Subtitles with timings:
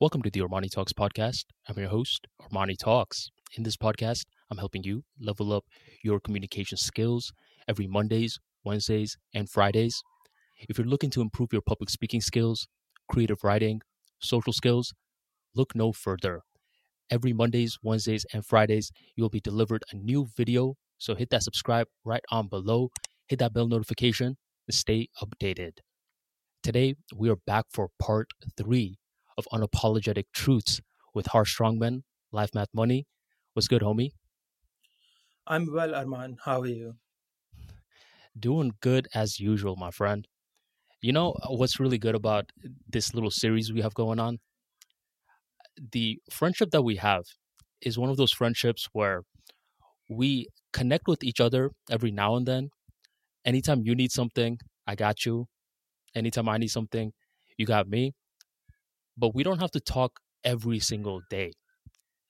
[0.00, 1.44] Welcome to the Armani Talks podcast.
[1.68, 3.30] I'm your host, Armani Talks.
[3.56, 5.66] In this podcast, I'm helping you level up
[6.02, 7.32] your communication skills
[7.68, 10.02] every Mondays, Wednesdays, and Fridays.
[10.68, 12.66] If you're looking to improve your public speaking skills,
[13.08, 13.82] creative writing,
[14.20, 14.92] social skills,
[15.54, 16.40] look no further.
[17.08, 20.74] Every Mondays, Wednesdays, and Fridays, you'll be delivered a new video.
[20.98, 22.90] So hit that subscribe right on below,
[23.28, 24.38] hit that bell notification
[24.68, 25.78] to stay updated.
[26.64, 28.26] Today, we are back for part
[28.56, 28.98] three
[29.36, 30.80] of unapologetic truths
[31.14, 33.06] with Harsh Strongman, Life Math Money.
[33.52, 34.10] What's good, homie?
[35.46, 36.36] I'm well, Arman.
[36.44, 36.94] How are you?
[38.38, 40.26] Doing good as usual, my friend.
[41.00, 42.50] You know uh, what's really good about
[42.88, 44.38] this little series we have going on?
[45.92, 47.24] The friendship that we have
[47.80, 49.22] is one of those friendships where
[50.08, 52.70] we connect with each other every now and then.
[53.44, 55.46] Anytime you need something, I got you.
[56.14, 57.12] Anytime I need something,
[57.58, 58.14] you got me.
[59.16, 61.52] But we don't have to talk every single day.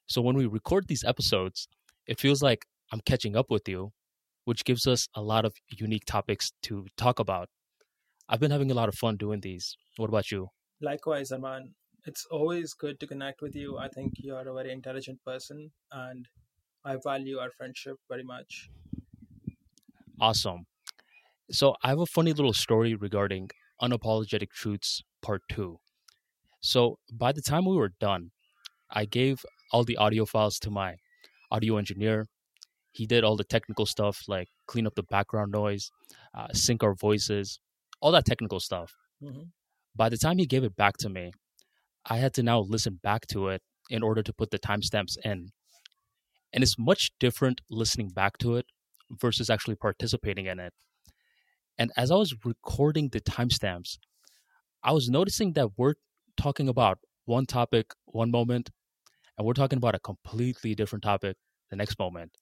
[0.07, 1.67] So when we record these episodes,
[2.07, 3.93] it feels like I'm catching up with you,
[4.45, 7.49] which gives us a lot of unique topics to talk about.
[8.29, 9.77] I've been having a lot of fun doing these.
[9.97, 10.49] What about you?
[10.81, 11.73] Likewise, Arman.
[12.07, 13.79] It's always good to connect with you.
[13.79, 16.27] I think you are a very intelligent person and
[16.85, 18.69] I value our friendship very much.
[20.21, 20.67] Awesome.
[21.51, 25.79] So I have a funny little story regarding Unapologetic Truths Part 2.
[26.65, 28.31] So by the time we were done,
[28.91, 30.97] I gave all the audio files to my
[31.51, 32.25] audio engineer.
[32.93, 35.91] He did all the technical stuff like clean up the background noise,
[36.33, 37.61] uh, sync our voices,
[38.01, 38.95] all that technical stuff.
[39.23, 39.53] Mhm.
[39.95, 41.33] By the time he gave it back to me,
[42.07, 45.53] I had to now listen back to it in order to put the timestamps in.
[46.51, 48.67] And it's much different listening back to it
[49.11, 50.73] versus actually participating in it.
[51.77, 53.99] And as I was recording the timestamps,
[54.83, 55.97] I was noticing that we're
[56.37, 58.71] talking about one topic one moment,
[59.37, 61.37] and we're talking about a completely different topic
[61.71, 62.37] the next moment.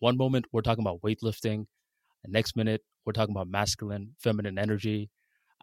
[0.00, 1.66] One moment we're talking about weightlifting,
[2.24, 5.10] the next minute we're talking about masculine, feminine energy,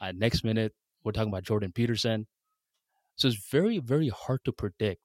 [0.01, 0.73] uh, next minute
[1.03, 2.27] we're talking about Jordan Peterson.
[3.15, 5.01] So it's very, very hard to predict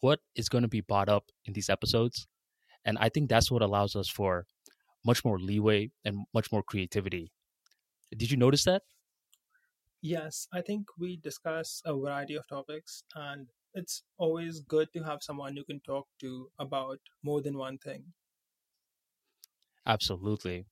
[0.00, 2.26] what is going to be brought up in these episodes,
[2.84, 4.46] and I think that's what allows us for
[5.04, 7.30] much more leeway and much more creativity.
[8.16, 8.82] Did you notice that?
[10.04, 15.20] Yes, I think we discuss a variety of topics and it's always good to have
[15.20, 18.12] someone you can talk to about more than one thing.
[19.86, 20.66] Absolutely.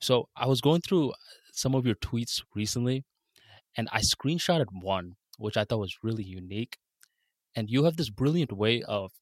[0.00, 1.14] So I was going through
[1.52, 3.04] some of your tweets recently,
[3.76, 6.78] and I screenshotted one, which I thought was really unique.
[7.56, 9.12] And you have this brilliant way of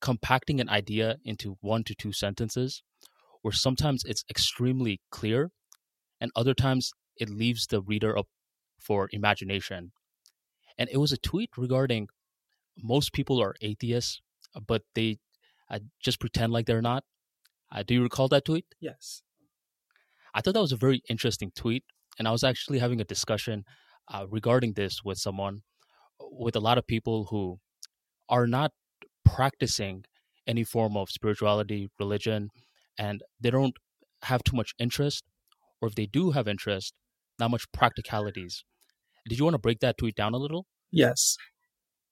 [0.00, 2.82] compacting an idea into one to two sentences,
[3.42, 5.50] where sometimes it's extremely clear,
[6.20, 8.28] and other times it leaves the reader up
[8.80, 9.92] for imagination.
[10.78, 12.08] And it was a tweet regarding
[12.82, 14.20] most people are atheists,
[14.66, 15.18] but they
[15.70, 17.04] uh, just pretend like they're not.
[17.72, 18.66] Uh, do you recall that tweet?
[18.80, 19.22] Yes.
[20.34, 21.84] I thought that was a very interesting tweet,
[22.18, 23.64] and I was actually having a discussion
[24.08, 25.62] uh, regarding this with someone,
[26.20, 27.58] with a lot of people who
[28.28, 28.72] are not
[29.24, 30.04] practicing
[30.46, 32.48] any form of spirituality, religion,
[32.98, 33.76] and they don't
[34.22, 35.24] have too much interest,
[35.80, 36.94] or if they do have interest,
[37.38, 38.64] not much practicalities.
[39.28, 40.66] Did you want to break that tweet down a little?
[40.90, 41.36] Yes.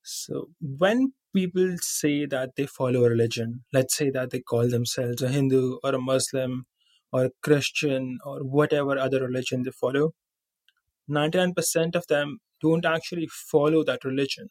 [0.02, 5.22] So when people say that they follow a religion, let's say that they call themselves
[5.22, 6.66] a Hindu or a Muslim
[7.12, 10.14] or a Christian or whatever other religion they follow,
[11.10, 14.48] 99% of them don't actually follow that religion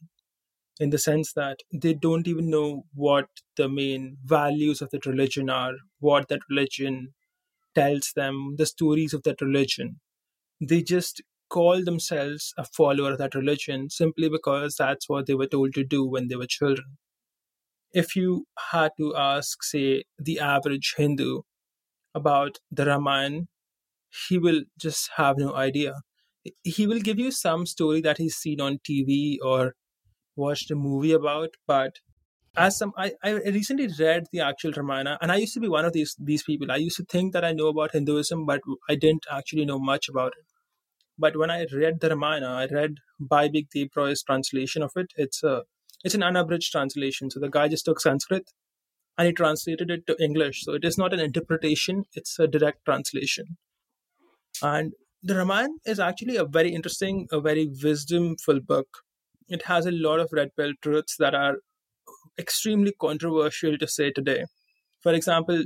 [0.79, 5.49] in the sense that they don't even know what the main values of that religion
[5.49, 7.13] are, what that religion
[7.73, 9.99] tells them, the stories of that religion.
[10.61, 15.47] They just call themselves a follower of that religion simply because that's what they were
[15.47, 16.97] told to do when they were children.
[17.93, 21.41] If you had to ask, say, the average Hindu
[22.15, 23.47] about the Ramayana,
[24.29, 25.93] he will just have no idea.
[26.63, 29.75] He will give you some story that he's seen on TV or
[30.35, 31.99] watched a movie about, but
[32.57, 35.85] as some I, I recently read the actual Ramayana and I used to be one
[35.85, 36.71] of these these people.
[36.71, 40.09] I used to think that I know about Hinduism, but I didn't actually know much
[40.09, 40.45] about it.
[41.17, 45.13] But when I read the Ramayana, I read Bibek Debroy's translation of it.
[45.15, 45.63] It's a
[46.03, 47.31] it's an unabridged translation.
[47.31, 48.51] So the guy just took Sanskrit
[49.17, 50.63] and he translated it to English.
[50.63, 53.57] So it is not an interpretation, it's a direct translation.
[54.61, 54.93] And
[55.23, 58.87] the Ramayana is actually a very interesting, a very wisdomful book.
[59.49, 61.57] It has a lot of red pill truths that are
[62.37, 64.45] extremely controversial to say today.
[65.01, 65.63] For example,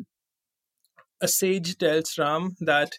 [1.19, 2.93] a sage tells Ram that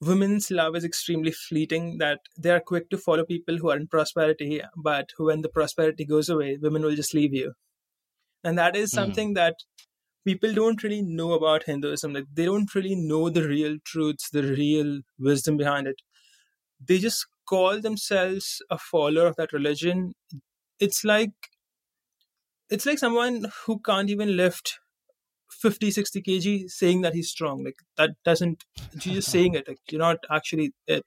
[0.00, 3.86] women's love is extremely fleeting that they are quick to follow people who are in
[3.88, 7.54] prosperity but when the prosperity goes away women will just leave you.
[8.44, 9.56] And that is Mm, something that
[10.26, 12.14] people don't really know about hinduism.
[12.14, 16.02] Like they don't really know the real truths the real wisdom behind it.
[16.80, 20.14] They just call themselves a follower of that religion.
[20.80, 21.32] It's like
[22.70, 24.78] it's like someone who can't even lift
[25.50, 28.64] 50 60 kg saying that he's strong like that doesn't
[29.02, 31.04] you're just saying it like you're not actually it.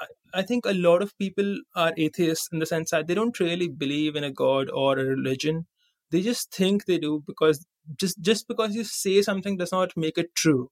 [0.00, 3.38] I, I think a lot of people are atheists in the sense that they don't
[3.40, 5.66] really believe in a god or a religion.
[6.10, 7.66] They just think they do because
[7.98, 10.70] just just because you say something does not make it true.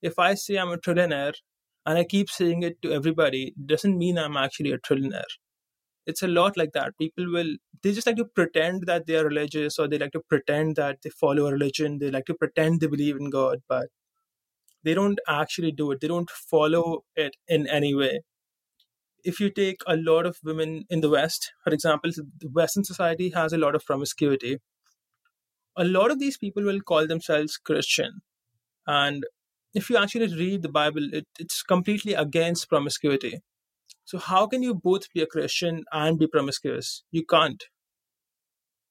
[0.00, 1.34] If i say i'm a trillionaire
[1.84, 5.34] and i keep saying it to everybody doesn't mean i'm actually a trillionaire
[6.08, 6.96] it's a lot like that.
[6.98, 10.20] People will they just like to pretend that they are religious or they like to
[10.20, 11.98] pretend that they follow a religion.
[11.98, 13.88] They like to pretend they believe in god but
[14.84, 16.00] they don't actually do it.
[16.00, 18.22] They don't follow it in any way.
[19.22, 23.30] If you take a lot of women in the west for example the western society
[23.30, 24.58] has a lot of promiscuity.
[25.76, 28.22] A lot of these people will call themselves christian.
[28.86, 29.26] And
[29.74, 33.40] if you actually read the bible it, it's completely against promiscuity
[34.08, 37.04] so how can you both be a christian and be promiscuous?
[37.10, 37.62] You can't.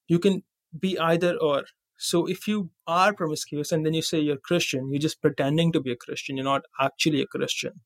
[0.07, 0.43] You can
[0.79, 1.63] be either or.
[1.97, 5.81] So if you are promiscuous and then you say you're christian you're just pretending to
[5.81, 7.81] be a christian you're not actually a christian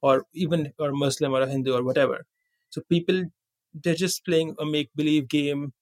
[0.00, 2.24] or even or muslim or a hindu or whatever.
[2.68, 3.24] So people
[3.74, 5.72] they're just playing a make believe game.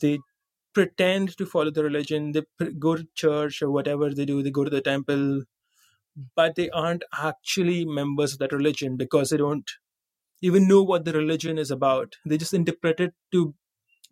[0.00, 0.20] They
[0.72, 2.32] pretend to follow the religion.
[2.32, 2.44] They
[2.78, 4.42] go to church or whatever they do.
[4.42, 5.42] They go to the temple
[6.36, 9.70] but they aren't actually members of that religion because they don't
[10.42, 13.54] even know what the religion is about they just interpret it to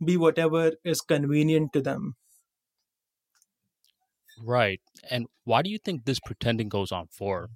[0.05, 2.17] be whatever is convenient to them
[4.39, 4.81] right.
[5.11, 7.49] And why do you think this pretending goes on for?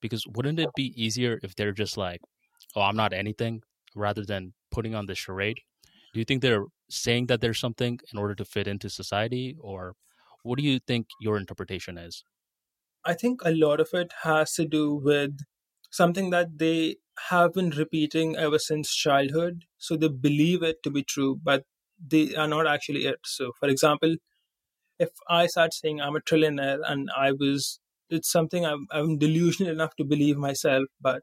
[0.00, 2.20] Because wouldn't it be easier if they're just like,
[2.74, 3.62] "Oh, I'm not anything,"
[3.94, 5.60] rather than putting on the charade?
[6.12, 9.94] Do you think they're saying that there's something in order to fit into society, or
[10.42, 12.24] what do you think your interpretation is?
[13.04, 15.38] I think a lot of it has to do with
[15.90, 16.96] something that they
[17.28, 19.64] have been repeating ever since childhood.
[19.78, 21.64] So they believe it to be true, but
[22.04, 23.20] they are not actually it.
[23.24, 24.16] So, for example,
[24.98, 29.72] if I start saying I'm a trillionaire and I was, it's something I'm, I'm delusional
[29.72, 31.22] enough to believe myself, but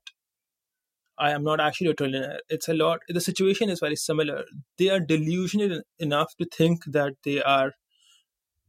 [1.18, 2.40] I am not actually a trillionaire.
[2.50, 4.46] It's a lot, the situation is very similar.
[4.78, 7.72] They are delusional enough to think that they are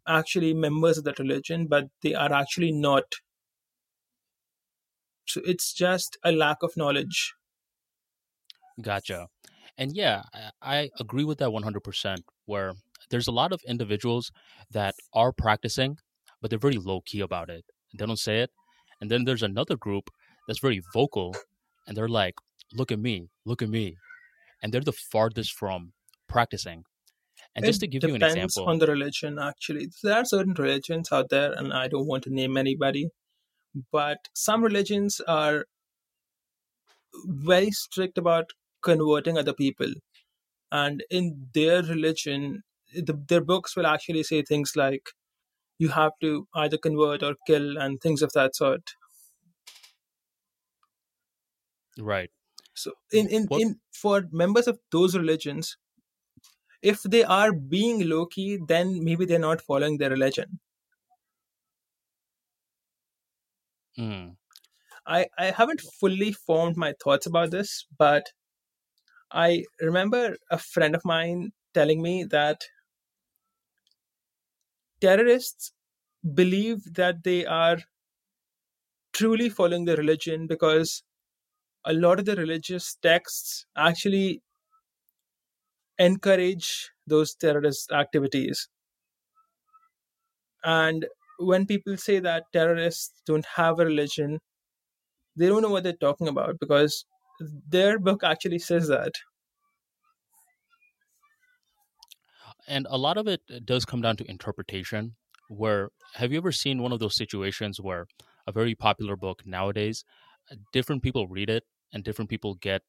[0.07, 3.05] actually members of that religion, but they are actually not
[5.29, 7.35] So it's just a lack of knowledge.
[8.81, 9.29] Gotcha.
[9.77, 10.23] And yeah,
[10.63, 12.73] I, agree with that 100%, where
[13.11, 14.33] there's a lot of individuals
[14.71, 15.99] that are practicing,
[16.41, 17.65] but they're very low key about it.
[17.97, 18.51] They don't say it.
[19.01, 20.11] And then there's another group
[20.47, 21.35] that's very vocal
[21.87, 22.35] and they're like,
[22.75, 23.97] look at me, look at me.
[24.63, 25.93] And they're the farthest from
[26.29, 26.85] practicing.
[27.55, 29.89] And just It to give you an depends example, on the religion, actually.
[30.03, 33.09] There are certain religions out there, and I don't want to name anybody,
[33.93, 35.67] but some religions are
[37.26, 39.93] very strict about converting other people.
[40.73, 45.11] And in their religion, the, their books will actually say things like,
[45.79, 48.82] you have to either convert or kill, and things of that sort.
[51.99, 52.31] right.
[52.75, 53.61] So, in, in, What?
[53.61, 55.76] in for members of those religions,
[56.83, 60.59] if they are being low key, then maybe they're not following their religion.
[63.99, 64.38] Mm,
[65.07, 68.33] I, I haven't fully formed my thoughts about this, but
[69.33, 72.61] I remember a friend of mine telling me that
[75.00, 75.73] terrorists
[76.35, 77.78] believe that they are
[79.12, 81.02] truly following the religion because
[81.87, 84.43] a lot of the religious texts actually
[85.99, 88.69] encourage those terrorist activities.
[90.64, 91.07] And
[91.38, 94.40] when people say that terrorists don't have a religion,
[95.37, 97.04] they don't know what they're talking about because
[97.68, 99.12] their book actually says that.
[102.68, 105.16] and a lot of it does come down to interpretation.
[105.49, 108.07] Where have you ever seen one of those situations where
[108.47, 110.04] a very popular book nowadays,
[110.73, 112.83] different people read it and different people get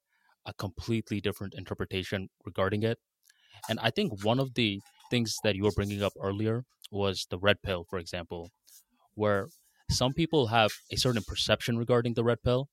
[0.45, 2.99] a completely different interpretation regarding it?
[3.69, 7.37] And I think one of the things that you were bringing up earlier was the
[7.37, 8.49] red pill, for example,
[9.15, 9.47] where
[9.89, 12.69] some people have a certain perception regarding the red pill,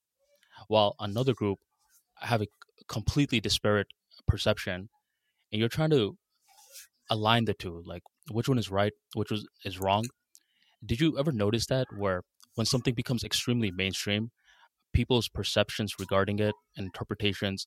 [0.68, 1.58] while another group
[2.20, 2.46] have a
[2.88, 3.88] completely disparate
[4.26, 4.88] perception.
[5.52, 6.16] And you're trying to
[7.10, 10.06] align the two, like which one is right, which was is wrong.
[10.84, 12.22] Did you ever notice that where
[12.54, 14.30] when something becomes extremely mainstream,
[14.92, 17.66] people's perceptions regarding it and interpretations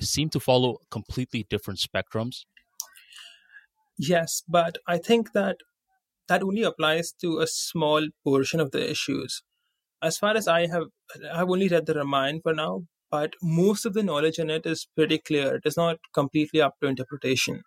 [0.00, 2.44] seem to follow completely different spectrums.
[3.98, 5.56] Yes, but I think that
[6.28, 9.42] that only applies to a small portion of the issues.
[10.02, 10.84] As far as I have,
[11.32, 14.88] I've only read the Ramayana for now, but most of the knowledge in it is
[14.96, 15.56] pretty clear.
[15.56, 17.62] It is not completely up to interpretation.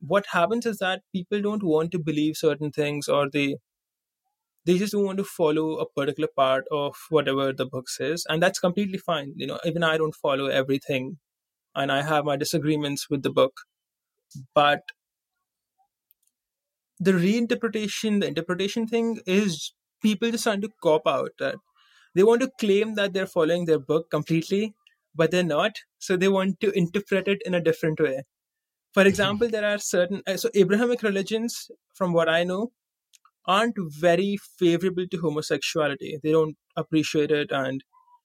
[0.00, 3.56] What happens is that people don't want to believe certain things, or they
[4.64, 8.42] they just don't want to follow a particular part of whatever the book says, and
[8.42, 9.32] that's completely fine.
[9.36, 11.18] You know, even I don't follow everything,
[11.74, 13.54] and I have my disagreements with the book,
[14.54, 14.82] but
[16.98, 19.72] the reinterpretation, the interpretation thing is
[20.02, 21.56] people just trying to cop out that
[22.14, 24.74] they want to claim that they're following their book completely,
[25.14, 25.76] but they're not.
[25.98, 28.22] So they want to interpret it in a different way.
[28.94, 32.72] For example, there are certain uh, so Abrahamic religions, from what I know,
[33.46, 36.18] aren't very favorable to homosexuality.
[36.22, 37.84] They don't appreciate it, and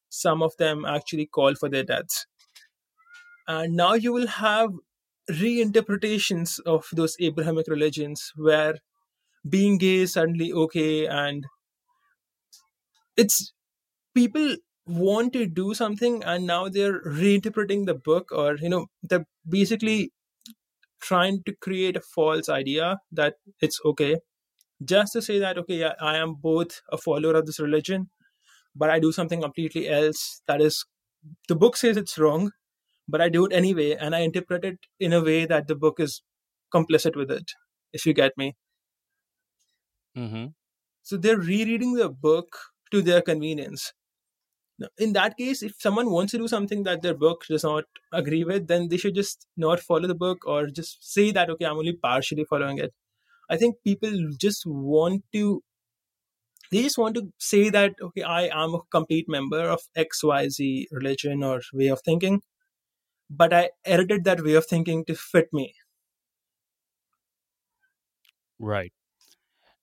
[0.09, 2.25] some of them actually call for their deaths.
[3.47, 4.69] And now you will have
[5.31, 8.75] reinterpretations of those Abrahamic religions where
[9.49, 11.45] being gay is suddenly okay and
[13.17, 13.53] it's
[14.13, 19.25] people want to do something and now they're reinterpreting the book or you know they're
[19.47, 20.11] basically
[21.01, 24.19] trying to create a false idea that it's okay.
[24.83, 28.09] Just to say that okay i am both a follower of this religion
[28.75, 30.85] but i do something completely else that is
[31.47, 32.51] the book says it's wrong
[33.11, 35.99] but I do it anyway, and I interpret it in a way that the book
[35.99, 36.21] is
[36.73, 37.51] complicit with it,
[37.93, 38.55] if you get me.
[40.17, 40.47] Mm-hmm.
[41.03, 42.57] So they're rereading the book
[42.91, 43.93] to their convenience.
[44.79, 47.83] Now, in that case, if someone wants to do something that their book does not
[48.11, 51.65] agree with, then they should just not follow the book or just say that, okay,
[51.65, 52.93] I'm only partially following it.
[53.49, 55.61] I think people just want to
[56.71, 61.43] they just want to say that okay i am a complete member of xyz religion
[61.43, 62.39] or way of thinking
[63.31, 65.73] but I edited that way of thinking to fit me.
[68.59, 68.93] Right.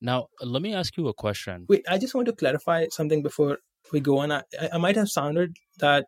[0.01, 1.65] Now, let me ask you a question.
[1.69, 3.59] Wait, I just want to clarify something before
[3.93, 4.31] we go on.
[4.31, 6.05] I, I might have sounded that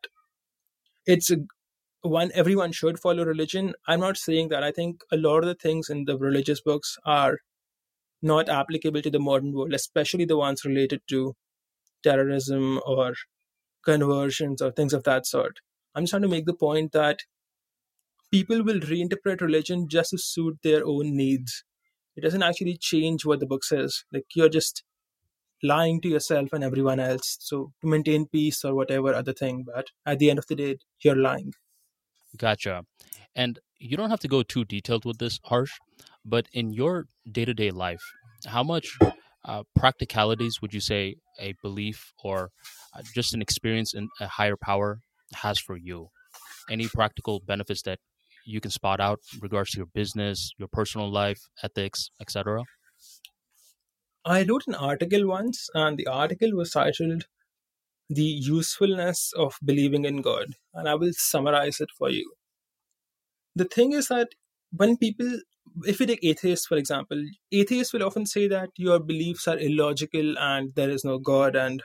[1.06, 1.38] it's a,
[2.02, 3.74] one everyone should follow religion.
[3.88, 4.62] I'm not saying that.
[4.62, 7.38] I think a lot of the things in the religious books are
[8.22, 11.34] not applicable to the modern world, especially the ones related to
[12.02, 13.14] terrorism or
[13.84, 15.60] conversions or things of that sort.
[16.00, 17.18] I'm trying to make the point that
[18.30, 21.62] people will reinterpret religion just to suit their own needs.
[22.16, 24.04] It doesn't actually change what the book says.
[24.10, 24.82] Like you're just
[25.62, 27.36] lying to yourself and everyone else.
[27.40, 30.78] So to maintain peace or whatever other thing, but at the end of the day,
[31.04, 31.52] you're lying.
[32.34, 32.86] Gotcha.
[33.36, 35.72] And you don't have to go too detailed with this, Harsh,
[36.24, 38.02] but in your day to day life,
[38.46, 38.96] how much
[39.44, 42.52] uh, practicalities would you say a belief or
[42.96, 45.00] uh, just an experience in a higher power
[45.34, 46.08] has for you?
[46.70, 47.98] Any practical benefits that
[48.44, 52.64] you can spot out regards to your business, your personal life, ethics, etc.?
[54.24, 57.24] I wrote an article once, and the article was titled
[58.08, 62.32] The Usefulness of Believing in God, and I will summarize it for you.
[63.54, 64.28] The thing is that
[64.72, 65.40] when people,
[65.84, 70.38] if you take atheists for example, atheists will often say that your beliefs are illogical
[70.38, 71.82] and there is no God and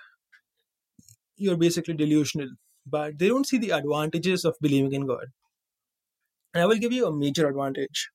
[1.38, 2.50] you're basically delusional
[2.86, 5.26] but they don't see the advantages of believing in God.
[6.54, 8.10] And I will give you a major advantage.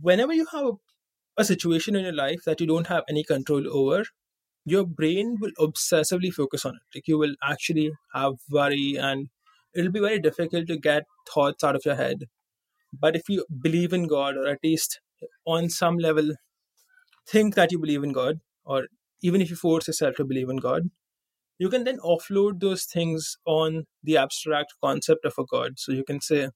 [0.00, 0.74] Whenever you have
[1.36, 4.04] a situation in your life that you don't have any control over,
[4.64, 6.96] your brain will obsessively focus on it.
[6.96, 9.28] Like you will actually have worry and
[9.74, 12.24] it'll be very difficult to get thoughts out of your head.
[12.92, 15.00] But if you believe in God, or at least
[15.46, 16.32] on some level
[17.26, 18.86] think that you believe in God, or
[19.22, 20.90] even if you force yourself to believe in God,
[21.58, 25.78] you can then offload those things on the abstract concept of a god.
[25.78, 26.48] So you can say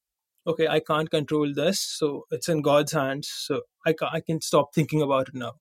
[0.46, 4.40] okay i can't control this so it's in god's hands so i, ca- I can
[4.40, 5.52] stop thinking about it now.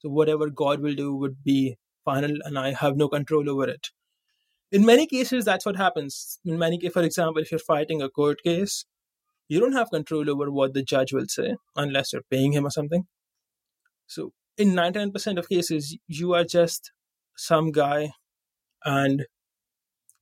[0.00, 3.88] So whatever god will do would be final and i have no control over it.
[4.72, 6.38] In many cases that's what happens.
[6.44, 8.84] In many for example if you're fighting a court case
[9.48, 12.70] you don't have control over what the judge will say unless you're paying him or
[12.70, 13.06] something.
[14.06, 16.92] So in 99% of cases you are just
[17.36, 18.12] some guy
[18.84, 19.26] and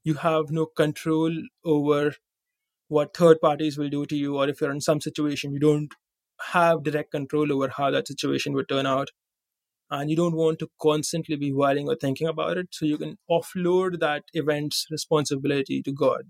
[0.04, 1.32] you have no control
[1.64, 2.14] over
[2.88, 5.92] what third parties will do to you or if you're in some situation you don't
[6.52, 9.08] have direct control over how that situation would turn out.
[9.90, 12.68] And you don't want to constantly be worrying or thinking about it.
[12.72, 16.24] So you can offload that event's responsibility to god.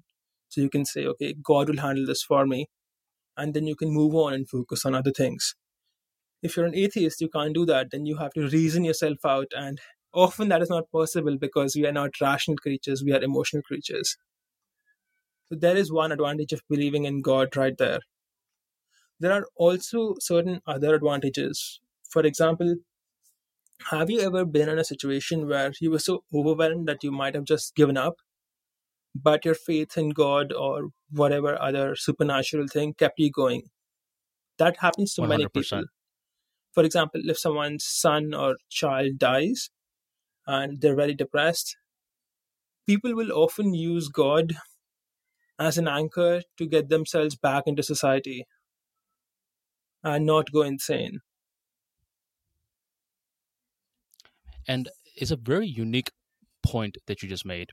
[0.48, 2.66] So you can say okay god will handle this for me
[3.36, 5.54] and then you can move on and focus on other things.
[6.42, 7.90] If you're an atheist you can't do that.
[7.90, 9.80] Then you have to reason yourself out and
[10.12, 14.16] Often that is not possible because we are not rational creatures, we are emotional creatures.
[15.48, 18.00] So there is one advantage of believing in God right there.
[19.20, 21.80] There are also certain other advantages.
[22.08, 22.76] For example,
[23.90, 27.34] have you ever been in a situation where you were so overwhelmed that you might
[27.34, 28.14] have just given up,
[29.14, 33.62] but your faith in God or whatever other supernatural thing kept you going?
[34.58, 35.52] That happens to many 100%.
[35.52, 35.84] people.
[36.72, 39.70] For example, if someone's son or child dies
[40.48, 41.76] and they're very depressed,
[42.86, 44.54] people will often use God
[45.58, 48.46] as an anchor to get themselves back into society
[50.02, 51.20] and not go insane.
[54.66, 56.10] And it's a very unique
[56.62, 57.70] point that you just made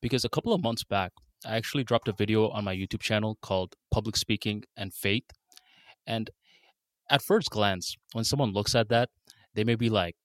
[0.00, 1.12] because a couple of months back,
[1.46, 5.24] I actually dropped a video on my YouTube channel called Public Speaking and Faith.
[6.06, 6.30] And
[7.10, 9.10] at first glance, when someone looks at that,
[9.54, 10.16] they may be like,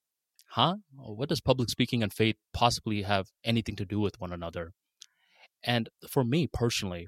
[0.51, 0.75] huh?
[0.95, 4.71] What does public speaking and faith possibly have anything to do with one another?
[5.63, 7.07] And for me personally,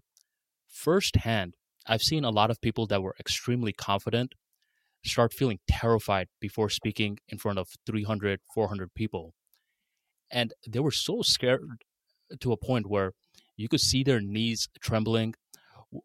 [0.68, 1.56] firsthand,
[1.88, 4.34] I've seen a lot of people that were extremely confident
[5.04, 9.34] start feeling terrified before speaking in front of 300, 400 people.
[10.30, 11.84] And they were so scared
[12.40, 13.14] to a point where
[13.58, 15.34] you could see their knees trembling,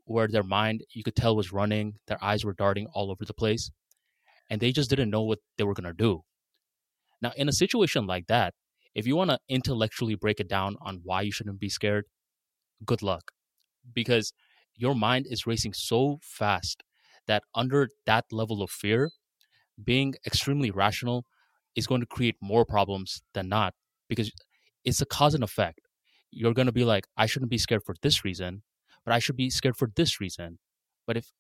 [0.05, 3.35] where their mind, you could tell, was running, their eyes were darting all over the
[3.35, 3.71] place,
[4.50, 6.23] and they just didn't know what they were going to do.
[7.23, 8.54] Now, in a situation like that,
[8.94, 12.06] if you want to intellectually break it down on why you shouldn't be scared,
[12.85, 13.32] good luck.
[13.92, 14.32] Because
[14.75, 16.82] your mind is racing so fast
[17.26, 19.11] that under that level of fear,
[19.82, 21.25] being extremely rational
[21.75, 23.75] is going to create more problems than not
[24.08, 24.30] because
[24.85, 25.80] it's a cause and effect.
[26.30, 28.62] You're going to be like, I shouldn't be scared for this reason,
[29.04, 30.58] but I should be scared for this reason.
[31.06, 31.32] But if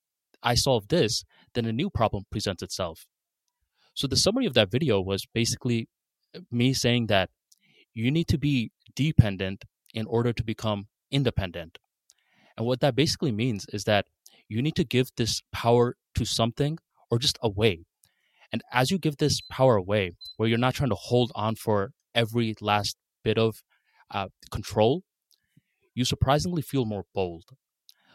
[0.42, 3.06] I solve this, then a new problem presents itself.
[3.96, 5.88] So the summary of that video was basically
[6.36, 7.30] uh, me saying that
[7.94, 11.78] you need to be dependent in order to become independent.
[12.56, 14.04] And what that basically means is that
[14.48, 16.78] you need to give this power to something
[17.10, 17.86] or just away.
[18.52, 21.92] And as you give this power away, where you're not trying to hold on for
[22.14, 23.62] every last bit of
[24.10, 25.04] uh, control,
[25.94, 27.44] you surprisingly feel more bold.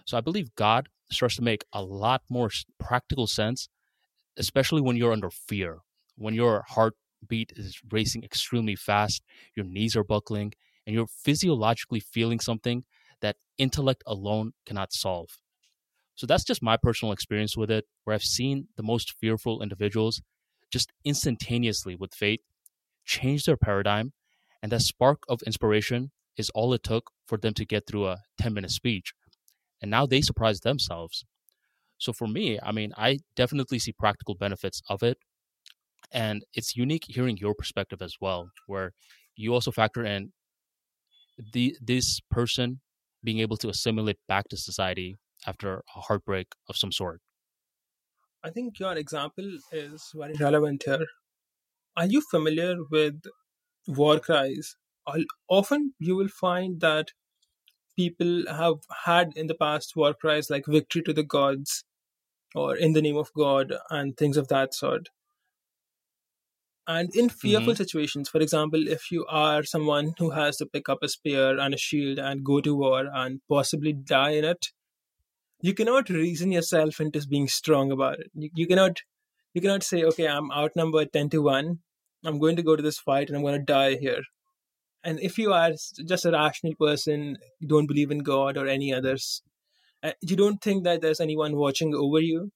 [0.05, 3.67] So I believe God starts to make a lot more practical sense,
[4.37, 5.79] especially when you're under fear,
[6.15, 9.23] when your heartbeat is racing extremely fast,
[9.55, 10.53] your knees are buckling,
[10.85, 12.83] and you're physiologically feeling something
[13.21, 15.29] that intellect alone cannot solve.
[16.15, 20.21] So that's just my personal experience with it, where I've seen the most fearful individuals
[20.71, 22.41] just instantaneously with faith
[23.05, 24.13] change their paradigm.
[24.61, 28.19] And that spark of inspiration is all it took for them to get through a
[28.39, 29.13] 10 minute speech.
[29.81, 31.25] And now they surprise themselves.
[32.01, 35.19] So for me, I mean, I definitely see practical benefits of it.
[36.11, 38.93] And it's unique hearing your perspective as well, where
[39.35, 40.33] you also factor in
[41.53, 42.81] the this person
[43.23, 47.21] being able to assimilate back to society after a heartbreak of some sort.
[48.43, 51.05] I think your example is very relevant here.
[51.97, 53.23] Are you familiar with
[53.87, 54.77] war cries?
[55.49, 57.09] Often you will find that
[57.97, 61.85] people have had in the past war cries like victory to the gods
[62.55, 65.09] or in the name of God and things of that sort.
[66.87, 67.77] And in fearful Mm-hmm.
[67.77, 71.73] situations, for example, if you are someone who has to pick up a spear and
[71.73, 74.67] a shield and go to war and possibly die in it,
[75.61, 78.31] you cannot reason yourself into being strong about it.
[78.33, 79.01] You, you cannot
[79.53, 81.79] you cannot say, okay, I'm outnumbered ten to one.
[82.25, 84.23] I'm going to go to this fight and I'm going to die here.
[85.03, 85.71] And if you are
[86.05, 89.41] just a rational person, don't believe in God or any others,
[90.03, 92.51] Uh, you don't think that there's anyone watching over you,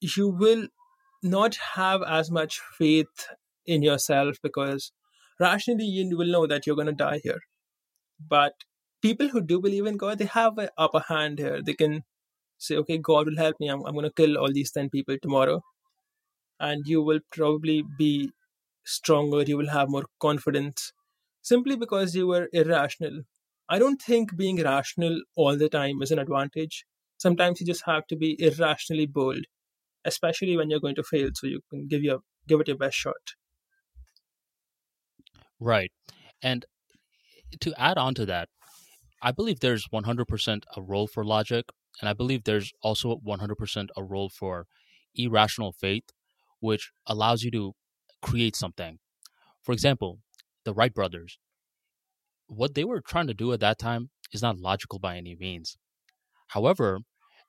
[0.00, 0.68] you will
[1.22, 3.28] not have as much faith
[3.66, 4.92] in yourself because
[5.40, 7.40] rationally you will know that you're going to die here.
[8.28, 8.52] But
[9.02, 11.60] people who do believe in God, they have an upper hand here.
[11.62, 12.04] They can
[12.58, 13.68] say, okay, God will help me.
[13.68, 15.62] I'm, I'm going to kill all these 10 people tomorrow.
[16.60, 18.30] And you will probably be
[18.84, 19.42] stronger.
[19.42, 20.92] You will have more confidence
[21.42, 23.22] simply because you were irrational.
[23.68, 26.84] I don't think being rational all the time is an advantage.
[27.18, 29.44] Sometimes you just have to be irrationally bold,
[30.04, 32.96] especially when you're going to fail, so you can give your give it your best
[32.96, 33.34] shot.
[35.58, 35.90] Right.
[36.42, 36.64] And
[37.60, 38.48] to add on to that,
[39.22, 41.66] I believe there's 100% a role for logic,
[42.00, 44.66] and I believe there's also 100% a role for
[45.14, 46.04] irrational faith,
[46.60, 47.72] which allows you to
[48.20, 48.98] create something.
[49.62, 50.20] For example,
[50.64, 51.38] the Wright brothers,
[52.48, 55.76] what they were trying to do at that time is not logical by any means.
[56.48, 57.00] However,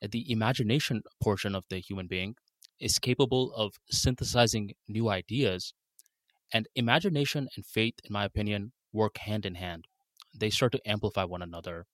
[0.02, 2.36] the imagination portion of the human being
[2.80, 5.74] is capable of synthesizing new ideas
[6.54, 9.86] And imagination and faith, in my opinion, work hand in hand.
[10.34, 11.86] They start to amplify one another.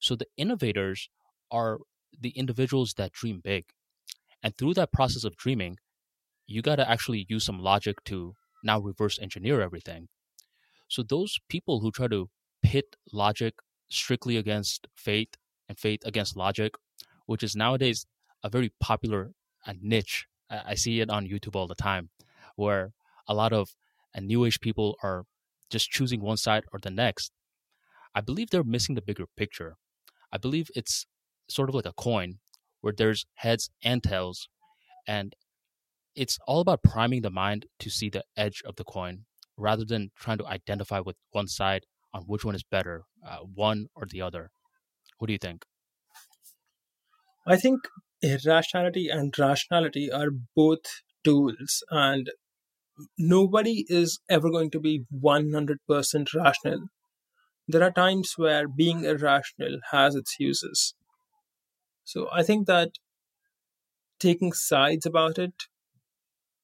[0.00, 1.08] So the innovators
[1.50, 1.78] are
[2.18, 3.66] the individuals that dream big.
[4.42, 5.78] And through that process of dreaming,
[6.46, 8.34] you got to actually use some logic to
[8.64, 10.08] now reverse engineer everything.
[10.88, 12.30] So those people who try to
[12.62, 13.54] pit logic
[13.88, 15.34] strictly against faith
[15.68, 16.74] and faith against logic,
[17.26, 18.06] which is nowadays
[18.42, 19.32] a very popular
[19.66, 20.26] uh, niche.
[20.50, 22.10] I see it on YouTube all the time,
[22.54, 22.92] where
[23.28, 23.74] a lot of
[24.16, 25.24] uh, new age people are
[25.70, 27.32] just choosing one side or the next.
[28.14, 29.76] I believe they're missing the bigger picture.
[30.32, 31.06] I believe it's
[31.48, 32.38] sort of like a coin
[32.80, 34.48] where there's heads and tails,
[35.06, 35.34] and
[36.14, 39.25] it's all about priming the mind to see the edge of the coin
[39.56, 43.86] rather than trying to identify with one side on which one is better, uh, one
[43.94, 44.50] or the other.
[45.18, 45.64] What do you think?
[47.46, 47.80] I think
[48.22, 52.30] irrationality and rationality are both tools, and
[53.18, 56.88] nobody is ever going to be 100% rational.
[57.68, 60.94] There are times where being irrational has its uses.
[62.04, 62.90] So I think that
[64.20, 65.64] taking sides about it,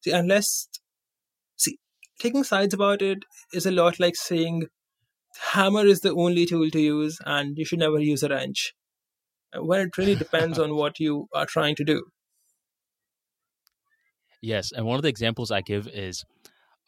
[0.03, 0.69] see, unless,
[2.23, 4.63] taking sides about it is a lot like saying
[5.53, 8.75] hammer is the only tool to use and you should never use a wrench.
[9.55, 12.05] When it really depends on what you are trying to do.
[14.41, 16.25] Yes, and one of the examples I give is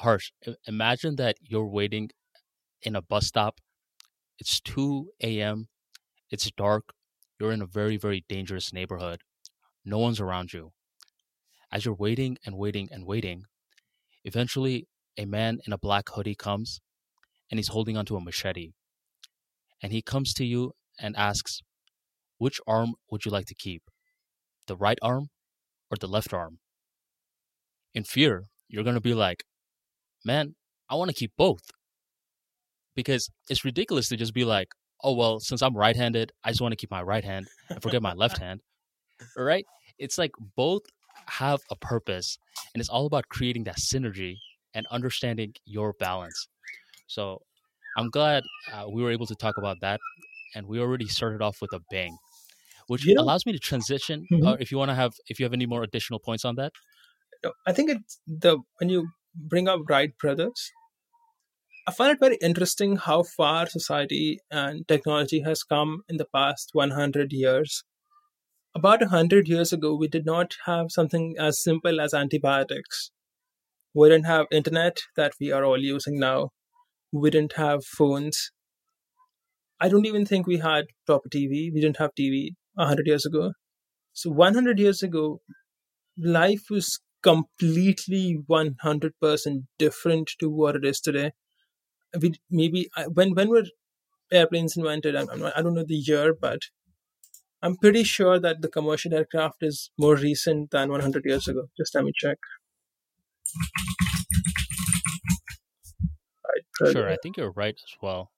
[0.00, 0.30] Harsh.
[0.66, 2.10] Imagine that you're waiting
[2.82, 3.60] in a bus stop.
[4.38, 5.68] It's 2 a.m.
[6.30, 6.94] It's dark.
[7.38, 9.20] You're in a very, very dangerous neighborhood.
[9.84, 10.72] No one's around you.
[11.70, 13.44] As you're waiting and waiting and waiting,
[14.24, 16.80] eventually a man in a black hoodie comes
[17.50, 18.72] and he's holding onto a machete.
[19.82, 21.60] And he comes to you and asks,
[22.38, 23.82] Which arm would you like to keep?
[24.66, 25.28] The right arm
[25.90, 26.58] or the left arm?
[27.94, 29.44] In fear, you're going to be like,
[30.24, 30.54] Man,
[30.88, 31.70] I want to keep both.
[32.96, 34.68] Because it's ridiculous to just be like,
[35.02, 37.82] Oh, well, since I'm right handed, I just want to keep my right hand and
[37.82, 38.60] forget my left hand.
[39.36, 39.66] Right?
[39.98, 40.82] It's like both
[41.28, 42.36] have a purpose,
[42.74, 44.36] and it's all about creating that synergy
[44.74, 46.48] and understanding your balance.
[47.06, 47.42] So
[47.96, 50.00] I'm glad uh, we were able to talk about that,
[50.54, 52.16] and we already started off with a bang,
[52.88, 53.16] which yeah.
[53.18, 54.26] allows me to transition.
[54.32, 54.46] Mm-hmm.
[54.46, 56.72] Uh, if you want to have, if you have any more additional points on that,
[57.66, 60.72] I think it's the when you bring up Wright brothers,
[61.86, 66.70] I find it very interesting how far society and technology has come in the past
[66.72, 67.84] 100 years.
[68.74, 73.10] About 100 years ago, we did not have something as simple as antibiotics.
[73.94, 76.50] We didn't have internet that we are all using now
[77.14, 78.50] we didn't have phones.
[79.80, 81.70] I don't even think we had proper TV.
[81.72, 83.52] We didn't have TV 100 years ago.
[84.12, 85.40] So 100 years ago,
[86.18, 91.32] life was completely 100% different to what it is today.
[92.20, 93.64] We, maybe when when were
[94.32, 95.16] airplanes invented?
[95.16, 96.60] I'm, not, I don't know the year, but
[97.62, 101.64] I'm pretty sure that the commercial aircraft is more recent than 100 years ago.
[101.76, 102.38] Just let me check.
[106.90, 108.30] Sure, I think you're right as well.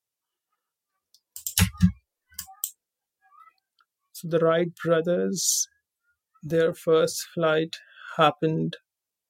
[4.12, 5.68] So the Wright brothers,
[6.42, 7.76] their first flight
[8.16, 8.76] happened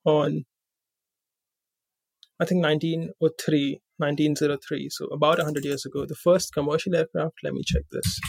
[0.04, 0.44] on,
[2.40, 4.88] I think, 1903, 1903.
[4.90, 6.04] So about 100 years ago.
[6.06, 8.20] The first commercial aircraft, let me check this.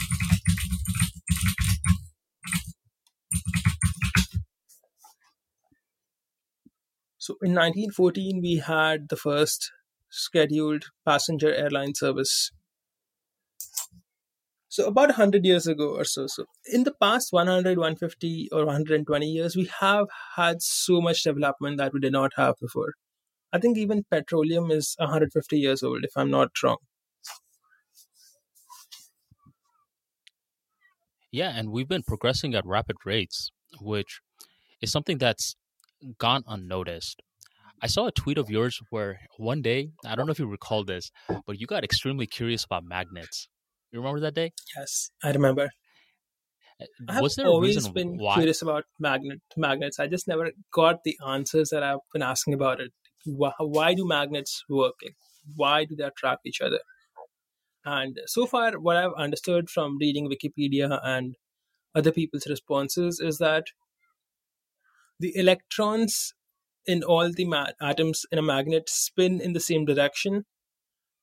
[7.28, 9.70] So in 1914, we had the first
[10.08, 12.52] scheduled passenger airline service.
[14.70, 16.26] So about 100 years ago or so.
[16.26, 21.76] So in the past 100, 150 or 120 years, we have had so much development
[21.76, 22.94] that we did not have before.
[23.52, 26.78] I think even petroleum is 150 years old, if I'm not wrong.
[31.30, 33.50] Yeah, and we've been progressing at rapid rates,
[33.82, 34.22] which
[34.80, 35.56] is something that's
[36.18, 37.22] gone unnoticed.
[37.82, 40.84] I saw a tweet of yours where one day, I don't know if you recall
[40.84, 41.10] this,
[41.46, 43.48] but you got extremely curious about magnets.
[43.92, 44.52] You remember that day?
[44.76, 45.70] Yes, I remember.
[46.80, 48.34] Uh, I Was there always been why?
[48.34, 49.98] curious about magnet magnets.
[49.98, 52.92] I just never got the answers that I've been asking about it.
[53.24, 54.94] Why, why do magnets work?
[55.56, 56.80] Why do they attract each other?
[57.84, 61.36] And so far, what I've understood from reading Wikipedia and
[61.94, 63.66] other people's responses is that
[65.20, 66.34] the electrons
[66.86, 70.44] in all the ma- atoms in a magnet spin in the same direction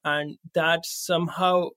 [0.04, 1.70] and that somehow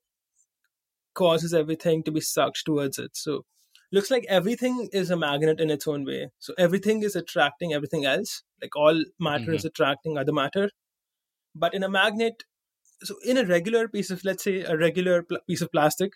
[1.15, 3.17] causes everything to be sucked towards it.
[3.17, 3.45] So
[3.91, 6.31] looks like everything is a magnet in its own way.
[6.39, 9.55] So everything is attracting everything else like all matter mm-hmm.
[9.55, 10.71] is attracting other matter.
[11.55, 12.45] But in a magnet
[13.03, 16.13] so in a regular piece of let's say a regular pl- piece of plastic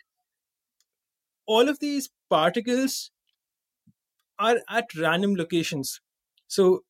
[1.46, 3.10] all of these particles
[4.42, 6.00] are at random locations.
[6.48, 6.80] So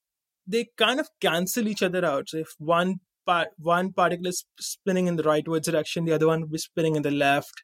[0.47, 2.31] they kind of cancel each other out.
[2.31, 6.41] So if one part one particle is spinning in the rightwards direction the other one
[6.41, 7.62] will be spinning in the left.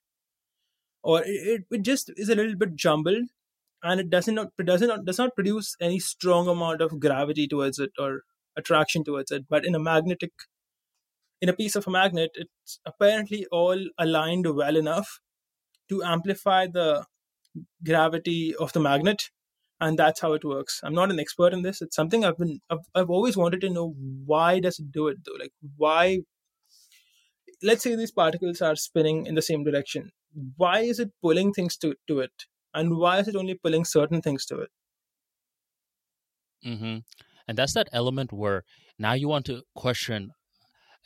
[1.02, 3.24] Or it, it just is a little bit jumbled
[3.82, 7.78] and it doesn't not doesn't not, does not produce any strong amount of gravity towards
[7.78, 8.22] it or
[8.56, 9.44] attraction towards it.
[9.48, 10.32] But in a magnetic
[11.40, 15.20] in a piece of a magnet it's apparently all aligned well enough
[15.88, 17.06] to amplify the
[17.84, 19.30] gravity of the magnet
[19.80, 22.60] and that's how it works i'm not an expert in this it's something i've been
[22.70, 23.94] i've, I've always wanted to know
[24.26, 26.18] why does it do it though like why
[27.62, 30.10] let's say these particles are spinning in the same direction
[30.56, 34.20] why is it pulling things to, to it and why is it only pulling certain
[34.20, 34.70] things to it
[36.64, 36.98] mm-hmm.
[37.48, 38.62] And that's that element where
[38.98, 40.32] now you want to question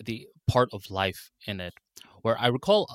[0.05, 1.73] the part of life in it.
[2.23, 2.89] Where I recall,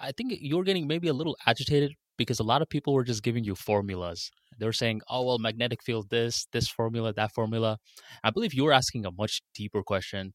[0.00, 3.04] I think you were getting maybe a little agitated because a lot of people were
[3.04, 4.30] just giving you formulas.
[4.62, 7.78] They were saying, oh, well, magnetic field this, this formula, that formula.
[8.22, 10.34] I believe you were asking a much deeper question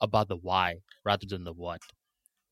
[0.00, 1.82] about the why rather than the what.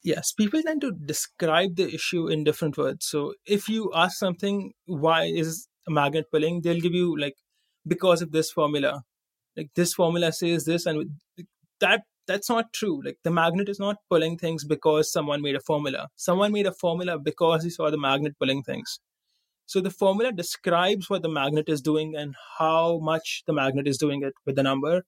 [0.02, 3.06] yes people tend to describe the issue in different words.
[3.06, 6.60] So if you ask something why is a magnet pulling?
[6.60, 7.38] they'll give you like
[7.94, 8.92] because of this formula.
[9.56, 11.10] Like this formula says this and
[11.80, 13.00] that that's not true.
[13.02, 16.08] Like the magnet is not pulling things because someone made a formula.
[16.16, 19.00] Someone made a formula because he saw the magnet pulling things
[19.66, 23.98] so the formula describes what the magnet is doing and how much the magnet is
[23.98, 25.02] doing it with the number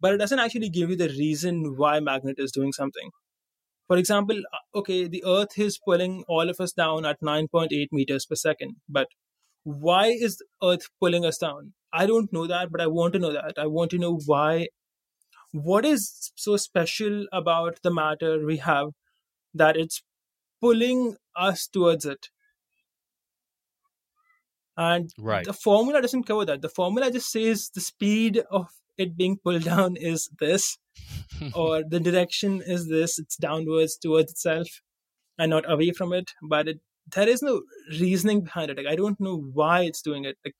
[0.00, 3.10] but it doesn't actually give you the reason why magnet is doing something.
[3.88, 8.26] For example uh, okay the earth is pulling all of us down at 9.8 meters
[8.26, 9.08] per second but
[9.64, 11.72] why is earth pulling us down?
[11.92, 13.54] I don't know that but i want to know that.
[13.58, 14.68] I want to know why.
[15.52, 18.88] What is so special about the matter we have
[19.54, 20.02] that it's
[20.60, 22.28] pulling us towards it
[24.76, 25.44] and Right.
[25.44, 26.62] the formula doesn't cover that.
[26.62, 30.78] The formula just says the speed of it being pulled down is this
[31.54, 33.18] or the direction is this.
[33.18, 34.68] It's downwards towards itself
[35.38, 36.32] and not away from it.
[36.42, 36.80] But it
[37.14, 37.62] there is no
[38.00, 38.76] reasoning behind it.
[38.78, 40.36] Like i don't know why it's doing it.
[40.44, 40.54] Like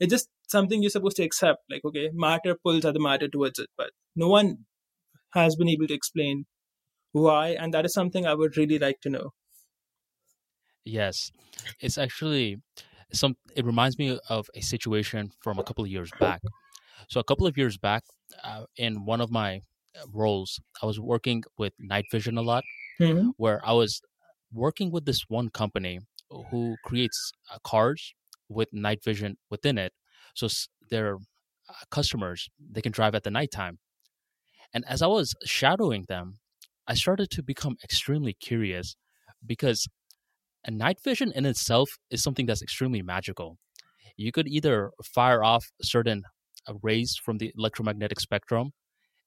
[0.00, 1.60] it's just something you're supposed to accept.
[1.70, 3.68] Like okay matter pulls other matter towards it.
[3.76, 4.58] But no one
[5.34, 6.46] has been able to explain
[7.12, 7.48] why.
[7.48, 9.30] And that is something i would really like to know.
[10.84, 11.30] Yes.
[11.80, 12.58] It's actually
[13.12, 16.42] some, it reminds me of a situation from a couple of years back.
[17.08, 18.04] So, a couple of years back,
[18.44, 19.62] uh, in one of my
[19.96, 22.64] uh, roles, I was working with night vision a lot.
[23.00, 23.30] mm-hmm.
[23.36, 24.00] where I was
[24.52, 26.00] working with this one company
[26.50, 28.14] who creates uh, cars
[28.48, 29.92] with night vision within it.
[30.34, 31.16] So s- their
[31.68, 33.78] uh, customers they can drive at the nighttime.
[34.72, 36.38] And as I was shadowing them,
[36.86, 38.96] I started to become extremely curious
[39.44, 39.86] because
[40.64, 43.58] a night vision in itself is something that's extremely magical.
[44.16, 46.24] You could either fire off certain
[46.68, 48.72] uh, rays from the electromagnetic spectrum,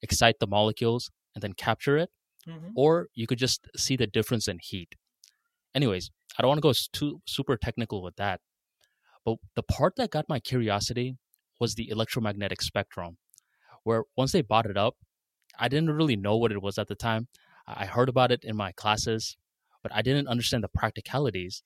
[0.01, 2.09] excite the molecules, and then capture it
[2.47, 2.69] Mm-hmm.
[2.75, 4.95] or you could just see the difference in heat.
[5.75, 8.41] Anyways, I don't want to go too super technical with that,
[9.25, 11.17] but the part that got my curiosity
[11.59, 13.17] was the electromagnetic spectrum,
[13.83, 14.95] where once they brought it up,
[15.59, 17.27] I didn't really know what it was at the time.
[17.67, 19.37] I heard about it in my classes,
[19.83, 21.63] but I didn't understand the practicalities.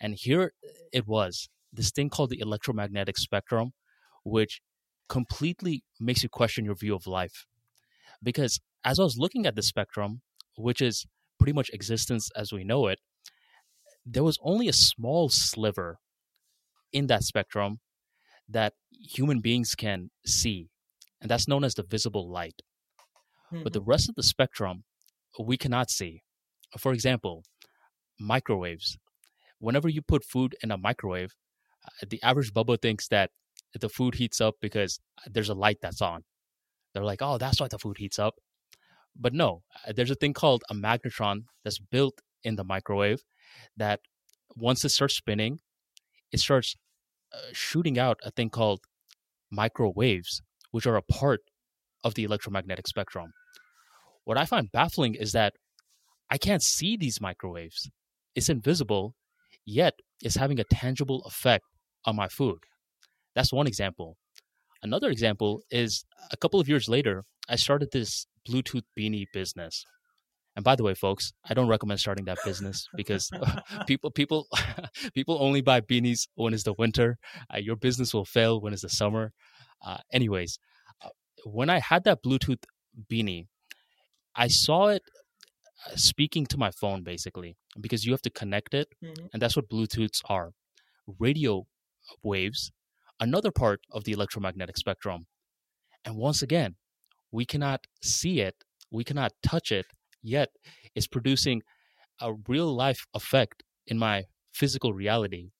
[0.00, 0.52] And here
[0.92, 3.72] it was this thing called the electromagnetic spectrum,
[4.24, 4.60] which
[5.08, 7.46] completely makes you question your view of life
[8.22, 10.22] because as I was looking at the spectrum,
[10.56, 11.06] which is
[11.38, 12.98] pretty much existence as we know it,
[14.04, 15.98] there was only a small sliver
[16.92, 17.80] in that spectrum
[18.48, 20.70] that human beings can see,
[21.20, 22.62] and that's known as the visible light.
[23.50, 23.68] But mm-hmm.
[23.72, 24.84] the rest of the spectrum
[25.38, 26.22] we cannot see.
[26.76, 27.44] For example,
[28.18, 28.98] microwaves.
[29.58, 31.34] Whenever you put food in a microwave,
[31.84, 33.30] uh, the average bubble thinks that
[33.78, 36.24] the food heats up because there's a light that's on.
[36.92, 38.34] They're like, oh, that's why the food heats up.
[39.16, 43.22] But no, uh, there's a thing called a magnetron that's built in the microwave
[43.76, 44.00] that
[44.56, 45.60] once it starts spinning,
[46.32, 46.76] it starts
[47.32, 48.80] uh, shooting out a thing called
[49.50, 51.40] microwaves, which are a part
[52.04, 53.32] of the electromagnetic spectrum.
[54.24, 55.54] What I find baffling is that
[56.30, 57.90] I can't see these microwaves.
[58.34, 59.14] It's invisible,
[59.64, 61.64] yet it's having a tangible effect
[62.04, 62.58] on my food.
[63.34, 64.16] That's one example.
[64.82, 69.84] Another example is a couple of years later, I started this Bluetooth beanie business.
[70.54, 73.30] And by the way, folks, I don't recommend starting that business because
[73.86, 74.48] people people
[75.14, 77.16] people only buy beanies when it's the winter.
[77.52, 79.32] Uh, your business will fail when it's the summer.
[79.86, 80.58] Uh, anyways,
[81.04, 81.10] uh,
[81.44, 82.64] when I had that Bluetooth
[83.10, 83.46] beanie,
[84.34, 85.02] I saw it
[85.96, 89.30] speaking to my phone basically because you have to connect it, Mhm.
[89.32, 90.52] and that's what Bluetooths are
[91.18, 91.66] radio
[92.22, 92.72] waves,
[93.20, 95.26] another part of the electromagnetic spectrum.
[96.04, 96.76] And once again,
[97.30, 99.86] we cannot see it, we cannot touch it,
[100.22, 100.50] yet
[100.94, 101.62] it's producing
[102.20, 105.50] a real life effect in my physical reality.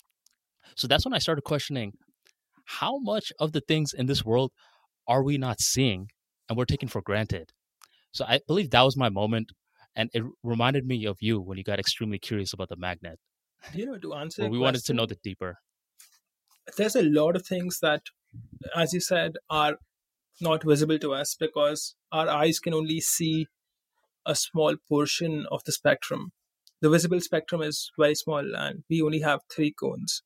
[0.76, 1.92] So that's when I started questioning
[2.64, 4.52] how much of the things in this world
[5.06, 6.10] are we not seeing
[6.48, 7.52] and we're taking for granted?
[8.12, 9.52] So I believe that was my moment.
[9.98, 13.18] And it reminded me of you when you got extremely curious about the magnet.
[13.74, 15.58] You know, to answer your we wanted to know the deeper.
[16.76, 18.02] there's a lot of things that,
[18.76, 19.78] as you said, are
[20.40, 23.48] not visible to us because our eyes can only see
[24.24, 26.30] a small portion of the spectrum.
[26.80, 30.22] The visible spectrum is very small and we only have three cones.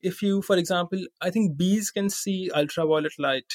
[0.00, 3.52] If you, for example, I think bees can see ultraviolet light.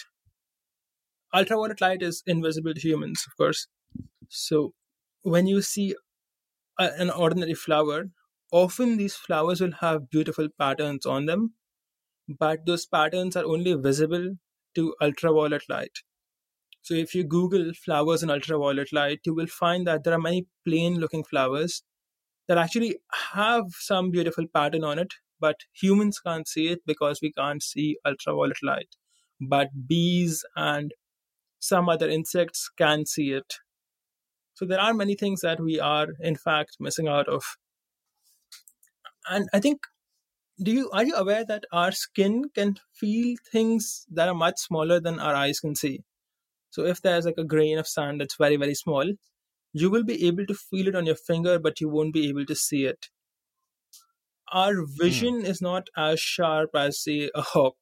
[1.33, 3.67] Ultraviolet light is invisible to humans, of course.
[4.29, 4.73] So
[5.23, 5.95] when you see
[6.79, 8.11] a, an ordinary flower,
[8.51, 11.53] often these flowers will have beautiful patterns on them,
[12.39, 14.35] but those patterns are only visible
[14.75, 15.99] to ultraviolet light.
[16.83, 20.47] So if you Google flowers in ultraviolet light, you will find that there are many
[20.65, 21.83] plain looking flowers
[22.47, 22.97] that actually
[23.33, 27.97] have some beautiful pattern on it, but humans can't see it because we can't see
[28.05, 28.95] ultraviolet light.
[29.41, 30.93] But bees and
[31.59, 33.55] some other insects can see it.
[34.61, 37.43] So there are many things that we are in fact missing out of.
[39.27, 39.79] And I think
[40.61, 44.99] do you are you aware that our skin can feel things that are much smaller
[44.99, 46.01] than our eyes can see?
[46.69, 49.13] So if there's like a grain of sand that's very, very small,
[49.73, 52.45] you will be able to feel it on your finger, but you won't be able
[52.45, 53.07] to see it.
[54.53, 55.45] Our vision hmm.
[55.45, 57.77] is not as sharp as, say, a hawk.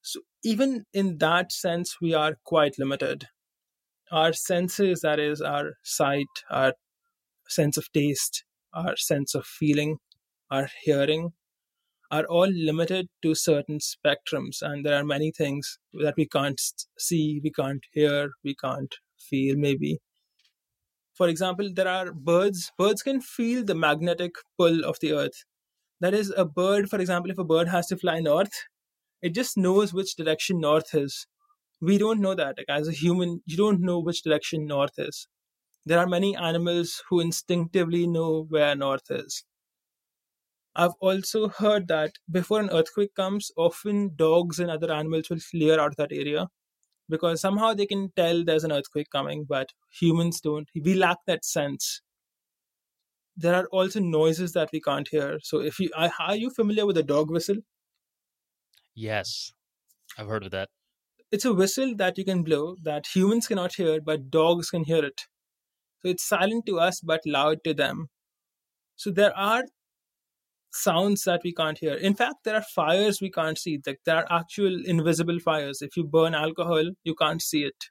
[0.00, 3.28] So even in that sense, we are quite limited.
[4.12, 6.74] Our senses, that is, our sight, our
[7.48, 8.44] sense of taste,
[8.74, 9.98] our sense of feeling,
[10.50, 11.32] our hearing,
[12.10, 14.62] are all limited to certain spectrums.
[14.62, 16.60] And there are many things that we can't
[16.98, 19.98] see we can't hear we can't feel maybe.
[21.14, 22.72] For example there are birds.
[22.78, 25.44] Birds can feel the magnetic pull of the earth.
[26.00, 28.52] That is a bird for example if a bird has to fly north
[29.20, 31.26] it just knows which direction north is
[31.80, 35.28] we don't know that like, as a human you don't know which direction north is
[35.86, 39.44] there are many animals who instinctively know where north is
[40.74, 45.78] I've also heard that before an earthquake comes, often dogs and other animals will clear
[45.78, 46.48] out of that area
[47.08, 50.68] because somehow they can tell there's an earthquake coming, but humans don't.
[50.74, 52.02] We lack that sense.
[53.38, 55.38] There are also noises that we can't hear.
[55.42, 57.56] So, if you are you familiar with a dog whistle?
[58.94, 59.54] Yes,
[60.18, 60.70] I've heard of that.
[61.30, 65.04] It's a whistle that you can blow that humans cannot hear, but dogs can hear
[65.04, 65.22] it.
[66.00, 68.08] So it's silent to us but loud to them.
[68.96, 69.64] So there are
[70.72, 71.94] sounds that we can't hear.
[71.94, 73.80] In fact, there are fires we can't see.
[73.86, 75.82] Like there are actual invisible fires.
[75.82, 77.84] If you burn alcohol, you can't see it.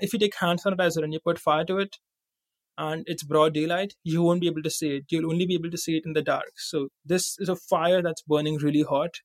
[0.00, 1.96] If you take hand sanitizer and you put fire to it,
[2.78, 5.04] and it's broad daylight, you won't be able to see it.
[5.10, 6.52] You'll only be able to see it in the dark.
[6.56, 9.16] So this is a fire that's burning really hot,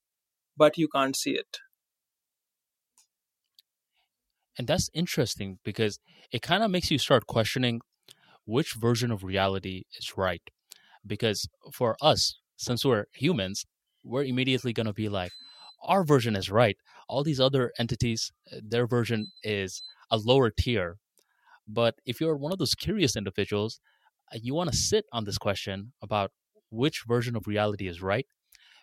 [0.56, 1.58] but you can't see it.
[4.58, 5.98] And that's interesting because
[6.32, 7.80] it kind of makes you start questioning
[8.46, 10.42] which version of reality is right.
[11.06, 13.66] Because for us, since we're humans,
[14.04, 15.32] we're immediately going to be like,
[15.82, 16.76] our version is right.
[17.08, 20.96] All these other entities, uh, their version is a lower tier.
[21.68, 23.80] But if you're one of those curious individuals,
[24.32, 26.32] uh, you want to sit on this question about
[26.70, 28.26] which version of reality is right,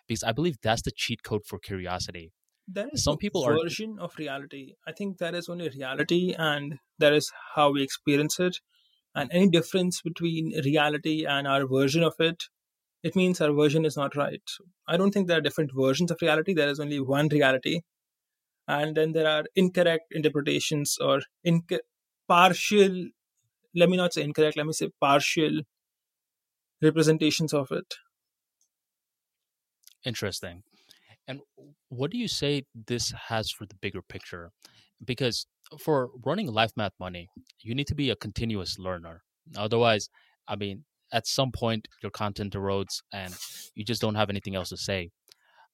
[0.08, 2.32] because I believe that's the cheat code for curiosity.
[2.66, 4.74] There is Some people are version of reality.
[4.86, 8.58] I think there is only reality, and there is how we experience it.
[9.14, 12.44] And any difference between reality and our version of it,
[13.02, 14.42] it means our version is not right.
[14.88, 16.54] I don't think there are different versions of reality.
[16.54, 17.82] There is only one reality,
[18.68, 21.80] and then there are incorrect interpretations or inc-
[22.28, 23.08] partial.
[23.74, 24.56] Let me not say incorrect.
[24.56, 25.62] Let me say partial
[26.80, 27.94] representations of it.
[30.04, 30.62] interesting.
[31.26, 31.40] And
[31.88, 34.50] what do you say this has for the bigger picture?
[35.04, 35.46] Because
[35.80, 37.28] for running Life Math Money,
[37.60, 39.22] you need to be a continuous learner.
[39.56, 40.08] Otherwise,
[40.46, 43.34] I mean, at some point your content erodes and
[43.74, 45.10] you just don't have anything else to say.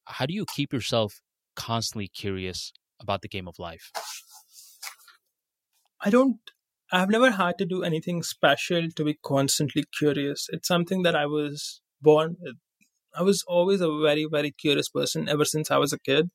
[0.05, 1.21] How do you keep yourself
[1.55, 3.91] constantly curious about the game of life?
[5.99, 6.39] I don't.
[6.91, 10.47] I've never had to do anything special to be constantly curious.
[10.51, 12.55] It's something that I was born with.
[13.15, 16.29] I was always a very, very curious person ever since I was a kid.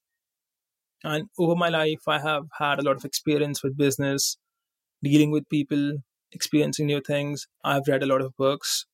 [1.03, 4.37] And over my life, I have had a lot of experience with business.
[5.03, 5.99] dealing with people,
[6.33, 7.47] experiencing new things.
[7.65, 8.87] I've read a lot of books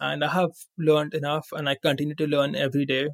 [0.00, 3.08] and I have learned enough and I continue to learn every day.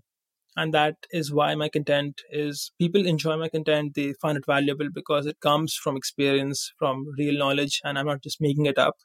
[0.56, 3.94] And that is why my content is people enjoy my content.
[3.94, 8.22] They find it valuable because it comes from experience, from real knowledge, and I'm not
[8.22, 8.96] just making it up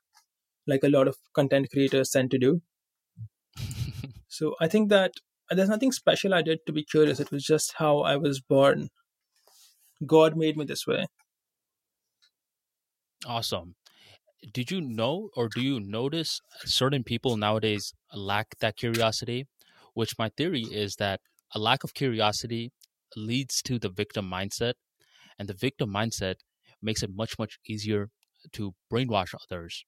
[0.68, 2.62] like a lot of content creators tend to do.
[4.38, 5.14] So I think that
[5.50, 7.20] uh, there's nothing special I did to be curious.
[7.20, 8.90] It was just how I was born.
[10.06, 11.06] God made me this way.
[13.26, 13.76] Awesome.
[14.54, 19.48] Did you know or do you notice certain people nowadays lack that curiosity?
[19.94, 21.22] Which my theory is that
[21.56, 22.72] a lack of curiosity
[23.16, 24.76] leads to the victim mindset,
[25.40, 26.38] and the victim mindset
[26.82, 28.12] makes it much, much easier
[28.54, 29.86] to brainwash others.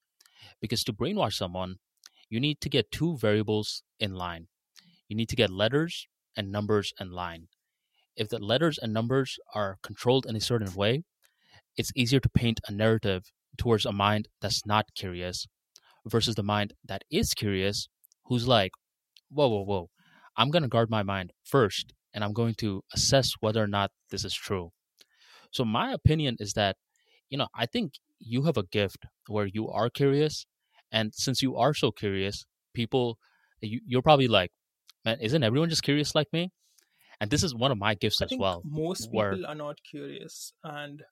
[0.62, 1.78] Because to brainwash someone,
[2.30, 4.48] you need to get two variables in line.
[5.08, 6.08] You need to get letters
[6.38, 7.48] and numbers in line.
[8.16, 11.04] If the letters and numbers are controlled in a certain way,
[11.78, 15.48] it's easier to paint a narrative towards a mind that's not curious
[16.06, 17.88] versus the mind that is curious,
[18.26, 18.72] who's like,
[19.30, 19.90] whoa, whoa, whoa,
[20.38, 23.92] I'm going to guard my mind first and I'm going to assess whether or not
[24.10, 24.72] this is true.
[25.52, 26.78] So, my opinion is that,
[27.30, 30.46] you know, I think you have a gift where you are curious.
[30.92, 33.18] And since you are so curious, people,
[33.62, 34.52] you, you're probably like,
[35.06, 36.52] man, isn't everyone just curious like me?
[37.22, 38.62] And this is one of my gifts I as think well.
[38.66, 41.04] most where- people are not curious, and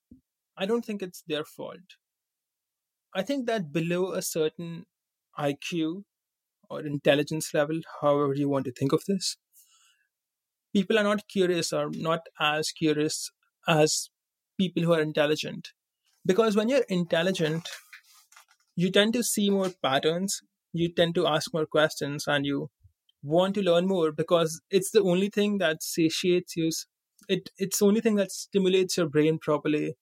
[0.58, 1.98] I don't think it's their fault.
[3.14, 4.86] I think that below a certain
[5.38, 6.06] IQ
[6.70, 9.38] or intelligence level, however you want to think of this,
[10.74, 13.32] people are not curious or not as curious
[13.68, 14.10] as
[14.58, 15.70] people who are intelligent.
[16.26, 17.70] Because when you're intelligent,
[18.78, 20.42] you tend to see more patterns,
[20.74, 22.72] you tend to ask more questions, and you
[23.24, 26.72] want to learn more because it's the only thing that satiates you.
[27.30, 29.96] It, it's the only thing that stimulates your brain properly.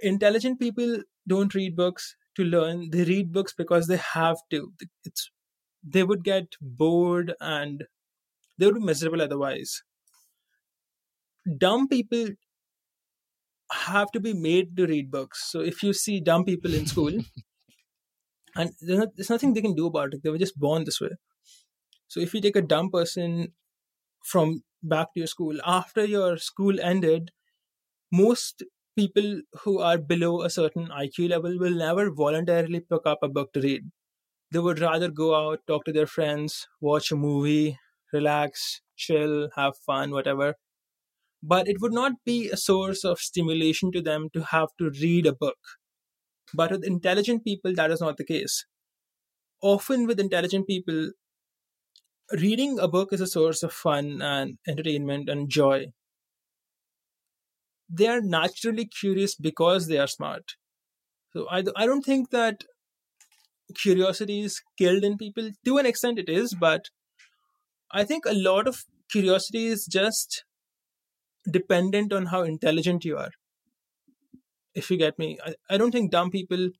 [0.00, 4.74] Intelligent people don't read books to learn, they read books because they have to.
[5.04, 5.30] It's
[5.84, 7.86] they would get bored and
[8.58, 9.82] they would be miserable otherwise.
[11.58, 12.30] Dumb people
[13.72, 15.50] have to be made to read books.
[15.50, 17.12] So if you see dumb people in school,
[18.56, 21.00] and there's, not, there's nothing they can do about it, they were just born this
[21.00, 21.10] way.
[22.08, 23.54] So if you take a dumb person
[24.24, 27.32] from back to your school after your school ended,
[28.12, 28.62] most
[28.96, 33.52] people who are below a certain IQ level will never voluntarily pick up a book
[33.54, 33.84] to read
[34.52, 37.78] they would rather go out, talk to their friends, watch a movie,
[38.12, 40.54] relax, chill, have fun, whatever.
[41.42, 45.26] But it would not be a source of stimulation to them to have to read
[45.26, 45.58] a book.
[46.54, 48.64] But with intelligent people, that is not the case.
[49.62, 51.12] Often, with intelligent people,
[52.32, 55.92] reading a book is a source of fun and entertainment and joy.
[57.90, 60.56] They are naturally curious because they are smart.
[61.32, 62.64] So I, I don't think that
[63.74, 65.50] curiosity is killed in people.
[65.64, 66.90] To an extent, it is, but
[67.92, 70.44] I think a lot of curiosity is just
[71.50, 73.32] dependent on how intelligent you are.
[74.74, 76.70] If you get me, I, I don't think dumb people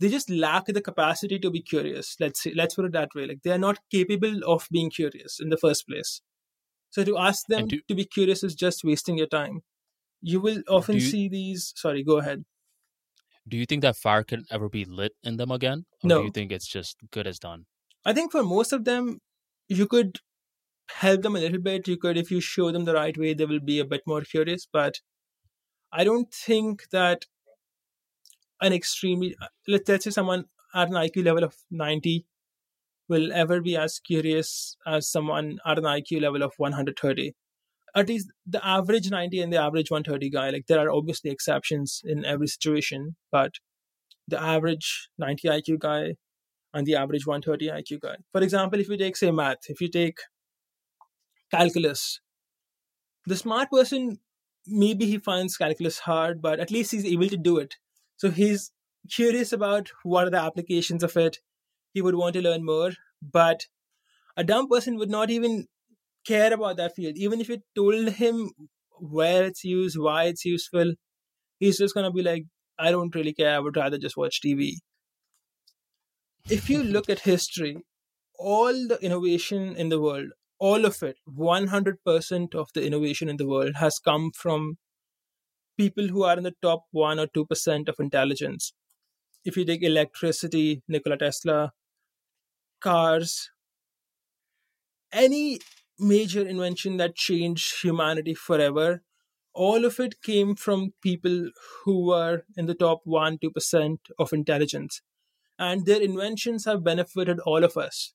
[0.00, 2.16] they just lack the capacity to be curious.
[2.20, 3.26] Let's say, let's put it that way.
[3.26, 6.20] Like they are not capable of being curious in the first place.
[6.90, 9.60] So to ask them do- to be curious is just wasting your time.
[10.22, 11.72] You will often you- see these.
[11.76, 12.44] Sorry, go ahead.
[13.46, 15.86] Do you think that fire can ever be lit in them again?
[16.04, 16.18] Or No.
[16.20, 17.66] do you think it's just good as done?
[18.04, 19.20] I think for most of them,
[19.68, 20.18] you could
[20.90, 21.88] help them a little bit.
[21.88, 24.22] You could, if you show them the right way, they will be a bit more
[24.22, 24.66] curious.
[24.72, 25.00] But
[25.92, 27.24] I don't think that
[28.60, 29.36] an extremely,
[29.66, 32.26] let, let's say someone at an IQ level of 90
[33.08, 37.34] will ever be as curious as someone at an IQ level of 130.
[37.96, 42.02] At least the average 90 and the average 130 guy, like there are obviously exceptions
[42.04, 43.52] in every situation, but
[44.26, 46.14] the average 90 IQ guy
[46.74, 48.16] and the average 130 IQ guy.
[48.30, 50.18] For example, if you take, say, math, if you take
[51.50, 52.20] calculus,
[53.26, 54.18] the smart person,
[54.68, 57.76] maybe he finds calculus hard, but at least he's able to do it.
[58.16, 58.72] So he's
[59.10, 61.38] curious about what are the applications of it.
[61.92, 62.92] He would want to learn more,
[63.22, 63.66] but
[64.36, 65.66] a dumb person would not even
[66.26, 67.16] care about that field.
[67.16, 68.50] Even if you told him
[69.00, 70.94] where it's used, why it's useful,
[71.58, 72.44] he's just going to be like,
[72.78, 73.54] I don't really care.
[73.56, 74.74] I would rather just watch TV
[76.50, 77.76] if you look at history,
[78.38, 83.46] all the innovation in the world, all of it, 100% of the innovation in the
[83.46, 84.78] world has come from
[85.76, 88.72] people who are in the top 1 or 2% of intelligence.
[89.44, 91.72] If you take electricity, Nikola Tesla,
[92.80, 93.50] cars,
[95.12, 95.60] any
[95.98, 99.02] major invention that changed humanity forever,
[99.54, 101.50] all of it came from people
[101.84, 105.02] who were in the top 1 2% of intelligence
[105.58, 108.14] and their inventions have benefited all of us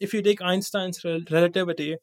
[0.00, 1.96] if you take einstein's rel- relativity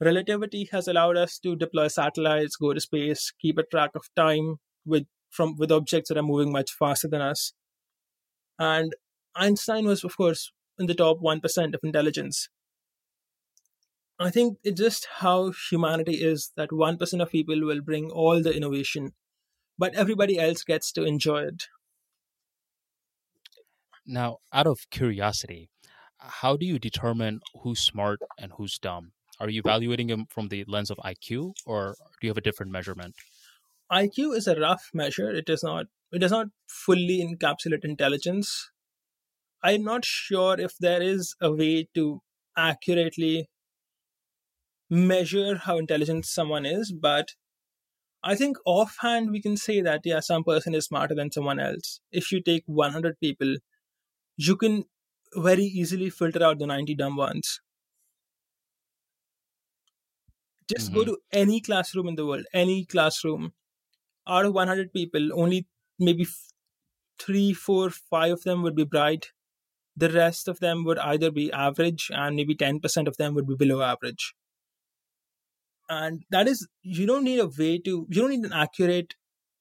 [0.00, 4.56] relativity has allowed us to deploy satellites go to space keep a track of time
[4.84, 7.52] with from with objects that are moving much faster than us
[8.58, 8.94] and
[9.34, 12.48] einstein was of course in the top 1% of intelligence
[14.18, 18.54] I think it's just how humanity is that 1% of people will bring all the
[18.54, 19.10] innovation,
[19.76, 21.64] but everybody else gets to enjoy it.
[24.06, 25.70] Now, out of curiosity,
[26.26, 29.12] how do you determine who's smart and who's dumb?
[29.40, 32.72] Are you evaluating them from the lens of IQ or do you have a different
[32.72, 33.14] measurement?
[33.92, 35.30] IQ is a rough measure.
[35.30, 38.70] It does not it does not fully encapsulate intelligence.
[39.62, 42.20] I'm not sure if there is a way to
[42.56, 43.48] accurately
[44.88, 47.30] measure how intelligent someone is, but
[48.22, 52.00] I think offhand we can say that yeah, some person is smarter than someone else.
[52.12, 53.56] If you take 100 people,
[54.36, 54.84] you can
[55.36, 57.60] very easily filter out the 90 dumb ones.
[60.68, 60.98] Just mm-hmm.
[60.98, 63.52] go to any classroom in the world, any classroom.
[64.26, 65.66] Out of 100 people, only
[65.98, 66.26] maybe
[67.18, 69.26] three, four, five of them would be bright.
[69.96, 73.54] The rest of them would either be average, and maybe 10% of them would be
[73.54, 74.34] below average
[75.88, 79.14] and that is you don't need a way to you don't need an accurate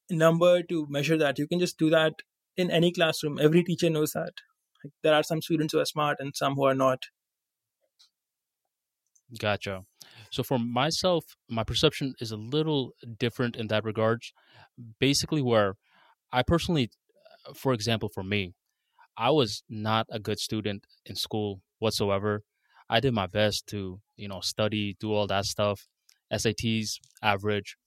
[0.09, 2.13] number to measure that you can just do that
[2.55, 4.34] in any classroom every teacher knows that
[5.03, 7.05] there are some students who are smart and some who are not.
[9.39, 9.84] Gotcha.
[10.31, 14.34] So for myself my perception is a little different in that regards.
[14.99, 15.75] Basically where
[16.34, 16.91] i personally
[17.55, 18.53] for example for me
[19.17, 22.43] i was not a good student in school whatsoever.
[22.89, 25.88] I did my best to you know study do all that stuff.
[26.31, 27.77] SATs average,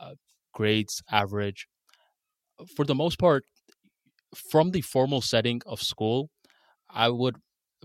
[0.00, 0.14] uh,
[0.54, 1.68] grades average.
[2.76, 3.44] For the most part,
[4.36, 6.30] from the formal setting of school,
[6.92, 7.36] I would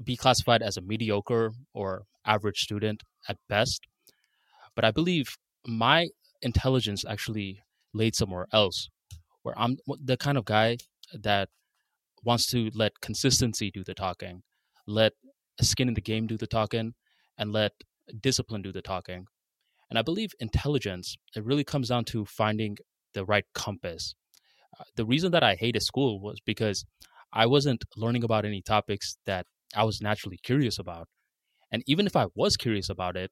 [0.04, 3.88] be classified as a mediocre or average student at best.
[4.76, 6.10] But I believe my
[6.42, 7.62] intelligence actually
[7.94, 8.90] laid somewhere else,
[9.42, 10.78] where I'm the kind of guy
[11.14, 11.50] that
[12.24, 14.44] wants to let consistency do the talking,
[14.86, 15.14] let
[15.62, 16.94] skin in the game do the talking,
[17.38, 17.72] and let
[18.22, 19.26] discipline do the talking.
[19.90, 22.78] And I believe intelligence, it really comes down to finding
[23.14, 24.14] the right compass.
[24.80, 26.86] Uh, the reason that I hated school was because
[27.38, 31.08] I wasn't learning about any topics that I was naturally curious about.
[31.72, 33.32] And even if I was curious about it,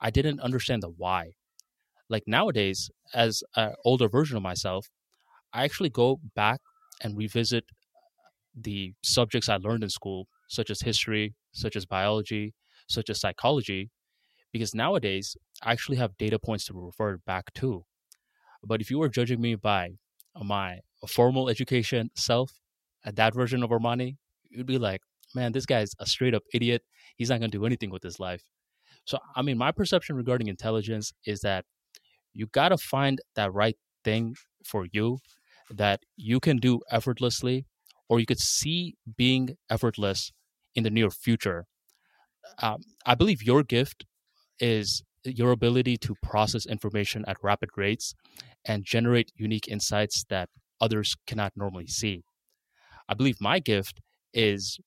[0.00, 1.32] I didn't understand the why.
[2.10, 4.88] Like nowadays, as an older version of myself,
[5.54, 6.60] I actually go back
[7.02, 7.64] and revisit
[8.54, 12.54] the subjects I learned in school, such as history, such as biology,
[12.88, 13.90] such as psychology,
[14.52, 17.84] because nowadays I actually have data points to refer back to.
[18.62, 19.92] But if you were judging me by
[20.40, 22.52] my formal education self
[23.08, 24.16] at that version of Armani,
[24.50, 25.00] you'd be like,
[25.34, 26.82] man, this guy's a straight up idiot.
[27.16, 28.42] He's not going to do anything with his life.
[29.06, 31.64] So, I mean, my perception regarding intelligence is that
[32.34, 35.18] you got to find that right thing for you
[35.70, 37.64] that you can do effortlessly,
[38.10, 40.30] or you could see being effortless
[40.74, 41.64] in the near future.
[42.62, 44.04] Um, I believe your gift
[44.60, 48.14] is your ability to process information at rapid rates
[48.66, 50.48] and generate unique insights that
[50.80, 52.22] others cannot normally see.
[53.08, 54.00] I believe my gift
[54.32, 54.78] is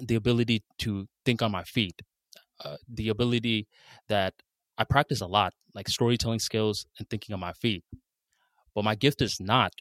[0.00, 2.02] the ability to think on my feet,
[2.64, 3.68] uh, the ability
[4.08, 4.34] that
[4.76, 7.84] I practice a lot, like storytelling skills and thinking on my feet.
[8.74, 9.72] But my gift is not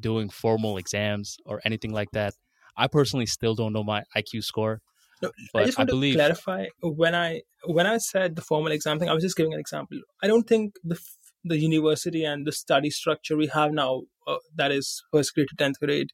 [0.00, 2.34] doing formal exams or anything like that.
[2.76, 4.80] I personally still don't know my IQ score.
[5.20, 6.14] No, but I just want I believe...
[6.14, 9.52] to clarify when I when I said the formal exam thing, I was just giving
[9.52, 9.98] an example.
[10.22, 10.98] I don't think the
[11.44, 15.56] the university and the study structure we have now, uh, that is first grade to
[15.56, 16.10] tenth grade,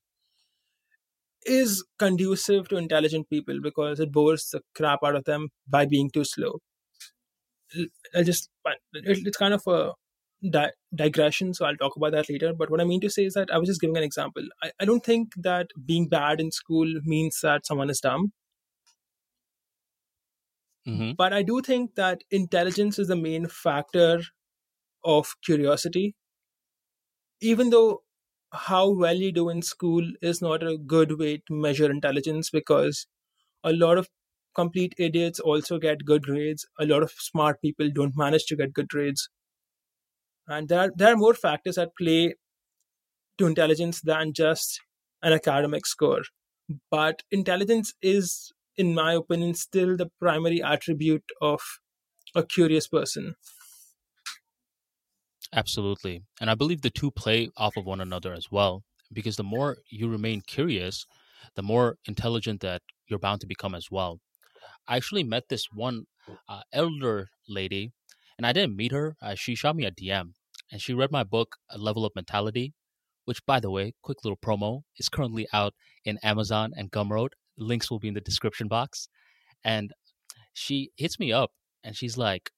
[1.48, 6.10] is conducive to intelligent people because it bores the crap out of them by being
[6.10, 6.58] too slow.
[8.14, 8.50] I just
[8.94, 9.92] it's kind of a
[10.50, 12.52] di- digression, so I'll talk about that later.
[12.52, 14.42] But what I mean to say is that I was just giving an example.
[14.62, 18.32] I, I don't think that being bad in school means that someone is dumb.
[20.86, 21.12] Mm-hmm.
[21.18, 24.20] But I do think that intelligence is the main factor
[25.04, 26.14] of curiosity.
[27.40, 28.02] Even though
[28.52, 33.06] how well you do in school is not a good way to measure intelligence because
[33.64, 34.08] a lot of
[34.54, 36.66] complete idiots also get good grades.
[36.80, 39.28] A lot of smart people don't manage to get good grades.
[40.48, 42.34] And there are, there are more factors at play
[43.38, 44.80] to intelligence than just
[45.22, 46.22] an academic score.
[46.90, 51.60] But intelligence is in my opinion, still the primary attribute of
[52.34, 53.34] a curious person.
[55.52, 56.22] Absolutely.
[56.40, 58.82] And I believe the two play off of one another as well,
[59.12, 61.06] because the more you remain curious,
[61.54, 64.20] the more intelligent that you're bound to become as well.
[64.86, 66.04] I actually met this one
[66.48, 67.92] uh, elder lady,
[68.36, 69.16] and I didn't meet her.
[69.22, 70.32] Uh, she shot me a DM,
[70.70, 72.74] and she read my book, A Level Up Mentality,
[73.24, 75.74] which, by the way, quick little promo, is currently out
[76.04, 77.30] in Amazon and Gumroad.
[77.56, 79.08] Links will be in the description box.
[79.64, 79.92] And
[80.52, 82.50] she hits me up, and she's like,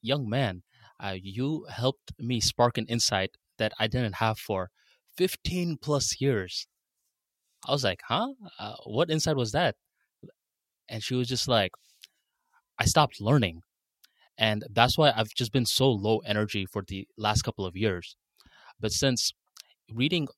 [0.00, 0.62] Young man,
[1.02, 4.70] uh, you helped me spark an insight that I didn't have for
[5.16, 6.66] 15 plus years.
[7.66, 8.28] I was like, huh?
[8.58, 9.76] Uh, what insight was that?
[10.88, 11.72] And she was just like,
[12.78, 13.62] I stopped learning.
[14.38, 18.16] And that's why I've just been so low energy for the last couple of years.
[18.80, 19.32] But since
[19.92, 20.28] reading,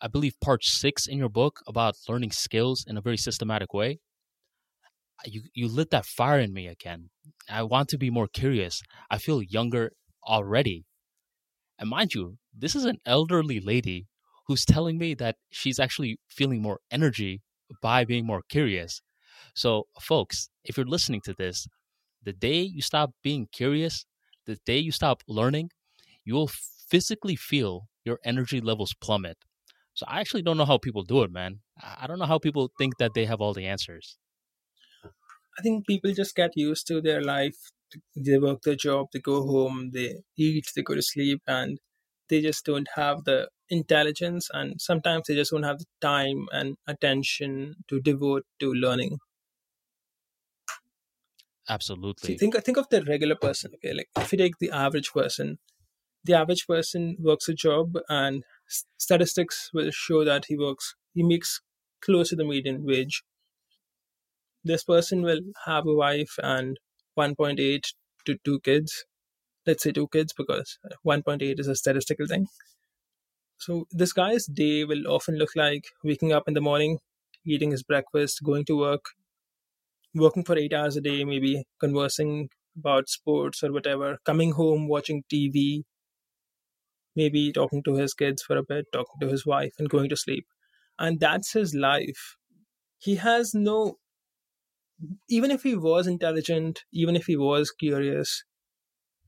[0.00, 3.98] I believe, part six in your book about learning skills in a very systematic way,
[5.26, 7.10] you, you lit that fire in me again.
[7.48, 8.82] I want to be more curious.
[9.10, 9.92] I feel younger
[10.26, 10.84] already.
[11.78, 14.06] And mind you, this is an elderly lady
[14.46, 17.42] who's telling me that she's actually feeling more energy
[17.82, 19.02] by being more curious.
[19.54, 21.66] So, folks, if you're listening to this,
[22.22, 24.06] the day you stop being curious,
[24.46, 25.70] the day you stop learning,
[26.24, 29.38] you will physically feel your energy levels plummet.
[29.94, 31.60] So, I actually don't know how people do it, man.
[31.82, 34.18] I don't know how people think that they have all the answers.
[35.58, 37.70] I think people just get used to their life.
[38.16, 41.80] They work their job, they go home, they eat, they go to sleep, and
[42.28, 46.76] they just don't have the intelligence and sometimes they just don't have the time and
[46.86, 49.18] attention to devote to learning.
[51.68, 52.34] Absolutely.
[52.34, 53.92] See, think think of the regular person okay?
[53.92, 55.58] Like if you take the average person
[56.24, 58.44] the average person works a job and
[58.98, 61.60] statistics will show that he works he makes
[62.02, 63.24] close to the median wage.
[64.64, 66.80] This person will have a wife and
[67.20, 67.94] 1.8
[68.26, 69.04] to 2 kids
[69.66, 72.46] let's say two kids because 1.8 is a statistical thing.
[73.58, 76.98] So this guy's day will often look like waking up in the morning,
[77.44, 79.04] eating his breakfast, going to work,
[80.14, 85.22] working for eight hours a day, maybe conversing about sports or whatever, coming home, watching
[85.30, 85.82] TV,
[87.14, 90.16] maybe talking to his kids for a bit, talking to his wife, and going to
[90.16, 90.46] sleep.
[90.98, 92.36] And that's his life.
[92.98, 93.96] He has no,
[95.28, 98.44] even if he was intelligent, even if he was curious,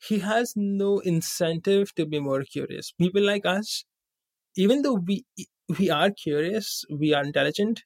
[0.02, 2.92] he has no incentive to be more curious.
[3.00, 3.84] People like us,
[4.56, 5.24] even though we
[5.78, 7.82] we are curious, we are intelligent,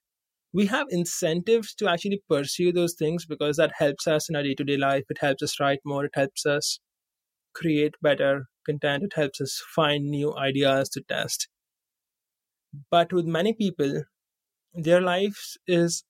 [0.52, 4.76] we have incentives to actually pursue those things because that helps us in our day-to-day
[4.76, 5.04] life.
[5.10, 6.80] It helps us write more, it helps us
[7.54, 11.48] create better content, it helps us find new ideas to test.
[12.90, 14.04] But with many people,
[14.74, 16.04] their lives is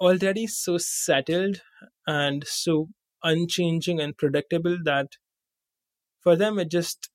[0.00, 1.62] already so settled
[2.06, 2.88] and so
[3.22, 5.16] unchanging and predictable that
[6.20, 7.10] for them it just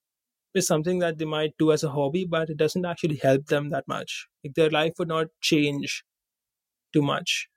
[0.54, 3.70] is something that they might do as a hobby but it doesn't actually help them
[3.70, 4.28] that much.
[4.44, 6.04] Like their life would not change
[6.92, 7.48] too much.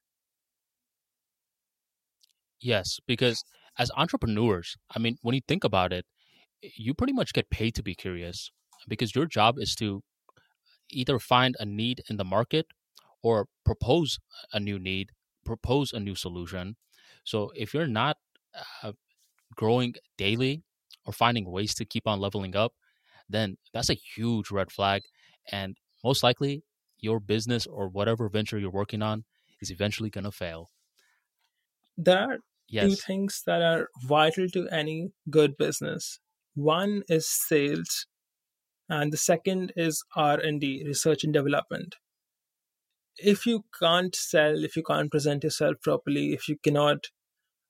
[2.62, 3.44] Yes because
[3.78, 6.06] as entrepreneurs i mean when you think about it
[6.62, 8.52] you pretty much get paid to be curious
[8.88, 10.04] because your job is to
[10.92, 12.68] either find a need in the market
[13.24, 14.20] or propose
[14.54, 15.12] a new need
[15.46, 16.76] propose a new solution
[17.24, 18.18] so if you're not
[18.84, 18.94] uh,
[19.56, 20.64] growing daily
[21.06, 22.74] or finding ways to keep on leveling up,
[23.28, 25.04] then that's a huge red flag.
[25.52, 26.64] And most likely,
[26.98, 29.26] your business or whatever venture you're working on
[29.62, 30.70] is eventually going to fail.
[31.98, 32.38] There are
[32.68, 32.90] yes.
[32.90, 36.20] two things that are vital to any good business.
[36.56, 38.08] One is sales,
[38.90, 41.96] and the second is R&D, research and development.
[43.24, 47.08] If you can't sell, if you can't present yourself properly, if you cannot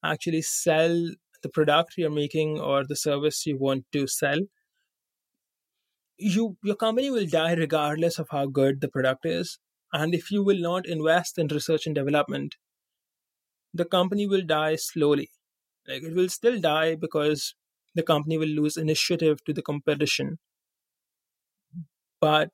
[0.03, 1.09] actually sell
[1.43, 4.39] the product you're making or the service you want to sell
[6.19, 9.57] you your company will die regardless of how good the product is.
[9.93, 12.55] And if you will not invest in research and development
[13.73, 15.29] the company will die slowly.
[15.87, 17.55] Like it will still die because
[17.95, 20.39] the company will lose initiative to the competition.
[22.19, 22.49] But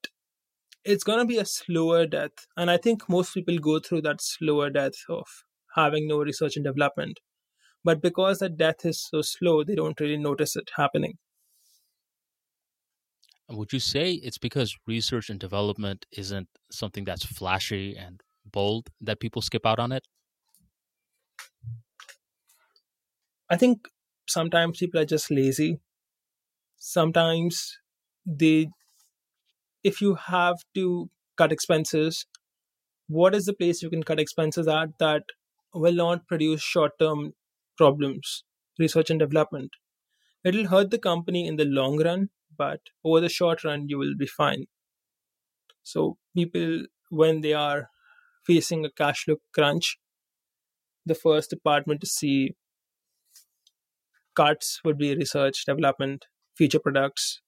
[0.86, 4.22] it's going to be a slower death and i think most people go through that
[4.22, 5.28] slower death of
[5.76, 7.20] having no research and development
[7.86, 11.20] but because the death is so slow, they don't really notice it happening.
[13.50, 19.20] Would you say it's because research and development isn't something that's flashy and bold that
[19.20, 20.08] people skip out on it?
[23.50, 23.88] I think
[24.28, 25.80] sometimes people are just lazy.
[26.78, 27.80] Sometimes
[28.26, 28.70] they,
[29.86, 32.26] if you have to cut expenses,
[33.08, 35.24] what is the place you can cut expenses at that
[35.74, 37.34] will not produce short term
[37.78, 38.44] problems,
[38.80, 39.72] research and development.
[40.44, 44.16] It'll hurt the company in the long run, but over the short run, you will
[44.18, 44.66] be fine.
[45.84, 47.90] So, people, when they are
[48.44, 50.00] facing a cash flow crunch,
[51.06, 52.56] the first department to see
[54.36, 56.26] cuts would be research, development,
[56.56, 57.42] future products,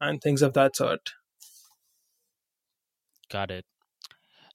[0.00, 1.12] and things of that sort.
[3.30, 3.64] Got it.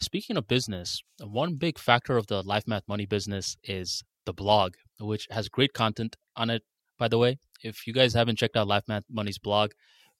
[0.02, 4.74] Speaking of business, one big factor of the Life Math Money business is the blog,
[5.00, 6.64] which has great content on it,
[7.00, 7.38] by the way.
[7.64, 9.72] If you guys haven't checked out Life Math Money's blog,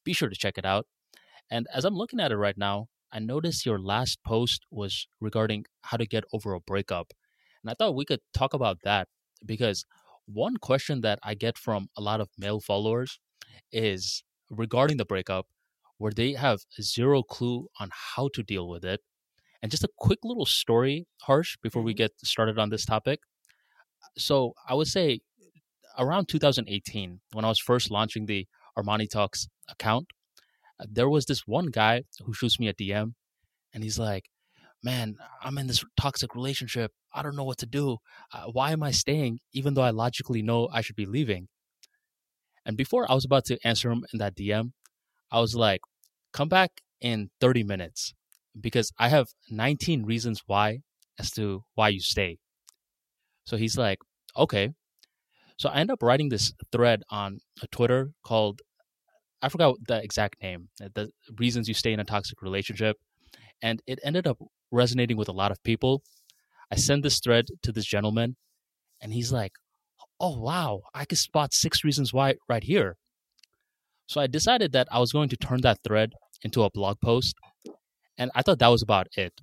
[0.04, 0.86] be sure to check it out.
[1.50, 5.66] And as I'm looking at it right now, I noticed your last post was regarding
[5.82, 7.12] how to get over a breakup.
[7.62, 9.08] And I thought we could talk about that
[9.44, 9.84] because
[10.24, 13.20] one question that I get from a lot of male followers
[13.70, 15.46] is regarding the breakup,
[15.98, 19.00] where they have zero clue on how to deal with it.
[19.62, 21.98] And just a quick little story, Harsh, before we Mhm.
[21.98, 23.20] get started on this topic.
[24.16, 25.20] So I would say
[25.98, 28.46] around 2018, when I was first launching the
[28.78, 30.08] Armani Talks account,
[30.78, 33.14] uh, there was this one guy who shoots me a DM
[33.72, 34.30] and he's like,
[34.82, 36.92] Man, I'm in this toxic relationship.
[37.12, 37.98] I don't know what to do.
[38.32, 41.48] Uh, why am I staying even though I logically know I should be leaving?
[42.64, 44.74] And before I was about to answer him in that DM,
[45.30, 45.80] I was like,
[46.32, 48.14] Come back in 30 minutes
[48.60, 50.80] because I have 19 reasons why
[51.18, 52.38] as to why you stay.
[53.44, 53.98] So he's like,
[54.36, 54.70] Okay.
[55.58, 58.60] So I end up writing this thread on a Twitter called
[59.42, 62.96] I forgot the exact name, the reasons you stay in a toxic relationship.
[63.62, 64.38] And it ended up
[64.70, 66.02] resonating with a lot of people.
[66.70, 68.36] I send this thread to this gentleman,
[69.00, 69.52] and he's like,
[70.20, 72.96] Oh, wow, I could spot six reasons why right here.
[74.06, 77.34] So I decided that I was going to turn that thread into a blog post,
[78.18, 79.40] and I thought that was about it.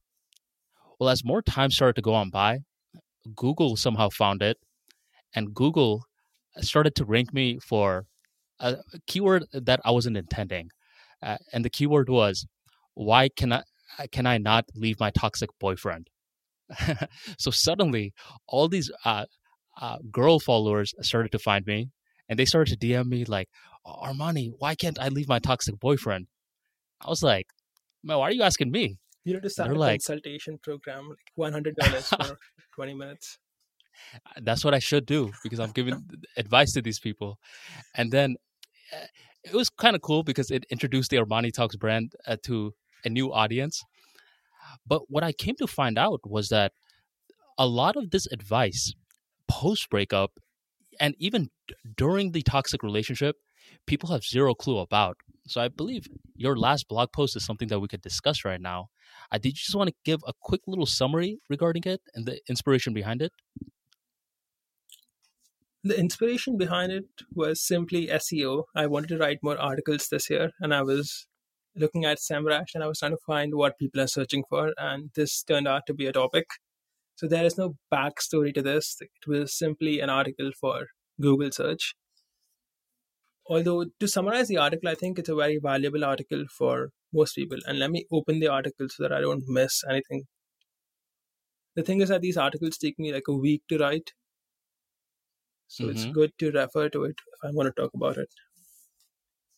[1.00, 2.60] Well, as more time started to go on by,
[3.36, 4.58] Google somehow found it,
[5.36, 6.04] and Google
[6.60, 8.06] started to rank me for
[8.60, 10.70] a keyword that I wasn't intending,
[11.22, 12.46] uh, and the keyword was,
[12.94, 13.64] "Why can I
[14.12, 16.10] can I not leave my toxic boyfriend?"
[17.38, 18.14] so suddenly,
[18.48, 19.26] all these uh,
[19.82, 21.90] uh, girl followers started to find me,
[22.30, 23.50] and they started to DM me like,
[23.86, 26.28] "Armani, why can't I leave my toxic boyfriend?"
[27.02, 27.48] I was like,
[28.04, 31.18] "Man, why are you asking me?" You need to start a like- consultation program, like
[31.36, 32.38] one hundred dollars for
[32.76, 33.38] twenty minutes.
[34.42, 36.04] that's what I should do because I'm giving
[36.38, 37.38] advice to these people.
[37.96, 38.38] And then
[38.92, 39.06] uh,
[39.44, 42.74] it was kind of cool because it introduced the Armani Talks brand uh, to
[43.06, 43.84] a new audience.
[44.88, 46.72] But what I came to find out was that
[47.58, 48.94] a lot of this advice
[49.48, 50.32] post breakup
[51.00, 53.36] and even d- during the toxic relationship,
[53.86, 55.18] people have zero clue about.
[55.48, 58.88] So I believe your last blog post is something that we could discuss right now.
[59.32, 62.40] Uh, did you just want to give a quick little summary regarding it and the
[62.48, 63.32] inspiration behind it?
[65.84, 68.64] The inspiration behind it was simply SEO.
[68.74, 71.28] I wanted to write more articles this year, and I was
[71.76, 75.10] looking at SEMrush and I was trying to find what people are searching for, and
[75.16, 76.46] this turned out to be a topic.
[77.16, 78.98] So there is no backstory to this.
[79.02, 80.88] It was simply an article for
[81.20, 81.96] Google search.
[83.48, 87.58] Although, to summarize the article, I think it's a very valuable article for most people.
[87.66, 90.26] And let me open the article so that I don't miss anything.
[91.76, 94.14] The thing is that these articles take me like a week to write.
[95.68, 96.14] So it's Mhm.
[96.14, 98.30] good to refer to it if I want to talk about it.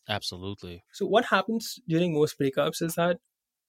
[0.08, 0.84] Absolutely.
[0.92, 3.20] So, what happens during most breakups is that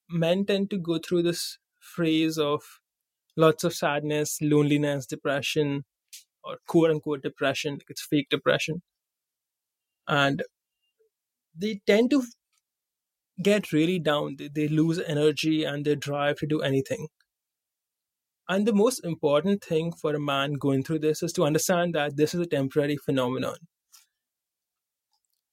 [0.09, 2.63] men tend to go through this phase of
[3.37, 5.85] lots of sadness, loneliness, depression,
[6.43, 8.83] or quote unquote depression, like it's fake depression.
[10.07, 10.43] And
[11.55, 12.23] they tend to
[13.41, 14.35] get really down.
[14.37, 17.07] They, they lose energy and their drive to do anything.
[18.49, 22.15] And the most important thing for a man going through this is to understand that
[22.17, 23.57] this is a temporary phenomenon.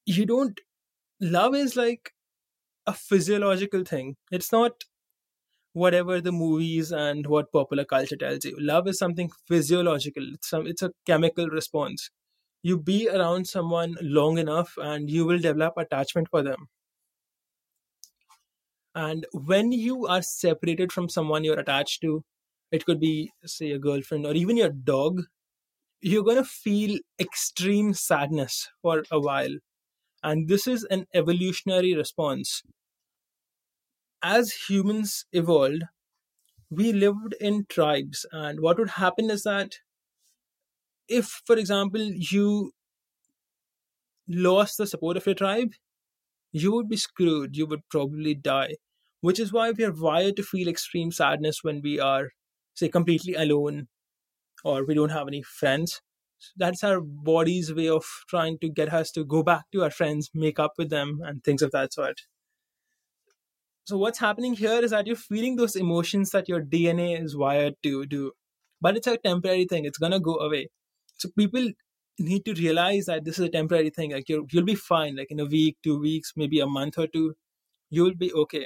[0.05, 0.59] You don't,
[1.21, 2.11] love is like
[2.87, 4.17] a physiological thing.
[4.31, 4.83] It's not
[5.73, 8.55] whatever the movies and what popular culture tells you.
[8.59, 10.23] Love is something physiological.
[10.33, 12.09] It's some it's a chemical response.
[12.65, 16.67] You be around someone long enough and you will develop attachment for them.
[18.95, 22.23] And when you are separated from someone you're attached to,
[22.71, 25.21] it could be say a girlfriend or even your dog,
[26.01, 29.57] you're going to feel extreme sadness for a while.
[30.23, 32.63] And this is an evolutionary response
[34.25, 35.83] as humans evolved,
[36.71, 38.25] we lived in tribes.
[38.31, 39.75] And what would happen is that
[41.07, 42.71] if, for example, you
[44.27, 45.71] lost the support of your tribe,
[46.51, 47.57] you would be screwed.
[47.57, 48.75] You would probably die.
[49.21, 52.29] Which is why we are wired to feel extreme sadness when we are,
[52.75, 53.87] say, completely alone
[54.63, 56.01] or we don't have any friends.
[56.57, 60.29] That's our body's way of trying to get us to go back to our friends,
[60.33, 62.21] make up with them, and things of that sort.
[63.85, 67.75] So, what's happening here is that you're feeling those emotions that your DNA is wired
[67.83, 68.31] to do,
[68.81, 70.69] but it's a temporary thing, it's gonna go away.
[71.17, 71.71] So, people
[72.19, 74.11] need to realize that this is a temporary thing.
[74.11, 77.07] Like, you you'll be fine, like in a week, two weeks, maybe a month or
[77.07, 77.35] two,
[77.89, 78.65] you'll be okay.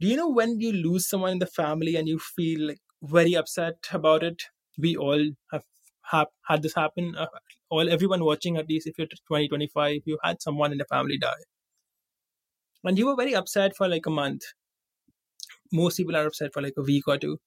[0.00, 3.34] Do you know when you lose someone in the family and you feel like very
[3.34, 4.42] upset about it?
[4.78, 5.64] We all have,
[6.10, 7.14] have had this happen.
[7.16, 7.26] Uh,
[7.70, 11.18] all everyone watching, at least if you're 20, 25, you had someone in the family
[11.18, 11.42] die.
[12.84, 14.42] And you were very upset for like a month.
[15.72, 17.38] Most people are upset for like a week or two.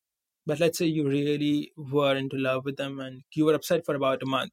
[0.51, 3.95] But let's say you really were into love with them and you were upset for
[3.95, 4.51] about a month.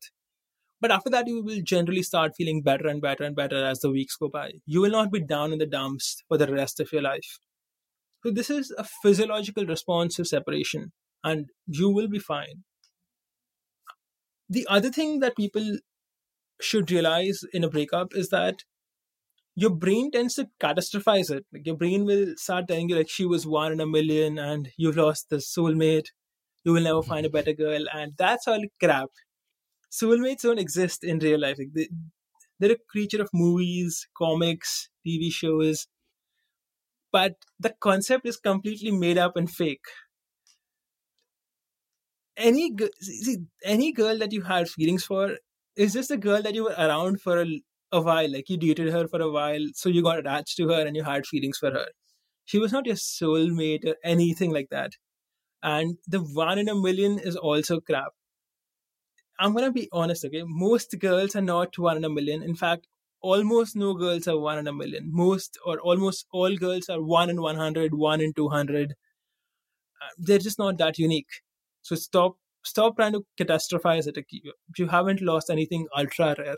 [0.80, 3.90] But after that, you will generally start feeling better and better and better as the
[3.90, 4.52] weeks go by.
[4.64, 7.40] You will not be down in the dumps for the rest of your life.
[8.22, 10.92] So, this is a physiological response to separation,
[11.24, 12.62] and you will be fine.
[14.48, 15.78] The other thing that people
[16.60, 18.62] should realize in a breakup is that
[19.62, 21.44] your brain tends to catastrophize it.
[21.52, 24.70] Like your brain will start telling you like she was one in a million and
[24.76, 26.08] you've lost the soulmate.
[26.64, 29.10] You will never find a better girl, and that's all crap.
[29.92, 31.58] Soulmates don't exist in real life.
[31.58, 31.88] Like they,
[32.60, 35.88] they're a creature of movies, comics, TV shows,
[37.12, 39.84] but the concept is completely made up and fake.
[42.36, 45.38] Any see, any girl that you had feelings for
[45.76, 47.62] is just a girl that you were around for a,
[47.92, 48.30] a while.
[48.32, 51.04] Like you dated her for a while, so you got attached to her and you
[51.04, 51.86] had feelings for her.
[52.44, 54.92] She was not your soulmate or anything like that.
[55.62, 58.12] And the one in a million is also crap.
[59.38, 60.42] I'm gonna be honest, okay?
[60.44, 62.42] Most girls are not one in a million.
[62.42, 62.86] In fact,
[63.20, 65.10] almost no girls are one in a million.
[65.12, 68.92] Most or almost all girls are one in 100, one in 200.
[68.92, 68.94] Uh,
[70.18, 71.42] they're just not that unique.
[71.82, 74.18] So stop stop trying to catastrophize it.
[74.76, 76.56] You haven't lost anything ultra rare.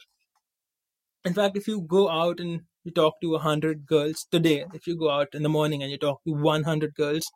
[1.25, 4.97] In fact, if you go out and you talk to 100 girls today, if you
[4.97, 7.31] go out in the morning and you talk to 100 girls,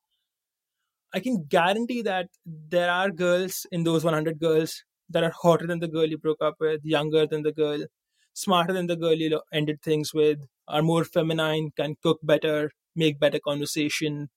[1.12, 5.80] I can guarantee that there are girls in those 100 girls that are hotter than
[5.80, 7.85] the girl you broke up with, younger than the girl,
[8.32, 13.20] smarter than the girl you ended things with, are more feminine, can cook better, make
[13.20, 14.30] better conversation,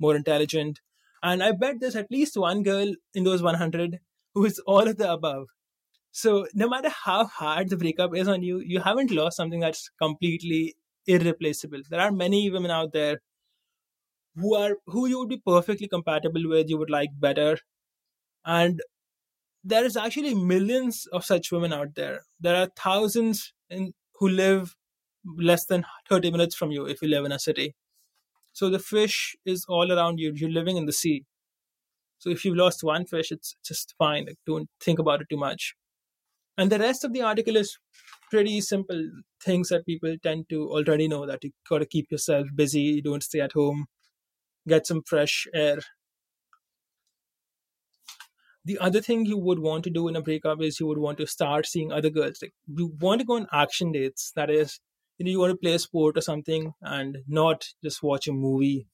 [0.00, 0.80] more intelligent.
[1.22, 4.00] And I bet there's at least one girl in those 100
[4.34, 5.48] who is all of the above.
[6.16, 9.90] So no matter how hard the breakup is on you, you haven't lost something that's
[10.00, 10.76] completely
[11.08, 11.80] irreplaceable.
[11.90, 13.18] There are many women out there
[14.36, 17.58] who are who you would be perfectly compatible with, you would like better.
[18.44, 18.80] And
[19.64, 22.20] there is actually millions of such women out there.
[22.38, 24.76] There are thousands in, who live
[25.36, 27.74] less than 30 minutes from you if you live in a city.
[28.52, 30.32] So the fish is all around you.
[30.32, 31.24] You're living in the sea.
[32.18, 34.26] So if you've lost one fish, it's just fine.
[34.26, 35.74] Like, don't think about it too much.
[36.56, 37.78] And the rest of the article is
[38.30, 39.10] pretty simple
[39.42, 43.22] things that people tend to already know that you got to keep yourself busy, don't
[43.22, 43.86] stay at home,
[44.68, 45.78] get some fresh air,
[48.64, 51.18] the other thing you would want to do in a breakup is you would want
[51.18, 52.38] to start seeing other girls.
[52.40, 54.32] Like you want to go on action dates.
[54.36, 54.80] That is,
[55.18, 58.32] you know, you want to play a sport or something and not just watch a
[58.32, 58.86] movie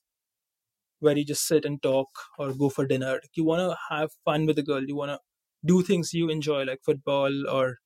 [0.99, 2.09] where you just sit and talk
[2.39, 3.21] or go for dinner.
[3.35, 4.83] You want to have fun with the girl.
[4.85, 5.21] You want to
[5.65, 7.79] do things you enjoy, like football or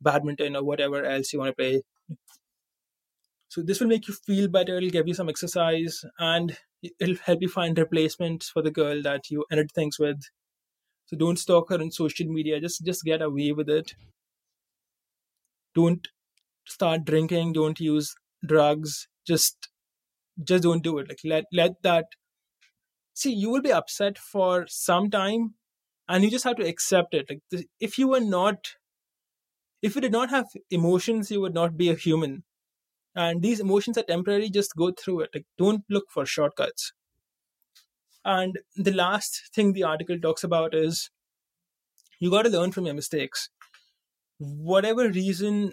[0.00, 1.82] badminton or whatever else you want to play.
[3.48, 4.76] So this will make you feel better.
[4.76, 6.56] It'll give you some exercise and
[7.00, 10.22] it'll help you find replacements for the girl that you ended things with
[11.06, 12.60] so don't stalk her on social media.
[12.60, 13.94] Just just get away with it.
[15.74, 16.08] Don't
[16.64, 17.52] start drinking.
[17.52, 18.14] Don't use
[18.44, 19.08] drugs.
[19.26, 19.68] Just
[20.44, 21.08] just don't do it.
[21.08, 22.06] Like let let that.
[23.14, 25.54] See, you will be upset for some time,
[26.08, 27.26] and you just have to accept it.
[27.28, 28.74] Like if you were not,
[29.82, 32.44] if you did not have emotions, you would not be a human.
[33.14, 34.50] And these emotions are temporary.
[34.50, 35.30] Just go through it.
[35.34, 36.92] Like don't look for shortcuts.
[38.24, 41.10] And the last thing the article talks about is
[42.18, 43.48] you got to learn from your mistakes.
[44.38, 45.72] Whatever reason,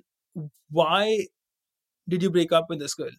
[0.70, 1.28] why
[2.08, 3.12] did you break up with this girl?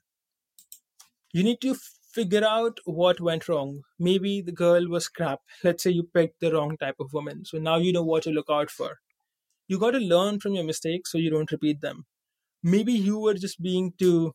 [1.33, 1.77] You need to
[2.15, 3.83] figure out what went wrong.
[3.99, 5.41] Maybe the girl was crap.
[5.65, 7.45] Let's say you picked the wrong type of woman.
[7.45, 8.99] So now you know what to look out for.
[9.67, 12.05] You got to learn from your mistakes so you don't repeat them.
[12.62, 14.33] Maybe you were just being too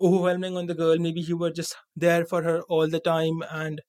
[0.00, 0.98] overwhelming on the girl.
[0.98, 3.42] Maybe you were just there for her all the time.
[3.50, 3.80] And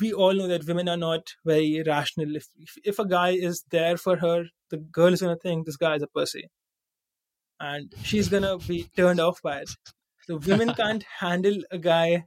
[0.00, 2.36] we all know that women are not very rational.
[2.36, 5.66] If, if, if a guy is there for her, the girl is going to think
[5.66, 6.48] this guy is a pussy.
[7.58, 9.70] And she's going to be turned off by it.
[10.30, 12.26] So women can't handle a guy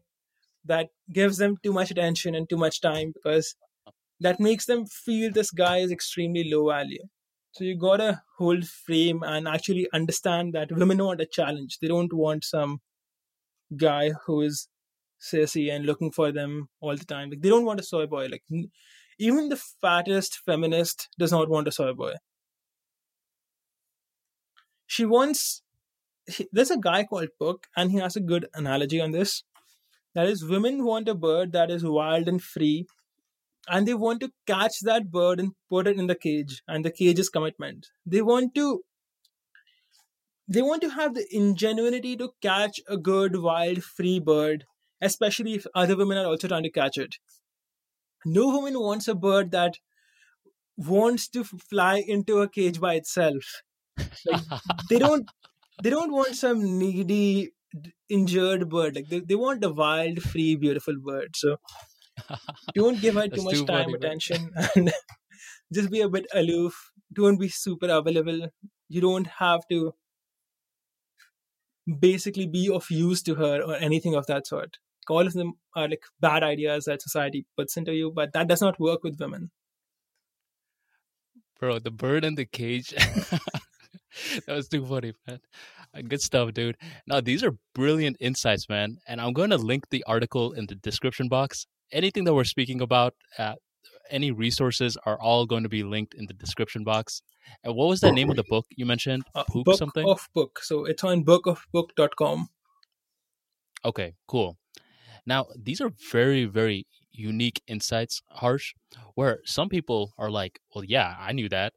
[0.66, 3.56] that gives them too much attention and too much time because
[4.22, 7.04] that makes them feel this guy is extremely low value.
[7.54, 11.80] So you gotta hold frame and actually understand that women want a challenge.
[11.80, 12.82] They don't want some
[13.78, 14.70] guy who is
[15.20, 17.32] sassy and looking for them all the time.
[17.32, 18.28] Like they don't want a soy boy.
[18.28, 18.43] Like
[19.20, 22.16] even the fattest feminist does not want a soy boy.
[24.88, 25.62] She wants.
[26.52, 29.44] There's a guy called Pook, and he has a good analogy on this.
[30.16, 32.86] That is, women want a bird that is wild and free,
[33.68, 36.92] and they want to catch that bird and put it in the cage, and the
[36.92, 37.88] cage is commitment.
[38.06, 38.84] They want to
[40.48, 44.66] they want to have the ingenuity to catch a good wild free bird
[45.02, 47.16] especially if other women are also trying to catch it
[48.26, 49.80] no woman wants a bird that
[50.78, 53.62] wants to fly into a cage by itself
[54.26, 54.42] like
[54.90, 55.30] they don't
[55.82, 57.54] they don't want some needy
[58.10, 58.96] injured bird.
[58.96, 61.36] Like they, they want a wild free beautiful bird.
[61.36, 61.58] So
[62.76, 64.92] don't give her too much too time funny, attention and
[65.74, 66.92] just be a bit aloof.
[67.12, 68.50] Don't be super available.
[68.90, 69.94] You don't have to
[72.00, 74.78] basically be of use to her or anything of that sort.
[75.10, 78.62] All of them are like bad ideas that society puts into you but that does
[78.62, 79.52] not work with women.
[81.60, 82.94] Bro the bird in the cage
[84.45, 85.39] that was too funny man.
[85.95, 86.78] Uh, good stuff dude.
[87.07, 90.76] Now these are brilliant insights man and i'm going to link the article in the
[90.76, 91.66] description box.
[91.91, 93.55] Anything that we're speaking about uh,
[94.09, 97.22] any resources are all going to be linked in the description box.
[97.64, 99.24] And what was the name of the book you mentioned?
[99.36, 100.07] Uh, Pook something?
[100.07, 100.59] of Pook.
[100.61, 102.49] So it's on bookofpook.com
[103.86, 104.57] okay cool.
[105.26, 108.74] Now, these are very, very unique insights, Harsh,
[109.16, 111.74] where some people are like, well, yeah, I knew that.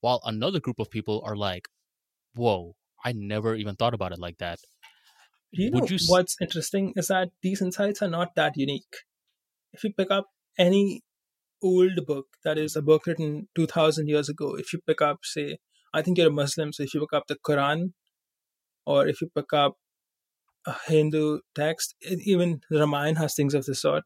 [0.00, 1.68] While another group of people are like,
[2.36, 2.74] whoa,
[3.04, 4.58] I never even thought about it like that.
[5.50, 5.98] You know, you...
[6.08, 8.96] what's interesting is that these insights are not that unique.
[9.72, 10.26] If you pick up
[10.58, 11.02] any
[11.62, 15.58] old book that is a book written 2000 years ago, if you pick up, say,
[15.94, 17.92] I think you're a Muslim, so if you pick up the Quran,
[18.84, 19.74] or if you pick up
[20.66, 24.04] a Hindu text, even the Ramayana has things of this sort.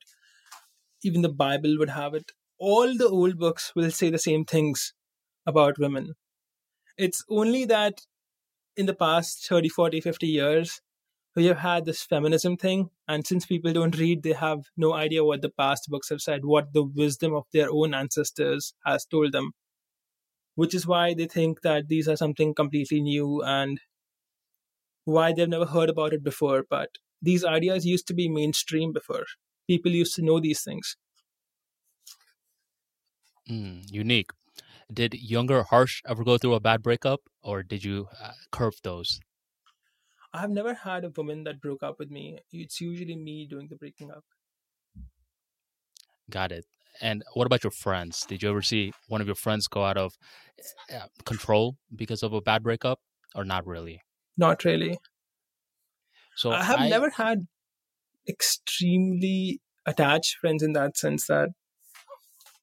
[1.03, 2.33] Even the Bible would have it.
[2.59, 4.93] All the old books will say the same things
[5.47, 6.15] about women.
[6.99, 8.03] It's only that
[8.77, 10.81] in the past 30, 40, 50 years,
[11.37, 12.91] we have had this feminism thing.
[13.09, 16.45] And since people don't read, they have no idea what the past books have said,
[16.45, 19.53] what the wisdom of their own ancestors has told them.
[20.55, 23.81] Which is why they think that these are something completely new and
[25.05, 29.27] why they've never heard about it before, but these ideas used to be mainstream before.
[29.67, 30.97] People used to know these things.
[33.49, 34.31] Mm, unique.
[34.93, 39.21] Did younger Harsh ever go through a bad breakup, or did you uh, curb those?
[40.33, 42.39] I've never had a woman that broke up with me.
[42.53, 44.25] It's usually me doing the breaking up.
[46.29, 46.65] Got it.
[47.01, 48.25] And what about your friends?
[48.27, 50.13] Did you ever see one of your friends go out of
[50.93, 53.01] uh, control because of a bad breakup,
[53.35, 54.03] or not really?
[54.37, 54.99] Not really.
[56.37, 57.47] So I have I, never had
[58.29, 61.51] extremely attached friends in that sense that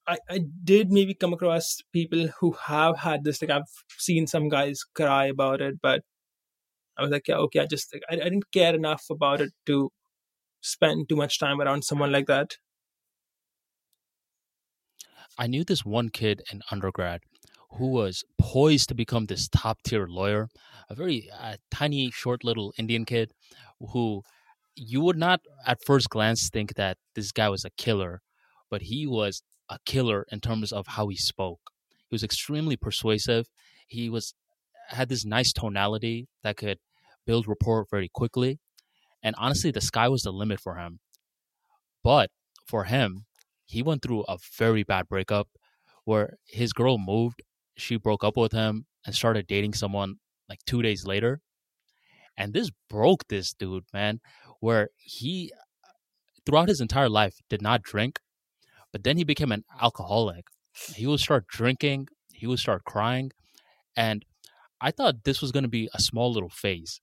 [0.08, 4.49] I, I did maybe come across people who have had this like I've seen some
[4.49, 6.01] guys cry about it but
[6.97, 9.51] I was like yeah okay I just like, I, I didn't care enough about it
[9.68, 9.91] to
[10.62, 12.58] spend too much time around someone like that.
[15.38, 17.22] I knew this one kid in undergrad
[17.72, 20.47] who was poised to become this top tier lawyer,
[20.89, 23.32] a very uh, tiny, short little Indian kid
[23.91, 24.24] who
[24.76, 28.22] you would not at first glance think that this guy was a killer,
[28.70, 31.72] but he was a killer in terms of how he spoke.
[32.09, 33.47] He was extremely persuasive.
[33.88, 34.34] He was
[34.89, 36.78] had this nice tonality that could
[37.26, 38.59] build rapport very quickly.
[39.22, 40.99] And honestly, the sky was the limit for him.
[42.03, 42.30] But
[42.65, 43.26] for him,
[43.65, 45.49] he went through a very bad breakup
[46.05, 47.41] where his girl moved
[47.78, 50.15] she broke up with him and started dating someone
[50.49, 51.41] like two days later.
[52.36, 54.20] And this broke this dude, man,
[54.59, 55.51] where he,
[56.45, 58.20] throughout his entire life, did not drink,
[58.92, 60.46] but then he became an alcoholic.
[60.96, 63.32] He would start drinking, he would start crying.
[63.96, 64.24] And
[64.80, 67.02] I thought this was going to be a small little phase.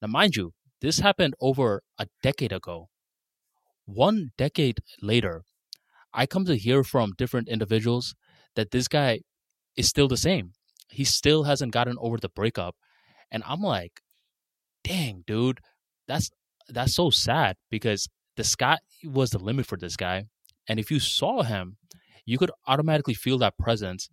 [0.00, 2.88] Now, mind you, this happened over a decade ago.
[3.86, 5.42] One decade later,
[6.12, 8.14] I come to hear from different individuals
[8.54, 9.20] that this guy
[9.76, 10.52] is still the same.
[10.90, 12.76] He still hasn't gotten over the breakup.
[13.30, 14.00] And I'm like,
[14.84, 15.60] dang, dude,
[16.06, 16.30] that's
[16.68, 20.26] that's so sad because the sky was the limit for this guy.
[20.68, 21.76] And if you saw him,
[22.26, 24.08] you could automatically feel that presence.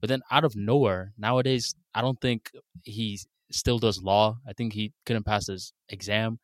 [0.00, 2.50] But then out of nowhere, nowadays, I don't think
[2.84, 3.20] he
[3.50, 4.38] still does law.
[4.46, 6.38] I think he couldn't pass his exam.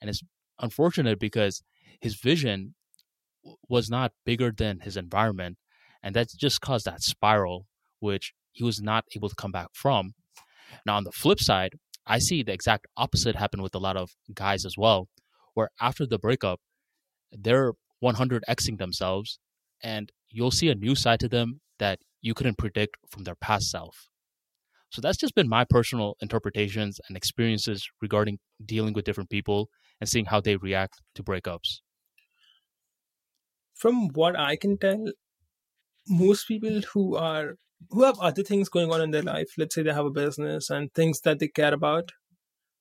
[0.00, 0.22] And it's
[0.60, 1.62] unfortunate because
[2.00, 2.74] his vision
[3.68, 5.58] was not bigger than his environment.
[6.02, 7.66] and that just caused that spiral,
[8.00, 10.14] which he was not able to come back from.
[10.86, 14.10] Now, on the flip side, I see the exact opposite happen with a lot of
[14.34, 15.08] guys as well,
[15.54, 16.60] where after the breakup,
[17.30, 19.38] they're 100xing themselves,
[19.82, 23.70] and you'll see a new side to them that you couldn't predict from their past
[23.70, 24.08] self.
[24.90, 29.68] So that's just been my personal interpretations and experiences regarding dealing with different people
[30.00, 31.80] and seeing how they react to breakups.
[33.74, 35.06] From what I can tell,
[36.06, 37.54] most people who are
[37.90, 40.70] who have other things going on in their life, let's say they have a business
[40.70, 42.12] and things that they care about,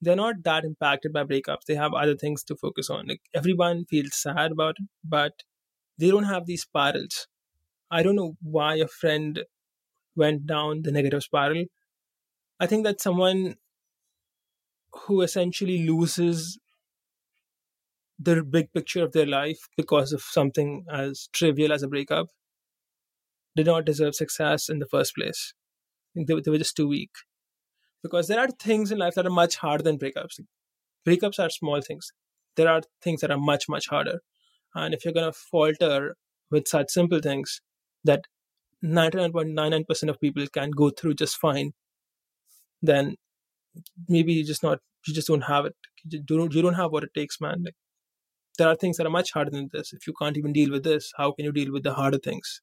[0.02, 1.66] they're not that impacted by breakups.
[1.68, 3.08] They have other things to focus on.
[3.08, 5.34] Like everyone feels sad about it, but
[5.98, 7.28] they don't have these spirals.
[7.92, 9.42] I don't know why a friend
[10.16, 11.66] went down the negative spiral.
[12.60, 13.56] I think that someone
[14.94, 16.58] who essentially loses
[18.18, 22.28] the big picture of their life because of something as trivial as a breakup
[23.56, 25.54] did not deserve success in the first place.
[26.16, 27.12] They, they were just too weak.
[28.04, 30.40] Because there are things in life that are much harder than breakups.
[31.08, 32.12] Breakups are small things.
[32.56, 34.20] There are things that are much, much harder.
[34.76, 36.16] And if you're going to falter
[36.50, 37.62] with such simple things
[38.04, 38.26] that
[38.84, 41.74] 99.99% of people can go through just fine,
[42.82, 43.16] then
[44.08, 45.76] maybe you just not you just don't have it.
[46.04, 47.64] You don't you don't have what it takes, man.
[47.64, 47.76] Like
[48.58, 49.94] there are things that are much harder than this.
[49.94, 52.62] If you can't even deal with this, how can you deal with the harder things?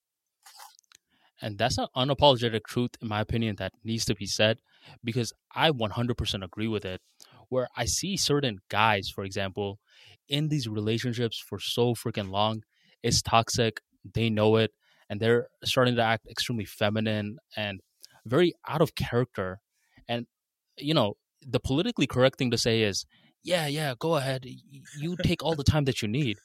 [1.40, 4.58] And that's an unapologetic truth, in my opinion, that needs to be said
[5.02, 7.00] because I 100% agree with it.
[7.48, 9.78] Where I see certain guys, for example,
[10.28, 12.62] in these relationships for so freaking long,
[13.02, 13.80] it's toxic.
[14.14, 14.72] They know it,
[15.08, 17.80] and they're starting to act extremely feminine and
[18.26, 19.60] very out of character.
[20.08, 20.26] And,
[20.76, 21.14] you know,
[21.46, 23.06] the politically correct thing to say is,
[23.42, 24.44] yeah, yeah, go ahead.
[24.98, 26.36] You take all the time that you need.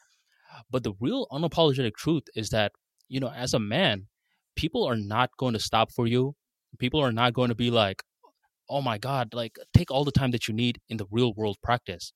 [0.70, 2.72] But the real unapologetic truth is that,
[3.10, 4.08] you know, as a man,
[4.56, 6.36] people are not going to stop for you.
[6.80, 8.04] People are not going to be like,
[8.70, 11.58] oh my God, like take all the time that you need in the real world
[11.62, 12.14] practice.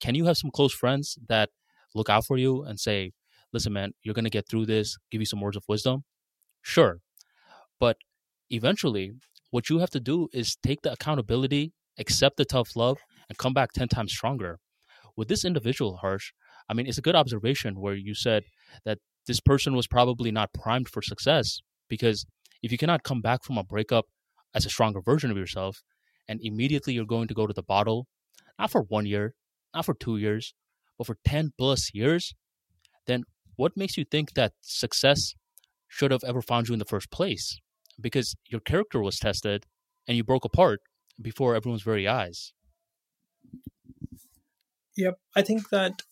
[0.00, 1.50] Can you have some close friends that
[1.94, 3.12] look out for you and say,
[3.52, 6.04] listen, man, you're going to get through this, give you some words of wisdom?
[6.62, 6.98] Sure.
[7.80, 7.96] But
[8.50, 9.12] eventually,
[9.50, 13.54] what you have to do is take the accountability, accept the tough love, and come
[13.54, 14.58] back 10 times stronger.
[15.16, 16.32] With this individual, Harsh,
[16.68, 18.44] I mean, it's a good observation where you said
[18.84, 22.24] that this person was probably not primed for success because
[22.62, 24.06] if you cannot come back from a breakup
[24.54, 25.82] as a stronger version of yourself
[26.28, 28.06] and immediately you're going to go to the bottle,
[28.58, 29.34] not for one year,
[29.74, 30.54] not for two years,
[30.96, 32.34] but for 10 plus years,
[33.06, 33.24] then
[33.56, 35.34] what makes you think that success
[35.88, 37.58] should have ever found you in the first place?
[38.00, 39.64] Because your character was tested
[40.06, 40.80] and you broke apart
[41.20, 42.52] before everyone's very eyes.
[44.96, 45.18] Yep.
[45.34, 46.02] I think that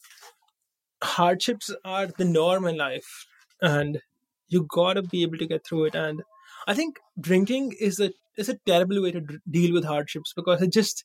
[1.03, 3.26] hardships are the norm in life
[3.61, 4.01] and
[4.49, 6.22] you gotta be able to get through it and
[6.66, 10.62] i think drinking is a is a terrible way to d- deal with hardships because
[10.62, 11.05] it just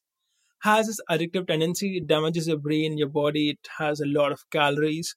[0.63, 1.97] has this addictive tendency.
[1.97, 3.51] It damages your brain your body.
[3.51, 5.15] It has a lot of calories.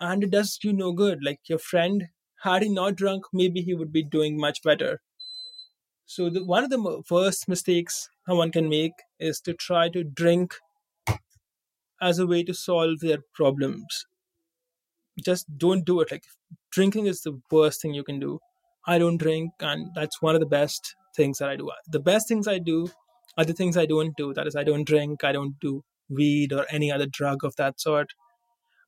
[0.00, 1.20] And it does you no good.
[1.22, 2.08] Like your friend
[2.42, 5.02] had he not drunk maybe he would be doing much better.
[6.06, 10.56] So the, one of the first mistakes someone can make is to try to drink
[12.00, 14.06] as a way to solve their problems.
[15.22, 16.10] Just don't do it.
[16.10, 16.24] Like
[16.70, 18.38] drinking is the worst thing you can do.
[18.86, 21.68] I don't drink and that's one of the best things that i do.
[21.70, 22.78] Uh, the best things i do
[23.36, 24.32] are the things i don't do.
[24.34, 25.82] That is i don't drink i don't do
[26.20, 28.14] weed or any other drug of that sort.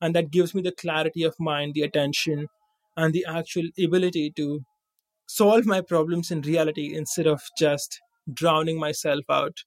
[0.01, 2.47] And that gives me the clarity of mind the attention
[2.97, 4.47] and the actual ability to
[5.27, 7.99] solve my problems in reality instead of just
[8.41, 9.57] drowning myself out.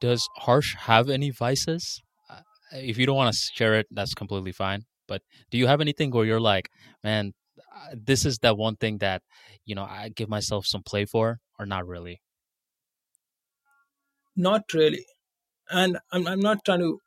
[0.00, 2.02] Does harsh have any vices?
[2.28, 2.40] Uh,
[2.72, 4.84] if you don't want to share it, that's completely fine.
[5.06, 6.70] But do you have anything where you're like,
[7.04, 7.32] man,
[7.74, 9.22] uh, this is that one thing that
[9.64, 12.22] you know I give myself some play for, or not really?
[14.36, 15.06] Not really,
[15.70, 17.00] and I'm I'm not trying to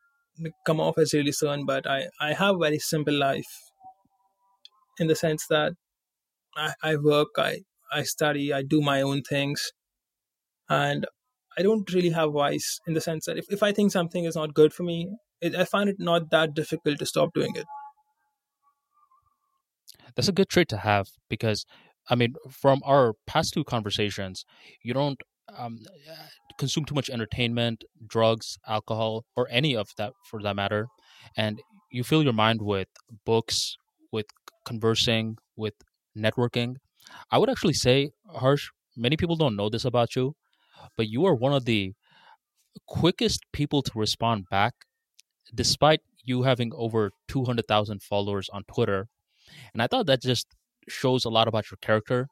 [0.66, 3.72] come off as really stern, but I I have a very simple life,
[5.00, 5.74] in the sense that
[6.56, 9.72] I I work, I I study, I do my own things,
[10.70, 11.06] and
[11.58, 14.36] I don't really have vice in the sense that if, if I think something is
[14.36, 15.10] not good for me,
[15.42, 17.66] it, I find it not that difficult to stop doing it.
[20.16, 21.66] That's a good trait to have because,
[22.10, 24.46] I mean, from our past two conversations,
[24.84, 25.22] you don't
[25.58, 25.80] um,
[26.58, 30.88] consume too much entertainment, drugs, alcohol, or any of that for that matter,
[31.38, 31.62] and
[31.92, 32.88] you fill your mind with
[33.26, 33.78] books,
[34.12, 34.28] with
[34.66, 35.74] conversing, with
[36.18, 36.76] networking.
[37.32, 40.36] I would actually say, Harsh, many people don't know this about you,
[40.98, 41.94] but you are one of the
[42.88, 44.74] quickest people to respond back
[45.54, 49.08] despite you having over 200,000 followers on Twitter,
[49.74, 50.48] And I thought that just
[50.88, 52.28] shows a lot about your character,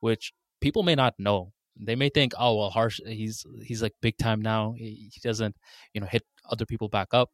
[0.00, 1.52] which people may not know.
[1.80, 3.00] They may think, oh well, harsh.
[3.06, 4.74] He's he's like big time now.
[4.76, 5.54] He, he doesn't,
[5.94, 7.30] you know, hit other people back up.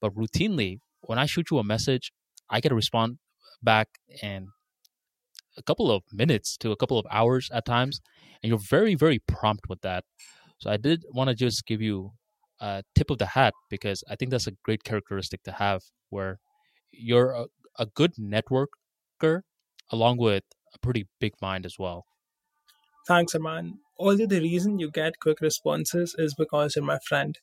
[0.00, 2.12] But routinely, when I shoot you a message,
[2.48, 3.16] I get a response
[3.62, 3.88] back
[4.22, 4.48] in
[5.58, 8.00] a couple of minutes to a couple of hours at times,
[8.42, 10.04] and you're very very prompt with that.
[10.58, 12.12] So I did want to just give you
[12.60, 16.38] a tip of the hat because I think that's a great characteristic to have, where
[16.92, 17.44] you're a,
[17.78, 19.42] a good networker
[19.90, 20.44] along with
[20.74, 22.04] a pretty big mind as well.
[23.06, 23.78] Thanks, Arman.
[23.98, 27.38] Although the reason you get quick responses is because you're my friend.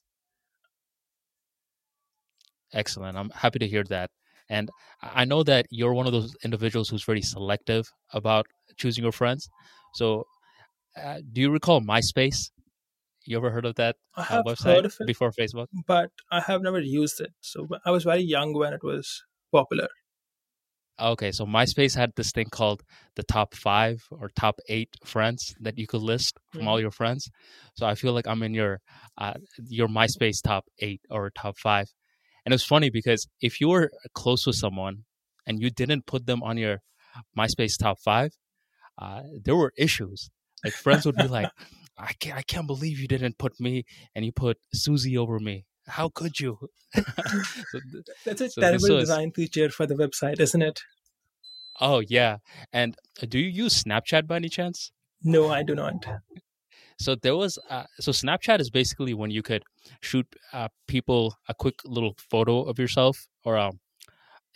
[2.74, 3.18] Excellent.
[3.18, 4.10] I'm happy to hear that.
[4.50, 4.70] And
[5.02, 8.46] I know that you're one of those individuals who's very selective about
[8.78, 9.48] choosing your friends.
[9.96, 10.26] So,
[11.02, 12.52] uh, do you recall MySpace?
[13.26, 15.68] You ever heard of that I uh, have website heard of it, before Facebook?
[15.88, 17.32] but I have never used it.
[17.42, 19.88] So I was very young when it was popular.
[21.02, 22.84] Okay, so MySpace had this thing called
[23.16, 27.32] the top five or top eight friends that you could list from all your friends.
[27.76, 28.80] So I feel like I'm in your
[29.18, 29.34] uh,
[29.68, 31.88] your MySpace top eight or top five.
[32.46, 35.06] And it's funny because if you were close with someone
[35.48, 36.80] and you didn't put them on your
[37.38, 38.32] MySpace top five,
[39.02, 40.30] uh, there were issues.
[40.64, 41.50] Like friends would be like,
[41.98, 43.84] "I can't, I can't believe you didn't put me
[44.14, 45.66] and you put Susie over me.
[45.88, 46.58] How could you?"
[46.96, 47.80] so,
[48.26, 50.82] That's a So terrible was- design feature for the website, isn't it?
[51.82, 52.38] oh yeah.
[52.72, 54.92] And uh, do you use Snapchat by any chance?
[55.24, 56.06] No, I do not.
[57.00, 59.64] So there was uh, so Snapchat is basically when you could
[60.02, 63.80] shoot uh, people a quick little photo of yourself or um,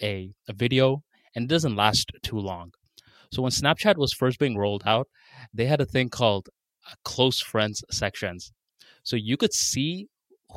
[0.02, 1.04] a a video,
[1.36, 2.72] and it doesn't last too long.
[3.32, 5.08] So when Snapchat was first being rolled out,
[5.54, 6.48] they had a thing called
[6.90, 8.52] uh, close friends sections.
[9.04, 10.08] So you could see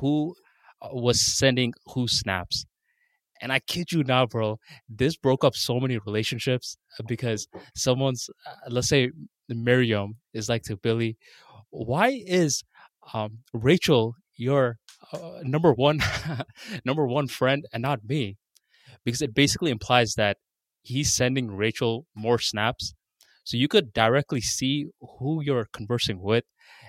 [0.01, 0.35] who
[0.93, 2.67] was sending who snaps.
[3.41, 4.59] And I kid you not, bro,
[4.89, 9.11] this broke up so many relationships uh, because someone's, uh, let's say
[9.49, 11.17] Miriam is like to Billy,
[11.71, 12.63] why is
[13.15, 14.77] um, Rachel your
[15.13, 16.01] uh, number one
[16.85, 18.37] number one friend and not me?
[19.05, 20.37] Because it basically implies that
[20.83, 22.95] he's sending Rachel more snaps,
[23.45, 24.87] so you could directly see
[25.19, 26.45] who you're conversing with.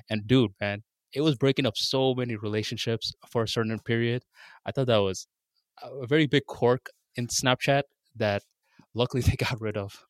[0.09, 4.23] And dude, man, it was breaking up so many relationships for a certain period.
[4.65, 5.27] I thought that was
[5.81, 7.83] a very big quirk in Snapchat
[8.15, 8.43] that
[8.93, 10.05] luckily they got rid of.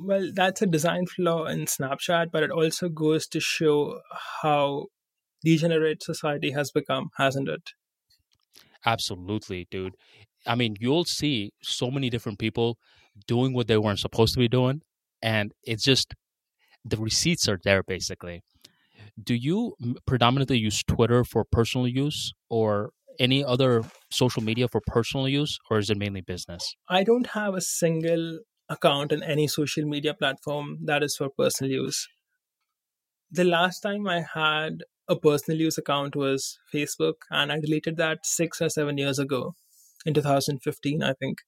[0.00, 4.00] Well, that's a design flaw in Snapchat, but it also goes to show
[4.42, 4.86] how
[5.44, 7.70] degenerate society has become, hasn't it?
[8.86, 9.94] Absolutely, dude.
[10.46, 12.78] I mean, you'll see so many different people
[13.26, 14.80] doing what they weren't supposed to be doing,
[15.20, 16.14] and it's just
[16.84, 18.42] the receipts are there basically.
[19.22, 19.74] Do you
[20.06, 25.78] predominantly use Twitter for personal use or any other social media for personal use, or
[25.78, 26.74] is it mainly business?
[26.88, 31.70] I don't have a single account in any social media platform that is for personal
[31.72, 32.08] use.
[33.30, 38.24] The last time I had a personal use account was Facebook, and I deleted that
[38.24, 39.54] six or seven years ago
[40.06, 41.38] in 2015, I think.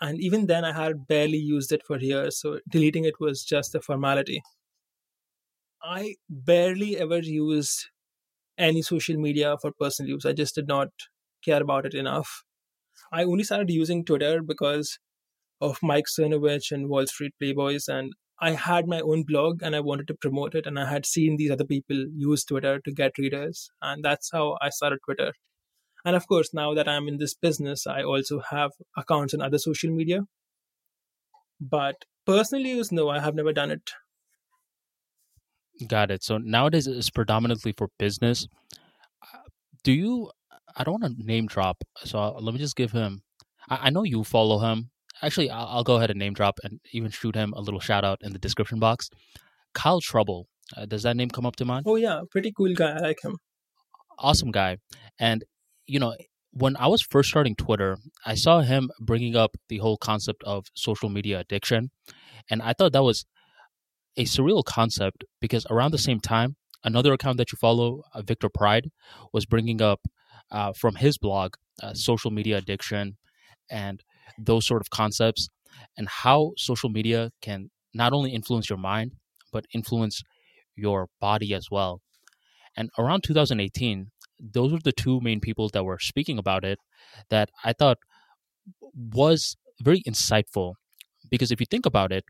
[0.00, 3.74] And even then, I had barely used it for years, so deleting it was just
[3.74, 4.42] a formality.
[5.84, 7.86] I barely ever used
[8.58, 10.24] any social media for personal use.
[10.26, 10.88] I just did not
[11.44, 12.44] care about it enough.
[13.12, 14.98] I only started using Twitter because
[15.60, 19.80] of Mike Cernovich and Wall Street Playboys, and I had my own blog and I
[19.80, 23.18] wanted to promote it, and I had seen these other people use Twitter to get
[23.18, 25.32] readers, and that's how I started Twitter.
[26.04, 29.58] And of course, now that I'm in this business, I also have accounts on other
[29.58, 30.22] social media.
[31.60, 33.90] But personal use, no, I have never done it.
[35.88, 36.22] Got it.
[36.22, 38.46] So nowadays it's predominantly for business.
[39.82, 40.30] Do you?
[40.76, 43.22] I don't want to name drop, so let me just give him.
[43.68, 44.90] I, I know you follow him.
[45.22, 48.04] Actually, I'll, I'll go ahead and name drop and even shoot him a little shout
[48.04, 49.10] out in the description box.
[49.74, 50.48] Kyle Trouble.
[50.76, 51.84] Uh, does that name come up to mind?
[51.86, 52.92] Oh, yeah, pretty cool guy.
[52.96, 53.38] I like him.
[54.18, 54.78] awesome guy.
[55.18, 55.44] And
[55.86, 56.14] you know,
[56.52, 60.66] when I was first starting Twitter, I saw him bringing up the whole concept of
[60.74, 61.90] social media addiction,
[62.48, 63.26] and I thought that was
[64.16, 68.48] a surreal concept because around the same time, another account that you follow, uh, Victor
[68.48, 68.90] Pride,
[69.32, 70.00] was bringing up
[70.50, 73.16] uh, from his blog uh, social media addiction
[73.70, 74.02] and
[74.38, 75.48] those sort of concepts
[75.96, 79.12] and how social media can not only influence your mind
[79.52, 80.22] but influence
[80.76, 82.00] your body as well.
[82.76, 84.10] And around 2018,
[84.40, 86.78] those were the two main people that were speaking about it
[87.30, 87.98] that I thought
[88.92, 90.74] was very insightful.
[91.30, 92.24] Because if you think about it,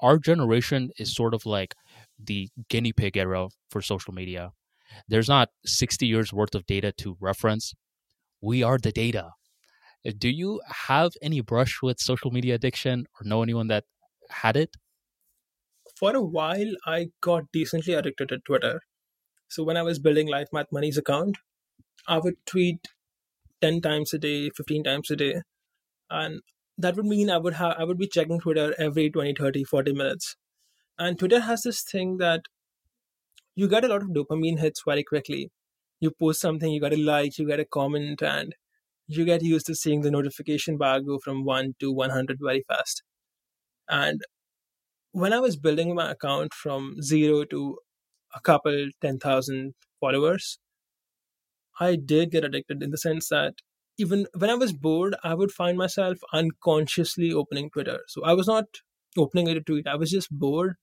[0.00, 1.74] our generation is sort of like
[2.18, 4.52] the guinea pig era for social media.
[5.08, 7.74] There's not 60 years worth of data to reference.
[8.40, 9.30] We are the data.
[10.06, 13.84] Uh, Do you have any brush with social media addiction or know anyone that
[14.30, 14.76] had it?
[15.96, 18.80] For a while, I got decently addicted to Twitter.
[19.48, 21.38] So when I was building Life Math Money's account,
[22.08, 22.88] I would tweet
[23.60, 25.42] 10 times a day, 15 times a day.
[26.10, 26.42] And
[26.78, 29.92] that would mean I would have I would be checking Twitter every 20, 30, 40
[29.92, 30.36] minutes.
[30.98, 32.42] And Twitter has this thing that
[33.54, 35.50] you get a lot of dopamine hits very quickly.
[36.00, 38.54] You post something, you get a like, you get a comment, and
[39.06, 43.02] you get used to seeing the notification bar go from 1 to 100 very fast.
[43.88, 44.22] And
[45.12, 47.78] when I was building my account from zero to
[48.34, 50.58] a couple 10,000 followers,
[51.80, 53.54] I did get addicted in the sense that
[54.00, 58.00] even when I was bored, I would find myself unconsciously opening Twitter.
[58.08, 58.64] So I was not
[59.16, 60.76] opening it to tweet, I was just bored,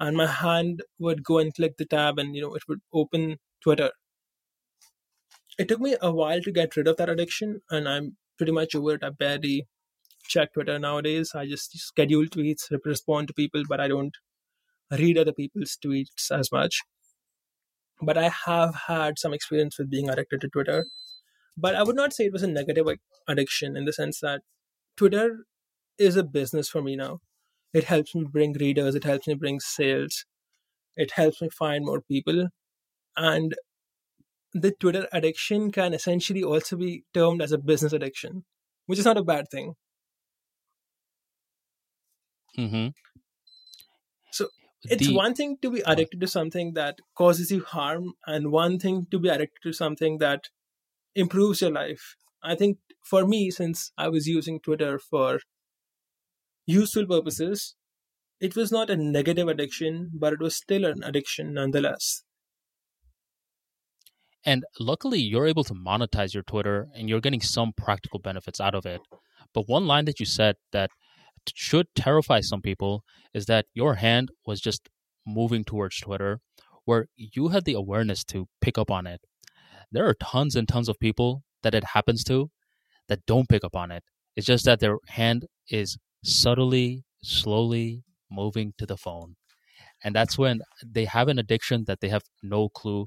[0.00, 3.36] and my hand would go and click the tab, and you know, it would open
[3.62, 3.90] Twitter.
[5.58, 8.74] It took me a while to get rid of that addiction, and I'm pretty much
[8.74, 9.04] over it.
[9.04, 9.68] I barely
[10.26, 11.32] check Twitter nowadays.
[11.34, 14.16] I just schedule tweets, respond to people, but I don't
[14.90, 16.80] read other people's tweets as much.
[18.02, 20.86] But I have had some experience with being addicted to Twitter.
[21.56, 22.86] But I would not say it was a negative
[23.28, 24.42] addiction in the sense that
[24.96, 25.46] Twitter
[25.98, 27.20] is a business for me now.
[27.72, 30.24] It helps me bring readers, it helps me bring sales,
[30.96, 32.48] it helps me find more people.
[33.16, 33.54] And
[34.52, 38.44] the Twitter addiction can essentially also be termed as a business addiction,
[38.86, 39.74] which is not a bad thing.
[42.58, 42.88] Mm-hmm.
[44.30, 44.48] So
[44.84, 48.78] it's The one thing to be addicted to something that causes you harm, and one
[48.78, 50.48] thing to be addicted to something that
[51.14, 52.16] improves your life.
[52.42, 55.40] I think for me, since I was using Twitter for
[56.66, 57.74] useful purposes,
[58.40, 62.24] it was not a negative addiction, but it was still an addiction nonetheless.
[64.44, 68.74] And luckily, you're able to monetize your Twitter and you're getting some practical benefits out
[68.74, 69.00] of it.
[69.54, 70.90] But one line that you said that
[71.54, 74.88] should terrify some people is that your hand was just
[75.26, 76.40] moving towards Twitter,
[76.84, 79.22] where you had the awareness to pick up on it.
[79.94, 82.50] There are tons and tons of people that it happens to
[83.08, 84.02] that don't pick up on it.
[84.36, 89.36] It's just that their hand is subtly, slowly moving to the phone.
[90.02, 93.06] And that's when they have an addiction that they have no clue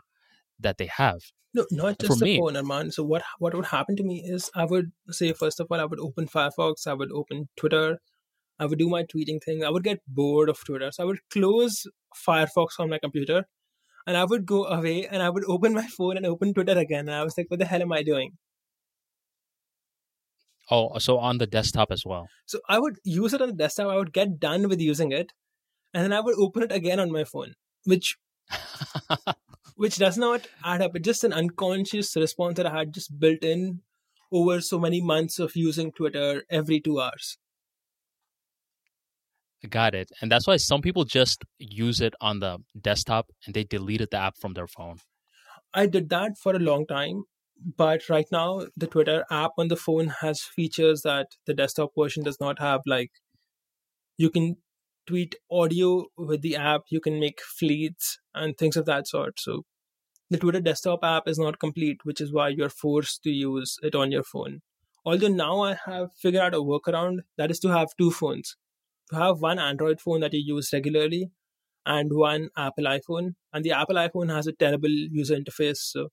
[0.60, 1.20] that they have.
[1.54, 2.94] No, not For just the me, phone, Arman.
[2.94, 5.86] So what what would happen to me is I would say first of all I
[5.86, 8.00] would open Firefox, I would open Twitter,
[8.60, 9.64] I would do my tweeting thing.
[9.64, 11.86] I would get bored of Twitter, so I would close
[12.28, 13.46] Firefox on my computer,
[14.08, 17.08] and I would go away and I would open my phone and open Twitter again.
[17.08, 18.32] And I was like, what the hell am I doing?
[20.70, 22.28] oh, uh, so on the desktop as well.
[22.46, 23.88] So I would use it on the desktop.
[23.92, 25.32] I would get done with using it,
[25.94, 27.54] and then I would open it again on my phone,
[27.86, 28.18] which
[29.76, 30.96] which does not add up.
[30.96, 33.82] It's just an unconscious response that I had just built in
[34.32, 37.38] over so many months of using Twitter every two hours.
[39.70, 40.12] Got it.
[40.22, 44.18] And that's why some people just use it on the desktop and they deleted the
[44.18, 44.98] app from their phone.
[45.74, 47.24] I did that for a long time,
[47.76, 52.24] but right now the Twitter app on the phone has features that the desktop version
[52.24, 52.82] does not have.
[52.86, 53.12] Like
[54.18, 54.58] you can
[55.08, 59.40] tweet audio with the app, you can make fleets and things of that sort.
[59.40, 59.64] So
[60.30, 63.96] the Twitter desktop app is not complete, which is why you're forced to use it
[63.96, 64.62] on your phone.
[65.06, 68.56] Although now I have figured out a workaround that is to have two phones.
[69.12, 71.32] Have one Android phone that you use regularly
[71.86, 73.36] and one Apple iPhone.
[73.54, 76.10] And the Apple iPhone has a terrible user interface, so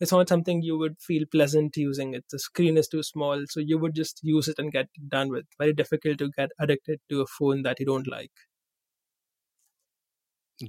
[0.00, 2.24] it's not something you would feel pleasant using it.
[2.30, 5.46] The screen is too small, so you would just use it and get done with.
[5.58, 8.32] Very difficult to get addicted to a phone that you don't like.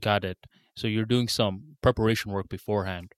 [0.02, 0.38] Got it.
[0.76, 3.14] So you're doing some preparation work beforehand.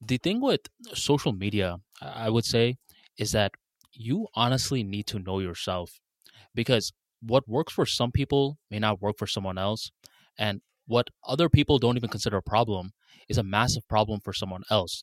[0.00, 0.62] The thing with
[0.94, 2.76] social media, I would say,
[3.18, 3.52] is that
[3.92, 6.00] you honestly need to know yourself
[6.54, 9.90] because what works for some people may not work for someone else.
[10.38, 12.92] And what other people don't even consider a problem
[13.28, 15.02] is a massive problem for someone else.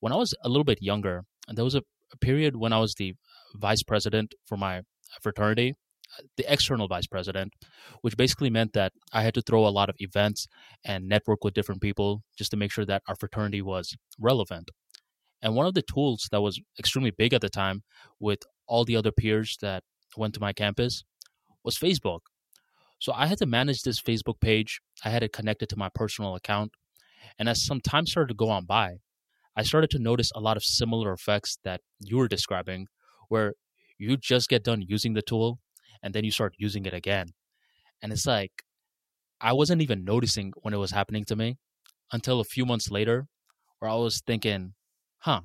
[0.00, 1.82] When I was a little bit younger, there was a,
[2.20, 3.14] period when I was the
[3.56, 4.82] vice president for my
[5.20, 5.74] fraternity,
[6.36, 7.52] the external vice president,
[8.00, 10.46] which basically meant that I had to throw a lot of events
[10.84, 14.70] and network with different people just to make sure that our fraternity was relevant.
[15.42, 17.82] And one of the tools that was extremely big at the time
[18.20, 18.38] with
[18.68, 19.82] all the other peers that
[20.16, 21.02] went to my campus
[21.66, 22.20] was Facebook.
[22.98, 24.80] So I had to manage this Facebook page.
[25.04, 26.72] I had it connected to my personal account.
[27.38, 28.96] And as some time started to go on by,
[29.54, 32.86] I started to notice a lot of similar effects that you were describing,
[33.28, 33.54] where
[33.98, 35.58] you just get done using the tool
[36.02, 37.26] and then you start using it again.
[38.02, 38.62] And it's like,
[39.40, 41.56] I wasn't even noticing when it was happening to me
[42.12, 43.26] until a few months later,
[43.78, 44.74] where I was thinking,
[45.18, 45.40] huh,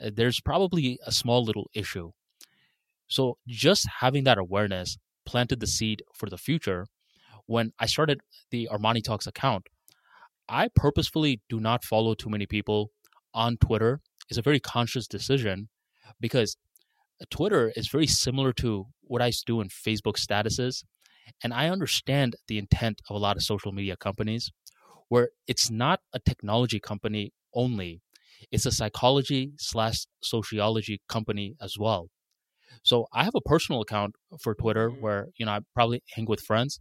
[0.00, 2.12] uh, there's probably a small little issue.
[3.08, 6.86] So just having that awareness planted the seed for the future.
[7.46, 9.64] When I started the Armani Talks account,
[10.48, 12.90] I purposefully do not follow too many people
[13.34, 14.00] on Twitter.
[14.30, 15.68] It's a very conscious decision
[16.18, 16.56] because
[17.30, 20.84] Twitter is very similar to what I do in Facebook statuses.
[21.42, 24.50] And I understand the intent of a lot of social media companies
[25.08, 28.00] where it's not a technology company only,
[28.50, 32.08] it's a psychology slash sociology company as well.
[32.82, 35.00] So I have a personal account for Twitter Mhm.
[35.00, 36.80] where, you know, I probably hang with friends,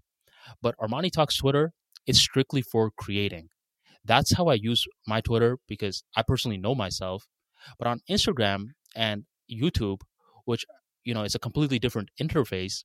[0.61, 1.73] but Armani Talks Twitter
[2.07, 3.49] is strictly for creating.
[4.05, 7.26] That's how I use my Twitter because I personally know myself.
[7.80, 10.01] But on Instagram and YouTube,
[10.45, 10.65] which,
[11.03, 12.84] you know, is a completely different interface,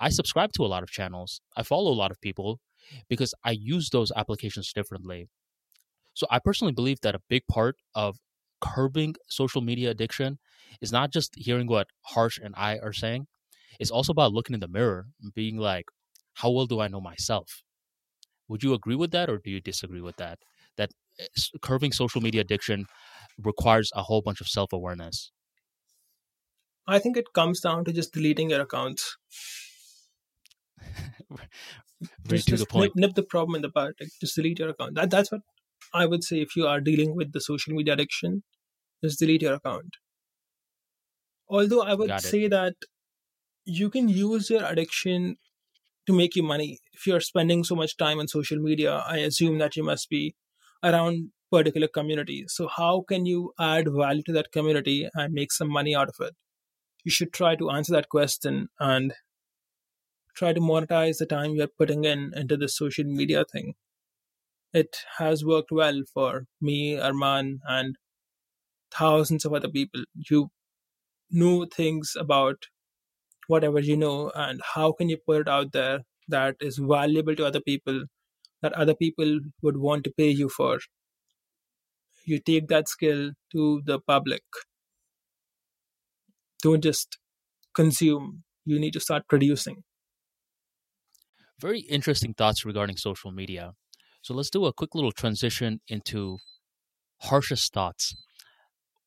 [0.00, 1.40] I subscribe to a lot of channels.
[1.56, 2.60] I follow a lot of people
[3.08, 5.28] because I use those applications differently.
[6.14, 8.18] So I personally believe that a big part of
[8.62, 10.38] curbing social media addiction
[10.80, 13.26] is not just hearing what Harsh and I are saying.
[13.78, 15.86] It's also about looking in the mirror and being like,
[16.34, 17.62] how well do I know myself?
[18.48, 20.38] Would you agree with that or do you disagree with that?
[20.76, 21.26] That eh,
[21.60, 22.86] curbing social media addiction
[23.38, 25.30] requires a whole bunch of self awareness.
[26.86, 29.16] I think it comes down to just deleting your accounts.
[32.26, 32.96] Just, to the point.
[32.96, 33.94] nip, nip the problem in the bud.
[34.00, 34.96] Like, just delete your account.
[34.96, 35.42] That, that's what
[35.94, 38.42] I would say if you are dealing with the social media addiction.
[39.02, 39.96] Just delete your account.
[41.48, 42.74] Although I would say that
[43.64, 45.36] you can use your addiction
[46.06, 46.78] to make you money.
[46.92, 50.34] If you're spending so much time on social media, I assume that you must be
[50.82, 52.52] around particular communities.
[52.54, 56.16] So how can you add value to that community and make some money out of
[56.20, 56.34] it?
[57.04, 59.14] You should try to answer that question and
[60.34, 63.74] try to monetize the time you're putting in into the social media thing.
[64.74, 67.96] It has worked well for me, Arman, and
[68.92, 70.04] thousands of other people.
[70.14, 70.50] You
[71.30, 72.68] know things about
[73.48, 77.46] whatever you know and how can you put it out there that is valuable to
[77.46, 78.04] other people
[78.62, 80.80] that other people would want to pay you for
[82.24, 84.42] you take that skill to the public
[86.62, 87.18] don't just
[87.74, 89.82] consume you need to start producing
[91.58, 93.74] Very interesting thoughts regarding social media.
[94.22, 96.38] So let's do a quick little transition into
[97.22, 98.14] Harsh's thoughts.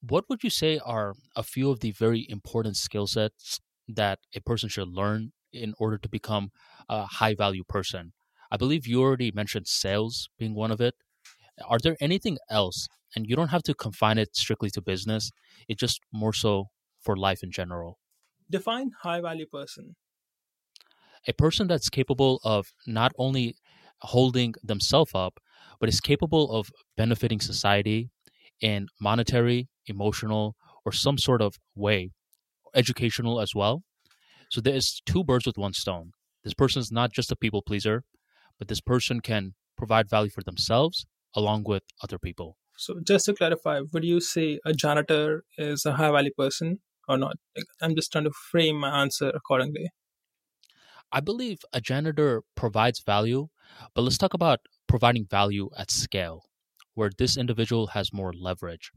[0.01, 4.41] What would you say are a few of the very important skill sets that a
[4.41, 6.51] person should learn in order to become
[6.89, 8.13] a high value person?
[8.51, 10.95] I believe you already mentioned sales being one of it.
[11.65, 12.87] Are there anything else?
[13.15, 15.31] And you don't have to confine it strictly to business,
[15.67, 16.67] it's just more so
[17.01, 17.99] for life in general.
[18.49, 19.95] define high value person
[21.27, 23.55] A person that's capable of not only
[24.01, 25.39] holding themselves up,
[25.79, 28.09] but is capable of benefiting society
[28.61, 30.55] in monetary, emotional,
[30.85, 32.11] or some sort of way,
[32.75, 33.83] educational as well.
[34.49, 36.11] So there's two birds with one stone.
[36.43, 38.03] This person is not just a people pleaser,
[38.59, 41.05] but this person can provide value for themselves
[41.35, 42.57] along with other people.
[42.77, 47.17] so just to clarify would you say a janitor is a high value person or
[47.17, 47.35] not
[47.81, 49.87] i'm just trying to frame my answer accordingly
[51.11, 53.47] I believe a janitor provides value,
[53.93, 56.43] but let's talk about providing value at scale,
[56.93, 58.91] where this individual has more leverage,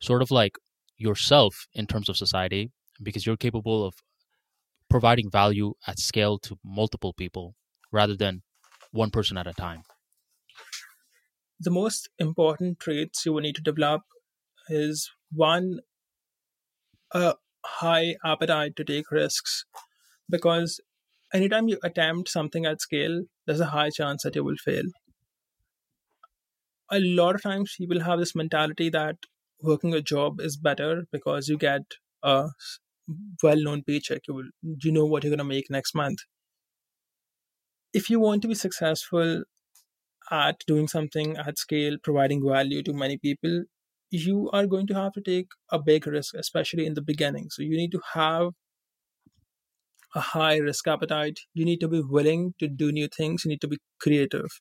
[0.00, 0.56] sort of like
[0.96, 2.70] yourself in terms of society,
[3.02, 3.94] because you're capable of
[4.88, 7.54] providing value at scale to multiple people
[7.90, 8.42] rather than
[8.92, 9.82] one person at a time.
[11.58, 14.02] the most important traits you will need to develop
[14.68, 15.80] is one
[17.12, 17.34] a
[17.64, 19.64] high appetite to take risks
[20.28, 20.80] because
[21.34, 24.84] anytime you attempt something at scale there's a high chance that you will fail.
[26.90, 29.16] A lot of times people have this mentality that
[29.62, 31.82] working a job is better because you get
[32.22, 32.48] a
[33.42, 34.22] well-known paycheck.
[34.28, 34.50] You will
[34.82, 36.18] you know what you're going to make next month.
[37.92, 39.44] If you want to be successful
[40.30, 43.64] at doing something at scale providing value to many people
[44.10, 47.48] you are going to have to take a big risk especially in the beginning.
[47.50, 48.50] So you need to have
[50.14, 53.60] a high risk appetite you need to be willing to do new things you need
[53.60, 54.60] to be creative.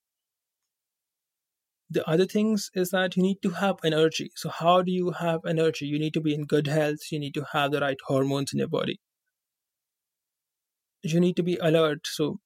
[1.90, 4.32] The other things is that you need to have energy.
[4.38, 5.86] So how do you have energy?
[5.88, 8.60] You need to be in good health you need to have the right hormones in
[8.60, 9.00] your body.
[11.04, 12.06] You need to be alert.
[12.06, 12.40] So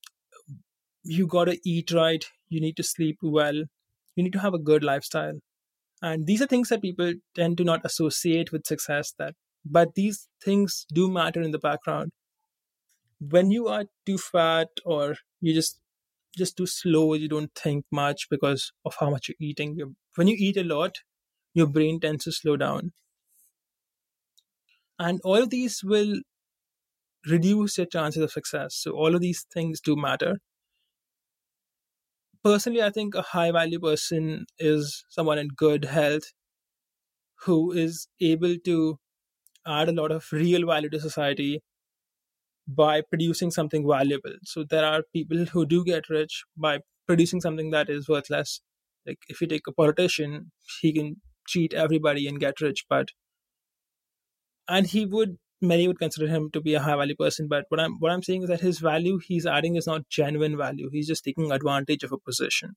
[1.05, 3.55] you got to eat right you need to sleep well
[4.15, 5.39] you need to have a good lifestyle.
[6.01, 9.33] And these are things that people tend to not associate with success that
[9.65, 12.11] but these things do matter in the background
[13.31, 15.79] when you are too fat or you just
[16.37, 20.27] just too slow you don't think much because of how much you're eating you when
[20.27, 20.99] you eat a lot
[21.53, 22.91] your brain tends to slow down
[24.99, 26.15] and all of these will
[27.29, 28.73] reduce your chances of success.
[28.75, 30.37] So all of these things do matter.
[32.45, 36.31] Personally, I think a high value person is someone in good health
[37.45, 38.97] who is able to
[39.67, 41.61] add a lot of real value to society
[42.67, 44.33] by producing something valuable.
[44.43, 48.61] So there are people who do get rich by producing something that is worthless.
[49.05, 50.51] Like if you take a politician,
[50.81, 53.09] he can cheat everybody and get rich, but
[54.67, 57.47] and he would many would consider him to be a high value person.
[57.47, 60.57] But what I'm what I'm saying is that his value he's adding is not genuine
[60.57, 60.89] value.
[60.91, 62.75] He's just taking advantage of a position.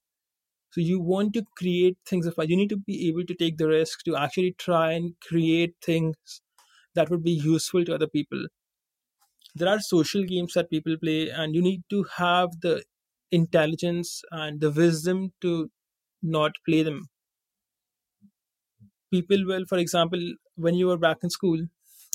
[0.71, 3.69] So you want to create things of you need to be able to take the
[3.69, 6.15] risk to actually try and create things
[6.95, 8.47] that would be useful to other people.
[9.59, 12.85] There are social games that people play, and you need to have the
[13.31, 15.71] intelligence and the wisdom to
[16.23, 17.09] not play them.
[19.11, 20.21] People will, for example,
[20.57, 21.67] when you were back in school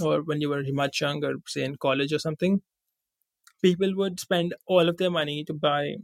[0.04, 2.62] or when you were much younger, say in college or something,
[3.64, 5.96] people would spend all of their money to buy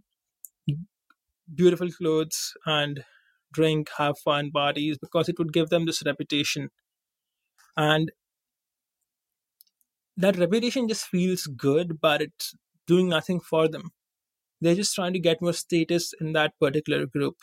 [1.54, 3.06] beautiful clothes and
[3.54, 6.70] drink, have fun parties because it would give them this reputation.
[7.78, 8.12] And
[10.20, 12.56] that reputation just feels good, but it's
[12.88, 13.92] doing nothing for them.
[14.62, 17.38] They're just trying to get more status in that particular group.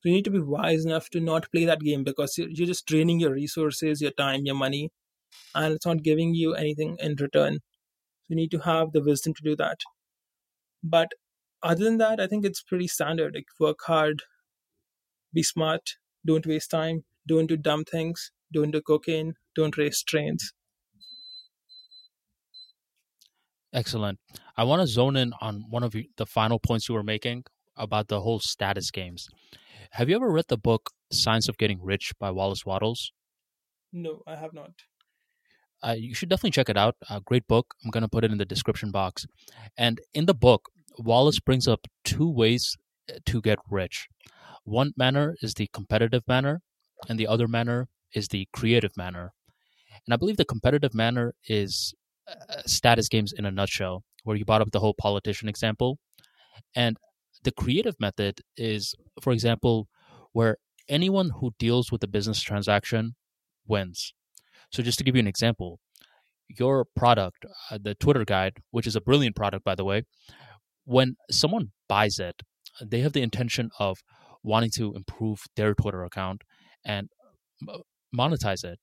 [0.00, 2.66] So you need to be wise enough to not play that game because you're, you're
[2.68, 4.90] just draining your resources, your time, your money,
[5.54, 7.54] and it's not giving you anything in return.
[7.54, 9.78] So you need to have the wisdom to do that.
[10.84, 11.12] But
[11.62, 13.34] other than that, I think it's pretty standard.
[13.34, 14.22] Like work hard,
[15.34, 20.52] be smart, don't waste time, don't do dumb things, don't do cocaine, don't race trains.
[23.72, 24.18] Excellent.
[24.56, 27.44] I want to zone in on one of the final points you were making
[27.76, 29.28] about the whole status games.
[29.92, 33.12] Have you ever read the book Science of Getting Rich by Wallace Wattles?
[33.92, 34.72] No, I have not.
[35.82, 36.96] Uh, you should definitely check it out.
[37.10, 37.74] A great book.
[37.84, 39.26] I'm going to put it in the description box.
[39.76, 40.68] And in the book,
[40.98, 42.76] Wallace brings up two ways
[43.10, 44.08] uh, to get rich.
[44.64, 46.60] One manner is the competitive manner,
[47.08, 49.32] and the other manner is the creative manner.
[50.06, 52.01] And I believe the competitive manner is uh,
[52.66, 55.98] status games in a nutshell, where you brought up the whole politician example.
[56.74, 56.96] And
[57.44, 59.88] the creative method is, for example,
[60.32, 60.56] where
[60.88, 63.14] anyone who deals with a business transaction
[63.66, 64.12] wins.
[64.70, 65.80] So, just to give you an example,
[66.48, 70.04] your product, uh, the Twitter guide, which is a brilliant product, by the way,
[70.84, 72.42] when someone buys it,
[72.80, 73.98] they have the intention of
[74.42, 76.42] wanting to improve their Twitter account
[76.84, 77.08] and
[78.16, 78.78] monetize it.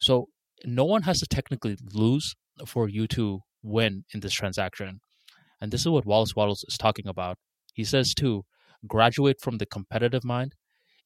[0.00, 0.28] So,
[0.64, 5.00] no one has to technically lose for you to win in this transaction.
[5.60, 7.38] And this is what Wallace Wattles is talking about.
[7.72, 8.44] He says to
[8.86, 10.54] graduate from the competitive mind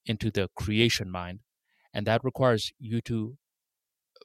[0.06, 1.40] into the creation mind.
[1.93, 3.36] And that requires you to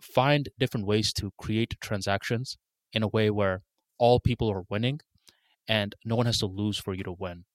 [0.01, 2.57] find different ways to create transactions
[2.93, 3.63] in a way where
[3.97, 4.99] all people are winning
[5.67, 7.45] and no one has to lose for you to win.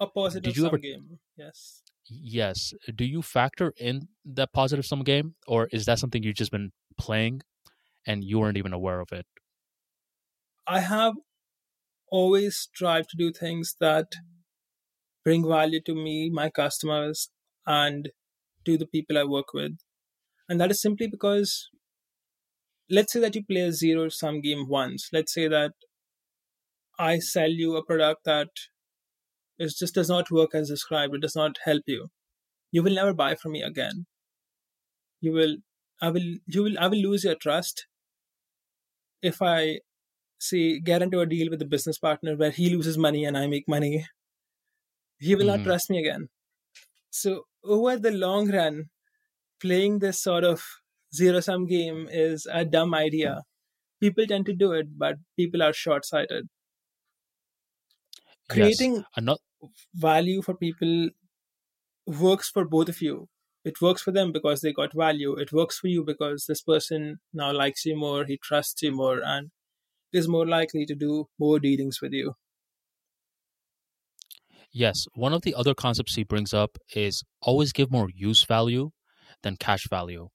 [0.00, 1.82] A positive Did you ever, game, yes.
[2.08, 2.72] Yes.
[2.94, 6.70] Do you factor in that positive sum game, or is that something you've just been
[6.96, 7.42] playing
[8.06, 9.26] and you weren't even aware of it?
[10.66, 11.14] I have
[12.10, 14.06] always strived to do things that
[15.24, 17.30] bring value to me, my customers,
[17.66, 18.10] and
[18.64, 19.78] to the people I work with.
[20.48, 21.68] And that is simply because,
[22.90, 25.08] let's say that you play a zero sum game once.
[25.12, 25.72] Let's say that
[26.98, 28.48] I sell you a product that
[29.58, 32.08] it just does not work as described, it does not help you.
[32.70, 34.06] You will never buy from me again.
[35.20, 35.56] You will
[36.00, 37.86] I will you will I will lose your trust
[39.22, 39.80] if I
[40.38, 43.46] say get into a deal with a business partner where he loses money and I
[43.46, 44.06] make money,
[45.18, 45.56] he will mm-hmm.
[45.56, 46.28] not trust me again.
[47.10, 48.84] So over the long run,
[49.60, 50.62] playing this sort of
[51.14, 53.42] zero sum game is a dumb idea.
[54.00, 56.48] People tend to do it, but people are short sighted.
[58.48, 59.04] Creating yes.
[59.20, 59.40] not-
[59.92, 61.08] value for people
[62.06, 63.28] works for both of you
[63.68, 65.34] it works for them because they got value.
[65.36, 69.20] It works for you because this person now likes you more he trusts you more
[69.24, 69.50] and
[70.12, 72.34] is more likely to do more dealings with you.
[74.72, 78.90] Yes one of the other concepts he brings up is always give more use value
[79.42, 80.28] than cash value.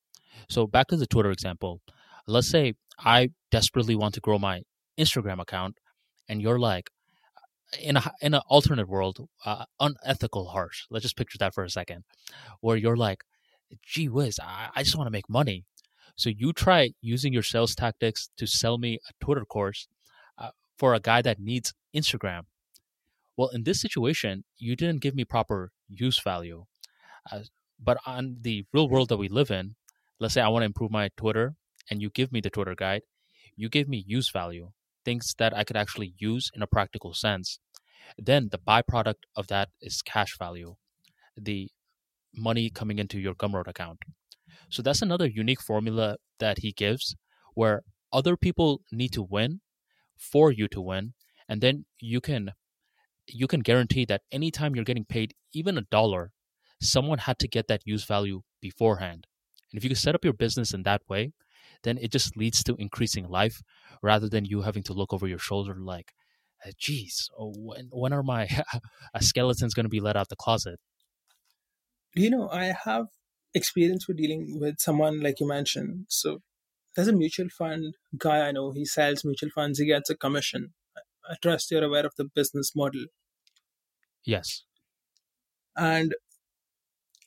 [0.50, 1.82] So back to the twitter example.
[2.28, 4.62] Let's say i desperately want to grow my
[5.00, 5.78] instagram account
[6.30, 6.90] and you're like
[7.82, 10.86] in a in an alternate world, uh, unethical harsh.
[10.90, 12.04] Let's just picture that for a second,
[12.62, 13.24] where you're like,
[13.82, 15.66] "Gee whiz, I, I just want to make money."
[16.16, 19.88] So you try using your sales tactics to sell me a Twitter course
[20.38, 22.44] uh, for a guy that needs Instagram.
[23.36, 26.66] Well, in this situation, you didn't give me proper use value.
[27.32, 27.42] Uh,
[27.84, 29.76] but on the real world that we live in,
[30.20, 31.56] let's say I want to improve my Twitter,
[31.90, 33.02] and you give me the Twitter guide,
[33.56, 34.72] you give me use value.
[35.06, 37.60] Things that I could actually use in a practical sense,
[38.18, 40.76] then the byproduct of that is cash value,
[41.38, 41.70] the
[42.36, 44.00] money coming into your Gumroad account.
[44.70, 47.16] So that's another unique formula that he gives
[47.54, 49.62] where other people need to win
[50.18, 51.14] for you to win
[51.50, 52.52] and then you can
[53.28, 56.32] you can guarantee that anytime you're getting paid even a dollar
[56.82, 59.28] someone had to get that use value beforehand
[59.72, 61.32] and if you can set up your business in that way
[61.84, 63.62] then it just leads to increasing life
[64.02, 66.14] rather than you having to look over your shoulder like
[66.66, 68.48] uh, geez oh, when, when are my
[69.20, 70.80] skeletons going to be let out the closet
[72.16, 73.08] you know i have
[73.54, 76.40] experience with dealing with someone like you mentioned so
[76.96, 78.72] there's a mutual fund guy I know.
[78.72, 79.80] He sells mutual funds.
[79.80, 80.74] He gets a commission.
[81.30, 83.06] I trust you're aware of the business model.
[84.26, 84.64] Yes.
[85.76, 86.14] And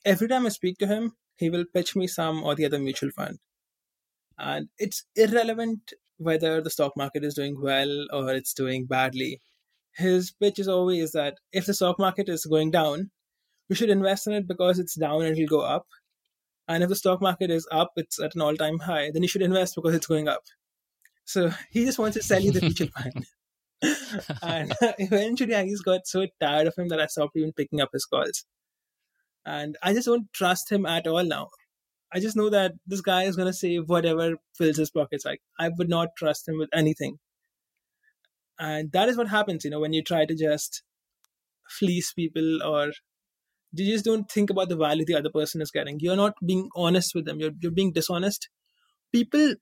[0.04, 3.10] every time I speak to him, he will pitch me some or the other mutual
[3.10, 3.38] fund.
[4.38, 9.40] And it's irrelevant whether the stock market is doing well or it's doing badly.
[9.94, 13.10] His pitch is always that if the stock market is going down,
[13.68, 15.86] we should invest in it because it's down and it'll go up.
[16.68, 19.28] And if the stock market is up, it's at an all time high, then you
[19.28, 20.42] should invest because it's going up.
[21.24, 23.26] So he just wants to sell you the mutual fund.
[24.42, 27.90] and eventually I just got so tired of him that I stopped even picking up
[27.92, 28.44] his calls.
[29.44, 31.50] And I just don't trust him at all now.
[32.12, 35.24] I just know that this guy is going to say whatever fills his pockets.
[35.24, 37.18] Like, I would not trust him with anything.
[38.58, 40.82] And that is what happens, you know, when you try to just
[41.68, 42.92] fleece people or
[43.72, 45.98] you just don't think about the value the other person is getting.
[46.00, 47.40] You're not being honest with them.
[47.40, 48.48] You're, you're being dishonest.
[49.12, 49.54] People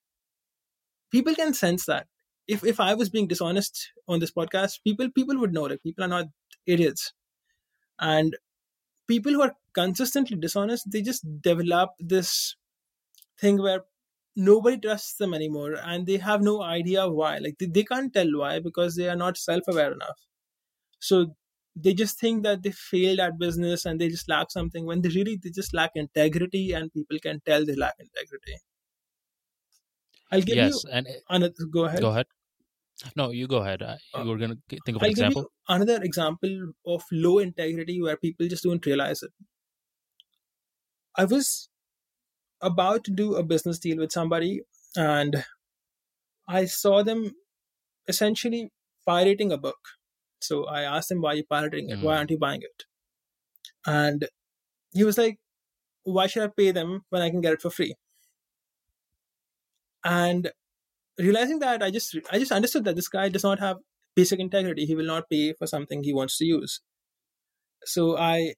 [1.10, 2.06] people can sense that.
[2.46, 6.04] If if i was being dishonest on this podcast people people would know that people
[6.04, 6.26] are not
[6.66, 7.12] idiots.
[7.98, 8.36] And
[9.08, 12.56] people who are consistently dishonest they just develop this
[13.40, 13.84] thing where
[14.36, 17.38] nobody trusts them anymore and they have no idea why.
[17.38, 20.20] Like they, they can't tell why because they are not self-aware enough.
[21.00, 21.36] So
[21.76, 25.10] they just think that they failed at business and they just lack something when they
[25.10, 28.56] really they just lack integrity and people can tell they lack integrity.
[30.30, 32.00] I'll give yes, you and another go ahead.
[32.00, 32.26] Go ahead
[33.16, 36.02] no you go ahead uh, you were going to think of an I'll example another
[36.02, 39.32] example of low integrity where people just don't realize it
[41.16, 41.68] i was
[42.60, 44.62] about to do a business deal with somebody
[44.96, 45.44] and
[46.48, 47.32] i saw them
[48.06, 48.70] essentially
[49.06, 49.94] pirating a book
[50.44, 51.98] so I asked him, why are you pirating it?
[51.98, 52.02] Mm.
[52.02, 52.84] Why aren't you buying it?
[53.86, 54.28] And
[54.92, 55.38] he was like,
[56.04, 57.94] why should I pay them when I can get it for free?
[60.04, 60.50] And
[61.18, 63.78] realizing that, I just I just understood that this guy does not have
[64.16, 64.86] basic integrity.
[64.86, 66.80] He will not pay for something he wants to use.
[67.84, 68.54] So I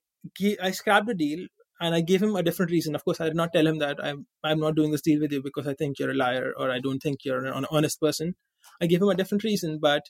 [0.62, 1.46] I scrapped the deal
[1.80, 2.94] and I gave him a different reason.
[2.94, 5.32] Of course, I did not tell him that I'm I'm not doing this deal with
[5.32, 8.34] you because I think you're a liar or I don't think you're an honest person.
[8.80, 10.02] I gave him a different reason, but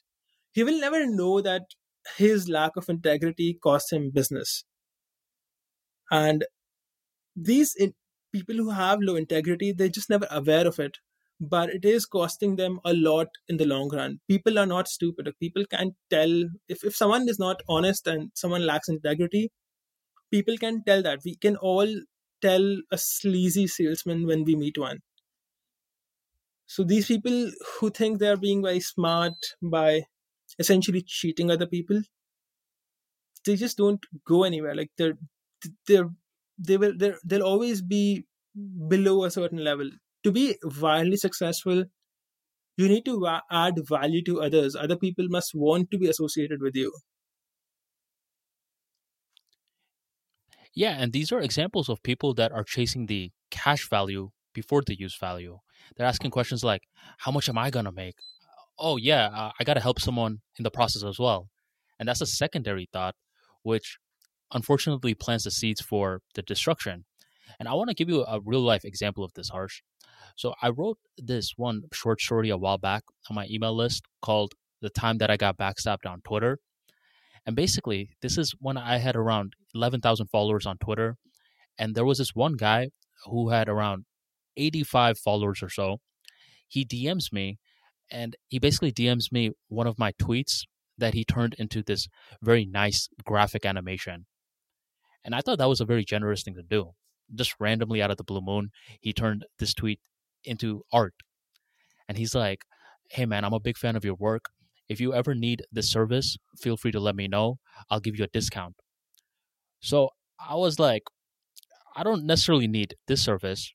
[0.52, 1.62] he will never know that
[2.16, 4.64] his lack of integrity cost him business.
[6.10, 6.44] And
[7.34, 7.94] these in,
[8.32, 10.98] people who have low integrity, they're just never aware of it.
[11.40, 14.20] But it is costing them a lot in the long run.
[14.28, 15.32] People are not stupid.
[15.40, 16.30] People can tell
[16.68, 19.50] if, if someone is not honest and someone lacks integrity,
[20.30, 21.20] people can tell that.
[21.24, 21.88] We can all
[22.42, 25.00] tell a sleazy salesman when we meet one.
[26.66, 27.50] So these people
[27.80, 30.02] who think they're being very smart by
[30.58, 32.02] essentially cheating other people
[33.44, 35.18] they just don't go anywhere like they're
[35.86, 36.10] they're
[36.58, 38.26] they will they they'll always be
[38.88, 39.90] below a certain level
[40.26, 40.44] to be
[40.80, 41.84] wildly successful
[42.82, 43.16] you need to
[43.64, 46.92] add value to others other people must want to be associated with you
[50.74, 54.98] yeah and these are examples of people that are chasing the cash value before the
[54.98, 55.58] use value
[55.96, 56.82] they're asking questions like
[57.18, 58.16] how much am i going to make
[58.78, 61.48] oh yeah, uh, I got to help someone in the process as well.
[61.98, 63.14] And that's a secondary thought,
[63.62, 63.98] which
[64.52, 67.04] unfortunately plants the seeds for the destruction.
[67.58, 69.82] And I want to give you a real life example of this, Harsh.
[70.36, 74.52] So I wrote this one short story a while back on my email list called
[74.82, 76.58] The Time That I Got Backstabbed on Twitter.
[77.46, 81.16] And basically, this is when I had around 11,000 followers on Twitter.
[81.78, 82.90] And there was this one guy
[83.24, 84.04] who had around
[84.58, 86.00] 85 followers or so.
[86.68, 87.58] He DMs me
[88.10, 90.64] and he basically DMs me one of my tweets
[90.98, 92.08] that he turned into this
[92.42, 94.26] very nice graphic animation.
[95.24, 96.92] And I thought that was a very generous thing to do.
[97.34, 100.00] Just randomly out of the blue moon, he turned this tweet
[100.46, 101.14] into art.
[102.08, 102.60] And he's like,
[103.10, 104.46] Hey man, I'm a big fan of your work.
[104.88, 107.58] If you ever need this service, feel free to let me know.
[107.90, 108.76] I'll give you a discount.
[109.80, 111.02] So I was like,
[111.96, 113.72] I don't necessarily need this service,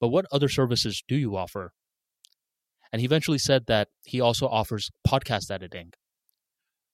[0.00, 1.72] but what other services do you offer?
[2.92, 5.92] And he eventually said that he also offers podcast editing.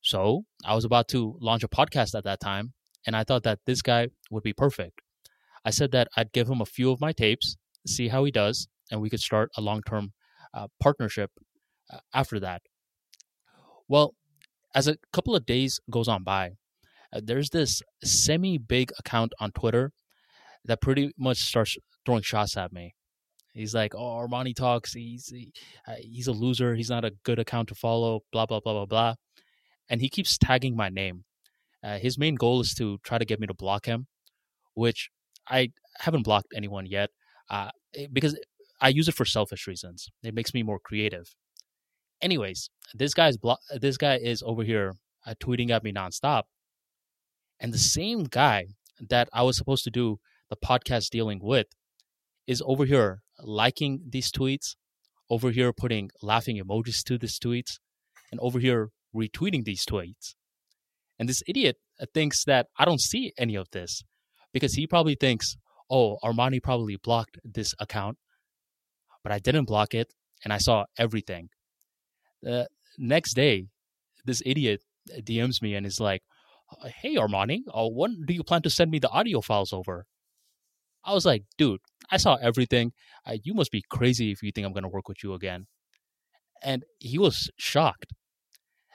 [0.03, 2.73] So I was about to launch a podcast at that time,
[3.07, 5.01] and I thought that this guy would be perfect.
[5.65, 7.57] I said that I'd give him a few of my tapes,
[7.87, 10.13] see how he does, and we could start a long term
[10.55, 11.31] uh, partnership
[11.93, 12.63] uh, after that.
[13.89, 14.15] Well,
[14.75, 16.53] as a couple of days goes on by,
[17.13, 19.93] uh, there's this semi big account on Twitter
[20.65, 22.95] that pretty much starts throwing shots at me.
[23.55, 24.93] He's like, "Oh, Armani talks.
[24.93, 25.53] He's he,
[25.89, 26.75] uh, he's a loser.
[26.75, 29.15] He's not a good account to follow." Blah blah blah blah blah,
[29.89, 31.25] and he keeps tagging my name.
[31.83, 34.07] Uh, his main goal is to try to get me to block him,
[34.75, 35.11] which
[35.49, 37.11] I haven't blocked anyone yet
[37.51, 38.39] uh, eh, because
[38.83, 40.09] I use it for selfish reasons.
[40.23, 41.35] It makes me more creative.
[42.21, 44.95] Anyways, this guy's blo- this guy is over here
[45.25, 46.43] uh, tweeting at me nonstop,
[47.61, 48.67] and the same guy
[49.09, 50.19] that I was supposed to do
[50.51, 51.69] the podcast dealing with
[52.47, 54.75] is over here liking these tweets,
[55.31, 57.79] over here putting laughing emojis to these tweets,
[58.31, 60.35] and over here retweeting these tweets.
[61.19, 64.03] And this idiot uh, thinks that I don't see any of this
[64.53, 65.57] because he probably thinks,
[65.89, 68.19] oh, Armani probably blocked this account,
[69.23, 70.13] but I didn't block it
[70.45, 71.49] and I saw everything.
[72.43, 72.69] The
[72.99, 73.69] next day,
[74.25, 76.23] this idiot DMs me and is like,
[77.03, 80.07] hey, Armani, uh, when do you plan to send me the audio files over?
[81.05, 81.81] I was like, dude,
[82.11, 82.93] I saw everything.
[83.27, 85.67] Uh, you must be crazy if you think I'm going to work with you again.
[86.63, 88.13] And he was shocked.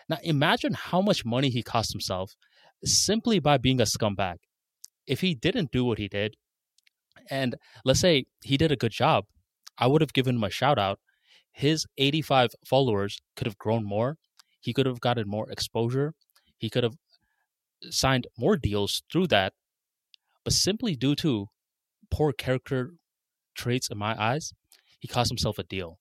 [0.10, 2.36] Now, imagine how much money he cost himself
[2.84, 4.38] simply by being a scumbag.
[5.06, 6.36] If he didn't do what he did,
[7.30, 9.26] and let's say he did a good job,
[9.78, 11.00] I would have given him a shout out.
[11.52, 14.18] His 85 followers could have grown more.
[14.60, 16.14] He could have gotten more exposure.
[16.58, 16.98] He could have
[17.90, 19.54] signed more deals through that.
[20.44, 21.48] But simply due to
[22.12, 22.94] poor character
[23.56, 24.54] traits in my eyes,
[25.00, 26.00] he cost himself a deal.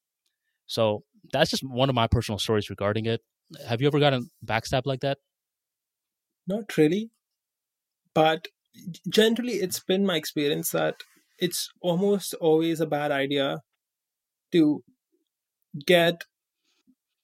[0.67, 3.23] So that's just one of my personal stories regarding it.
[3.67, 5.19] Have you ever gotten backstabbed like that?
[6.47, 7.11] Not really.
[8.15, 8.49] But
[9.09, 11.03] generally, it's been my experience that
[11.39, 13.61] it's almost always a bad idea
[14.53, 14.83] to
[15.87, 16.25] get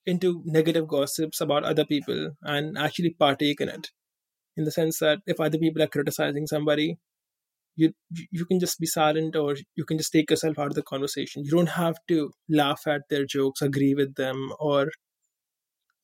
[0.06, 3.90] into negative gossips about other people and actually partake in it.
[4.56, 6.98] In the sense that if other people are criticizing somebody
[7.76, 7.92] you
[8.30, 11.44] you can just be silent or you can just take yourself out of the conversation.
[11.44, 14.90] You don't have to laugh at their jokes agree with them or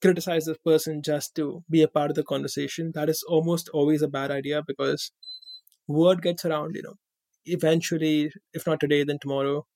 [0.00, 2.92] criticize this person just to be a part of the conversation.
[2.94, 5.12] That is almost always a bad idea because
[5.88, 6.94] word gets around you know
[7.44, 9.66] eventually if not today then tomorrow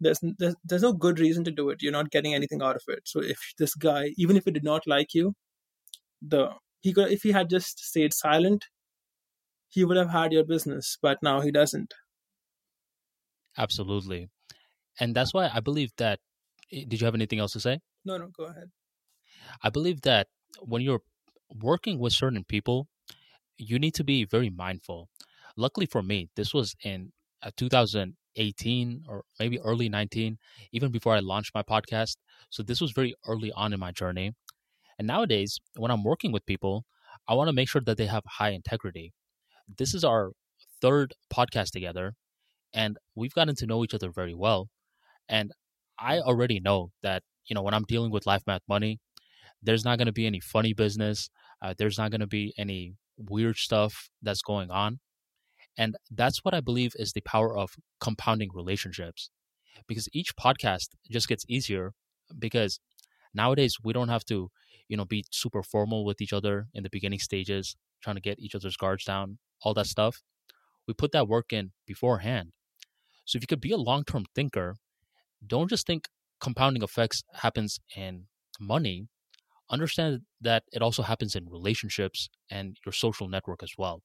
[0.00, 2.82] there's, there's there's no good reason to do it you're not getting anything out of
[2.88, 5.34] it so if this guy even if he did not like you
[6.22, 6.50] the
[6.80, 8.64] he could if he had just stayed silent
[9.70, 11.94] he would have had your business, but now he doesn't.
[13.56, 14.28] Absolutely.
[14.98, 16.18] And that's why I believe that.
[16.72, 17.80] Eh, did you have anything else to say?
[18.04, 18.70] No, no, go ahead.
[19.62, 20.28] I believe that
[20.60, 21.02] when you're
[21.54, 22.88] working with certain people,
[23.56, 25.08] you need to be very mindful.
[25.60, 27.12] Luckily for me, this was in
[27.42, 30.38] uh, 2018 or maybe early 19,
[30.72, 32.16] even before I launched my podcast.
[32.50, 34.32] So this was very early on in my journey.
[34.98, 36.84] And nowadays, when I'm working with people,
[37.28, 39.12] I want to make sure that they have high integrity
[39.78, 40.32] this is our
[40.80, 42.14] third podcast together,
[42.74, 44.68] and we've gotten to know each other very well.
[45.28, 45.52] And
[45.98, 49.00] I already know that you know when I'm dealing with life math money,
[49.62, 51.30] there's not going to be any funny business.
[51.62, 55.00] Uh, there's not going to be any weird stuff that's going on.
[55.78, 59.30] And that's what I believe is the power of compounding relationships.
[59.86, 61.92] Because each podcast just gets easier
[62.38, 62.80] because
[63.34, 64.50] nowadays we don't have to,
[64.88, 68.38] you know, be super formal with each other in the beginning stages, trying to get
[68.38, 70.22] each other's guards down all that stuff,
[70.86, 72.50] we put that work in beforehand.
[73.24, 74.76] So if you could be a long term thinker,
[75.46, 76.06] don't just think
[76.40, 78.26] compounding effects happens in
[78.58, 79.06] money.
[79.70, 84.02] Understand that it also happens in relationships and your social network as well.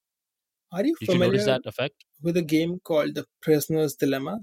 [0.76, 2.04] Are you Did familiar you that effect?
[2.22, 4.40] with a game called The Prisoner's Dilemma?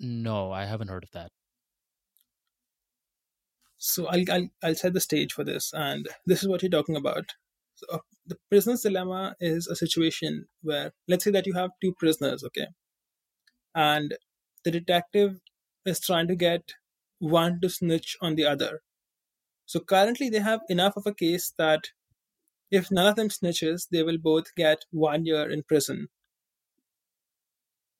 [0.00, 1.30] No, I haven't heard of that.
[3.76, 6.96] So I'll, I'll I'll set the stage for this, and this is what you're talking
[6.96, 7.26] about.
[7.74, 11.92] So uh, the prisoner's dilemma is a situation where, let's say that you have two
[11.98, 12.68] prisoners, okay,
[13.74, 14.16] and
[14.64, 15.40] the detective
[15.84, 16.72] is trying to get
[17.18, 18.80] one to snitch on the other.
[19.66, 21.90] So currently, they have enough of a case that
[22.74, 26.08] if none of them snitches, they will both get one year in prison.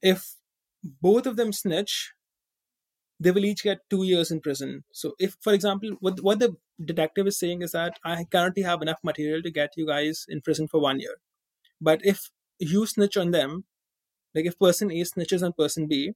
[0.02, 0.36] If
[0.84, 2.12] both of them snitch,
[3.20, 4.84] they will each get two years in prison.
[4.92, 8.82] So, if, for example, what what the detective is saying is that I currently have
[8.82, 11.16] enough material to get you guys in prison for one year,
[11.80, 13.64] but if you snitch on them,
[14.34, 16.12] like if person A snitches on person B,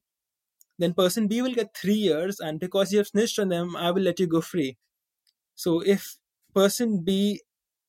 [0.79, 3.91] then person B will get three years, and because you have snitched on them, I
[3.91, 4.77] will let you go free.
[5.55, 6.17] So if
[6.55, 7.41] person B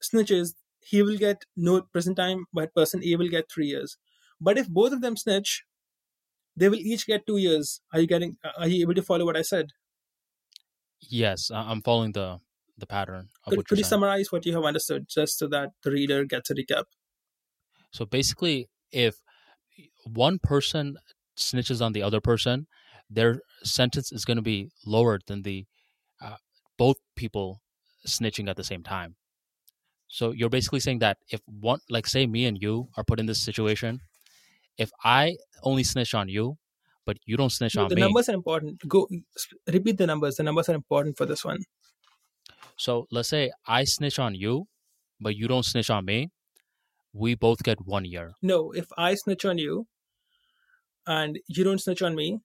[0.03, 3.97] snitches, he will get no prison time, but person A will get three years.
[4.41, 5.65] But if both of them snitch,
[6.57, 7.81] they will each get two years.
[7.93, 8.39] Are you getting?
[8.59, 9.69] Are you able to follow what I said?
[11.09, 12.41] Yes, I'm following the
[12.77, 15.91] the pattern of Could, could you summarize what you have understood, just so that the
[15.91, 16.85] reader gets a recap?
[17.93, 19.23] So basically, if
[20.05, 20.99] one person
[21.39, 22.67] snitches on the other person,
[23.11, 25.67] their sentence is going to be lower than the
[26.21, 26.39] uh,
[26.79, 27.63] both people
[28.07, 29.17] snitching at the same time.
[30.11, 33.27] So you're basically saying that if one, like say me and you are put in
[33.27, 34.01] this situation,
[34.79, 36.59] if I only snitch on you,
[37.07, 38.89] but you don't snitch No, on the me, The numbers are important.
[38.89, 39.09] Go
[39.69, 40.37] repeat the numbers.
[40.37, 41.61] The numbers are important for this one.
[42.77, 44.67] so let's say I snitch on you,
[45.21, 46.31] but you don't snitch on me,
[47.13, 48.33] we both get one year.
[48.43, 49.87] No, if I snitch on you
[51.07, 52.41] and you don't snitch on me,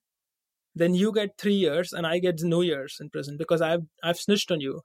[0.76, 4.18] then you get three years and I get no years in prison because I've I've
[4.20, 4.82] snitched on you.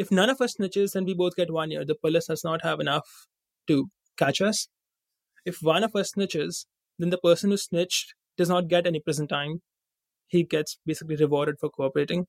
[0.00, 1.84] If none of us snitches, then we both get one year.
[1.84, 3.26] The police does not have enough
[3.66, 4.68] to catch us.
[5.44, 6.64] If one of us snitches,
[6.98, 9.60] then the person who snitched does not get any prison time.
[10.26, 12.28] He gets basically rewarded for cooperating.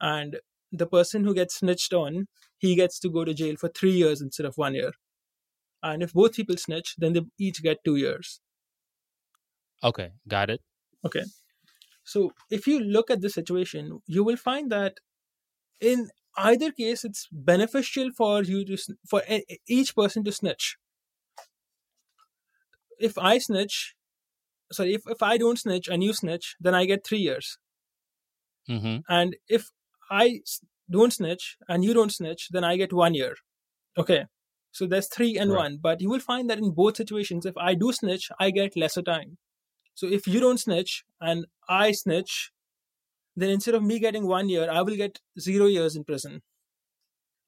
[0.00, 0.40] And
[0.72, 2.26] the person who gets snitched on,
[2.56, 4.90] he gets to go to jail for three years instead of one year.
[5.84, 8.40] And if both people snitch, then they each get two years.
[9.84, 10.60] Okay, got it.
[11.04, 11.22] Okay.
[12.02, 14.98] So if you look at the situation, you will find that
[15.80, 16.08] in
[16.38, 18.76] either case, it's beneficial for you to
[19.08, 19.22] for
[19.68, 20.76] each person to snitch.
[23.00, 23.96] If I snitch,
[24.72, 27.58] sorry, if, if I don't snitch and you snitch, then I get three years.
[28.66, 29.70] hmm And if
[30.10, 30.42] I
[30.90, 33.34] don't snitch and you don't snitch, then I get one year.
[33.98, 34.26] Okay.
[34.72, 35.54] So there's three and Right.
[35.54, 35.78] one.
[35.78, 39.02] But you will find that in both situations, if I do snitch, I get lesser
[39.02, 39.38] time.
[39.94, 42.52] So if you don't snitch and I snitch,
[43.38, 46.42] then instead of me getting one year, I will get zero years in prison.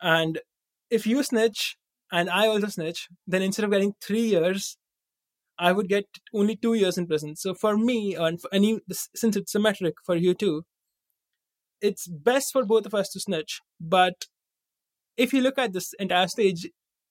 [0.01, 0.39] And
[0.89, 1.77] if you snitch
[2.13, 4.77] and I also snitch, then instead of getting three years,
[5.59, 7.35] I would get only two years in prison.
[7.35, 8.81] So for me, and, for, and you,
[9.17, 10.63] since it's symmetric for you too,
[11.81, 13.61] it's best for both of us to snitch.
[13.81, 14.27] But
[15.17, 16.69] if you look at this entire stage,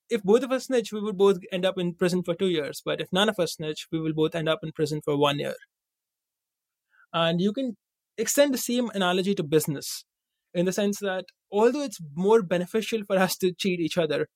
[0.10, 2.82] if both of us snitch, we would both end up in prison for two years.
[2.84, 5.38] But if none of us snitch, we will both end up in prison for one
[5.40, 5.56] year.
[7.12, 7.76] And you can
[8.20, 10.06] extend the same analogy to business
[10.54, 14.28] in the sense that although it's more beneficial for us to cheat each other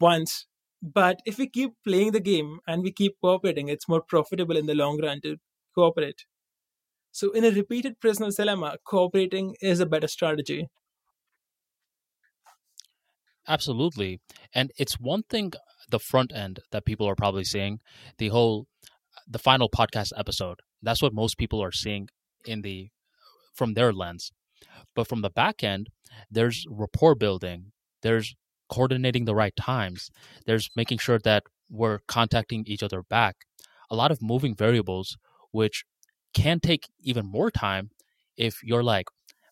[0.00, 0.46] once,
[0.82, 4.66] but if we keep playing the game and we keep cooperating, it's more profitable in
[4.66, 5.36] the long run to
[5.74, 6.24] cooperate.
[7.10, 10.68] So, in a repeated prisoner's dilemma, cooperating is a better strategy.
[13.48, 14.20] Absolutely.
[14.54, 15.52] And it's one thing,
[15.90, 17.80] the front end that people are probably seeing,
[18.18, 18.66] the whole,
[19.26, 20.60] the final podcast episode.
[20.82, 22.08] That's what most people are seeing
[22.44, 22.90] in the,
[23.54, 24.32] from their lens.
[24.94, 25.88] But from the back end,
[26.30, 27.72] there's rapport building,
[28.02, 28.34] there's
[28.68, 30.10] coordinating the right times,
[30.46, 33.36] there's making sure that we're contacting each other back.
[33.90, 35.16] A lot of moving variables,
[35.50, 35.84] which
[36.34, 37.90] can take even more time
[38.36, 39.06] if you're like,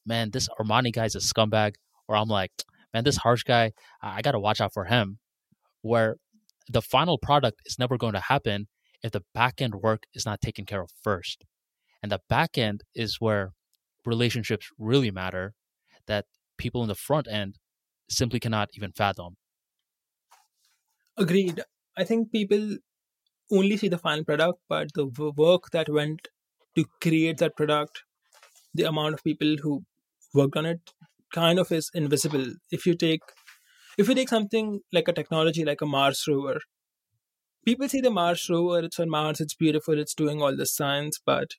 [0.04, 1.74] man, this Armani guy's a scumbag,
[2.08, 2.52] or I'm like,
[2.92, 5.18] man, this harsh guy, I got to watch out for him.
[5.82, 6.16] Where
[6.68, 8.68] the final product is never going to happen
[9.02, 11.44] if the back end work is not taken care of first.
[12.02, 13.52] And the back end is where
[14.06, 15.54] relationships really matter
[16.06, 16.26] that
[16.56, 17.58] people in the front end
[18.08, 19.36] simply cannot even fathom.
[21.18, 21.62] Agreed.
[21.96, 22.76] I think people
[23.50, 25.06] only see the final product, but the
[25.36, 26.28] work that went
[26.76, 28.02] to create that product,
[28.74, 29.84] the amount of people who
[30.34, 30.80] worked on it,
[31.32, 32.46] kind of is invisible.
[32.70, 33.22] If you take,
[33.98, 36.60] if you take something like a technology like a Mars rover,
[37.64, 38.80] people see the Mars rover.
[38.80, 39.40] It's on Mars.
[39.40, 39.98] It's beautiful.
[39.98, 41.52] It's doing all this science, but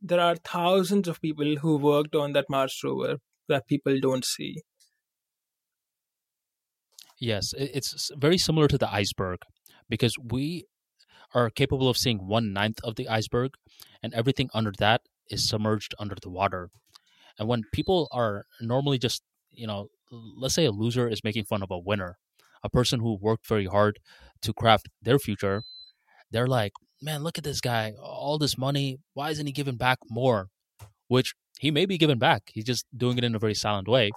[0.00, 3.18] there are thousands of people who worked on that Mars rover
[3.48, 4.62] that people don't see.
[7.18, 9.40] Yes, it's very similar to the iceberg
[9.88, 10.64] because we
[11.34, 13.52] are capable of seeing one ninth of the iceberg,
[14.02, 16.70] and everything under that is submerged under the water.
[17.38, 21.62] And when people are normally just, you know, let's say a loser is making fun
[21.62, 22.18] of a winner,
[22.62, 24.00] a person who worked very hard
[24.42, 25.62] to craft their future,
[26.30, 26.72] they're like,
[27.02, 30.48] man, look at this guy, all this money, why isn't he giving back more?
[31.08, 34.10] Which he may be giving back, he's just doing it in a very silent way.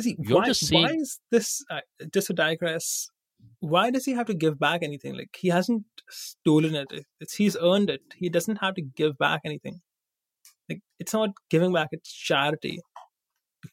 [0.00, 1.62] See, You're why, just why is this?
[1.70, 1.80] Uh,
[2.12, 3.08] just to digress,
[3.60, 5.16] why does he have to give back anything?
[5.16, 6.90] Like he hasn't stolen it.
[6.92, 8.00] It- It's he's earned it.
[8.16, 9.80] He doesn't have to give back anything.
[10.68, 11.88] Like it's not giving back.
[11.92, 12.80] It's charity.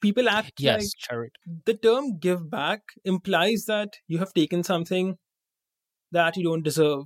[0.01, 1.39] People act Yes, like charity.
[1.65, 5.17] the term "give back" implies that you have taken something
[6.11, 7.05] that you don't deserve.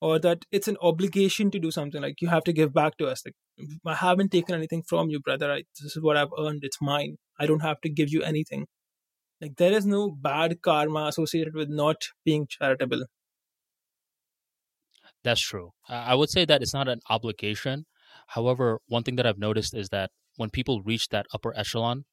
[0.00, 3.06] Or that it's an obligation to do something like you have to give back to
[3.06, 3.34] us like
[3.86, 7.16] i haven't taken anything from you brother I, this is what i've earned it's mine
[7.38, 8.66] i don't have to give you anything
[9.40, 13.04] like there is no bad karma associated with not being charitable
[15.22, 15.72] That's true.
[15.88, 17.86] I would say that it's not an obligation.
[18.28, 22.04] However, one thing that I've noticed is that when people reach that upper echelon,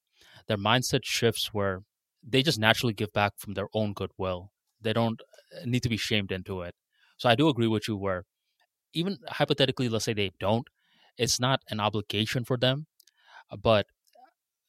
[0.46, 1.82] their mindset shifts where
[2.22, 4.50] they just naturally give back from their own goodwill.
[4.80, 5.20] They don't
[5.64, 6.74] need to be shamed into it.
[7.18, 8.24] So I do agree with you where
[8.94, 10.66] even hypothetically, let's say they don't,
[11.18, 12.86] it's not an obligation for them.
[13.50, 13.86] uh, But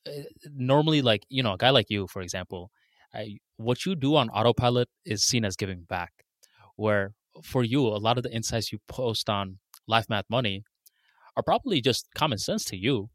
[0.07, 0.11] uh,
[0.51, 2.71] normally, like, you know, a guy like you, for example,
[3.13, 6.11] I, what you do on autopilot is seen as giving back.
[6.75, 7.13] Where
[7.43, 10.63] for you, a lot of the insights you post on Life Math Money
[11.37, 13.09] are probably just common sense to you,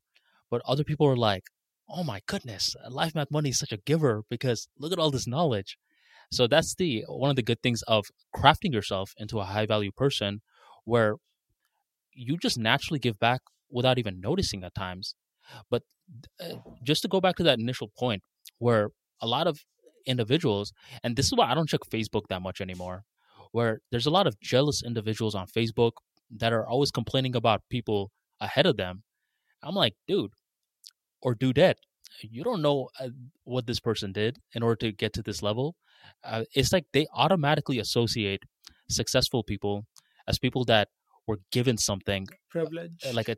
[0.50, 1.44] but other people are like,
[1.88, 5.26] "Oh my goodness, Life Math Money is such a giver because look at all this
[5.28, 5.78] knowledge."
[6.30, 9.92] So that's the one of the good things of crafting yourself into a high value
[9.92, 10.40] person,
[10.84, 11.16] where
[12.12, 13.40] you just naturally give back
[13.70, 15.14] without even noticing at times.
[15.70, 15.82] But
[16.40, 18.22] uh, just to go back to that initial point,
[18.58, 18.90] where
[19.20, 19.60] a lot of
[20.06, 20.72] individuals,
[21.02, 23.04] and this is why I don't check Facebook that much anymore,
[23.52, 25.92] where there's a lot of jealous individuals on Facebook
[26.30, 28.10] that are always complaining about people
[28.40, 29.02] ahead of them.
[29.62, 30.32] I'm like, dude,
[31.22, 31.76] or dudette,
[32.20, 33.08] you don't know uh,
[33.44, 35.76] what this person did in order to get to this level.
[36.22, 38.42] Uh, it's like they automatically associate
[38.88, 39.86] successful people
[40.28, 40.88] as people that
[41.26, 43.36] were given something uh, privilege like a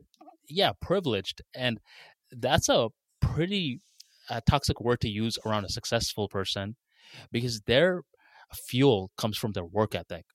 [0.49, 1.79] yeah privileged and
[2.31, 2.89] that's a
[3.21, 3.79] pretty
[4.29, 6.75] uh, toxic word to use around a successful person
[7.31, 8.01] because their
[8.53, 10.25] fuel comes from their work ethic.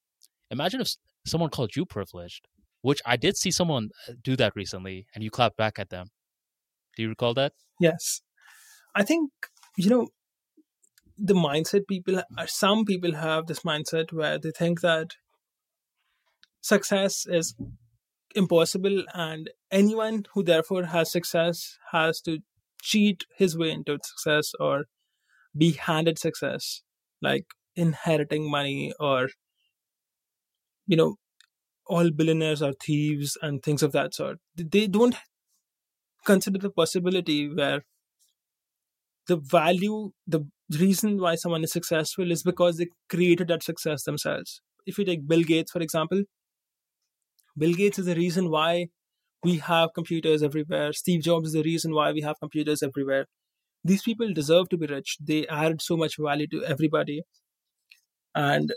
[0.51, 0.95] Imagine if
[1.27, 2.49] someone called you privileged
[2.81, 6.07] which i did see someone uh, do that recently and you clapped back at them.
[6.97, 7.53] Do you recall that?
[7.79, 8.23] Yes
[8.95, 9.31] i think
[9.77, 10.09] you know
[11.19, 15.17] the mindset people are uh, some people have this mindset where they think that
[16.61, 17.55] success is
[18.35, 22.39] impossible and anyone who therefore has success has to
[22.83, 24.85] cheat his way into success or
[25.57, 26.83] be handed success
[27.23, 27.47] like
[27.77, 29.29] inheriting money or
[30.87, 31.17] you know
[31.87, 34.39] all billionaires are thieves and things of that sort.
[34.57, 35.17] They don't
[36.25, 37.85] consider the possibility where
[39.29, 40.47] the value the
[40.79, 44.61] reason why someone is successful is because they created that success themselves.
[44.87, 46.25] If you take bill gates for example
[47.57, 48.89] bill gates is the reason why
[49.43, 50.93] we have computers everywhere.
[50.93, 53.27] Steve jobs is the reason why we have computers everywhere.
[53.85, 55.17] These people deserve to be rich.
[55.21, 57.23] They added so much value to everybody.
[58.35, 58.73] And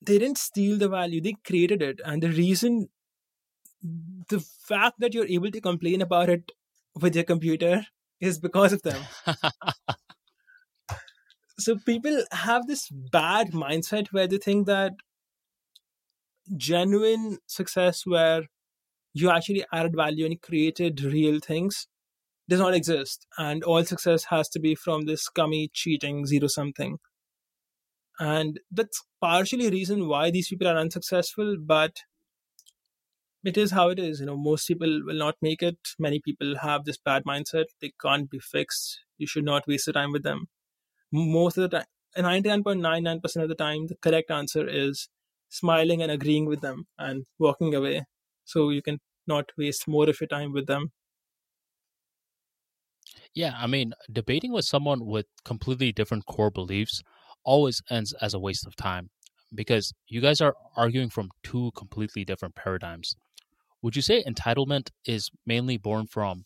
[0.00, 1.20] they didn't steal the value.
[1.20, 2.00] They created it.
[2.04, 2.88] And the reason
[4.28, 6.52] the fact that you're able to complain about it
[7.00, 7.86] with your computer
[8.20, 9.02] is because of them.
[11.60, 14.92] So people have this bad mindset where they think that
[16.56, 18.42] genuine success where
[19.12, 21.88] you actually added value and created real things
[22.48, 23.26] does not exist.
[23.38, 26.98] And all success has to be from this scummy cheating zero something.
[28.20, 32.02] And that's partially reason why these people are unsuccessful but
[33.48, 35.78] it is how it is you know most people will not make it.
[35.98, 37.66] Many people have this bad mindset.
[37.80, 39.00] They can't be fixed.
[39.18, 40.46] You should not waste your time with them.
[41.12, 45.08] Most of the time 99.99% of the time the correct answer is
[45.50, 48.06] smiling and agreeing with them and walking away.
[48.44, 50.92] So you can not waste more of your time with them.
[53.34, 57.02] Yeah i mean debating with someone with completely different core beliefs
[57.44, 59.10] always ends as a waste of time
[59.54, 63.14] because you guys are arguing from two completely different paradigms
[63.82, 66.44] would you say entitlement is mainly born from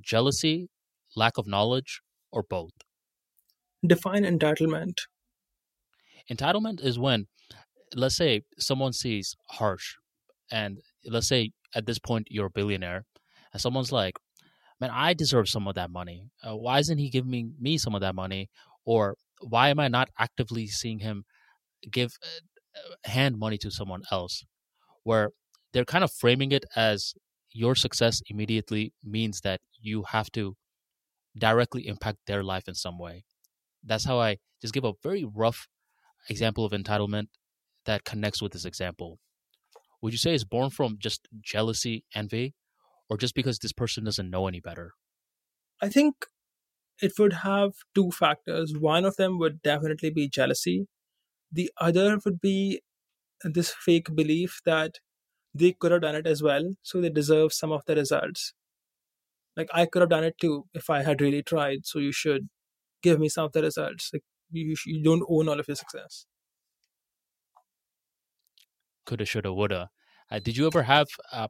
[0.00, 0.68] jealousy
[1.16, 2.00] lack of knowledge
[2.30, 2.72] or both?
[3.86, 4.94] Define entitlement.
[6.30, 7.26] Entitlement is when
[7.94, 9.96] let's say someone sees harsh
[10.52, 13.06] and let's say at this point you're a billionaire
[13.52, 14.18] and someone's like
[14.80, 16.24] man i deserve some of that money.
[16.42, 18.50] Uh, why isn't he giving me, me some of that money?
[18.84, 21.24] Or why am i not actively seeing him
[21.90, 24.44] give uh, hand money to someone else?
[25.04, 25.30] Where
[25.72, 27.14] they're kind of framing it as
[27.52, 30.56] your success immediately means that you have to
[31.36, 33.24] directly impact their life in some way.
[33.84, 35.68] That's how i just give a very rough
[36.28, 37.26] example of entitlement
[37.86, 39.18] that connects with this example.
[40.02, 42.54] Would you say it's born from just jealousy, envy,
[43.08, 44.92] or just because this person doesn't know any better?
[45.80, 46.26] i think
[47.00, 48.74] it would have two factors.
[48.76, 50.88] One of them would definitely be jealousy.
[51.52, 52.80] The other would be
[53.44, 54.98] this fake belief that
[55.54, 58.52] they could have done it as well so they deserve some of the results.
[59.56, 62.48] Like i could have done it too if i had really tried so you should
[63.02, 64.10] give me some of the results.
[64.12, 66.26] Like you, you don't own all of your success.
[69.06, 69.90] Coulda, shoulda, woulda.
[70.30, 71.48] Uh, did you ever have uh,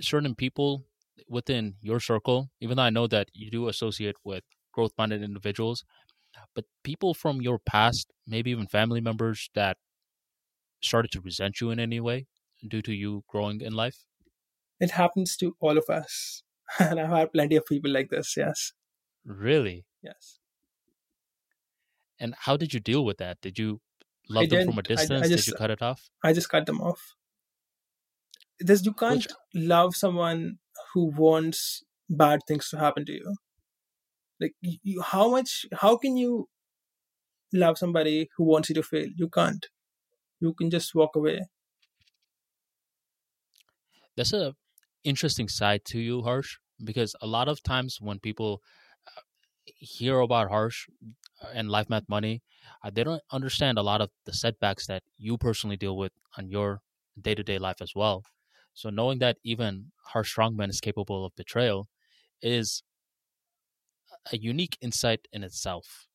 [0.00, 0.84] certain people
[1.28, 5.84] within your circle, even though I know that you do associate with growth minded individuals,
[6.54, 9.76] but people from your past, maybe even family members that
[10.80, 12.26] started to resent you in any way
[12.66, 14.04] due to you growing in life?
[14.80, 16.42] It happens to all of us.
[16.78, 18.72] and I've had plenty of people like this, yes.
[19.24, 19.86] Really?
[20.02, 20.38] Yes.
[22.20, 23.40] And how did you deal with that?
[23.40, 23.80] Did you
[24.28, 25.22] love them from a distance?
[25.22, 26.10] I, I just, did you cut it off?
[26.22, 27.14] I just cut them off.
[28.60, 29.28] This you can't Which...
[29.54, 30.58] love someone
[30.92, 33.34] who wants bad things to happen to you.
[34.40, 35.66] Like you, how much?
[35.72, 36.48] How can you
[37.52, 39.06] love somebody who wants you to fail?
[39.16, 39.66] You can't.
[40.40, 41.46] You can just walk away.
[44.18, 44.54] That's a
[45.04, 48.60] interesting side to you, Harsh, because a lot of times when people
[49.06, 49.20] uh,
[49.64, 50.88] hear about Harsh
[51.40, 52.42] uh, and Life Math Money,
[52.82, 56.48] uh, they don't understand a lot of the setbacks that you personally deal with on
[56.50, 56.80] your
[57.20, 58.24] day to day life as well.
[58.74, 61.88] So knowing that even Harsh Strongman is capable of betrayal
[62.42, 62.82] is
[64.32, 66.08] a unique insight in itself.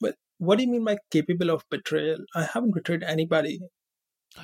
[0.00, 2.18] But what do you mean by capable of betrayal?
[2.34, 3.60] I haven't betrayed anybody.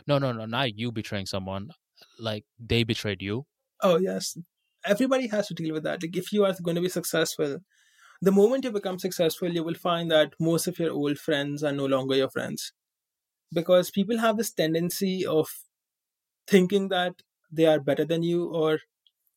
[0.09, 1.71] No, no, no, not you betraying someone.
[2.19, 3.47] Like they betrayed you.
[3.83, 4.37] Oh yes,
[4.85, 6.03] everybody has to deal with that.
[6.03, 7.59] Like if you are going to be successful,
[8.23, 11.73] the moment you become successful, you will find that most of your old friends are
[11.73, 12.73] no longer your friends,
[13.53, 15.49] because people have this tendency of
[16.47, 17.15] thinking that
[17.51, 18.81] they are better than you, or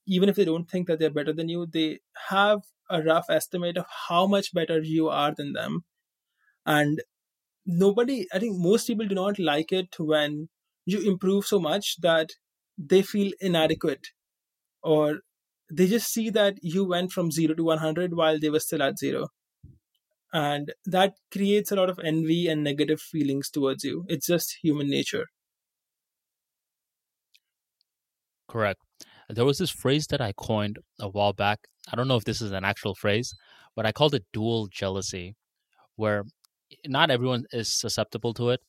[0.08, 3.78] even if they don't think that they're better than you, they have a rough estimate
[3.78, 5.84] of how much better you are than them.
[6.66, 7.02] And
[7.66, 10.50] nobody, I think most people do not like it when
[10.86, 12.30] you improve so much that
[12.78, 14.08] they feel inadequate
[14.84, 15.20] or
[15.72, 18.98] they just see that you went from 0 to 100 while they were still at
[18.98, 19.28] 0
[20.34, 24.06] and that creates a lot of envy and negative feelings towards you.
[24.08, 25.28] It's just human nature.
[28.48, 28.82] Correct.
[29.30, 31.60] There was this phrase that i coined a while back.
[31.91, 33.34] I don't know if this is an actual phrase
[33.78, 35.36] but i called it dual jealousy
[35.95, 36.24] where
[36.86, 38.60] not everyone is susceptible to it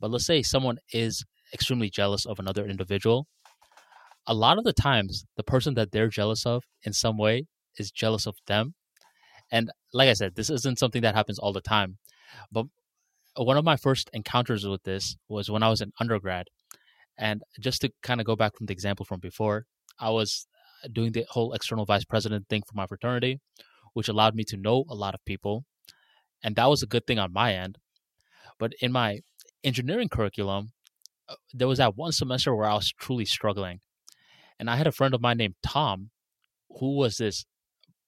[0.00, 3.26] but let's say someone is extremely jealous of another individual
[4.26, 7.46] a lot of the times the person that they're jealous of in some way
[7.76, 8.74] is jealous of them.
[9.50, 11.98] And like i said this isn't something that happens all the time.
[12.50, 12.66] But
[13.36, 16.46] one of my first encounters with this was when i was an undergrad.
[17.18, 19.66] And just to kind of go back from the example from before
[19.98, 20.46] i was
[20.92, 23.40] doing the whole external vice president thing for my fraternity
[23.94, 25.64] which allowed me to know a lot of people.
[26.42, 27.76] And that was a good thing on my end.
[28.58, 29.20] But in my
[29.64, 30.72] engineering curriculum
[31.28, 33.80] uh, there was that one semester where i was truly struggling
[34.62, 36.10] and I had a friend of mine named Tom
[36.78, 37.44] who was this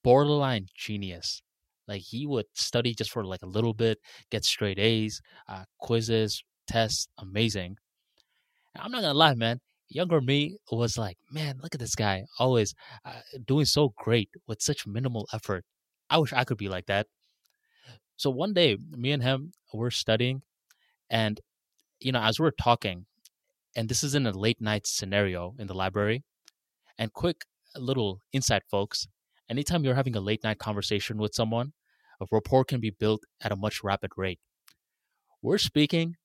[0.05, 1.43] borderline genius.
[1.89, 3.98] Like he would study just for like a little bit,
[4.31, 7.78] get straight A's, uh, quizzes, tests, amazing.
[8.76, 9.59] I'm not gonna lie, man.
[9.89, 12.72] Younger me was like, man, look at this guy, always
[13.05, 15.64] uh, doing so great with such minimal effort.
[16.09, 17.09] I wish I could be like that.
[18.16, 20.43] So one day, me and him were studying,
[21.10, 21.40] and
[21.98, 23.06] you know, as we we're talking,
[23.74, 26.22] and this is in a late night scenario in the library,
[26.98, 27.44] and quick
[27.76, 29.06] little insight, folks.
[29.48, 31.72] Anytime you're having a late night conversation with someone,
[32.20, 34.40] a rapport can be built at a much rapid rate.
[35.42, 36.16] We're speaking,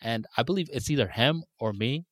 [0.00, 2.04] and I believe it's either him or me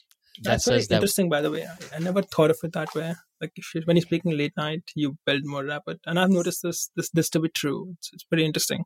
[0.42, 0.96] that That's says that.
[0.96, 1.66] Interesting, by the way.
[1.94, 3.14] I never thought of it that way.
[3.40, 3.52] Like
[3.84, 7.30] when you're speaking late night, you build more rapid, and I've noticed this this this
[7.30, 7.94] to be true.
[7.98, 8.84] It's, it's pretty interesting.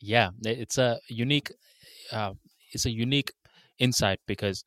[0.00, 1.52] Yeah, it's a unique,
[2.12, 2.34] uh,
[2.72, 3.32] it's a unique
[3.78, 4.64] insight because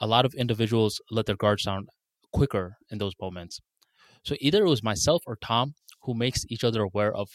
[0.00, 1.86] a lot of individuals let their guards down
[2.34, 3.60] quicker in those moments.
[4.24, 7.28] So either it was myself or Tom who makes each other aware of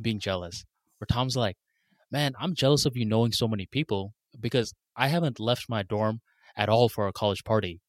[0.00, 0.64] being jealous.
[0.98, 1.56] Where Tom's like,
[2.12, 6.20] Man, I'm jealous of you knowing so many people because I haven't left my dorm
[6.54, 7.80] at all for a college party.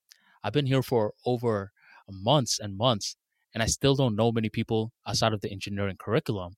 [0.41, 1.72] I've been here for over
[2.10, 3.18] months and months,
[3.53, 6.53] and I still don't know many people outside of the engineering curriculum.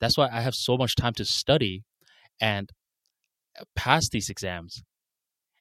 [0.00, 1.84] That's why I have so much time to study
[2.38, 2.70] and
[3.74, 4.82] pass these exams.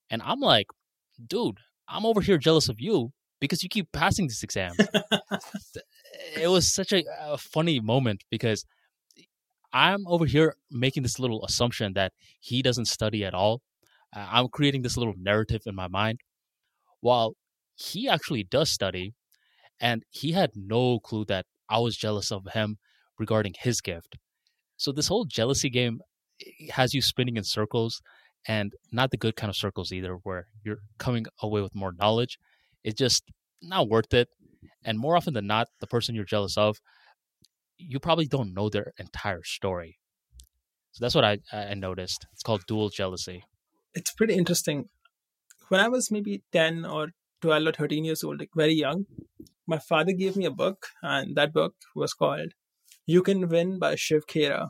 [0.09, 0.67] And I'm like,
[1.25, 4.73] dude, I'm over here jealous of you because you keep passing this exam.
[6.35, 8.65] it was such a, a, funny moment because
[9.73, 13.61] I'm over here making this little assumption that he doesn't study at all.
[14.15, 16.19] Uh, I'm creating this little narrative in my mind
[17.01, 17.35] while
[17.75, 19.13] he actually does study
[19.79, 22.77] and he had no clue that I was jealous of him
[23.19, 24.17] regarding his gift.
[24.77, 26.01] So this whole jealousy game
[26.71, 28.01] has you spinning in circles
[28.47, 32.39] and not the good kind of circles either where you're coming away with more knowledge
[32.87, 33.23] it's just
[33.61, 34.29] not worth it.
[34.85, 36.77] And more often than not, the person you're jealous of,
[37.77, 39.99] you probably don't know their entire story.
[40.93, 42.25] So that's what I, I noticed.
[42.31, 43.43] It's called dual jealousy.
[43.93, 44.85] It's pretty interesting.
[45.67, 47.09] when I was maybe 10 or
[47.41, 49.05] 12 or 13 years old, like very young,
[49.67, 52.53] my father gave me a book, and that book was called
[53.05, 54.69] You Can Win by Shiv Khera.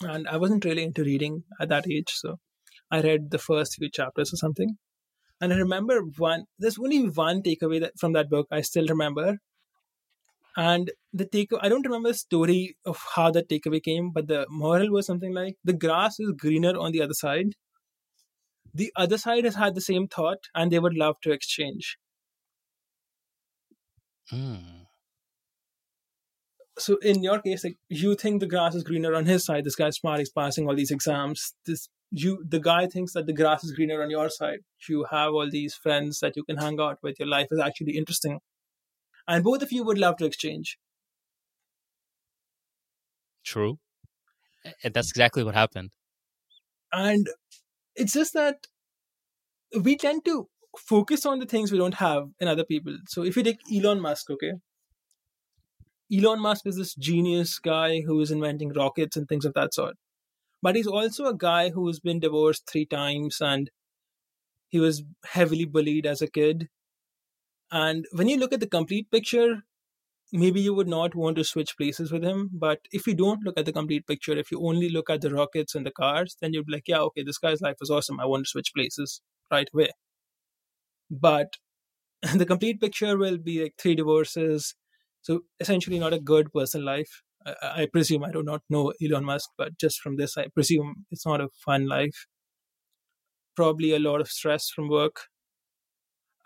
[0.00, 2.38] And I wasn't really into reading at that age, so
[2.90, 4.78] I read the first few chapters or something.
[5.40, 9.38] And I remember one, there's only one takeaway that, from that book I still remember.
[10.56, 14.46] And the take, I don't remember the story of how the takeaway came, but the
[14.50, 17.54] moral was something like the grass is greener on the other side.
[18.74, 21.96] The other side has had the same thought and they would love to exchange.
[24.32, 24.86] Mm.
[26.78, 29.64] So in your case, like you think the grass is greener on his side.
[29.64, 30.18] This guy's smart.
[30.18, 31.54] He's passing all these exams.
[31.66, 34.60] This you the guy thinks that the grass is greener on your side.
[34.88, 37.18] You have all these friends that you can hang out with.
[37.18, 38.40] Your life is actually interesting,
[39.28, 40.78] and both of you would love to exchange.
[43.44, 43.78] True.
[44.84, 45.90] And that's exactly what happened.
[46.92, 47.28] And
[47.94, 48.66] it's just that
[49.82, 52.96] we tend to focus on the things we don't have in other people.
[53.08, 54.52] So if you take Elon Musk, okay,
[56.12, 59.96] Elon Musk is this genius guy who is inventing rockets and things of that sort.
[60.62, 63.70] But he's also a guy who has been divorced three times and
[64.68, 66.70] he was heavily bullied as a kid.
[67.72, 69.62] And when you look at the complete picture,
[70.32, 72.50] maybe you would not want to switch places with him.
[72.52, 75.30] But if you don't look at the complete picture, if you only look at the
[75.34, 78.20] rockets and the cars, then you'd be like, yeah, okay, this guy's life is awesome.
[78.20, 79.90] I want to switch places right away.
[81.10, 81.56] But
[82.36, 84.74] the complete picture will be like three divorces.
[85.22, 87.22] So essentially, not a good personal life.
[87.46, 91.26] I, presume I do not know Elon Musk, but just from this, I presume it's
[91.26, 92.26] not a fun life.
[93.56, 95.28] Probably a lot of stress from work,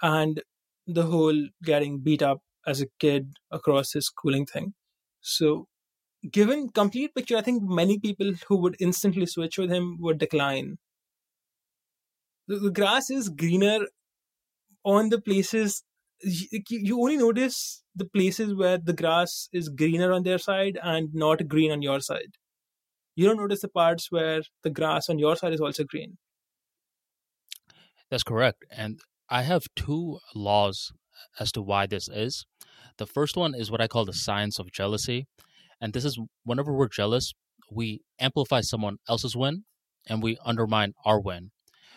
[0.03, 0.43] and
[0.87, 4.75] the whole getting beat up as a kid across his schooling thing.
[5.21, 5.67] So,
[6.31, 10.79] given complete picture, I think many people who would instantly switch with him would decline.
[12.47, 13.87] The grass is greener
[14.85, 15.83] on the places
[16.21, 21.49] you only notice the places where the grass is greener on their side and not
[21.49, 22.37] green on your side.
[23.17, 26.19] You don't notice the parts where the grass on your side is also green.
[28.11, 28.65] That's correct.
[28.71, 30.93] And I have two laws
[31.39, 32.45] as to why this is.
[32.99, 35.27] The first one is what I call the science of jealousy.
[35.81, 37.33] And this is whenever we're jealous,
[37.71, 39.65] we amplify someone else's win
[40.09, 41.51] and we undermine our win.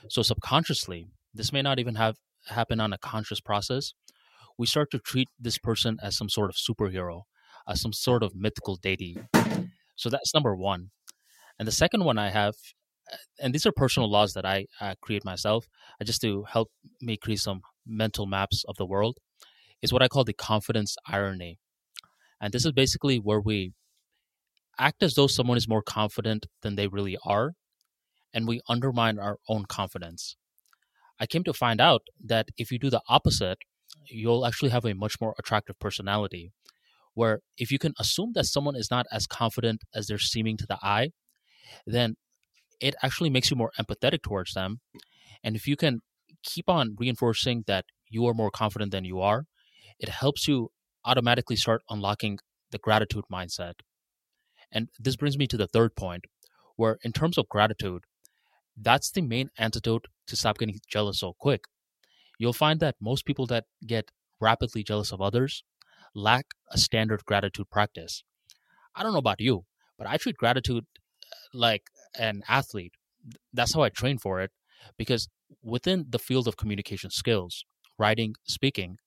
[0.09, 2.15] So subconsciously, this may not even have
[2.47, 3.93] happen on a conscious process,
[4.57, 7.23] we start to treat this person as some sort of superhero,
[7.67, 9.17] as some sort of mythical deity.
[9.95, 10.91] So that's number one.
[11.59, 12.55] And the second one I have,
[13.11, 14.67] uh, and these are personal laws that I
[15.01, 15.67] create myself,
[15.99, 16.69] uh, just to help
[17.01, 19.17] me create some mental maps of the world,
[19.81, 21.59] is what I call the confidence irony.
[22.39, 23.73] And this is basically where we
[24.77, 27.53] act as though someone is more confident than they really are,
[28.33, 30.35] and we undermine our own confidence.
[31.19, 33.57] I came to find out that if you do the opposite,
[34.09, 36.51] you'll actually have a much more attractive personality.
[37.13, 40.67] Where if you can assume that someone is not as confident as they're seeming to
[40.67, 41.11] the eye,
[41.85, 42.15] then
[42.79, 44.81] it actually makes you more empathetic towards them.
[45.43, 46.01] And if you can
[46.43, 49.45] keep on reinforcing that you are more confident than you are,
[49.99, 50.69] it helps you
[51.05, 52.37] automatically start unlocking
[52.71, 53.73] the gratitude mindset.
[54.71, 56.25] And this brings me to the third point,
[56.75, 58.03] where in terms of gratitude,
[58.79, 61.63] that's the main antidote to stop getting jealous so quick.
[62.37, 65.63] You'll find that most people that get rapidly jealous of others
[66.13, 68.23] lack a standard gratitude practice.
[68.95, 69.65] I don't know about you,
[69.97, 70.85] but I treat gratitude
[71.31, 71.83] uh, like
[72.17, 72.93] an athlete.
[73.53, 74.51] That's how I train for it
[74.97, 75.27] because
[75.63, 77.65] within the field of communication skills,
[77.97, 78.97] writing, speaking,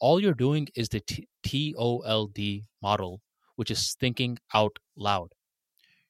[0.00, 1.00] all you're doing is the
[1.42, 3.20] T O L D model,
[3.56, 5.28] which is thinking out loud.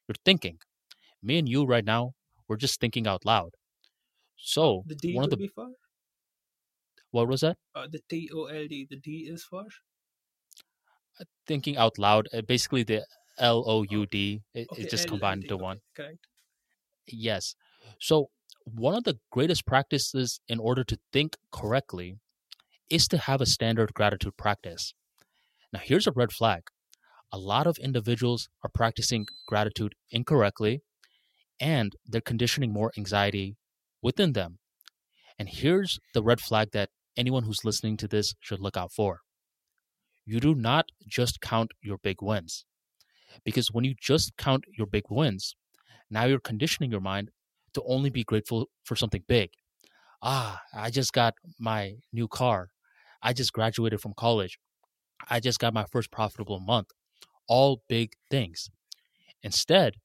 [0.07, 0.57] You're thinking.
[1.23, 2.13] Me and you right now,
[2.47, 3.51] we're just thinking out loud.
[4.37, 5.49] So the D one of the
[7.11, 7.57] what was that?
[7.75, 8.87] uh, the T O L D.
[8.89, 9.65] The D is for
[11.47, 12.27] Thinking out loud.
[12.33, 13.05] Uh, basically, the
[13.39, 14.41] L O U D.
[14.53, 15.79] It, okay, just combined into okay, one.
[15.95, 16.27] Correct.
[17.07, 17.55] Yes.
[17.99, 18.29] So
[18.63, 22.17] one of the greatest practices in order to think correctly
[22.89, 24.93] is to have a standard gratitude practice.
[25.71, 26.63] Now, here's a red flag.
[27.31, 30.81] A lot of individuals are practicing gratitude incorrectly
[31.59, 33.55] and they're conditioning more anxiety
[34.01, 34.59] within them.
[35.37, 39.21] And here's the red flag that anyone who's listening to this should look out for.
[40.25, 42.65] You do not just count your big wins.
[43.43, 45.55] Because when you just count your big wins,
[46.09, 47.31] now you're conditioning your mind
[47.73, 49.49] to only be grateful for something big.
[50.21, 52.69] Ah, I just got my new car.
[53.21, 54.57] I just graduated from college.
[55.29, 56.87] I just got my first profitable month.
[57.47, 58.69] All big things.
[59.43, 59.95] Instead,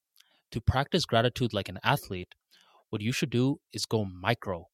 [0.50, 2.34] to practice gratitude like an athlete,
[2.90, 4.66] what you should do is go micro.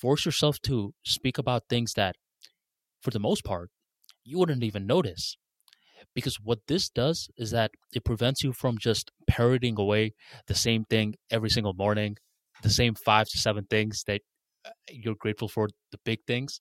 [0.00, 2.16] Force yourself to speak about things that,
[3.00, 3.70] for the most part,
[4.24, 5.36] you wouldn't even notice.
[6.14, 10.12] Because what this does is that it prevents you from just parroting away
[10.46, 12.16] the same thing every single morning,
[12.62, 14.22] the same five to seven things that
[14.64, 16.60] uh, you're grateful for, the big things.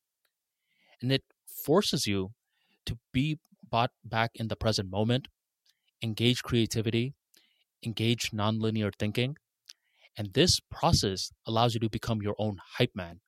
[1.02, 1.24] And it
[1.66, 2.32] forces you
[2.86, 3.38] to be
[3.70, 5.28] brought back in the present moment,
[6.02, 7.14] engage creativity,
[7.84, 9.38] engage nonlinear thinking.
[10.18, 13.20] And this process allows you to become your own hype man.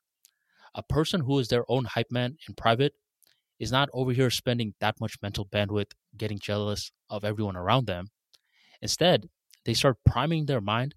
[0.75, 2.93] A person who is their own hype man in private
[3.59, 8.07] is not over here spending that much mental bandwidth getting jealous of everyone around them.
[8.81, 9.29] Instead,
[9.65, 10.95] they start priming their mind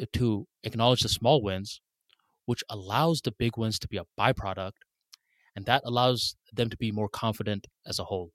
[0.00, 1.80] uh, to acknowledge the small wins,
[2.46, 4.72] which allows the big wins to be a byproduct,
[5.56, 8.30] and that allows them to be more confident as a whole.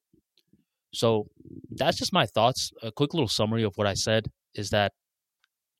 [0.93, 1.27] So
[1.69, 2.71] that's just my thoughts.
[2.81, 4.93] A quick little summary of what I said is that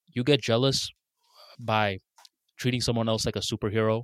[0.07, 0.89] you get jealous
[1.59, 1.99] by
[2.57, 4.03] treating someone else like a superhero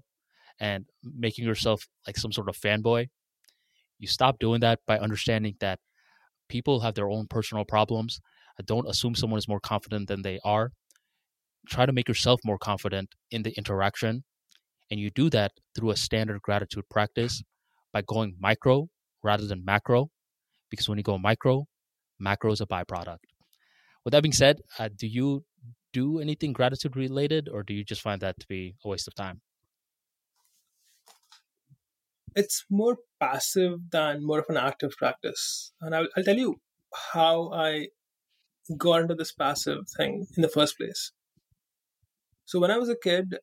[0.61, 3.09] and making yourself like some sort of fanboy.
[3.99, 5.79] You stop doing that by understanding that
[6.49, 8.21] people have their own personal problems.
[8.65, 10.71] Don't assume someone is more confident than they are.
[11.67, 14.23] Try to make yourself more confident in the interaction.
[14.91, 17.43] And you do that through a standard gratitude practice
[17.91, 18.89] by going micro
[19.23, 20.09] rather than macro
[20.71, 21.67] because when you go micro,
[22.19, 23.19] macro is a byproduct.
[24.03, 25.43] With that being said, uh, do you
[25.93, 29.15] do anything gratitude related, or do you just find that to be a waste of
[29.15, 29.41] time?
[32.35, 36.61] It's more passive than more of an active practice, and I'll, I'll tell you
[37.13, 37.87] how I
[38.77, 41.11] got into this passive thing in the first place.
[42.45, 43.37] So when I was a kid,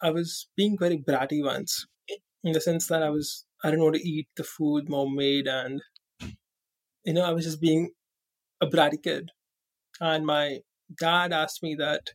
[0.00, 1.86] I was being very bratty once,
[2.44, 5.46] in the sense that I was I didn't want to eat the food mom made,
[5.46, 5.82] and
[7.04, 7.90] you know, I was just being
[8.60, 9.30] a bratty kid.
[10.00, 10.60] And my
[10.98, 12.10] dad asked me that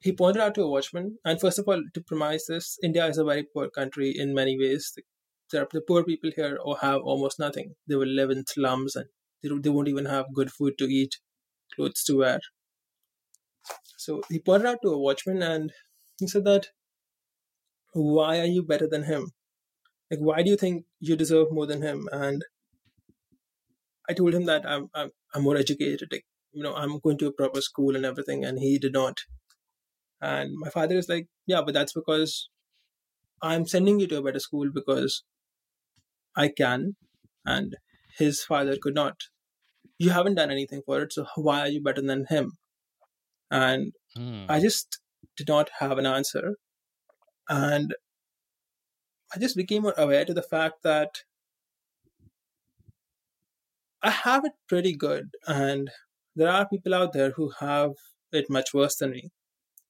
[0.00, 1.18] he pointed out to a watchman.
[1.24, 4.58] And first of all, to premise this, India is a very poor country in many
[4.58, 4.92] ways.
[5.50, 7.74] The, the poor people here have almost nothing.
[7.88, 9.06] They will live in slums and
[9.42, 11.16] they, they won't even have good food to eat,
[11.74, 12.40] clothes to wear.
[13.98, 15.72] So he pointed out to a watchman and
[16.18, 16.68] he said that,
[17.92, 19.30] Why are you better than him?
[20.10, 22.44] like why do you think you deserve more than him and
[24.08, 27.26] i told him that i'm i'm, I'm more educated like you know i'm going to
[27.28, 29.20] a proper school and everything and he did not
[30.20, 32.48] and my father is like yeah but that's because
[33.42, 35.22] i'm sending you to a better school because
[36.36, 36.96] i can.
[37.44, 37.76] And
[38.18, 39.16] his father could not.
[39.98, 42.52] You haven't done anything for it so why are you better than him?
[43.50, 44.44] And hmm.
[44.48, 45.00] i just
[45.36, 46.56] did not have an answer.
[47.48, 47.94] And
[49.34, 51.22] I just became more aware to the fact that
[54.02, 55.90] I have it pretty good, and
[56.34, 57.92] there are people out there who have
[58.32, 59.30] it much worse than me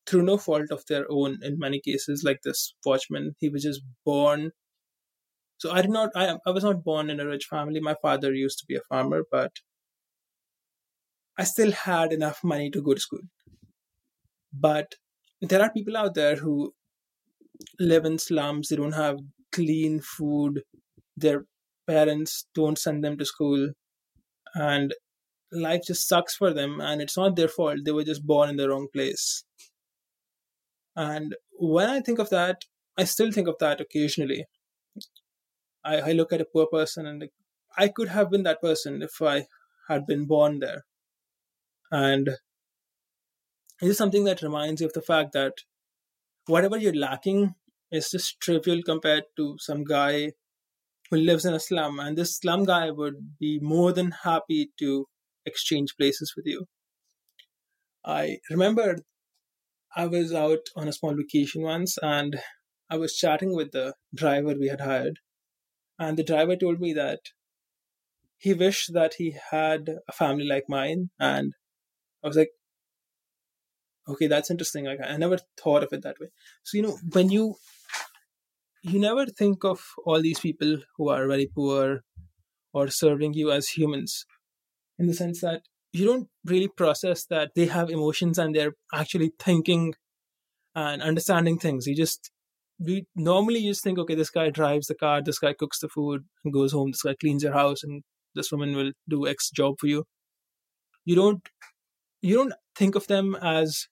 [0.07, 3.83] through no fault of their own in many cases like this watchman he was just
[4.05, 4.53] born.
[5.59, 7.81] So i did not I, I was not born in a rich family.
[7.81, 9.53] My father used to be a farmer but
[11.39, 13.27] i still had enough money to go to school.
[14.53, 14.95] But
[15.41, 16.75] there are people out there who
[17.79, 19.19] live in slums, they don't have
[19.53, 20.63] clean food,
[21.17, 21.45] their
[21.87, 23.71] parents don't send them to school,
[24.55, 24.95] and
[25.53, 27.79] life just sucks for them, and it's not their fault.
[27.85, 29.45] They were just born in the wrong place.
[30.97, 32.65] And when I think of that,
[32.97, 34.47] I still think of that occasionally.
[35.85, 37.29] I, I look at a poor person and
[37.77, 39.47] I could have been that person if I
[39.89, 40.85] had been born there.
[41.91, 45.55] And it is something that reminds you of the fact that
[46.47, 47.55] whatever you're lacking
[47.91, 50.33] is just trivial compared to some guy
[51.11, 51.99] who lives in a slum.
[51.99, 55.07] And this slum guy would be more than happy to
[55.47, 56.67] exchange places with you.
[58.05, 58.99] I remember
[59.97, 62.41] I was out on a small vacation once and
[62.89, 65.19] I was chatting with the driver we had hired.
[65.99, 67.21] And the driver told me that
[68.39, 71.11] he wished that he had a family like mine.
[71.19, 71.55] And
[72.25, 72.51] I was like,
[74.09, 74.87] okay, that's interesting.
[74.87, 76.29] Like, I never thought of it that way.
[76.65, 77.57] So, you know, when you
[78.83, 82.03] you never think of all these people who are very poor
[82.73, 84.25] or serving you as humans
[84.99, 85.63] in the sense that
[85.93, 89.95] you don't really process that they have emotions and they're actually thinking
[90.75, 91.87] and understanding things.
[91.87, 92.31] You just
[92.79, 95.89] we normally you just think okay this guy drives the car this guy cooks the
[95.89, 98.03] food and goes home this guy cleans your house and
[98.35, 100.05] this woman will do x job for you.
[101.05, 101.49] You don't
[102.23, 103.89] you don't think of them as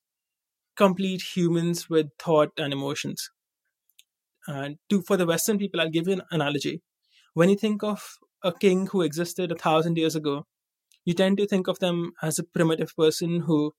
[0.76, 3.30] complete humans with thought and emotions.
[4.46, 6.80] And to for the Western people, I'll give you an analogy.
[7.34, 8.02] When you think of
[8.42, 10.46] a king who existed a thousand years ago,
[11.04, 13.72] you tend to think of them as a primitive person who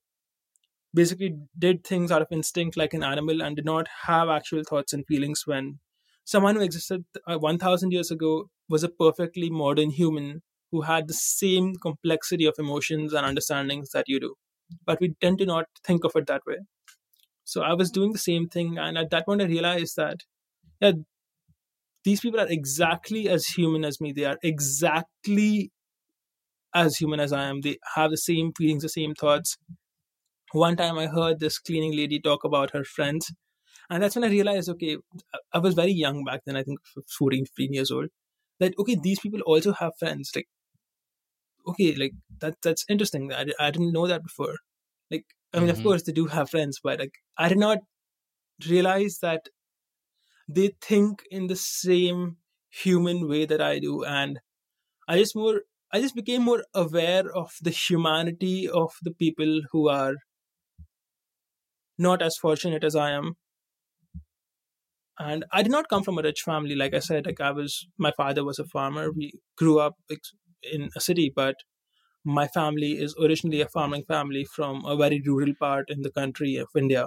[0.92, 4.92] basically did things out of instinct like an animal and did not have actual thoughts
[4.92, 5.78] and feelings when
[6.24, 10.42] someone who existed uh, 1000 years ago was a perfectly modern human
[10.72, 14.34] who had the same complexity of emotions and understandings that you do.
[14.86, 16.58] But we tend to not think of it that way.
[17.44, 20.18] So i was doing the same thing and at that point i realized that
[20.80, 20.92] yeah
[22.04, 24.12] these people are exactly as human as me.
[24.12, 25.70] They are exactly
[26.74, 27.60] as human as i am.
[27.62, 29.56] They have the same feelings the same thoughts.
[30.52, 33.32] One time i heard this cleaning lady talk about her friends
[33.90, 34.98] and that's when i realized okay
[35.54, 36.80] i was very young back then i think
[37.18, 38.08] 14 15 years old
[38.60, 40.48] that okay these people also have friends like
[41.68, 44.56] okay like that that's interesting i, I didn't know that before.
[45.10, 45.24] Like
[45.54, 45.70] i mean Mm-hmm.
[45.70, 47.78] of course they do have friends but like i did not
[48.68, 49.48] realize that
[50.48, 52.36] they think in the same
[52.70, 54.40] human way that i do and
[55.08, 59.88] i just more i just became more aware of the humanity of the people who
[59.88, 60.14] are
[61.98, 63.36] not as fortunate as i am.
[65.20, 66.74] And i did not come from a rich family.
[66.74, 69.12] Like i said like i was my father was a farmer.
[69.12, 69.94] We grew up
[70.62, 71.54] in a city but
[72.24, 76.56] my family is originally a farming family from a very rural part in the country
[76.56, 77.06] of india.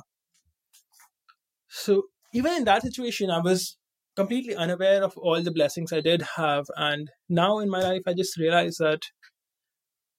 [1.68, 2.04] So
[2.34, 3.78] even in that situation i was
[4.16, 8.14] completely unaware of all the blessings i did have and now in my life i
[8.14, 9.02] just realized that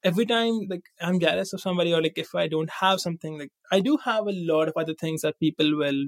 [0.02, 3.50] every time like i'm jealous of somebody or like if i don't have something like
[3.70, 6.04] i do have a lot of other things that people will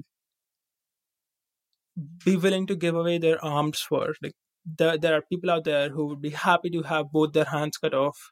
[2.23, 4.13] be willing to give away their arms for.
[4.21, 4.33] Like
[4.65, 7.77] there, there are people out there who would be happy to have both their hands
[7.77, 8.31] cut off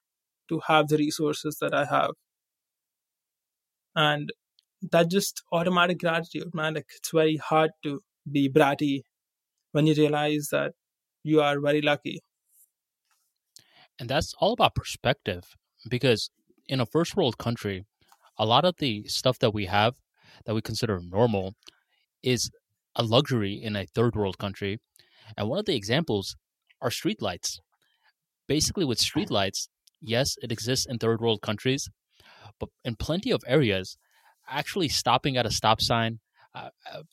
[0.50, 2.12] to have the resources that i have.
[3.96, 4.32] And
[4.92, 6.76] that just automatic gratitude man.
[6.76, 8.02] Like it's very hard to
[8.32, 9.02] be bratty
[9.76, 10.74] when you realize that
[11.24, 12.16] you are very lucky
[14.00, 15.44] And that's all about perspective
[15.90, 16.30] because
[16.68, 17.86] in a first world country,
[18.38, 19.96] a lot of the stuff that we have
[20.46, 21.56] that we consider normal
[22.24, 22.52] is
[22.96, 24.80] a luxury in a third world country.
[25.38, 26.36] And one of the examples
[26.82, 27.60] are streetlights.
[28.48, 29.70] Basically, with streetlights,
[30.02, 31.90] yes, it exists in third world countries,
[32.60, 33.98] but in plenty of areas,
[34.48, 36.20] actually stopping at a stop sign,
[36.54, 37.04] uh, uh,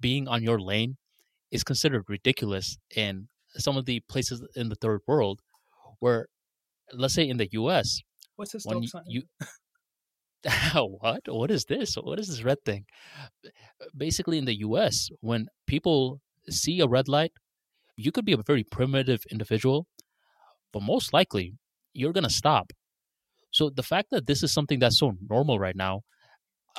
[0.00, 0.96] being on your lane,
[1.50, 5.40] is considered ridiculous in some of the places in the third world
[5.98, 6.26] where
[6.92, 8.00] let's say in the US
[8.36, 9.02] what's the when stop you, sign?
[9.06, 9.22] you
[11.00, 11.20] what?
[11.26, 11.94] What is this?
[11.96, 12.86] What is this red thing?
[13.96, 17.32] Basically in the US when people see a red light
[17.96, 19.86] you could be a very primitive individual
[20.72, 21.54] but most likely
[21.92, 22.72] you're going to stop.
[23.50, 26.02] So the fact that this is something that's so normal right now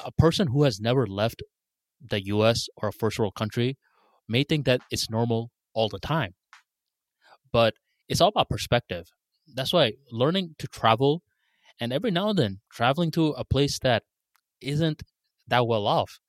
[0.04, 1.44] a person who has never left
[2.02, 3.78] the US or a first world country
[4.32, 6.34] may think that it's normal all the time
[7.52, 7.74] but
[8.08, 9.08] it's all about perspective.
[9.54, 11.24] That's why learning to travel
[11.80, 14.04] and every now and then traveling to a place that
[14.62, 15.04] isn't
[15.48, 16.20] that well off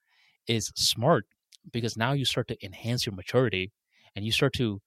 [0.49, 1.27] is smart
[1.73, 3.73] because now you start to enhance your maturity
[4.17, 4.81] and you start to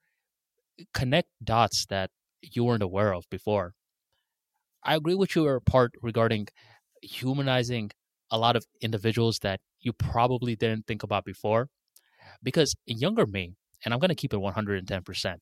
[0.94, 2.12] connect dots that
[2.42, 3.74] you weren't aware of before.
[4.84, 6.48] I agree with your part regarding
[7.02, 7.92] humanizing
[8.32, 11.70] a lot of individuals that you probably didn't think about before
[12.46, 13.44] because younger me
[13.84, 15.36] and i'm going to keep it 110%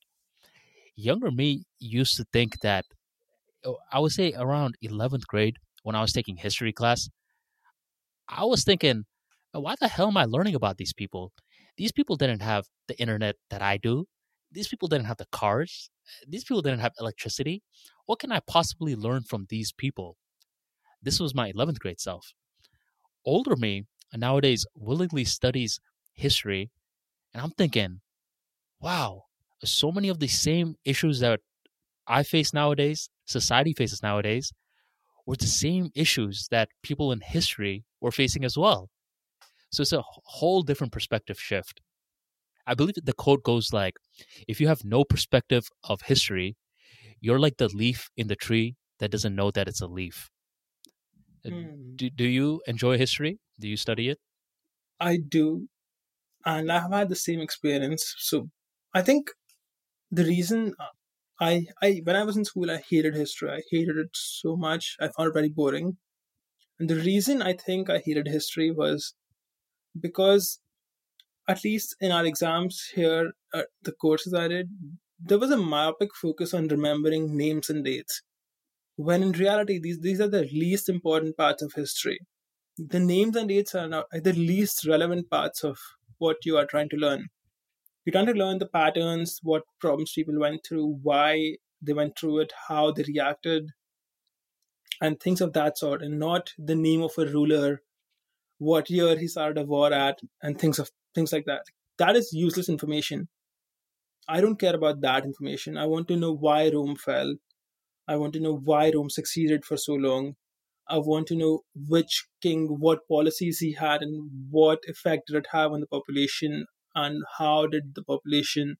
[0.95, 2.85] younger me used to think that
[3.65, 7.09] oh, I would say around 11th grade when I was taking history class,
[8.29, 9.03] I was thinking,
[9.53, 11.31] oh, why the hell am I learning about these people?
[11.77, 14.05] These people didn't have the internet that I do.
[14.51, 15.89] These people didn't have the cars.
[16.27, 17.63] These people didn't have electricity.
[18.05, 20.15] What can I possibly learn from these people?
[21.01, 22.33] This was my 11th grade self.
[23.25, 25.79] Older me nowadays willingly studies
[26.13, 26.69] history,
[27.33, 28.01] and I'm thinking,
[28.81, 29.23] wow,
[29.63, 31.41] so many of the same issues that
[32.07, 34.51] I face nowadays, society faces nowadays,
[35.25, 38.89] were the same issues that people in history were facing as well.
[39.71, 41.81] So it's a whole different perspective shift.
[42.67, 43.95] I believe that the quote goes like
[44.47, 46.57] if you have no perspective of history,
[47.21, 50.29] you're like the leaf in the tree that doesn't know that it's a leaf.
[51.47, 51.95] Hmm.
[51.95, 53.39] Do, do you enjoy history?
[53.59, 54.19] Do you study it?
[54.99, 55.69] I do,
[56.45, 58.15] and I have had the same experience.
[58.17, 58.49] So
[58.93, 59.31] I think
[60.11, 60.75] the reason
[61.39, 63.49] I I when I was in school, I hated history.
[63.51, 64.95] I hated it so much.
[64.99, 65.97] I found it very boring.
[66.79, 69.15] And the reason I think I hated history was
[69.99, 70.59] because
[71.47, 74.69] at least in our exams here, uh, the courses I did,
[75.19, 78.21] there was a myopic focus on remembering names and dates.
[78.95, 82.19] When in reality, these these are the least important parts of history.
[82.77, 85.77] The names and dates are not the least relevant parts of
[86.23, 87.27] what you are trying to learn.
[88.03, 92.39] You're trying to learn the patterns, what problems people went through, why they went through
[92.39, 93.71] it, how they reacted,
[95.01, 97.81] and things of that sort, and not the name of a ruler
[98.63, 101.63] what year he started a war at, and things of things like that.
[101.97, 103.27] That is useless information.
[104.27, 105.77] I don't care about that information.
[105.77, 107.35] I want to know why Rome fell.
[108.07, 110.35] I want to know why Rome succeeded for so long.
[110.87, 115.47] I want to know which king, what policies he had, and what effect did it
[115.51, 116.65] have on the population,
[116.95, 118.77] and how did the population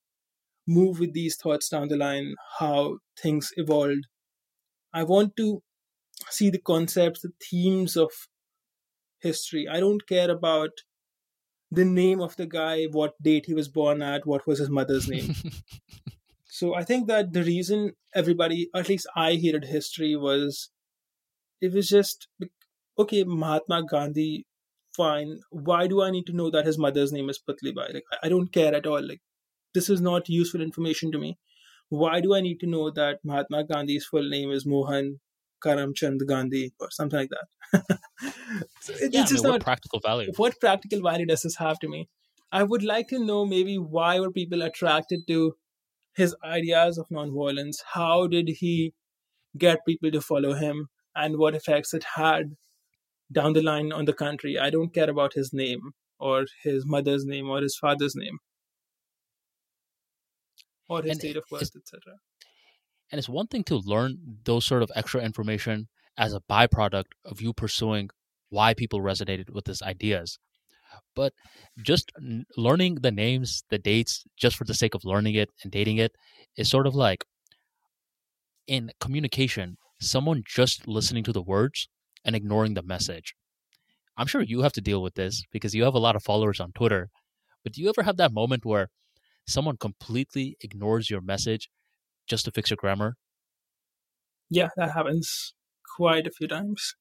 [0.67, 4.07] move with these thoughts down the line, how things evolved.
[4.93, 5.61] I want to
[6.29, 8.11] see the concepts, the themes of
[9.19, 9.67] history.
[9.67, 10.71] I don't care about
[11.71, 15.09] the name of the guy, what date he was born at, what was his mother's
[15.09, 15.33] name.
[16.45, 20.69] so I think that the reason everybody, at least I hated history, was
[21.63, 22.27] it was just
[22.99, 24.45] okay, Mahatma Gandhi,
[24.95, 25.39] fine.
[25.49, 27.93] Why do I need to know that his mother's name is Putlibai?
[27.93, 29.07] Like I don't care at all.
[29.11, 29.21] Like
[29.73, 31.37] this is not useful information to me.
[31.89, 35.19] Why do I need to know that Mahatma Gandhi's full name is Mohan
[35.65, 37.97] Karamchand Gandhi or something like that?
[38.81, 40.31] so it, yeah, it's just I mean, not practical value.
[40.35, 42.09] What practical value does this have to me?
[42.51, 45.55] I would like to know maybe why were people attracted to
[46.15, 47.77] his ideas of nonviolence?
[47.93, 48.93] How did he
[49.57, 50.89] get people to follow him?
[51.15, 52.55] And what effects it had
[53.31, 54.57] down the line on the country?
[54.57, 58.39] I don't care about his name or his mother's name or his father's name
[60.89, 62.17] or his and date of birth, etc.
[63.11, 65.87] And it's one thing to learn those sort of extra information
[66.17, 68.09] as a byproduct of you pursuing
[68.49, 70.39] why people resonated with these ideas.
[71.15, 71.33] But
[71.81, 72.11] just
[72.55, 76.15] learning the names, the dates, just for the sake of learning it and dating it
[76.55, 77.25] is sort of like
[78.67, 81.87] in communication, someone just listening to the words
[82.25, 83.35] and ignoring the message.
[84.17, 86.59] I'm sure you have to deal with this because you have a lot of followers
[86.59, 87.09] on Twitter.
[87.63, 88.89] But do you ever have that moment where
[89.47, 91.69] someone completely ignores your message
[92.27, 93.15] just to fix your grammar?
[94.49, 95.53] Yeah, that happens
[95.95, 96.95] quite a few times.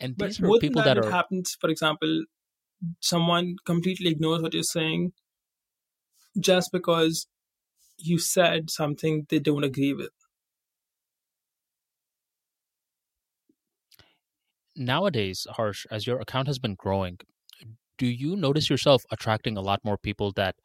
[0.00, 1.10] And these but are people that, that are...
[1.10, 1.56] happens.
[1.60, 2.24] For example,
[3.00, 5.12] someone completely ignores what you're saying
[6.38, 7.26] just because
[7.98, 10.10] you said something they don't agree with.
[14.76, 17.18] Nowadays, Harsh, as your account has been growing,
[17.98, 20.56] do you notice yourself attracting a lot more people that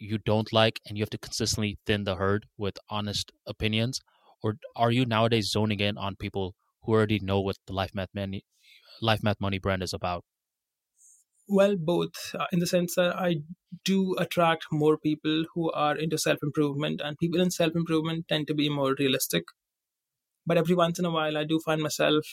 [0.00, 4.00] you don't like and you have to consistently thin the herd with honest opinions?
[4.42, 8.10] Or are you nowadays zoning in on people who already know what the life math
[8.14, 8.44] money
[9.00, 10.24] life math money brand is about?
[11.48, 13.36] Well both uh, in the sense that i
[13.84, 18.46] do attract more people who are into self improvement and people in self improvement tend
[18.48, 19.44] to be more realistic.
[20.46, 22.24] But every once in a while i do find myself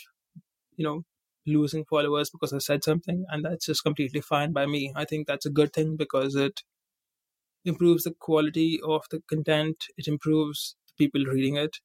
[0.77, 1.03] you know
[1.47, 5.27] losing followers because i said something and that's just completely fine by me i think
[5.27, 6.61] that's a good thing because it
[7.65, 11.77] improves the quality of the content, it improves the people reading it,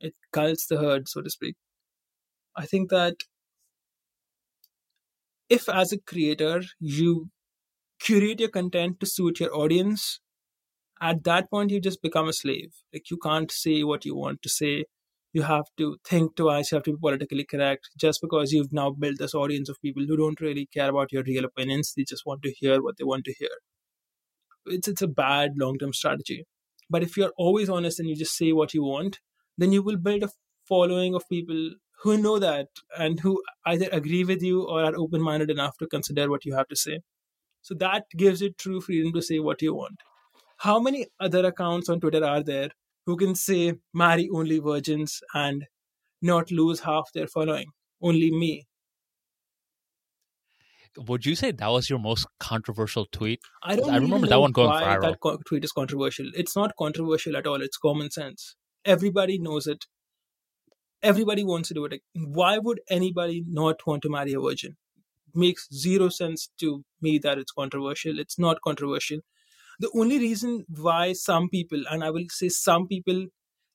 [0.00, 1.56] it cults the herd, so to speak.
[2.56, 3.22] I think that
[5.48, 7.30] if, as a creator, you
[8.00, 10.20] curate your content to suit your audience,
[11.00, 12.72] at that point you just become a slave.
[12.92, 14.86] Like you can't say what you want to say.
[15.38, 16.72] You have to think twice.
[16.72, 17.90] You have to be politically correct.
[18.06, 21.22] Just because you've now built this audience of people who don't really care about your
[21.32, 23.58] real opinions, they just want to hear what they want to hear
[24.70, 26.44] it's it's a bad long term strategy.
[26.90, 29.20] But if you're always honest and you just say what you want,
[29.56, 30.30] then you will build a
[30.66, 31.70] following of people
[32.02, 35.86] who know that and who either agree with you or are open minded enough to
[35.86, 37.00] consider what you have to say.
[37.62, 40.00] So that gives you true freedom to say what you want.
[40.58, 42.70] How many other accounts on Twitter are there
[43.08, 45.64] who can say marry only virgins and
[46.20, 47.68] not lose half their following?
[48.02, 48.66] Only me
[51.06, 53.40] would you say that was your most controversial tweet?
[53.62, 53.90] I don't.
[53.90, 55.02] I remember that one going viral.
[55.02, 56.26] That co- tweet is controversial.
[56.34, 57.62] It's not controversial at all.
[57.62, 58.56] It's common sense.
[58.84, 59.86] Everybody knows it.
[61.02, 62.00] Everybody wants to do it.
[62.14, 64.76] Why would anybody not want to marry a virgin?
[65.34, 68.18] makes zero sense to me that it's controversial.
[68.18, 69.20] It's not controversial.
[69.78, 73.26] The only reason why some people, and I will say some people,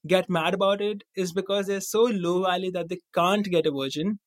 [0.06, 3.72] get mad about it is because they're so low value that they can't get a
[3.72, 4.20] virgin.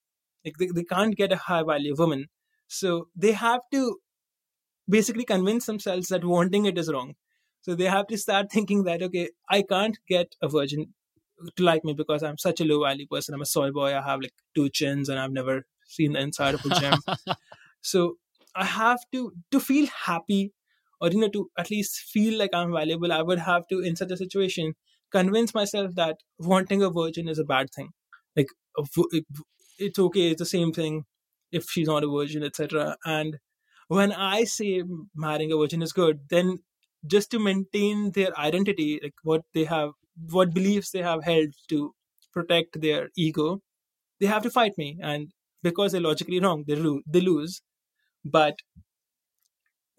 [0.44, 2.26] Like they, they can't get a high value woman
[2.68, 3.98] so they have to
[4.88, 7.14] basically convince themselves that wanting it is wrong.
[7.62, 10.94] So they have to start thinking that, okay, I can't get a virgin
[11.56, 13.34] to like me because I'm such a low value person.
[13.34, 13.94] I'm a soy boy.
[13.96, 16.94] I have like two chins and I've never seen the inside of a gym.
[17.80, 18.16] so
[18.54, 20.52] I have to, to feel happy
[21.00, 23.96] or, you know, to at least feel like I'm valuable, I would have to, in
[23.96, 24.74] such a situation,
[25.12, 27.90] convince myself that wanting a virgin is a bad thing.
[28.34, 28.48] Like,
[29.78, 31.04] it's okay, it's the same thing
[31.52, 32.96] if she's not a virgin, etc.
[33.04, 33.38] And
[33.88, 34.82] when I say
[35.14, 36.58] marrying a virgin is good, then
[37.06, 39.90] just to maintain their identity, like what they have,
[40.30, 41.94] what beliefs they have held to
[42.32, 43.60] protect their ego,
[44.20, 44.98] they have to fight me.
[45.02, 45.32] And
[45.62, 47.62] because they're logically wrong, they, lo- they lose.
[48.24, 48.56] But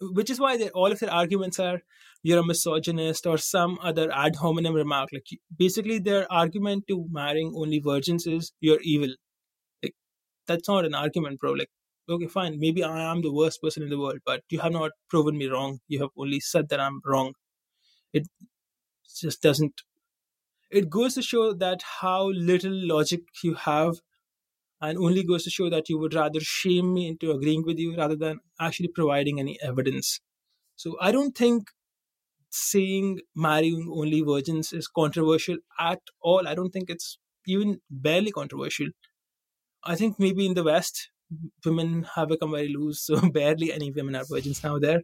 [0.00, 1.80] which is why they, all of their arguments are
[2.22, 5.10] you're a misogynist or some other ad hominem remark.
[5.12, 5.26] Like
[5.56, 9.14] basically, their argument to marrying only virgins is you're evil.
[9.82, 9.94] Like
[10.46, 11.52] that's not an argument, bro.
[11.52, 11.70] Like
[12.08, 14.92] okay, fine, maybe I am the worst person in the world, but you have not
[15.10, 15.80] proven me wrong.
[15.88, 17.34] You have only said that I'm wrong.
[18.12, 18.26] It
[19.20, 19.82] just doesn't.
[20.70, 24.00] It goes to show that how little logic you have
[24.80, 27.96] and only goes to show that you would rather shame me into agreeing with you
[27.96, 30.20] rather than actually providing any evidence.
[30.76, 31.70] So I don't think
[32.50, 36.48] saying marrying only virgins is controversial at all.
[36.48, 38.88] I don't think it's even barely controversial.
[39.84, 41.10] I think maybe in the West,
[41.64, 45.02] women have become very loose, so barely any women are virgins now there.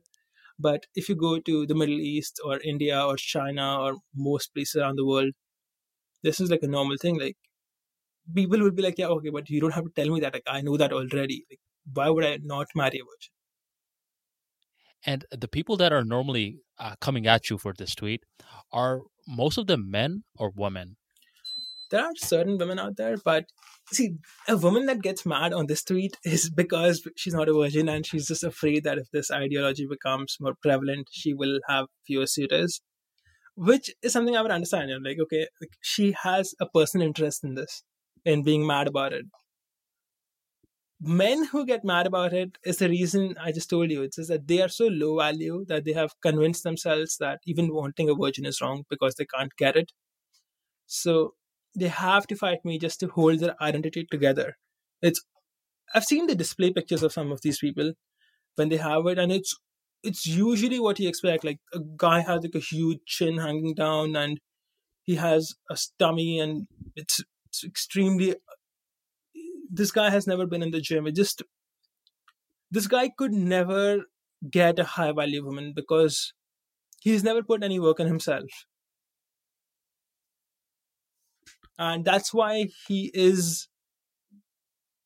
[0.59, 4.77] But if you go to the Middle East or India or China or most places
[4.77, 5.33] around the world,
[6.23, 7.19] this is like a normal thing.
[7.19, 7.37] Like
[8.35, 10.33] people will be like, yeah, okay, but you don't have to tell me that.
[10.33, 11.45] Like I know that already.
[11.51, 11.61] Like
[11.93, 13.33] why would I not marry a virgin?
[15.07, 18.25] And the people that are normally uh, coming at you for this tweet
[18.73, 20.97] are most of them men or women.
[21.91, 23.45] There are certain women out there, but
[23.93, 24.17] see,
[24.49, 28.07] a woman that gets mad on this tweet is because she's not a virgin and
[28.07, 32.81] she's just afraid that if this ideology becomes more prevalent, she will have fewer suitors
[33.57, 34.91] which is something I would understand.
[34.91, 37.83] You know, like, okay, like she has a personal interest in this,
[38.25, 39.27] in being mad about it.
[41.01, 44.03] Men who get mad about it is the reason I just told you.
[44.03, 47.73] It's just that they are so low value that they have convinced themselves that even
[47.75, 49.93] wanting a virgin is wrong because they can't get it.
[50.87, 51.35] So
[51.77, 54.57] they have to fight me just to hold their identity together.
[55.03, 55.23] It's
[55.95, 57.95] I've seen the display pictures of some of these people
[58.57, 59.57] when they have it, and it's
[60.03, 61.45] it's usually what you expect.
[61.45, 64.41] Like a guy has like a huge chin hanging down, and
[65.05, 67.23] he has a tummy, and it's,
[67.55, 68.35] it's extremely.
[69.71, 71.07] This guy has never been in the gym.
[71.07, 71.43] It just
[72.71, 74.05] this guy could never
[74.51, 76.33] get a high value woman because
[77.01, 78.51] he's never put any work in himself.
[81.79, 83.69] And that's why he is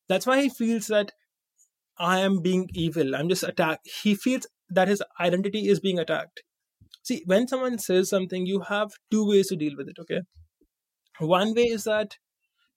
[0.09, 1.13] that's why he feels that
[1.99, 3.15] I am being evil.
[3.15, 3.89] I'm just attacked.
[4.03, 6.43] He feels that his identity is being attacked.
[7.03, 10.23] See, when someone says something, you have two ways to deal with it, okay?
[11.21, 12.17] One way is that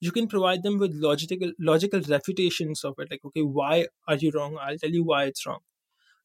[0.02, 4.32] you can provide them with logical logical refutations of it, like, okay, why are you
[4.34, 4.58] wrong?
[4.60, 5.60] I'll tell you why it's wrong.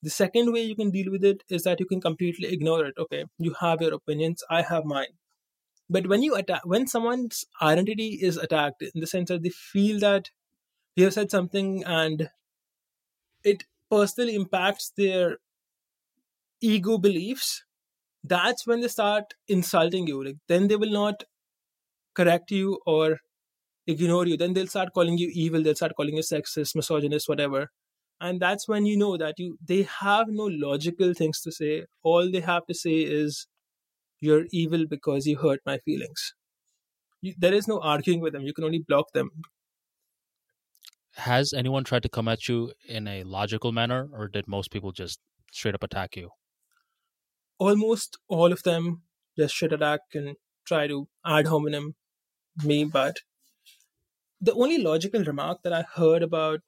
[0.03, 2.95] The second way you can deal with it is that you can completely ignore it.
[2.97, 5.15] Okay, you have your opinions, I have mine.
[5.89, 9.99] But when you attack, when someone's identity is attacked, in the sense that they feel
[10.01, 10.31] that
[10.95, 12.29] you have said something and
[13.43, 15.37] it personally impacts their
[16.61, 17.63] ego beliefs,
[18.23, 20.23] that's when they start insulting you.
[20.23, 21.23] Like then they will not
[22.15, 23.19] correct you or
[23.87, 24.37] ignore you.
[24.37, 25.63] Then they'll start calling you evil.
[25.63, 27.71] They'll start calling you sexist, misogynist, whatever.
[28.19, 31.85] And that's when you know that you they have no logical things to say.
[32.03, 33.47] All they have to say is
[34.19, 36.33] you're evil because you hurt my feelings.
[37.21, 38.43] You, there is no arguing with them.
[38.43, 39.29] You can only block them.
[41.15, 44.91] Has anyone tried to come at you in a logical manner, or did most people
[44.91, 45.19] just
[45.51, 46.31] straight up attack you?
[47.59, 49.01] almost all of them
[49.37, 50.35] just shit attack and
[50.65, 51.95] try to ad hominem
[52.63, 53.17] me, but
[54.39, 56.61] the only logical remark that I heard about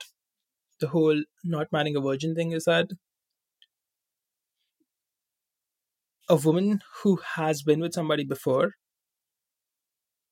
[0.80, 2.88] the whole not marrying a virgin thing is that
[6.30, 8.74] a woman who has been with somebody before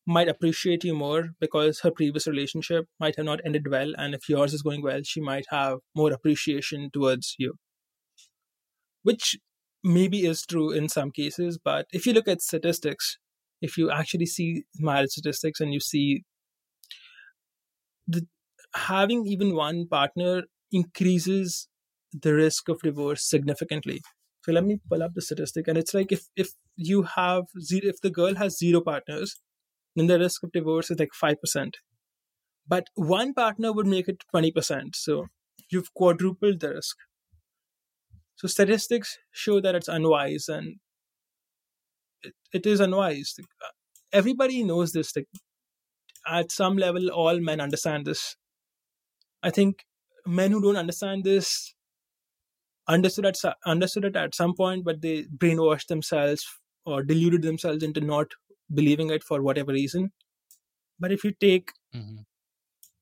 [0.05, 4.29] might appreciate you more because her previous relationship might have not ended well and if
[4.29, 7.55] yours is going well she might have more appreciation towards you.
[9.03, 9.37] Which
[9.83, 13.17] maybe is true in some cases, but if you look at statistics,
[13.61, 16.23] if you actually see marriage statistics and you see
[18.07, 18.27] the
[18.75, 21.67] having even one partner increases
[22.13, 24.01] the risk of divorce significantly.
[24.43, 27.81] So let me pull up the statistic, and it's like if if you have zero,
[27.85, 29.35] if the girl has zero partners,
[29.95, 31.77] then the risk of divorce is like five percent.
[32.67, 34.95] But one partner would make it twenty percent.
[34.95, 35.27] So
[35.69, 36.97] you've quadrupled the risk.
[38.35, 40.75] So statistics show that it's unwise and
[42.21, 43.35] it, it is unwise.
[44.13, 45.15] Everybody knows this.
[45.15, 45.27] Like,
[46.29, 48.35] at some level, all men understand this.
[49.43, 49.85] I think
[50.25, 51.73] men who don't understand this
[52.87, 56.45] understood at understood it at some point, but they brainwashed themselves
[56.85, 58.27] or deluded themselves into not
[58.73, 60.11] believing it for whatever reason.
[60.99, 62.21] But if you take mm-hmm.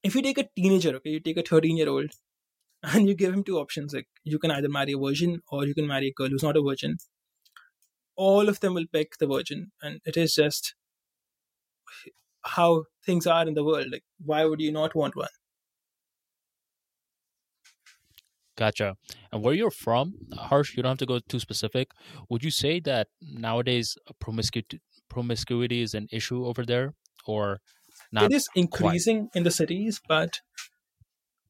[0.03, 2.11] if you take a teenager, okay, you take a thirteen year old
[2.83, 5.73] and you give him two options like you can either marry a virgin or you
[5.73, 6.97] can marry a girl who's not a virgin
[8.15, 10.73] all of them will pick the virgin and it is just
[12.45, 15.35] how things are in the world like why would you not want one
[18.57, 18.95] Gotcha.
[19.31, 21.91] And where you're from, Harsh, you don't have to go too specific.
[22.29, 26.93] Would you say that nowadays promiscuity promiscuity is an issue over there,
[27.27, 27.59] or It
[28.13, 28.61] not is quite?
[28.63, 30.39] increasing in the cities, but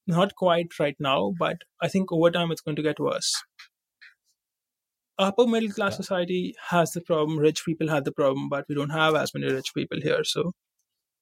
[0.07, 1.33] not quite right now.
[1.37, 3.31] But I think over time it's going to get worse.
[5.17, 7.37] Upper middle class Got- society has the problem.
[7.39, 10.53] Rich people have the problem, but we don't have as many rich people here, so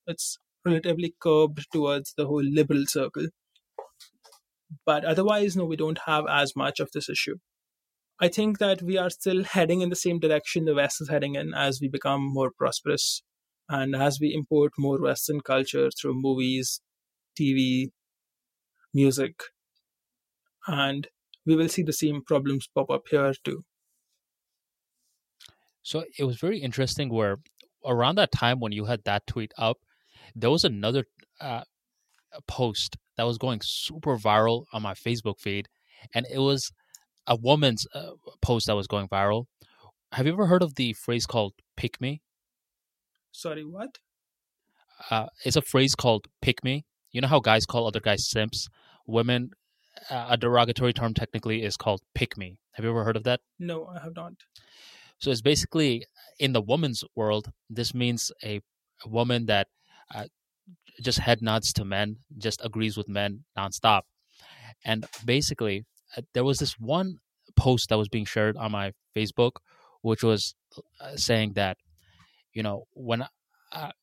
[0.07, 3.27] it's relatively curbed towards the whole liberal circle.
[4.85, 7.35] But otherwise, no, we don't have as much of this issue.
[8.19, 11.35] I think that we are still heading in the same direction the West is heading
[11.35, 13.23] in as we become more prosperous
[13.69, 16.81] and as we import more Western culture through movies,
[17.39, 17.89] TV,
[18.93, 19.41] music,
[20.67, 21.07] and
[21.45, 23.63] we will see the same problems pop up here too.
[25.81, 27.37] So it was very interesting where
[27.85, 29.77] around that time when you had that tweet up,
[30.35, 31.05] there was another
[31.39, 31.63] uh,
[32.47, 35.67] post that was going super viral on my Facebook feed,
[36.13, 36.71] and it was
[37.27, 39.45] a woman's uh, post that was going viral.
[40.11, 42.21] Have you ever heard of the phrase called "pick me"?
[43.31, 43.97] Sorry, what?
[45.09, 48.67] Uh, it's a phrase called "pick me." You know how guys call other guys simps.
[49.05, 49.51] Women,
[50.09, 53.41] uh, a derogatory term technically is called "pick me." Have you ever heard of that?
[53.59, 54.33] No, I have not.
[55.19, 56.05] So it's basically
[56.39, 57.51] in the woman's world.
[57.69, 58.59] This means a,
[59.05, 59.67] a woman that
[60.13, 60.25] uh,
[61.01, 64.01] just head nods to men, just agrees with men nonstop.
[64.85, 65.85] And basically,
[66.17, 67.19] uh, there was this one
[67.55, 69.57] post that was being shared on my Facebook,
[70.01, 70.55] which was
[71.01, 71.77] uh, saying that
[72.53, 73.25] you know when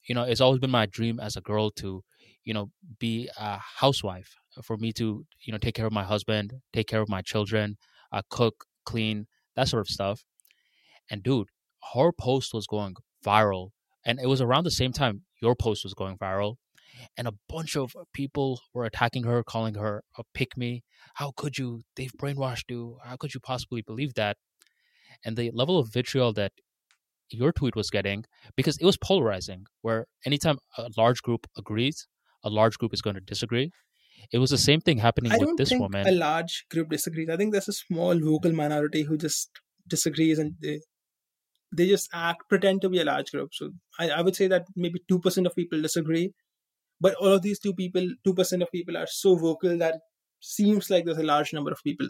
[0.08, 2.02] you know it's always been my dream as a girl to
[2.44, 6.54] you know be a housewife for me to you know take care of my husband,
[6.72, 7.76] take care of my children,
[8.12, 10.24] uh, cook, clean, that sort of stuff.
[11.10, 11.48] And dude,
[11.94, 13.70] her post was going viral,
[14.04, 16.56] and it was around the same time your post was going viral
[17.16, 20.82] and a bunch of people were attacking her, calling her a pick me.
[21.14, 21.82] How could you?
[21.96, 22.98] They've brainwashed you.
[23.04, 24.36] How could you possibly believe that?
[25.24, 26.52] And the level of vitriol that
[27.30, 28.24] your tweet was getting,
[28.56, 32.06] because it was polarizing, where anytime a large group agrees,
[32.42, 33.70] a large group is going to disagree.
[34.32, 36.06] It was the same thing happening I with don't this think woman.
[36.06, 37.28] a large group disagrees.
[37.30, 39.50] I think there's a small vocal minority who just
[39.86, 40.80] disagrees and they,
[41.76, 43.50] they just act pretend to be a large group.
[43.52, 46.32] So I, I would say that maybe two percent of people disagree,
[47.00, 50.00] but all of these two people, two percent of people are so vocal that it
[50.40, 52.08] seems like there's a large number of people.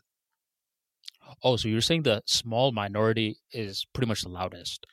[1.45, 4.87] Oh, so you're saying the small minority is pretty much the loudest?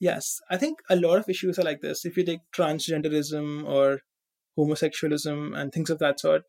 [0.00, 2.04] Yes, I think a lot of issues are like this.
[2.04, 4.00] If you take transgenderism or
[4.58, 6.42] homosexualism and things of that sort,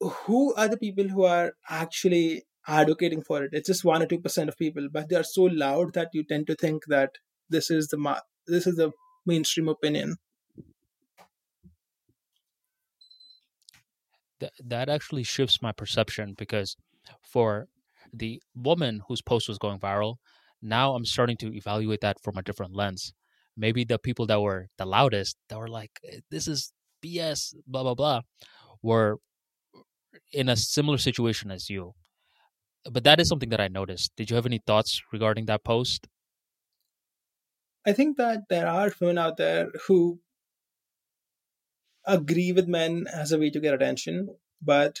[0.00, 3.50] who are the people who are actually advocating for it?
[3.52, 6.24] It's just one or two percent of people, but they are so loud that you
[6.24, 7.12] tend to think that
[7.48, 8.92] this is the ma- this is the
[9.26, 10.16] mainstream opinion.
[14.40, 16.76] Th- that actually shifts my perception because
[17.22, 17.68] for
[18.12, 20.16] the woman whose post was going viral,
[20.62, 23.12] now I'm starting to evaluate that from a different lens.
[23.56, 27.82] Maybe the people that were the loudest, that were like, "Eh, this is BS, blah,
[27.82, 28.22] blah, blah,
[28.82, 29.18] were
[30.32, 31.94] in a similar situation as you.
[32.90, 34.12] But that is something that I noticed.
[34.16, 36.06] Did you have any thoughts regarding that post?
[37.86, 40.20] I think that there are women out there who
[42.06, 44.28] agree with men as a way to get attention,
[44.60, 45.00] but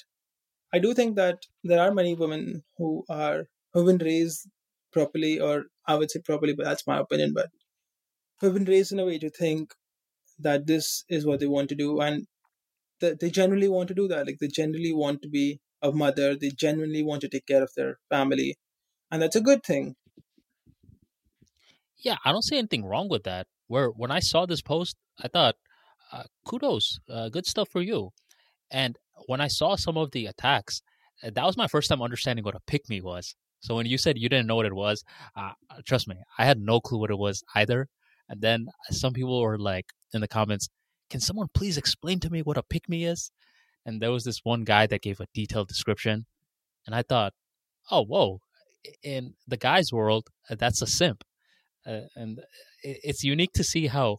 [0.72, 4.48] I do think that there are many women who are who've been raised
[4.92, 7.48] properly, or I would say properly, but that's my opinion, but
[8.40, 9.72] who've been raised in a way to think
[10.38, 12.26] that this is what they want to do, and
[13.00, 14.26] they generally want to do that.
[14.26, 17.72] Like they generally want to be a mother, they genuinely want to take care of
[17.76, 18.56] their family,
[19.10, 19.94] and that's a good thing.
[21.98, 23.46] Yeah, I don't see anything wrong with that.
[23.66, 25.56] Where when I saw this post, I thought,
[26.12, 28.10] uh, kudos, uh, good stuff for you.
[28.70, 30.82] And when I saw some of the attacks,
[31.22, 33.36] uh, that was my first time understanding what a pick me was.
[33.60, 35.04] So when you said you didn't know what it was,
[35.36, 35.52] uh,
[35.86, 37.88] trust me, I had no clue what it was either.
[38.28, 40.68] And then some people were like in the comments,
[41.10, 43.30] "Can someone please explain to me what a pick me is?"
[43.86, 46.26] And there was this one guy that gave a detailed description,
[46.86, 47.34] and I thought,
[47.90, 48.40] "Oh, whoa!"
[49.02, 51.24] In the guy's world, uh, that's a simp,
[51.86, 52.40] uh, and
[52.82, 54.18] it's unique to see how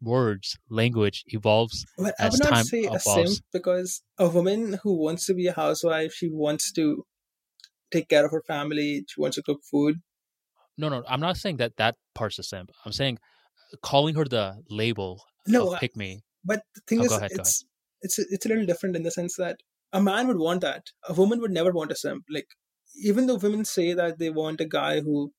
[0.00, 5.26] words, language evolves Well, I would not say a simp because a woman who wants
[5.26, 7.04] to be a housewife, she wants to
[7.90, 9.96] take care of her family, she wants to cook food.
[10.78, 12.70] No, no, I'm not saying that that part's a simp.
[12.84, 13.18] I'm saying
[13.82, 16.22] calling her the label No, of pick me.
[16.44, 17.64] but the thing Oh, is, go ahead, it's
[18.06, 19.60] it's it's a little different in the sense that
[19.92, 20.92] a man would want that.
[21.08, 22.24] A woman would never want a simp.
[22.38, 22.48] Like
[23.12, 25.32] even though women say that they want a guy who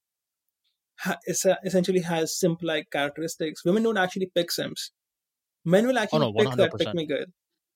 [0.99, 4.91] ha- is essentially has simp-like characteristics, women don't actually pick simps.
[5.65, 7.25] Men will Oh actually no, pick that pick me girl.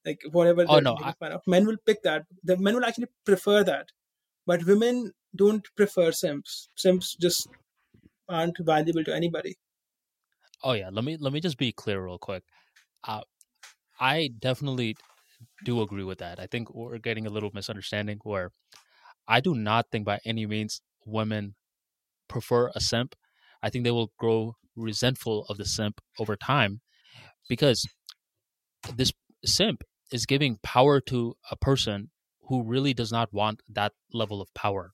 [0.05, 1.13] like whatever Oh no, I.
[1.47, 2.23] Men will pick that.
[2.43, 3.87] The men will actually prefer that,
[4.47, 6.69] but women don't prefer simps.
[6.77, 7.49] Simps just
[8.29, 9.55] aren't valuable to anybody.
[10.63, 10.89] oh yeah.
[10.91, 12.43] Let me let me just be clear real quick.
[13.03, 13.21] Uh,
[14.01, 14.97] I definitely
[15.63, 16.39] do agree with that.
[16.39, 18.51] I think we're getting a little misunderstanding where
[19.27, 21.55] I do not think by any means women
[22.27, 23.15] prefer a simp.
[23.63, 26.81] I think they will grow resentful of the simp over time
[27.49, 27.87] because
[28.95, 29.11] this
[29.45, 32.09] simp is giving power to a person
[32.47, 34.91] who really does not want that level of power.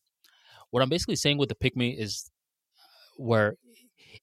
[0.69, 2.29] What I'm basically saying with the pick me is
[3.17, 3.55] where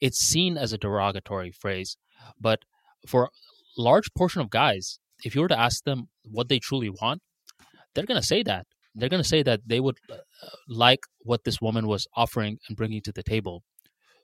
[0.01, 1.97] it's seen as a derogatory phrase,
[2.41, 2.61] but
[3.07, 3.31] for
[3.77, 7.23] large portion of guys, if you were to ask them what they truly want,
[7.95, 8.67] they're going to say that.
[8.95, 10.17] They're going to say that they would uh,
[10.69, 13.63] like what this woman was offering and bringing to the table.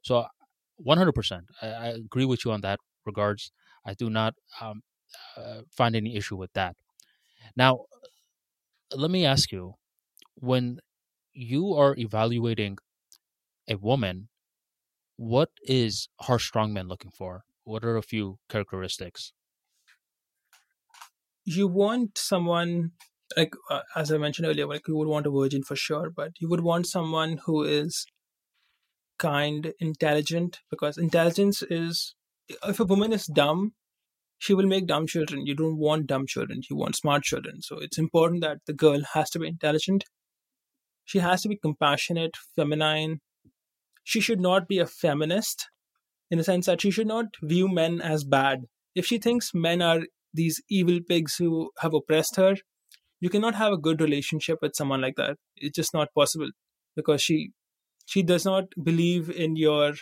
[0.02, 0.26] So,
[0.86, 3.50] 100%, I, I agree with you on that regards.
[3.84, 4.82] I do not um,
[5.36, 6.76] uh, find any issue with that.
[7.56, 7.80] Now,
[8.94, 9.74] let me ask you
[10.34, 10.78] when
[11.32, 12.78] you are evaluating
[13.68, 14.28] a woman,
[15.16, 17.44] what is Harsh Strongman looking for?
[17.64, 19.32] What are a few characteristics?
[21.44, 22.92] You want someone
[23.36, 26.32] like uh, as I mentioned earlier, like you would want a virgin for sure, but
[26.40, 28.06] you would want someone who is
[29.18, 32.14] kind, intelligent, because intelligence is
[32.66, 33.74] if a woman is dumb,
[34.38, 35.46] she will make dumb children.
[35.46, 37.62] You don't want dumb children, you want smart children.
[37.62, 40.04] So it's important that the girl has to be intelligent.
[41.04, 43.20] She has to be compassionate, feminine.
[44.02, 45.68] She should not be a feminist
[46.30, 48.60] in the sense that she should not view men as bad.
[48.94, 50.02] If she thinks men are
[50.32, 52.56] these evil pigs who have oppressed her,
[53.20, 55.36] you cannot have a good relationship with someone like that.
[55.56, 56.50] It's just not possible
[56.96, 57.50] because she
[58.06, 59.94] she does not believe in your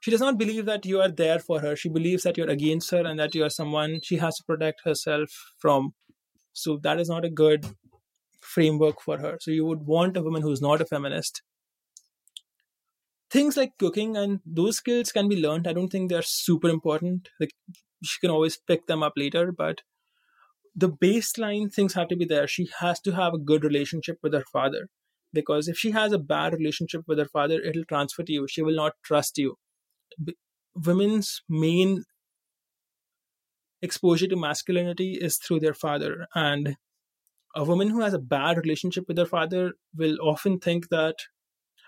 [0.00, 1.76] she does not believe that you are there for her.
[1.76, 4.80] She believes that you're against her and that you are someone she has to protect
[4.84, 5.94] herself from.
[6.52, 7.66] So that is not a good
[8.40, 9.38] framework for her.
[9.40, 11.42] So you would want a woman who's not a feminist
[13.32, 15.66] things like cooking and those skills can be learned.
[15.66, 17.30] I don't think they're super important.
[17.40, 17.52] Like
[18.04, 19.82] she can always pick them up later but
[20.74, 22.46] the baseline things have to be there.
[22.46, 24.88] She has to have a good relationship with her father
[25.32, 28.46] because if she has a bad relationship with her father it'll transfer to you.
[28.48, 29.56] She will not trust you.
[30.22, 30.36] B-
[30.74, 32.04] women's main
[33.80, 36.76] exposure to masculinity is through their father and
[37.54, 41.16] a woman who has a bad relationship with her father will often think that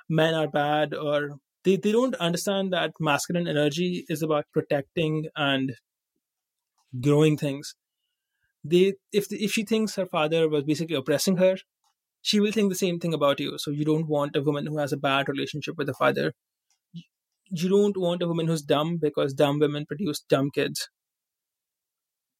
[0.08, 5.73] men are bad or they, they don't understand that masculine energy is about protecting and
[7.00, 7.74] growing things.
[8.62, 11.57] They if if she thinks her father was basically oppressing her
[12.24, 13.58] she will think the same thing about you.
[13.58, 16.33] So you don't want a woman who has a bad relationship with the father.
[17.50, 20.89] You don't want a woman who's dumb because dumb women produce dumb kids.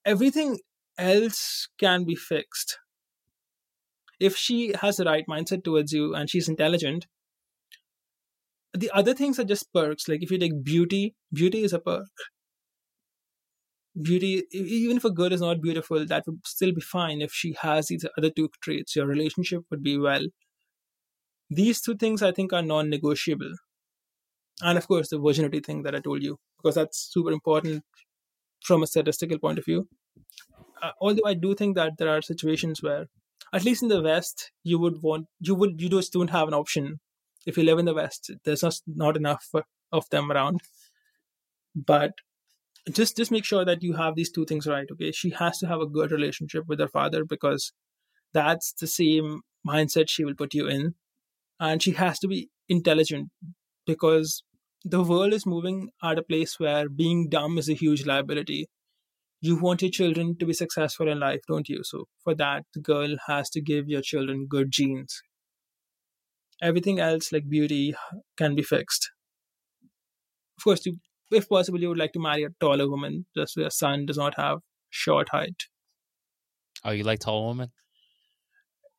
[0.07, 0.59] Everything
[0.97, 2.79] else can be fixed.
[4.19, 7.07] If she has the right mindset towards you and she's intelligent
[8.75, 12.09] the other things are just perks like if you take beauty beauty is a perk.
[14.03, 17.55] Beauty even if a girl is not beautiful that would still be fine if she
[17.61, 18.97] has these other two traits.
[18.97, 20.27] Your relationship would be well.
[21.49, 23.53] These two things i think are non-negotiable.
[24.63, 27.85] And of course the virginity thing that i told you because that's super important
[28.65, 29.89] from a statistical point of view.
[30.83, 33.07] Uh, although i do think that there are situations where
[33.53, 36.55] at least in the west you would want you would you just don't have an
[36.55, 36.99] option
[37.47, 39.51] if you live in the west there's just not enough
[39.95, 40.61] of them around.
[41.75, 42.13] But
[42.93, 45.13] just just make sure that you have these two things right okay?
[45.13, 47.73] She has to have a good relationship with her father because
[48.33, 50.95] that's the same mindset she will put you in.
[51.59, 53.31] And she has to be intelligent
[53.87, 54.43] because
[54.85, 58.67] the world is moving at a place where being dumb is a huge liability.
[59.41, 61.83] You want your children to be successful in life don't you?
[61.85, 65.23] So for that the girl has to give your children good genes
[66.63, 67.95] everything else like beauty
[68.37, 69.11] can be fixed.
[70.59, 70.97] Of course you
[71.31, 74.19] if possible you would like to marry a taller woman just so your son does
[74.19, 74.59] not have
[74.91, 75.65] short height.
[76.85, 77.71] Oh, you like tall women?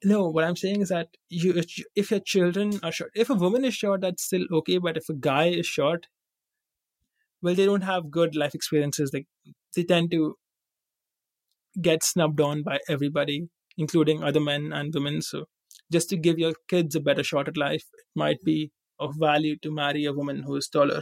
[0.03, 1.63] no what i'm saying is that you
[1.95, 5.07] if your children are short if a woman is short that's still okay but if
[5.07, 6.07] a guy is short
[7.45, 9.11] well they don't have good life experiences.
[9.13, 9.27] Like
[9.75, 10.35] they tend to
[11.81, 15.45] get snubbed on by everybody including other men and women so
[15.91, 19.55] just to give your kids a better shot at life it might be of value
[19.57, 21.01] to marry a woman who is taller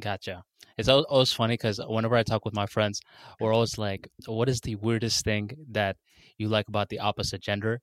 [0.00, 0.44] Gotcha.
[0.78, 3.00] It's always funny because whenever I talk with my friends,
[3.38, 5.96] we're always like, "What is the weirdest thing that
[6.38, 7.80] you like about the opposite gender?"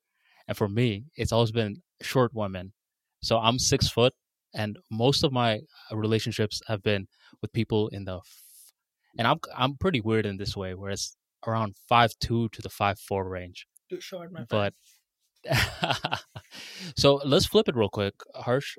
[0.48, 2.74] And for me, it's always been short women.
[3.22, 4.14] So I'm six foot,
[4.56, 7.08] and most of my uh, relationships have been
[7.42, 8.74] with people in the f-
[9.18, 11.16] and I'm I'm pretty weird in this way, where it's
[11.46, 13.68] around five two to the five four range.
[13.90, 14.45] Too short, my.
[14.50, 14.74] But
[16.95, 18.76] so let's flip it real quick, Harsh.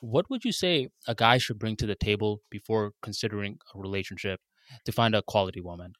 [0.00, 4.40] What would you say a guy should bring to the table before considering a relationship
[4.84, 5.92] to find a quality woman?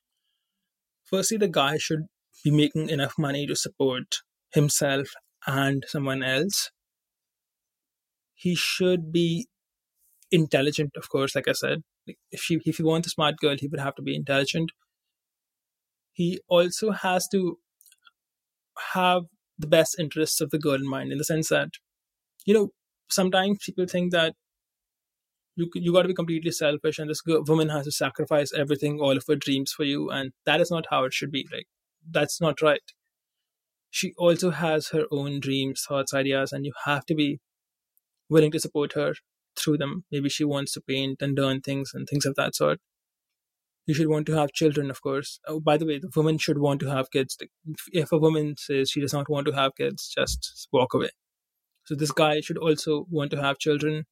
[1.04, 2.06] Firstly, the guy should
[2.44, 4.18] be making enough money to support
[4.52, 5.08] himself
[5.46, 6.70] and someone else.
[8.34, 9.48] He should be
[10.30, 11.82] intelligent, of course, like I said.
[12.30, 14.72] If he if he wants a smart girl, he would have to be intelligent.
[16.12, 17.58] He also has to
[18.94, 19.22] have
[19.58, 21.68] the best interests of the girl in mind, in the sense that,
[22.46, 22.68] you know,
[23.08, 24.34] sometimes people think that
[25.56, 29.00] you you got to be completely selfish, and this girl, woman has to sacrifice everything,
[29.00, 31.46] all of her dreams for you, and that is not how it should be.
[31.52, 31.66] Like
[32.10, 32.80] that's not right.
[33.90, 37.40] She also has her own dreams, thoughts, ideas, and you have to be
[38.28, 39.14] willing to support her
[39.56, 40.04] through them.
[40.12, 42.78] Maybe she wants to paint and learn things and things of that sort.
[43.86, 45.40] You should want to have children, of course.
[45.46, 47.36] Oh, by the way, the woman should want to have kids.
[47.92, 51.10] If a woman says she does not want to have kids, just walk away.
[51.84, 54.04] So this guy should also want to have children,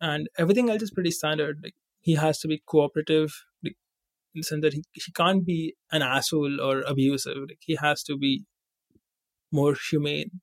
[0.00, 1.60] and everything else is pretty standard.
[1.62, 3.76] Like he has to be cooperative, like,
[4.34, 7.36] in the sense that he, he can't be an asshole or abusive.
[7.48, 8.44] Like he has to be
[9.52, 10.40] more humane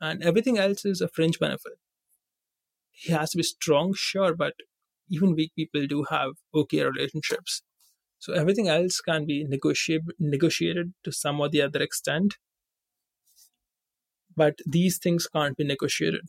[0.00, 1.78] and everything else is a fringe benefit.
[2.90, 4.54] He has to be strong, sure, but
[5.08, 7.62] even weak people do have okay relationships.
[8.18, 12.34] So everything else can be negotiated, to some or the other extent,
[14.36, 16.22] but these things can't be negotiated.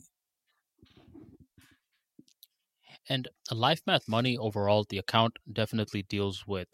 [3.08, 6.68] And Life Math Money overall, the account definitely deals with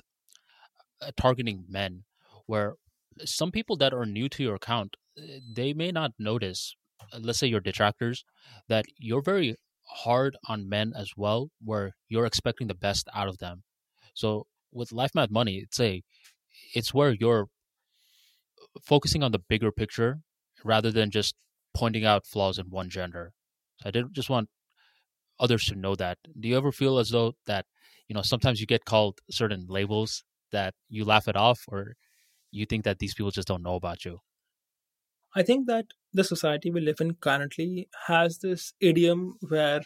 [1.00, 2.04] uh, targeting men,
[2.46, 2.74] where
[3.24, 6.76] some people that are new to your account, eh, they may not notice
[7.12, 8.24] uh, let's say your detractors
[8.68, 9.56] that you're very
[9.88, 13.62] hard on men as well where you're expecting the best out of them.
[14.14, 16.02] So with life math money it's a
[16.74, 17.48] it's where you're
[18.82, 20.20] focusing on the bigger picture
[20.64, 21.34] rather than just
[21.74, 23.32] pointing out flaws in one gender.
[23.80, 24.48] So i did just want
[25.40, 26.18] others to know that.
[26.38, 27.66] Do you ever feel as though that
[28.08, 31.96] you know sometimes you get called certain labels that you laugh it off or
[32.52, 34.20] you think that these people just don't know about you?
[35.36, 39.82] I think that the society we live in currently has this idiom where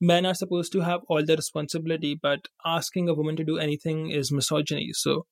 [0.00, 4.10] men are supposed to have all the responsibility, but asking a woman to do anything
[4.10, 4.90] is misogyny.
[4.92, 5.26] So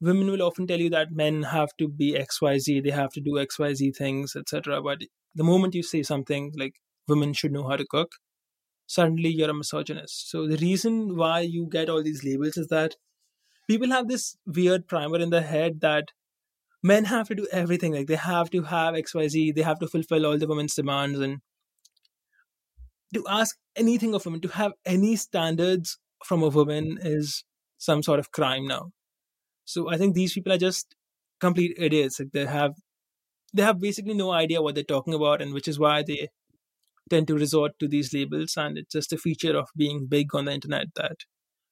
[0.00, 3.32] women will often tell you that men have to be XYZ, they have to do
[3.32, 4.82] XYZ things, etc.
[4.82, 4.98] But
[5.34, 6.74] the moment you say something like
[7.08, 8.12] women should know how to cook,
[8.86, 10.30] suddenly you're a misogynist.
[10.30, 12.96] So the reason why you get all these labels is that
[13.68, 16.08] people have this weird primer in their head that
[16.84, 17.94] men have to do everything.
[17.94, 21.38] Like they have to have XYZ, they have to fulfill all the women's demands and
[23.14, 27.42] to ask anything of women, to have any standards from a woman is
[27.78, 28.90] some sort of crime now.
[29.64, 30.94] So I think these people are just
[31.40, 32.20] complete idiots.
[32.20, 32.74] Like they have
[33.54, 36.28] they have basically no idea what they're talking about and which is why they
[37.08, 40.46] tend to resort to these labels and it's just a feature of being big on
[40.46, 41.18] the internet that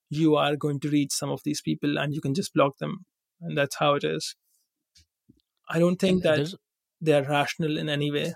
[0.09, 2.99] you are going to reach some of these people and you can just block them
[3.41, 4.37] and that's how it is
[5.73, 6.55] I don't think and that
[7.01, 8.35] they are rational in any way.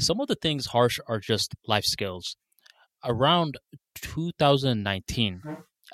[0.00, 2.36] Some of the things harsh are just life skills.
[3.04, 3.58] Around
[3.94, 5.42] 2019,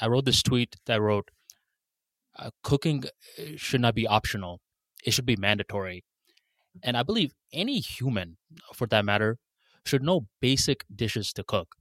[0.01, 1.31] I wrote this tweet that wrote,
[2.39, 4.61] uh, "Cooking uh, should not be optional;
[5.05, 6.05] it should be mandatory."
[6.83, 8.39] And I believe any human,
[8.75, 9.39] for that matter,
[9.85, 11.77] should know basic dishes to cook.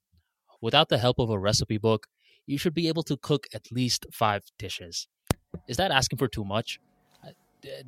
[0.62, 2.08] Without the help of a recipe book,
[2.46, 5.08] you should be able to cook at least five dishes.
[5.68, 6.80] Is that asking for too much?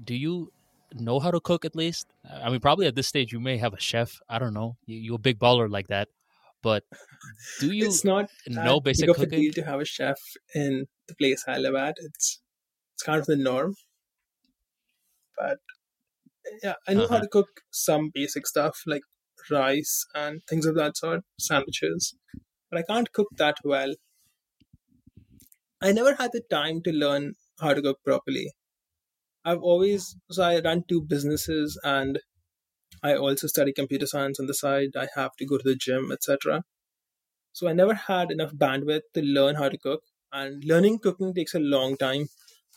[0.03, 0.51] Do you
[0.93, 2.07] know how to cook at least?
[2.29, 4.19] I mean, probably at this stage you may have a chef.
[4.29, 4.77] I don't know.
[4.85, 6.09] You, are a big baller like that,
[6.61, 6.83] but
[7.59, 7.87] do you?
[7.87, 9.51] It's not know basic cooking.
[9.51, 10.19] to have a chef
[10.55, 11.95] in the place I live at.
[11.99, 12.41] It's
[12.93, 13.75] it's kind of the norm,
[15.37, 15.59] but
[16.63, 17.15] yeah, I know uh-huh.
[17.15, 19.03] how to cook some basic stuff like
[19.51, 22.15] rice and things of that sort, sandwiches,
[22.71, 23.93] but I can't cook that well.
[25.81, 28.51] I never had the time to learn how to cook properly.
[29.47, 32.19] I've always so I run two businesses and
[33.01, 34.89] I also study computer science on the side.
[34.97, 36.63] I have to go to the gym, etc.
[37.53, 40.01] So I never had enough bandwidth to learn how to cook.
[40.33, 42.27] And learning cooking takes a long time,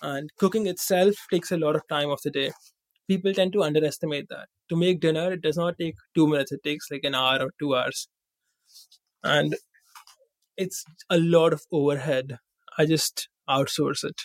[0.01, 2.53] and cooking itself takes a lot of time of the day.
[3.09, 4.47] People tend to underestimate that.
[4.69, 7.51] To make dinner, it does not take two minutes, it takes like an hour or
[7.59, 8.09] two hours.
[9.25, 9.57] And
[10.57, 12.39] it's a lot of overhead.
[12.79, 14.23] I just outsource it.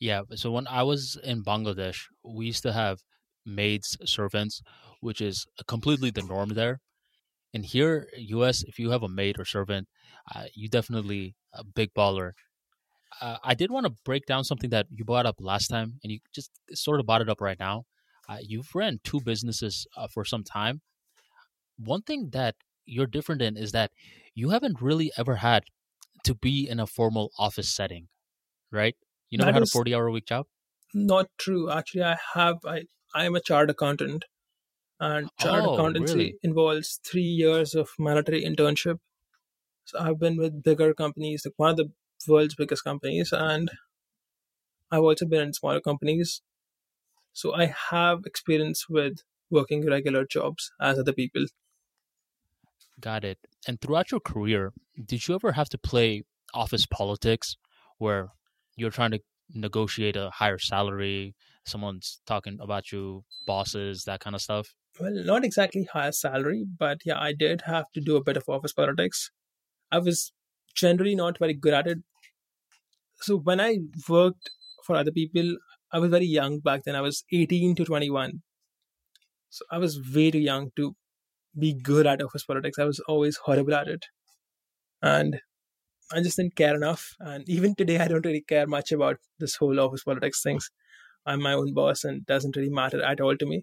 [0.00, 0.22] Yeah.
[0.34, 3.00] So when I was in Bangladesh, we used to have
[3.46, 4.62] maids, servants,
[5.00, 6.80] which is completely the norm there.
[7.54, 9.88] And here, U.S., if you have a maid or servant,
[10.34, 12.32] uh, you definitely a big baller.
[13.20, 16.12] Uh, I did want to break down something that you brought up last time, and
[16.12, 17.84] you just sort of brought it up right now.
[18.28, 20.82] Uh, you've ran two businesses uh, for some time.
[21.78, 22.56] One thing that
[22.86, 23.92] you're different in is that
[24.34, 25.64] you haven't really ever had
[26.24, 28.08] to be in a formal office setting,
[28.72, 28.96] right?
[29.30, 30.46] You never That had a 40 hour a week job?
[30.94, 31.70] not true.
[31.70, 32.58] Actually, I have.
[32.64, 32.84] I
[33.14, 34.24] I am a chartered accountant,
[35.00, 36.36] and chartered Oh, accountancy really?
[36.42, 39.00] involves three years of mandatory internship.
[39.86, 41.92] So I've been with bigger companies, like one of the
[42.28, 43.70] world's biggest companies, and
[44.90, 46.42] I've also been in smaller companies.
[47.32, 49.18] So I have experience with
[49.50, 51.46] working regular jobs as other people.
[53.00, 53.38] Got it.
[53.66, 56.22] And throughout your career, did you ever have to play
[56.54, 57.56] office politics
[57.98, 58.30] where
[58.80, 59.20] you're trying to
[59.54, 61.34] negotiate a higher salary,
[61.66, 64.68] someone's talking about you, bosses, that kind of stuff?
[64.98, 68.48] Well, not exactly higher salary, but yeah, I did have to do a bit of
[68.48, 69.30] office politics.
[69.92, 70.32] I was
[70.74, 71.98] generally not very good at it.
[73.20, 73.78] So when I
[74.08, 74.50] worked
[74.84, 75.56] for other people,
[75.92, 76.96] I was very young back then.
[76.96, 78.42] I was 18 to 21.
[79.48, 80.94] So I was way too young to
[81.58, 82.78] be good at office politics.
[82.78, 84.06] I was always horrible at it.
[85.02, 85.40] And
[86.12, 87.16] I just didn't care enough.
[87.20, 90.70] And even today, I don't really care much about this whole office politics things.
[91.26, 93.62] I'm my own boss and it doesn't really matter at all to me.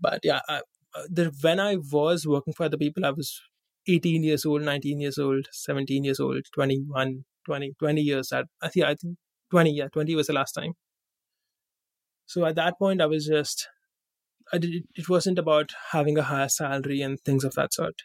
[0.00, 0.62] But yeah, I,
[0.94, 3.40] uh, the, when I was working for other people, I was
[3.86, 8.32] 18 years old, 19 years old, 17 years old, 21, 20, 20 years.
[8.32, 9.18] At, I think, I think
[9.50, 10.74] 20, yeah, 20 was the last time.
[12.26, 13.68] So at that point, I was just,
[14.52, 18.02] I did, it wasn't about having a higher salary and things of that sort.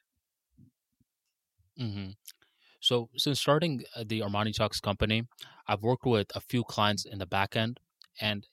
[1.78, 2.12] hmm
[2.84, 5.24] So, since starting uh, the Arman Talks company,
[5.70, 7.80] I've worked with a few clients in the back end,
[8.20, 8.46] and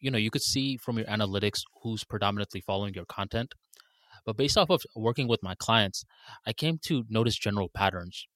[0.00, 3.54] you know, you could see from your analytics who's predominantly following your content.
[4.26, 6.04] But based off of working with my clients,
[6.44, 8.26] I came to notice general patterns.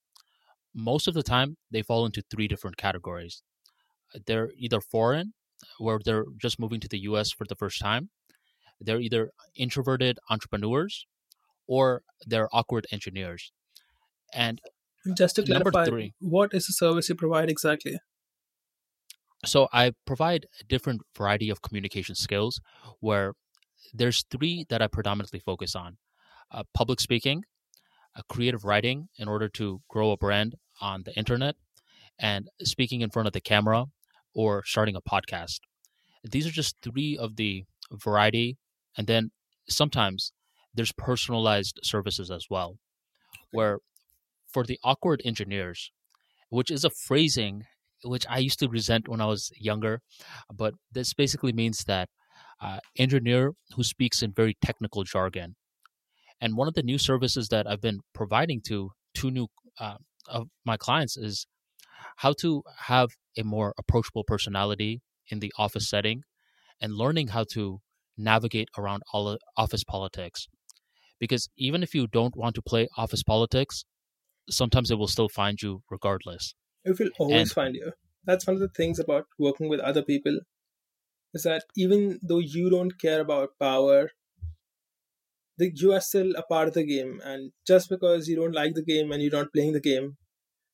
[0.72, 3.42] Most of the time, they fall into three different categories.
[4.26, 5.34] They're either foreign,
[5.78, 8.10] where they're just moving to the US for the first time,
[8.80, 11.04] they're either introverted entrepreneurs,
[11.66, 13.50] or they're awkward engineers.
[14.32, 14.60] And
[15.16, 17.98] Just to number clarify, three, what is the service you provide exactly?
[19.44, 22.60] so I provide a different variety of communication skills
[23.00, 23.34] where
[23.92, 25.96] there's three that I predominantly focus on
[26.50, 27.44] uh, public speaking,
[28.16, 31.56] uh, creative writing in order to grow a brand on the internet,
[32.18, 33.86] and speaking in front of the camera
[34.34, 35.60] or starting a podcast.
[36.24, 38.58] These are just three of the variety.
[38.96, 39.32] And then
[39.68, 40.32] sometimes
[40.72, 42.78] there's personalized services as well,
[43.50, 43.78] where
[44.52, 45.90] for the awkward engineers,
[46.48, 47.64] which is a phrasing
[48.04, 50.00] which I used to resent when I was younger,
[50.52, 52.08] but this basically means that
[52.60, 55.54] uh, engineer who speaks in very technical jargon.
[56.40, 59.46] And one of the new services that I've been providing to two new
[59.78, 59.96] uh,
[60.28, 61.46] of my clients is
[62.16, 66.22] how to have a more approachable personality in the office setting
[66.80, 67.80] and learning how to
[68.18, 70.48] navigate around all office politics.
[71.18, 73.84] Because even if you don't want to play office politics,
[74.50, 76.54] sometimes it will still find you regardless.
[76.84, 77.92] It will And always find you.
[78.22, 80.38] That's one of the things about working with other people
[81.34, 84.10] is that even though you don't care about power,
[85.58, 87.20] the, you are still a part of the game.
[87.24, 90.16] And just because you don't like the game and you're not playing the game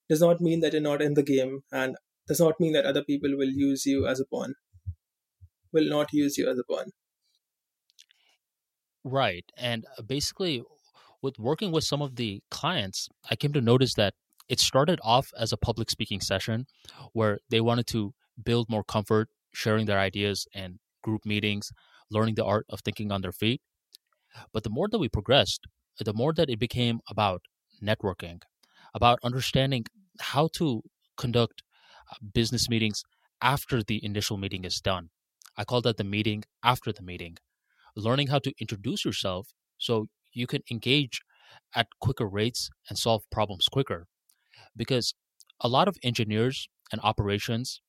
[0.09, 1.97] does not mean that you're not in the game and
[2.29, 4.55] does not mean that other people will use you as a pawn,
[5.73, 6.91] will not use you as a pawn.
[9.05, 9.45] Right.
[9.57, 10.63] And uh, basically,
[11.23, 14.15] with working with some of the clients, I came to notice that
[14.49, 16.67] it started off as a public speaking session
[17.13, 21.73] where they wanted to build more comfort sharing their ideas and group meetings,
[22.11, 23.61] learning the art of thinking on their feet.
[24.53, 25.67] But the more that we progressed,
[25.99, 27.43] the more that it became about
[27.83, 28.43] networking,
[28.95, 29.85] about understanding
[30.21, 30.83] how to
[31.17, 31.63] conduct
[32.11, 33.03] uh, business meetings
[33.43, 35.11] after the initial meeting is done.
[35.57, 37.39] I call that the meeting after the meeting
[37.97, 39.49] learning how to introduce yourself
[39.79, 40.07] so
[40.39, 41.23] you can engage
[41.75, 44.07] at quicker rates and solve problems quicker.
[44.77, 45.15] Because
[45.61, 47.81] a lot of engineers and operations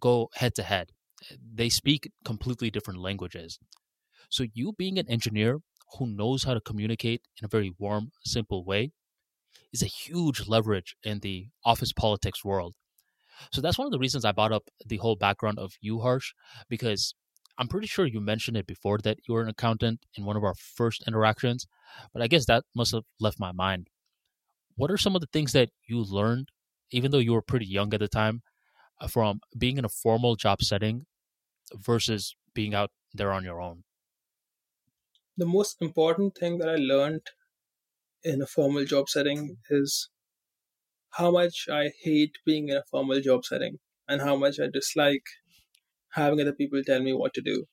[0.00, 0.92] go head to head,
[1.54, 3.58] they speak completely different languages.
[4.30, 5.60] So, you being an engineer
[5.98, 8.92] who knows how to communicate in a very warm, simple way
[9.72, 12.74] is a huge leverage in the office politics world.
[13.52, 16.32] So, that's one of the reasons I brought up the whole background of you, Harsh,
[16.68, 17.14] because
[17.58, 20.44] I'm pretty sure you mentioned it before that you were an accountant in one of
[20.44, 21.66] our first interactions,
[22.12, 23.88] but I guess that must have left my mind.
[24.76, 26.50] What are some of the things that you learned,
[26.90, 28.42] even though you were pretty young at the time,
[29.00, 31.06] uh, from being in a formal job setting
[31.74, 33.84] versus being out there on your own?
[35.38, 37.30] The most important thing that I learned
[38.22, 40.10] in a formal job setting is
[41.14, 45.24] how much I hate being in a formal job setting and how much I dislike
[46.16, 47.66] having other people tell me what to do.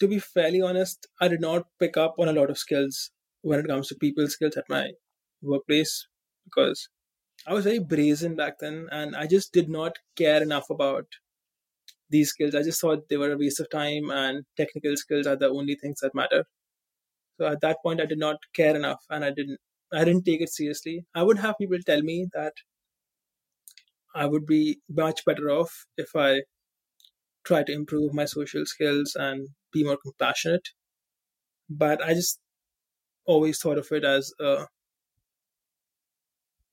[0.00, 3.60] To be fairly honest, I did not pick up on a lot of skills when
[3.60, 4.92] it comes to people skills at my
[5.40, 6.08] workplace
[6.44, 6.88] because
[7.46, 11.06] I was very brazen back then and I just did not care enough about
[12.10, 12.54] these skills.
[12.54, 15.74] I just thought they were a waste of time and technical skills are the only
[15.74, 16.44] things that matter.
[17.40, 19.60] So at that point I did not care enough and I didn't
[19.92, 21.06] I didn't take it seriously.
[21.14, 22.54] I would have people tell me that
[24.18, 26.42] I would be much better off if I
[27.42, 30.68] try to improve my social skills and be more compassionate.
[31.70, 32.40] But I just
[33.26, 34.66] always thought of it as a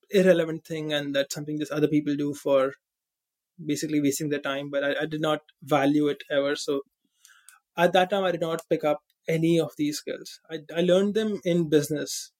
[0.09, 2.73] irrelevant thing and that's something just other people do for
[3.65, 4.69] basically wasting their time.
[4.71, 6.55] But I, I did not value it ever.
[6.55, 6.81] So
[7.77, 10.39] at that time, I did not pick up any of these skills.
[10.51, 12.31] I, I learned them in business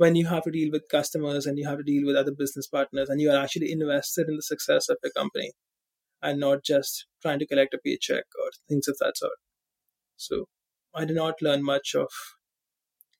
[0.00, 2.66] when you have to deal with customers and you have to deal with other business
[2.66, 5.52] partners and you are actually invested in the success of your company
[6.22, 9.36] and not just trying to collect a paycheck or things of that sort.
[10.16, 10.46] So
[10.94, 12.08] I did not learn much of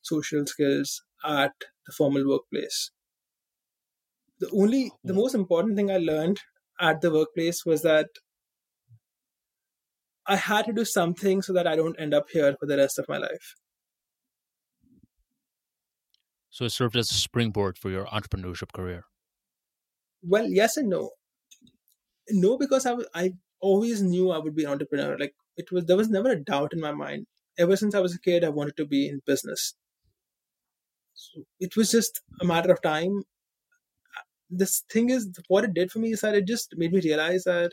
[0.00, 1.52] social skills at
[1.86, 2.90] the formal workplace.
[4.38, 6.40] The only, the most important thing I learned
[6.80, 8.08] at the workplace was that
[10.26, 12.98] I had to do something so that I don't end up here for the rest
[12.98, 13.54] of my life.
[16.50, 19.04] So it served as a springboard for your entrepreneurship career.
[20.22, 21.10] Well, yes and no.
[22.28, 25.16] No, because I, I always knew I would be an entrepreneur.
[25.16, 27.26] Like it was, there was never a doubt in my mind.
[27.58, 29.74] Ever since I was a kid, I wanted to be in business.
[31.14, 33.18] So it was just a matter of time.
[34.16, 37.00] Uh, this thing is, what it did for me is that it just made me
[37.00, 37.72] realize that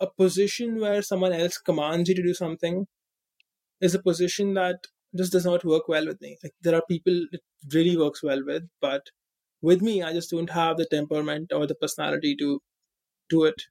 [0.00, 2.86] a position where someone else commands you to do something
[3.80, 4.86] is a position that
[5.16, 6.38] just does not work well with me.
[6.42, 9.10] Like there are people it really works well with, but
[9.62, 12.60] with me, I just don't have the temperament or the personality to
[13.30, 13.62] do it.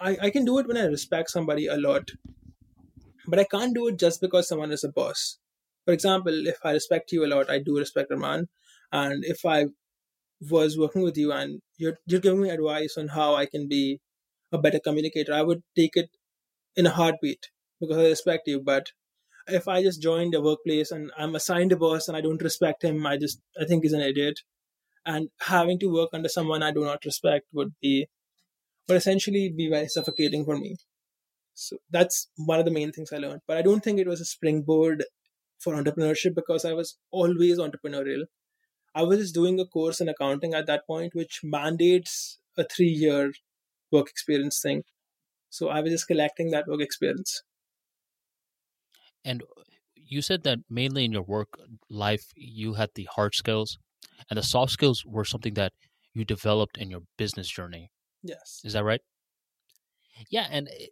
[0.00, 2.10] I, I can do it when I respect somebody a lot,
[3.26, 5.38] but I can't do it just because someone is a boss.
[5.84, 8.46] For example, if I respect you a lot, I do respect Arman,
[8.92, 9.66] and if I
[10.50, 14.00] was working with you and you're you're giving me advice on how I can be
[14.52, 16.10] a better communicator, I would take it
[16.76, 18.60] in a heartbeat because I respect you.
[18.62, 18.92] But
[19.52, 22.84] if I just joined a workplace and I'm assigned a boss and I don't respect
[22.84, 24.40] him, I just I think he's an idiot.
[25.06, 28.08] And having to work under someone I do not respect would be
[28.88, 30.76] would essentially be very suffocating for me.
[31.54, 33.42] So that's one of the main things I learned.
[33.46, 35.04] But I don't think it was a springboard
[35.58, 38.24] for entrepreneurship because I was always entrepreneurial.
[38.94, 42.88] I was just doing a course in accounting at that point, which mandates a three
[42.88, 43.32] year
[43.92, 44.84] work experience thing.
[45.50, 47.42] So I was just collecting that work experience.
[49.24, 49.42] And
[49.94, 51.48] you said that mainly in your work
[51.88, 53.78] life, you had the hard skills,
[54.28, 55.72] and the soft skills were something that
[56.14, 57.90] you developed in your business journey.
[58.22, 58.60] Yes.
[58.64, 59.00] Is that right?
[60.30, 60.86] Yeah, and eh,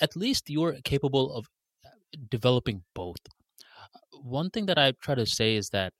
[0.00, 1.46] at least you're capable of
[1.84, 1.90] uh,
[2.30, 3.18] developing both.
[4.12, 5.92] One thing that I try to say is that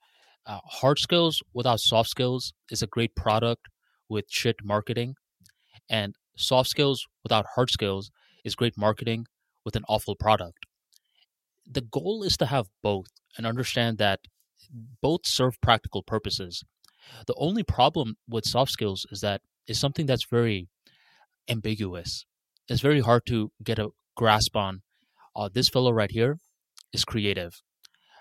[0.47, 3.66] uh, hard skills without soft skills is a great product
[4.08, 5.15] with shit marketing,
[5.89, 8.10] and soft skills without hard skills
[8.44, 9.26] is great marketing
[9.65, 10.58] with an awful product.
[11.71, 13.07] The goal is to have both
[13.37, 14.21] and understand that
[15.03, 16.65] both serve practical purposes.
[17.27, 20.69] The only problem with soft skills is that it's something that's very
[21.49, 22.25] ambiguous.
[22.69, 24.83] It's very hard to get a grasp on.
[25.35, 26.39] Uh, this fellow right here
[26.93, 27.63] is creative.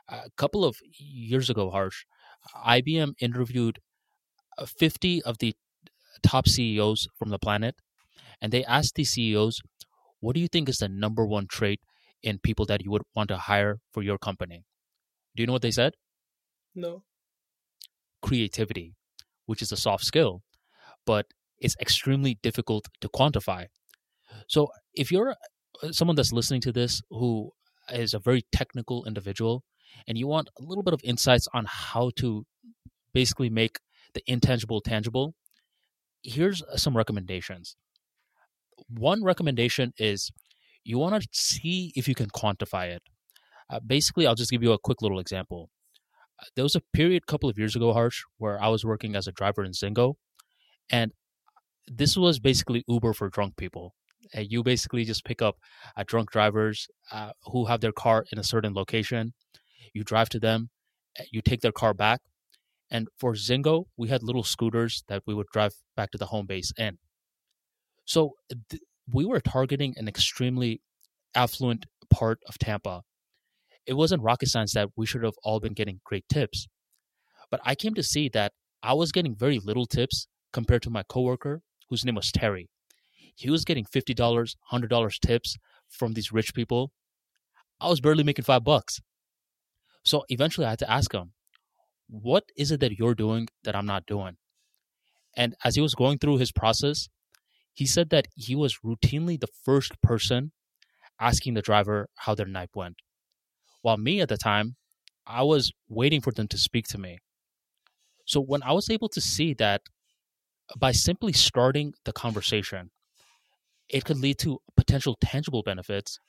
[0.09, 2.05] A couple of years ago, Harsh,
[2.65, 3.79] IBM interviewed
[4.57, 5.55] uh, 50 of the
[6.23, 7.75] top CEOs from the planet
[8.41, 9.61] and they asked these CEOs,
[10.19, 11.81] what do you think is the number one trait
[12.23, 14.63] in people that you would want to hire for your company?
[15.35, 15.93] Do you know what they said?
[16.75, 17.03] No.
[18.21, 18.95] Creativity,
[19.45, 20.41] which is a soft skill,
[21.05, 21.27] but
[21.59, 23.67] it's extremely difficult to quantify.
[24.47, 25.35] So if you're
[25.83, 27.51] uh, someone that's listening to this who
[27.91, 29.63] is a very technical individual
[30.07, 32.45] and you want a little bit of insights on how to
[33.13, 33.79] basically make
[34.13, 35.33] the intangible tangible,
[36.23, 37.75] here's some recommendations
[38.89, 40.31] one recommendation is
[40.87, 43.03] you want to see if you can quantify it.
[43.69, 45.69] Uh, basically, I'll just give you a quick little example.
[46.39, 49.15] Uh, there was a period a couple of years ago, Harsh, where I was working
[49.15, 50.15] as a driver in Zingo,
[50.89, 51.11] and
[51.87, 53.95] this was basically Uber for drunk people.
[54.35, 55.57] Uh, you basically just pick up
[55.97, 59.33] uh, drunk drivers uh, who have their car in a certain location.
[59.93, 60.69] You drive to them,
[61.19, 62.21] uh, you take their car back,
[62.89, 66.45] and for Zingo, we had little scooters that we would drive back to the home
[66.45, 66.97] base in.
[68.05, 68.35] So
[68.69, 70.81] th- we were targeting an extremely
[71.35, 73.03] affluent part of Tampa.
[73.85, 76.67] it wasn't rocket science that we should have all been getting great tips.
[77.49, 78.51] But I came to see that
[78.83, 82.69] I was getting very little tips compared to my coworker, whose name was Terry.
[83.35, 86.91] He was getting $50, $100 tips from these rich people.
[87.79, 88.99] I was barely making five bucks.
[90.03, 91.31] So eventually I had to ask him,
[92.09, 94.37] what is it that you're doing that I'm not doing?
[95.35, 97.09] And as he was going through his process,
[97.77, 100.51] he said that he was routinely the first person
[101.19, 102.95] asking the driver how their night went.
[103.83, 104.77] While me at the time,
[105.27, 107.19] I was waiting for them to speak to me.
[108.25, 109.81] So when I was able to see that
[110.75, 112.89] by simply starting the conversation,
[113.87, 116.19] it could lead to potential tangible benefits,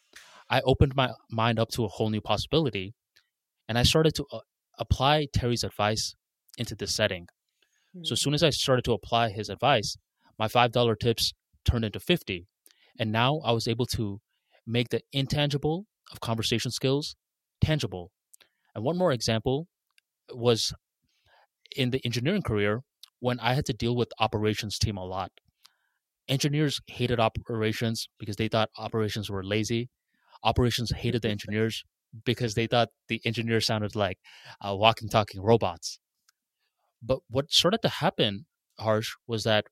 [0.50, 2.92] I opened my mind up to a whole new possibility
[3.70, 4.40] and I started to uh,
[4.78, 6.14] apply Terry's advice
[6.58, 7.24] into this setting.
[7.24, 8.04] Mm-hmm.
[8.04, 8.24] So as hmm.
[8.24, 9.96] soon as I started to apply his advice,
[10.38, 11.32] my $5 tips
[11.64, 12.46] turned into 50
[12.98, 14.20] and now I was able to
[14.66, 17.16] make the intangible of conversation skills
[17.60, 18.10] tangible.
[18.74, 19.68] And one more example
[20.32, 20.72] was
[21.76, 22.82] in the engineering career
[23.20, 25.30] when I had to deal with operations team a lot.
[26.28, 29.88] Engineers hated operations because they thought operations were lazy.
[30.42, 31.84] Operations hated the engineers
[32.24, 34.18] because they thought the engineers sounded like
[34.60, 35.98] uh, walking, talking robots.
[37.02, 38.46] But what started to happen,
[38.78, 39.66] Harsh, was that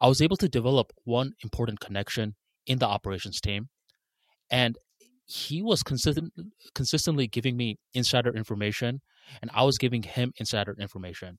[0.00, 2.34] I was able to develop one important connection
[2.66, 3.68] in the operations team.
[4.50, 4.76] And
[5.24, 6.32] he was consistent,
[6.74, 9.00] consistently giving me insider information,
[9.40, 11.38] and I was giving him insider information.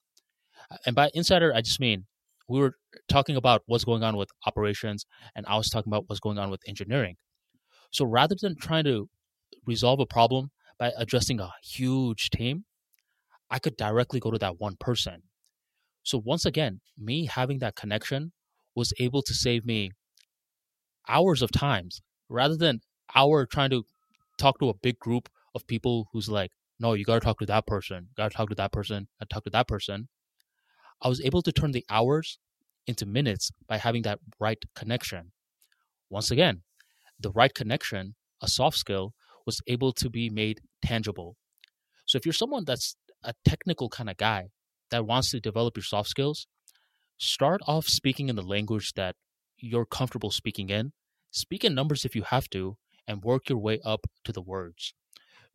[0.69, 2.05] Uh, and by insider, I just mean
[2.47, 2.75] we were
[3.09, 5.05] talking about what's going on with operations,
[5.35, 7.15] and I was talking about what's going on with engineering.
[7.91, 9.09] So rather than trying to
[9.65, 12.65] resolve a problem by addressing a huge team,
[13.49, 15.23] I could directly go to that one person.
[16.03, 18.31] So once again, me having that connection
[18.75, 19.91] was able to save me
[21.07, 22.81] hours of times rather than
[23.15, 23.83] hour trying to
[24.37, 27.45] talk to a big group of people who's like, no, you got to talk to
[27.45, 30.07] that person, got to talk to that person, and talk to that person.
[31.01, 32.39] I was able to turn the hours
[32.87, 35.31] into minutes by having that right connection.
[36.09, 36.63] Once again,
[37.19, 39.13] the right connection, a soft skill,
[39.45, 41.35] was able to be made tangible.
[42.05, 44.49] So if you're someone that's a technical kind of guy
[44.91, 46.47] that wants to develop your soft skills,
[47.17, 49.15] start off speaking in the language that
[49.57, 50.91] you're comfortable speaking in.
[51.31, 54.93] Speak in numbers if you have to, and work your way up to the words.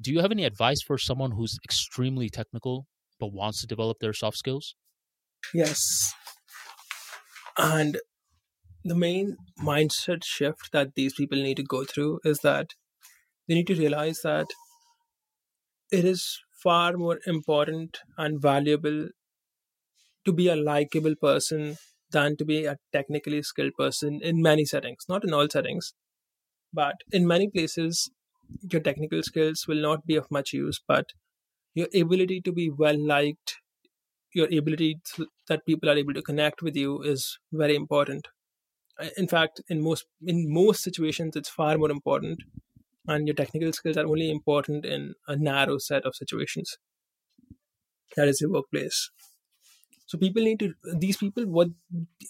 [0.00, 2.86] Do you have any advice for someone who's extremely technical
[3.18, 4.74] but wants to develop their soft skills?
[5.54, 6.12] Yes.
[7.58, 7.98] And
[8.84, 12.70] the main mindset shift that these people need to go through is that
[13.48, 14.46] they need to realize that
[15.90, 19.08] it is far more important and valuable
[20.26, 21.76] to be a likable person
[22.10, 25.94] than to be a technically skilled person in many settings, not in all settings.
[26.72, 28.10] But in many places,
[28.70, 31.06] your technical skills will not be of much use, but
[31.74, 33.56] your ability to be well liked,
[34.34, 38.28] your ability to, that people are able to connect with you is very important.
[39.16, 42.42] In fact, in most in most situations, it's far more important
[43.08, 46.76] and your technical skills are only important in a narrow set of situations
[48.16, 49.10] that is your workplace
[50.06, 50.72] so people need to
[51.04, 51.68] these people what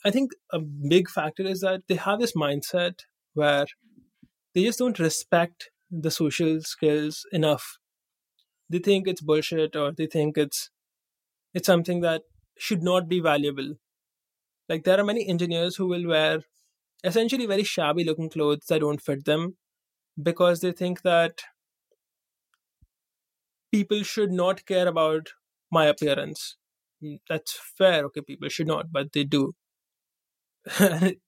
[0.05, 0.59] i think a
[0.95, 3.67] big factor is that they have this mindset where
[4.55, 7.79] they just don't respect the social skills enough
[8.69, 10.71] they think it's bullshit or they think it's
[11.55, 12.23] it's something that
[12.59, 13.75] should not be valuable
[14.69, 16.41] like there are many engineers who will wear
[17.05, 19.57] essentially very shabby looking clothes that don't fit them
[20.23, 21.43] because they think that
[23.73, 25.35] people should not care about
[25.71, 26.57] my appearance.
[27.03, 28.05] Mm, that's fair.
[28.07, 29.55] Okay, people should not, but they do.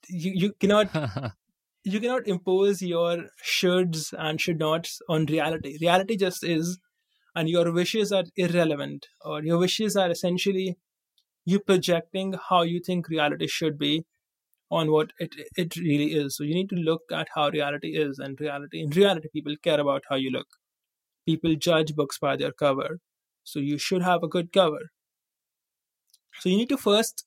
[0.08, 0.88] you you cannot
[1.84, 5.76] you cannot impose your shoulds and should nots on reality.
[5.80, 6.78] Reality just is,
[7.34, 10.76] and your wishes are irrelevant, or your wishes are essentially
[11.44, 14.04] you projecting how you think reality should be
[14.70, 16.36] on what it it really is.
[16.36, 19.80] So you need to look at how reality is, and reality in reality, people care
[19.80, 20.48] about how you look.
[21.26, 23.00] People judge books by their cover,
[23.44, 24.90] so you should have a good cover.
[26.38, 27.24] So you need to first.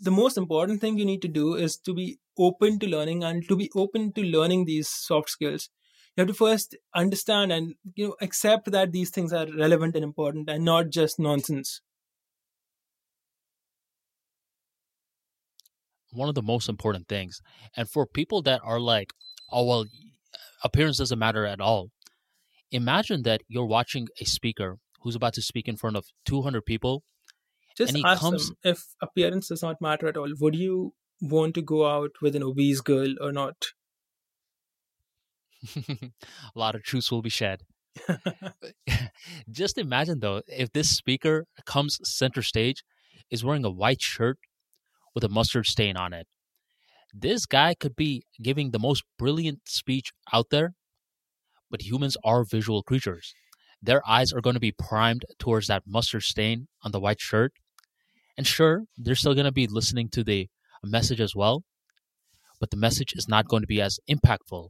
[0.00, 3.46] The most important thing you need to do is to be open to learning and
[3.48, 5.68] to be open to learning these soft skills.
[6.16, 10.04] You have to first understand and you know accept that these things are relevant and
[10.04, 11.82] important and not just nonsense.
[16.12, 17.40] one of the most important things.
[17.76, 19.12] And for people that are like,
[19.50, 19.86] oh, well,
[20.64, 21.88] appearance doesn't matter at all.
[22.70, 27.02] Imagine that you're watching a speaker who's about to speak in front of 200 people.
[27.80, 28.48] Just ask comes...
[28.48, 30.32] them if appearance does not matter at all.
[30.40, 33.56] Would you want to go out with an obese girl or not?
[35.76, 36.10] a
[36.54, 37.62] lot of truths will be shed.
[39.50, 42.84] Just imagine though, if this speaker comes center stage,
[43.30, 44.38] is wearing a white shirt
[45.14, 46.26] with a mustard stain on it.
[47.12, 50.74] This guy could be giving the most brilliant speech out there,
[51.70, 53.34] but humans are visual creatures.
[53.82, 57.52] Their eyes are going to be primed towards that mustard stain on the white shirt.
[58.36, 60.48] And sure, they're still going to be listening to the
[60.82, 61.62] message as well,
[62.58, 64.68] but the message is not going to be as impactful.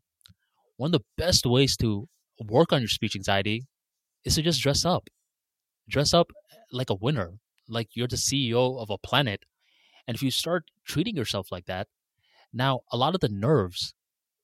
[0.77, 2.09] One of the best ways to
[2.39, 3.67] work on your speech anxiety
[4.25, 5.09] is to just dress up.
[5.89, 6.29] Dress up
[6.73, 7.35] like a winner,
[7.69, 9.45] like you're the CEO of a planet.
[10.07, 11.89] And if you start treating yourself like that,
[12.53, 13.95] now a lot of the nerves,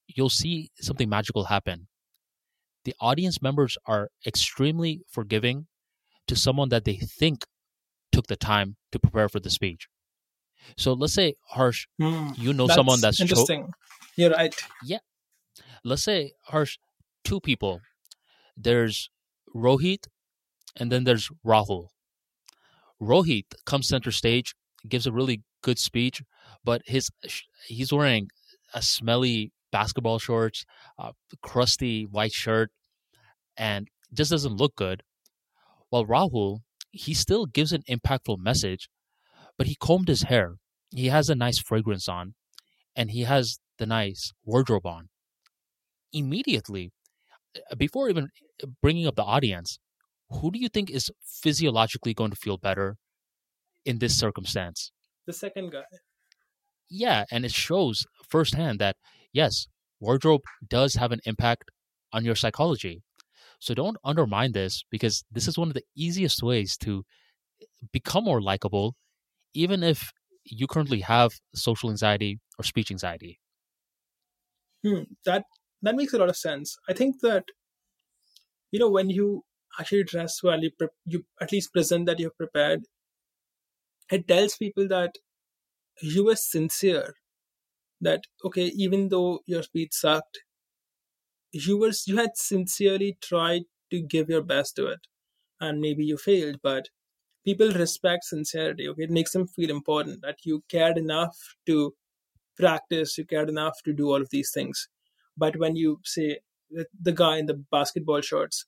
[0.07, 1.89] you'll see something magical happen.
[2.85, 5.67] The audience members are extremely forgiving
[6.29, 7.45] to someone that they think
[8.17, 9.89] took the time to prepare for the speech.
[10.77, 13.63] So let's say, Harsh, Hmm, you know that's someone that's cho- interesting.
[14.17, 14.55] You're right.
[14.83, 14.99] yeah.
[15.85, 16.79] Let's say, Harsh,
[17.23, 17.81] two people.
[18.57, 19.11] There's
[19.55, 20.07] Rohit,
[20.79, 21.89] and then there's Rahul.
[23.01, 24.55] Rohit comes center stage,
[24.89, 26.23] gives a really good speech,
[26.65, 27.11] but his
[27.69, 28.29] he's wearing
[28.75, 30.65] a smelly basketball shorts,
[30.99, 31.13] a
[31.43, 32.71] crusty white shirt,
[33.57, 35.03] and just doesn't look good.
[35.91, 36.61] While Rahul,
[36.97, 38.89] he still gives an impactful message,
[39.59, 40.57] but he combed his hair.
[40.91, 42.35] He has a nice fragrance on,
[42.95, 45.09] and he has the nice wardrobe on.
[46.13, 46.93] Immediately,
[47.57, 48.29] uh, before even
[48.83, 49.79] bringing up the audience,
[50.31, 52.97] who do you think is physiologically going to feel better
[53.85, 54.93] in this circumstance?
[55.27, 55.85] The second guy.
[56.89, 58.97] Yeah, and it shows firsthand that
[59.33, 59.67] yes,
[60.01, 61.71] wardrobe does have an impact
[62.13, 63.03] on your psychology.
[63.59, 67.05] So don't undermine this because this is one of the easiest ways to
[67.93, 68.97] become more likable,
[69.55, 70.13] even if
[70.45, 73.41] you currently have social anxiety or speech anxiety.
[74.83, 75.45] Hmm, that
[75.83, 76.77] that makes a lot of sense.
[76.89, 77.45] I think that
[78.71, 79.45] you know when you
[79.79, 82.83] actually dress well, you pre- you at least present that you're prepared.
[84.11, 85.15] It tells people that
[86.03, 87.15] you were sincere.
[88.01, 90.41] That okay, even though your speech sucked,
[91.65, 95.01] you were you had sincerely tried to give your best to it,
[95.61, 96.89] and maybe you failed, but
[97.45, 98.89] people respect sincerity.
[98.89, 101.37] Okay, it makes them feel important that you cared enough
[101.67, 101.95] to
[102.57, 104.89] practice, you cared enough to do all of these things.
[105.37, 108.65] But when you say the, guy in the basketball shorts,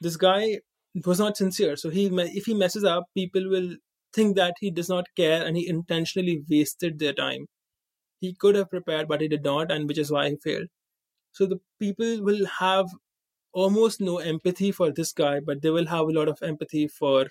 [0.00, 0.60] this guy
[1.04, 1.76] was not sincere.
[1.76, 3.76] So he, if he messes up, people will
[4.12, 7.46] think that he does not care and he intentionally wasted their time.
[8.20, 10.68] He could have prepared, but he did not, and which is why he failed.
[11.32, 12.88] So the people will have
[13.52, 17.28] almost no empathy for this guy, but they will have a lot of empathy for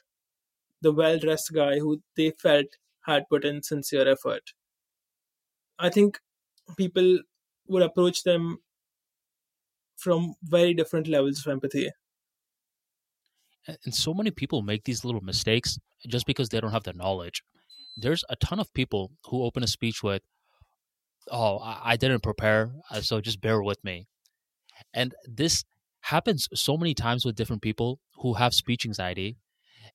[0.82, 2.68] the well dressed guy who they felt
[3.02, 4.54] had put in sincere effort.
[5.78, 6.20] I think
[6.78, 7.20] people
[7.68, 8.60] would approach them
[9.98, 11.90] from very different levels of empathy.
[13.68, 17.44] And so many people make these little mistakes just because they don't have the knowledge.
[17.98, 20.24] There's a ton of people who open a speech with,
[21.32, 24.08] "Oh, I, didn't prepare, uh, so just bear with me."
[24.94, 25.64] And this
[26.02, 29.38] happens so many times with different people who have speech anxiety,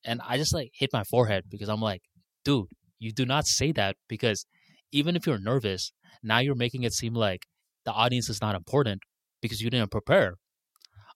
[0.03, 2.01] and I just like hit my forehead because I'm like,
[2.43, 2.67] dude,
[2.99, 4.45] you do not say that because
[4.91, 5.91] even if you're nervous,
[6.23, 7.47] now you're making it seem like
[7.85, 9.01] the audience is not important
[9.41, 10.35] because you didn't prepare.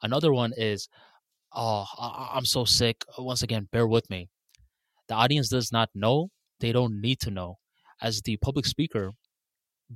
[0.02, 0.88] Another one is,
[1.54, 3.04] oh, I'm so sick.
[3.18, 4.30] Once again, bear with me.
[5.08, 6.30] The audience does not know.
[6.60, 7.56] They don't need to know.
[8.02, 9.12] As the public speaker,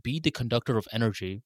[0.02, 1.44] be the conductor of energy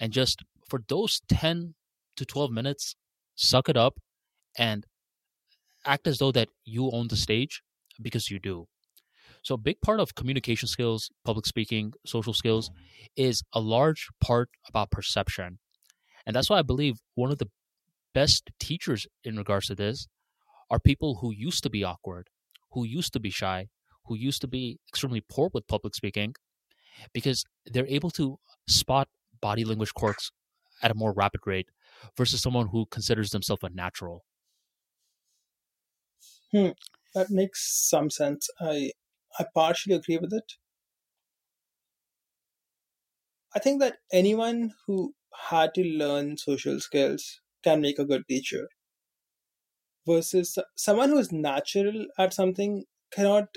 [0.00, 1.74] and just for those 10
[2.16, 2.96] to 12 minutes,
[3.34, 3.98] suck it up
[4.58, 4.86] and
[5.86, 7.62] act as though that you own the stage
[8.00, 8.66] because you do.
[9.42, 12.70] So a big part of communication skills, public speaking, social skills
[13.16, 15.58] is a large part about perception.
[16.26, 17.50] And that's why I believe one of the
[18.14, 20.06] best teachers in regards to this
[20.70, 22.28] are people who used to be awkward,
[22.72, 23.68] who used to be shy,
[24.06, 26.34] who used to be extremely poor with public speaking
[27.12, 29.08] because they're able to spot
[29.40, 30.32] body language quirks
[30.82, 31.70] at a more rapid rate
[32.16, 34.24] versus someone who considers themselves a natural.
[36.52, 36.68] Hmm,
[37.14, 38.48] that makes some sense.
[38.58, 38.92] I
[39.38, 40.54] I partially agree with it.
[43.54, 45.14] I think that anyone who
[45.48, 48.68] had to learn social skills can make a good teacher
[50.06, 53.54] versus someone who is natural at something cannot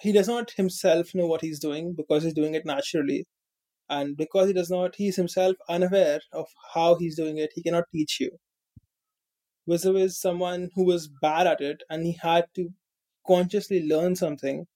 [0.00, 3.26] he does not himself know what he's doing because he's doing it naturally
[3.88, 7.84] and because he does not he's himself unaware of how he's doing it he cannot
[7.92, 8.30] teach you
[9.68, 12.68] versus someone who was bad at it and he had to
[13.26, 14.66] consciously learn something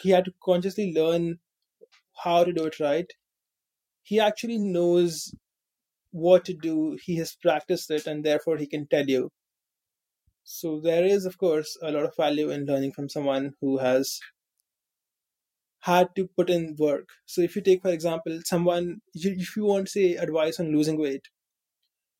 [0.00, 1.38] he had to consciously learn
[2.24, 3.12] how to do it right
[4.02, 5.32] he actually knows
[6.12, 6.98] what to do.
[7.02, 9.30] He has practiced it, and therefore he can tell you.
[10.44, 14.20] So there is, of course, a lot of value in learning from someone who has
[15.80, 17.08] had to put in work.
[17.26, 21.26] So if you take, for example, someone, if you want, say, advice on losing weight,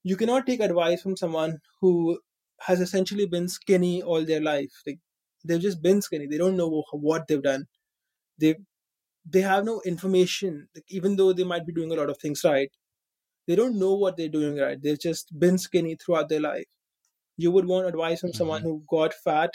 [0.05, 2.21] you cannot take advice from someone who
[2.63, 4.73] has essentially been skinny all their life.
[4.87, 4.99] Like
[5.45, 6.27] they've just been skinny.
[6.27, 7.67] They don't know what they've done.
[8.39, 8.57] They
[9.27, 10.69] they have no information.
[10.75, 12.71] Like, even though they might be doing a lot of things right,
[13.49, 14.81] they don't know what they're doing right.
[14.83, 16.67] They've just been skinny throughout their life.
[17.37, 18.37] You would want advice from mm-hmm.
[18.37, 19.55] someone who got fat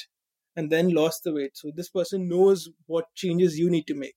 [0.56, 1.56] and then lost the weight.
[1.56, 4.16] So this person knows what changes you need to make.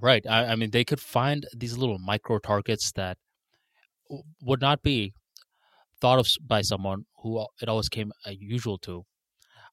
[0.00, 0.26] Right.
[0.28, 3.18] I, I mean, they could find these little micro targets that
[4.40, 5.14] would not be
[6.00, 9.04] thought of by someone who it always came uh, usual to.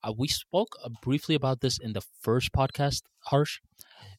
[0.04, 3.60] Uh, we spoke uh, briefly about this in the first podcast, Harsh.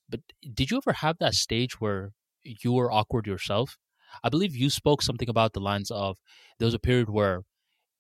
[0.09, 0.20] But
[0.53, 2.11] did you ever have that stage where
[2.43, 3.79] you were awkward yourself?
[4.23, 6.19] I believe you spoke something about the lines of
[6.59, 7.43] there was a period where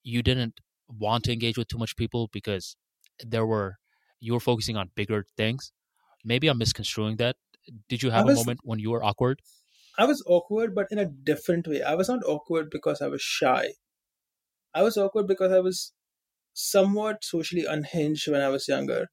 [0.02, 2.76] you didn't want to engage with too much people because
[3.20, 3.76] there were
[4.20, 5.72] you were focusing on bigger things.
[6.24, 7.36] Maybe I'm misconstruing that.
[7.88, 9.40] Did you have was, a moment when you were awkward?
[9.98, 11.82] I was awkward, but in a different way.
[11.82, 13.74] I was not awkward because I was shy.
[14.74, 15.92] I was awkward because I was
[16.52, 19.08] somewhat socially unhinged when I was younger,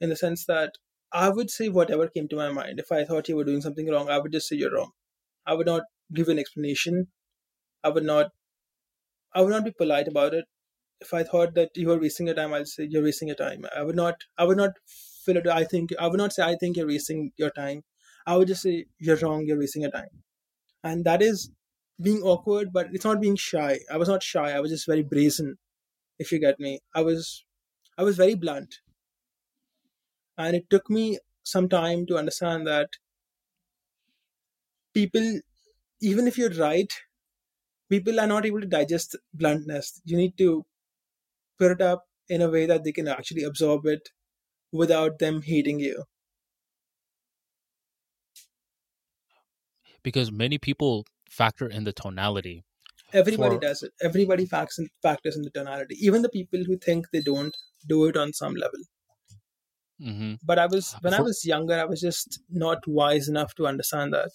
[0.00, 0.72] in the sense that
[1.12, 2.78] I would say whatever came to my mind.
[2.78, 4.92] If I thought you were doing something wrong, I would just say you're wrong.
[5.46, 5.82] I would not
[6.12, 7.08] give an explanation.
[7.84, 8.32] I would not.
[9.34, 10.46] I would not be polite about it.
[11.00, 13.64] If I thought that you were wasting your time, I'd say you're wasting your time.
[13.76, 14.14] I would not.
[14.38, 14.72] I would not
[15.24, 15.46] fill it.
[15.46, 15.90] I think.
[15.98, 17.82] I would not say I think you're wasting your time.
[18.26, 19.44] I would just say you're wrong.
[19.46, 20.22] You're wasting your time,
[20.84, 21.50] and that is
[22.02, 22.72] being awkward.
[22.72, 23.80] But it's not being shy.
[23.90, 24.52] I was not shy.
[24.52, 25.56] I was just very brazen
[26.18, 26.80] if you get me.
[26.94, 27.44] I was
[27.98, 28.76] I was very blunt.
[30.38, 32.88] And it took me some time to understand that
[34.94, 35.40] people
[36.00, 36.92] even if you're right,
[37.90, 40.00] people are not able to digest bluntness.
[40.04, 40.64] You need to
[41.58, 44.08] put it up in a way that they can actually absorb it
[44.72, 46.04] without them hating you.
[50.02, 52.64] Because many people factor in the tonality
[53.14, 53.60] Everybody for...
[53.60, 53.92] does it.
[54.02, 55.96] Everybody facts in, factors in the tonality.
[56.00, 57.56] Even the people who think they don't
[57.88, 58.80] do it on some level.
[60.02, 60.34] Mm-hmm.
[60.42, 61.20] But I was when for...
[61.20, 64.30] I was younger, I was just not wise enough to understand that.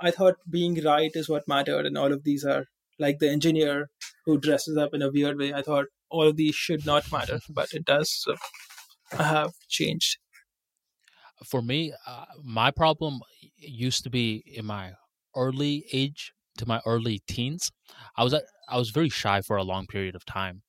[0.00, 2.66] I thought being right is what mattered, and all of these are
[2.98, 3.88] like the engineer
[4.24, 5.52] who dresses up in a weird way.
[5.52, 8.10] I thought all of these should not matter, but it does.
[8.10, 8.34] So
[9.12, 10.18] I have changed.
[11.44, 13.20] For me, uh, my problem
[13.56, 14.92] used to be in my
[15.34, 17.70] early age to my early teens,
[18.16, 18.34] I was
[18.68, 20.62] I was very shy for a long period of time,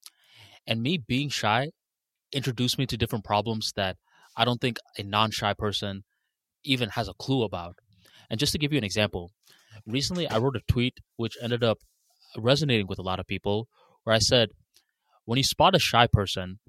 [0.66, 1.72] and me being shy
[2.32, 3.98] introduced me to different problems that
[4.36, 6.04] I don't think a non-shy person
[6.64, 7.78] even has a clue about.
[8.30, 9.32] And just to give you an example,
[9.86, 11.80] recently I wrote a tweet which ended up
[12.38, 13.68] resonating with a lot of people,
[14.04, 14.50] where I said,
[15.26, 16.60] when you spot a shy person,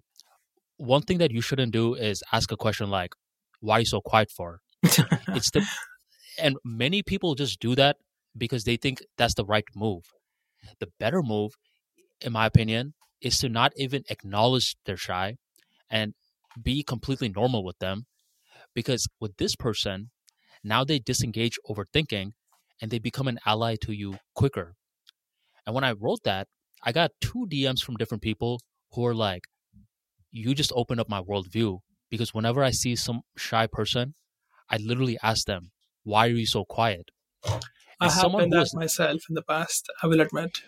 [0.76, 3.12] one thing that you shouldn't do is ask a question like,
[3.60, 5.66] "Why are you so quiet for?" it's the
[6.38, 7.96] and many people just do that
[8.36, 10.04] because they think that's the right move.
[10.80, 11.52] The better move,
[12.20, 15.36] in my opinion, is to not even acknowledge they're shy
[15.90, 16.14] and
[16.62, 18.06] be completely normal with them.
[18.74, 20.10] Because with this person,
[20.64, 22.32] now they disengage overthinking
[22.80, 24.74] and they become an ally to you quicker.
[25.66, 26.48] And when I wrote that,
[26.82, 28.60] I got two DMs from different people
[28.92, 29.42] who are like,
[30.30, 31.80] You just opened up my worldview.
[32.10, 34.14] Because whenever I see some shy person,
[34.70, 35.72] I literally ask them,
[36.04, 37.10] Why are you so quiet?
[38.00, 39.90] I have been that myself in the past.
[40.02, 40.58] I will admit.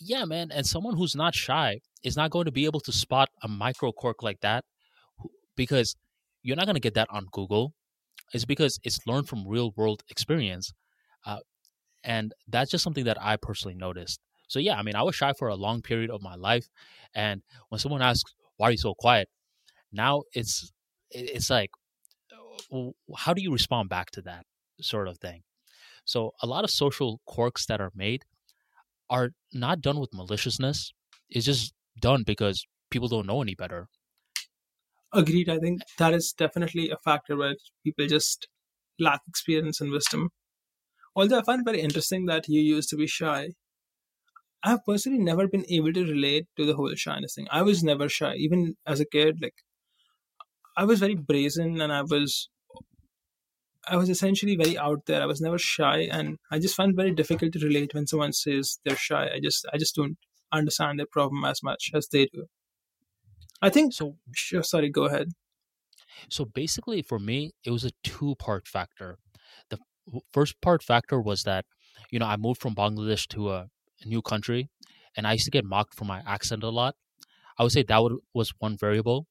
[0.00, 3.28] Yeah, man, and someone who's not shy is not going to be able to spot
[3.42, 4.64] a micro quirk like that
[5.56, 5.94] because
[6.42, 7.74] you're not going to get that on Google.
[8.32, 10.72] It's because it's learned from real world experience,
[11.26, 11.38] uh,
[12.04, 14.20] and that's just something that I personally noticed.
[14.48, 16.68] So yeah, I mean, I was shy for a long period of my life,
[17.14, 19.28] and when someone asks, "Why are you so quiet?"
[19.92, 20.72] Now it's
[21.10, 21.70] it's like,
[23.16, 24.44] how do you respond back to that
[24.80, 25.42] sort of thing?
[26.04, 28.24] So a lot of social quirks that are made
[29.10, 30.92] are not done with maliciousness.
[31.30, 33.88] It's just done because people don't know any better.
[35.12, 35.48] Agreed.
[35.48, 38.48] I think that is definitely a factor where people just
[38.98, 40.30] lack experience and wisdom.
[41.16, 43.50] Although I find it very interesting that you used to be shy.
[44.62, 47.46] I have personally never been able to relate to the whole shyness thing.
[47.50, 49.38] I was never shy, even as a kid.
[49.42, 49.54] Like,
[50.76, 52.48] I was very brazen and I was
[53.88, 55.22] I was essentially very out there.
[55.22, 58.32] I was never shy, and I just find it very difficult to relate when someone
[58.32, 59.28] says they're shy.
[59.34, 60.16] I just I just don't
[60.52, 62.46] understand their problem as much as they do.
[63.62, 64.18] I think so.
[64.34, 65.32] Sure, sorry, go ahead.
[66.28, 69.18] So basically, for me, it was a two-part factor.
[69.70, 69.78] The
[70.32, 71.64] first part factor was that
[72.10, 73.68] you know I moved from Bangladesh to a,
[74.02, 74.68] a new country,
[75.16, 76.96] and I used to get mocked for my accent a lot.
[77.58, 79.26] I would say that would, was one variable,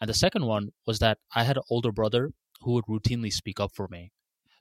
[0.00, 3.60] and the second one was that I had an older brother who would routinely speak
[3.60, 4.12] up for me.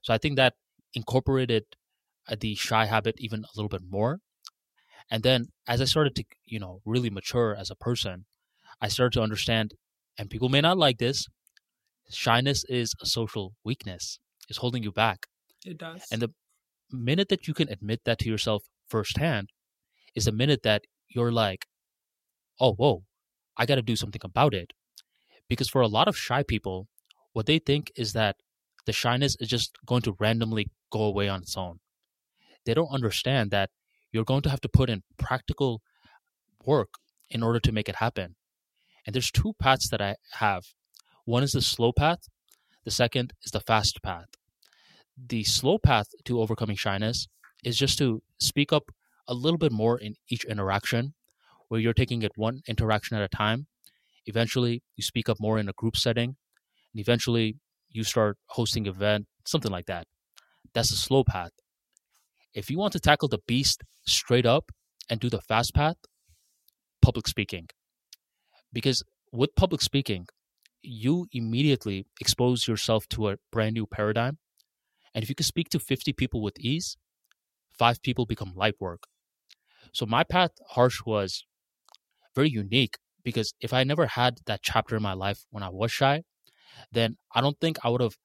[0.02, 0.56] So I think that
[0.94, 1.66] incorporated
[2.28, 4.20] uh, the shy habit even a little bit more.
[5.10, 8.26] And then as I started to, you know, really mature as a person,
[8.84, 9.74] I started to understand,
[10.18, 11.28] and people may not like this,
[12.10, 14.20] shyness is a social weakness.
[14.50, 15.28] It's holding you back.
[15.66, 16.04] It does.
[16.12, 16.32] And the
[16.92, 19.48] minute that you can admit that to yourself firsthand
[20.16, 21.66] is the minute that you're like,
[22.60, 23.04] oh, whoa,
[23.56, 24.74] I got to do something about it.
[25.48, 26.90] Because for a lot of shy people,
[27.32, 28.36] what they think is that
[28.86, 31.80] the shyness is just going to randomly go away on its own.
[32.66, 33.70] They don't understand that
[34.12, 35.82] you're going to have to put in practical
[36.66, 36.96] work
[37.30, 38.36] in order to make it happen.
[39.06, 40.64] And there's two paths that I have.
[41.26, 42.20] One is the slow path,
[42.84, 44.28] the second is the fast path.
[45.18, 47.28] The slow path to overcoming shyness
[47.64, 48.92] is just to speak up
[49.28, 51.14] a little bit more in each interaction,
[51.68, 53.68] where you're taking it one interaction at a time.
[54.26, 56.36] Eventually, you speak up more in a group setting,
[56.94, 57.58] and eventually,
[57.90, 60.08] you start hosting event, something like that.
[60.74, 61.52] That's the slow path.
[62.54, 64.72] If you want to tackle the beast straight up
[65.10, 65.96] and do the fast path,
[67.02, 67.70] public speaking.
[68.74, 70.28] Because with public speaking,
[70.82, 74.38] you immediately expose yourself to a brand new paradigm.
[75.14, 76.98] And if you can speak to 50 people with ease,
[77.72, 79.04] five people become light work.
[79.94, 81.46] So my path, Harsh, was
[82.36, 85.92] very unique because if I never had that chapter in my life when I was
[85.92, 86.24] shy,
[86.92, 88.18] then I don't think I would have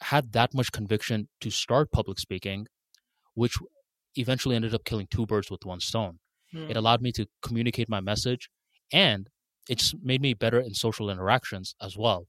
[0.00, 2.66] had that much conviction to start public speaking,
[3.34, 3.56] which
[4.16, 6.18] eventually ended up killing two birds with one stone.
[6.54, 6.70] Mm.
[6.70, 8.48] It allowed me to communicate my message
[8.92, 9.28] and
[9.68, 12.26] it just made me better in social interactions as well.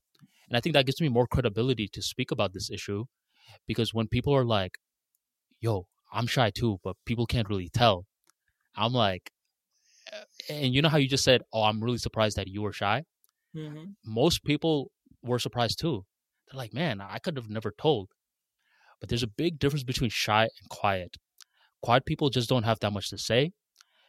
[0.47, 3.05] And I think that gives me more credibility to speak about this issue
[3.67, 4.77] because when people are like,
[5.59, 8.05] yo, I'm shy too, but people can't really tell.
[8.75, 9.31] I'm like,
[10.11, 12.73] eh, and you know how you just said, oh, I'm really surprised that you were
[12.73, 13.03] shy?
[13.55, 13.91] Mm-hmm.
[14.05, 14.91] Most people
[15.23, 16.05] were surprised too.
[16.47, 18.09] They're like, man, I could have never told.
[18.99, 21.17] But there's a big difference between shy and quiet.
[21.81, 23.51] Quiet people just don't have that much to say.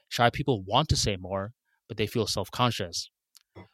[0.08, 1.52] Shy people want to say more,
[1.88, 3.10] but they feel self conscious.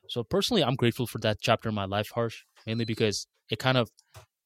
[0.08, 3.78] So personally, I'm grateful for that chapter in my life, Harsh, mainly because it kind
[3.78, 3.90] of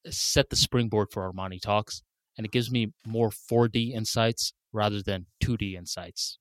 [0.08, 2.02] set the springboard for Arman Talks
[2.36, 6.38] and it gives me more 4D insights rather than 2D insights.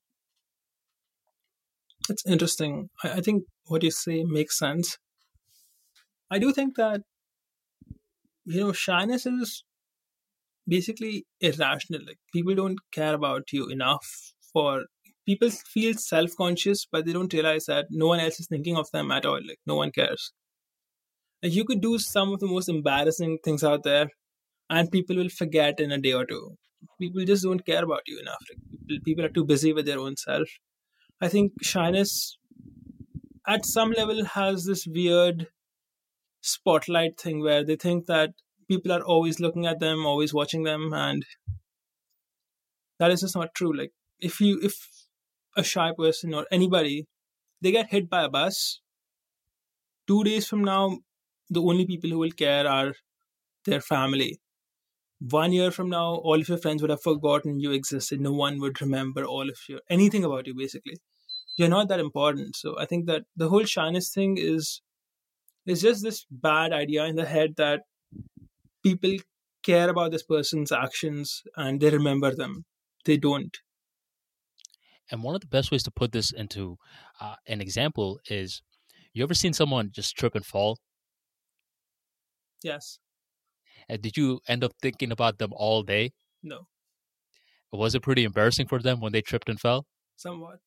[2.07, 2.89] That's interesting.
[3.03, 4.97] I, think what you say makes sense.
[6.29, 7.01] I do think that,
[8.45, 9.63] you know, shyness is
[10.67, 12.01] basically irrational.
[12.05, 14.85] Like, people don't care about you enough for
[15.25, 19.11] people feel self-conscious but they don't realize that no one else is thinking of them
[19.11, 19.39] at all.
[19.47, 20.31] Like no one cares.
[21.41, 24.09] Like you could do some of the most embarrassing things out there
[24.69, 26.55] and people will forget in a day or two.
[26.99, 28.43] People just don't care about you enough.
[28.89, 30.47] Like people are too busy with their own self.
[31.21, 32.37] I think shyness
[33.47, 35.47] at some level has this weird
[36.41, 38.31] spotlight thing where they think that
[38.67, 41.25] people are always looking at them always watching them and
[42.99, 43.75] that is just not true.
[43.75, 44.75] Like if you if
[45.55, 47.07] a shy person or anybody,
[47.61, 48.81] they get hit by a bus.
[50.07, 50.99] Two days from now,
[51.49, 52.93] the only people who will care are
[53.65, 54.39] their family.
[55.19, 58.21] One year from now, all of your friends would have forgotten you existed.
[58.21, 60.55] No one would remember all of your anything about you.
[60.55, 60.97] Basically,
[61.57, 62.55] you're not that important.
[62.55, 64.81] So I think that the whole shyness thing is
[65.65, 67.81] is just this bad idea in the head that
[68.83, 69.17] people
[69.63, 72.65] care about this person's actions and they remember them.
[73.05, 73.57] They don't.
[75.11, 76.77] And one of the best ways to put this into
[77.21, 78.61] uh, an example is
[79.13, 80.79] you ever seen someone just trip and fall?
[82.63, 82.99] Yes.
[83.87, 86.11] And did you end up thinking about them all day?
[86.41, 86.67] No.
[87.71, 89.85] Was it pretty embarrassing for them when they tripped and fell?
[90.15, 90.59] Somewhat.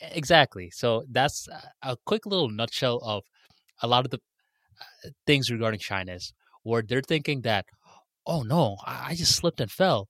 [0.00, 0.70] Exactly.
[0.70, 1.48] So that's
[1.82, 3.24] a quick little nutshell of
[3.82, 4.18] a lot of the
[4.80, 6.32] uh, things regarding shyness,
[6.62, 7.66] where they're thinking that,
[8.26, 10.08] oh no, I just slipped and fell.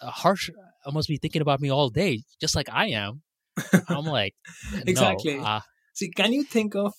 [0.00, 0.50] Uh, harsh
[0.90, 3.22] must be thinking about me all day, just like I am.
[3.88, 4.34] I'm like,
[4.86, 5.36] exactly.
[5.36, 5.60] No, uh,
[5.94, 6.94] See, can you think of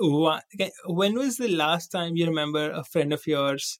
[0.00, 0.44] what,
[0.86, 3.78] when was the last time you remember a friend of yours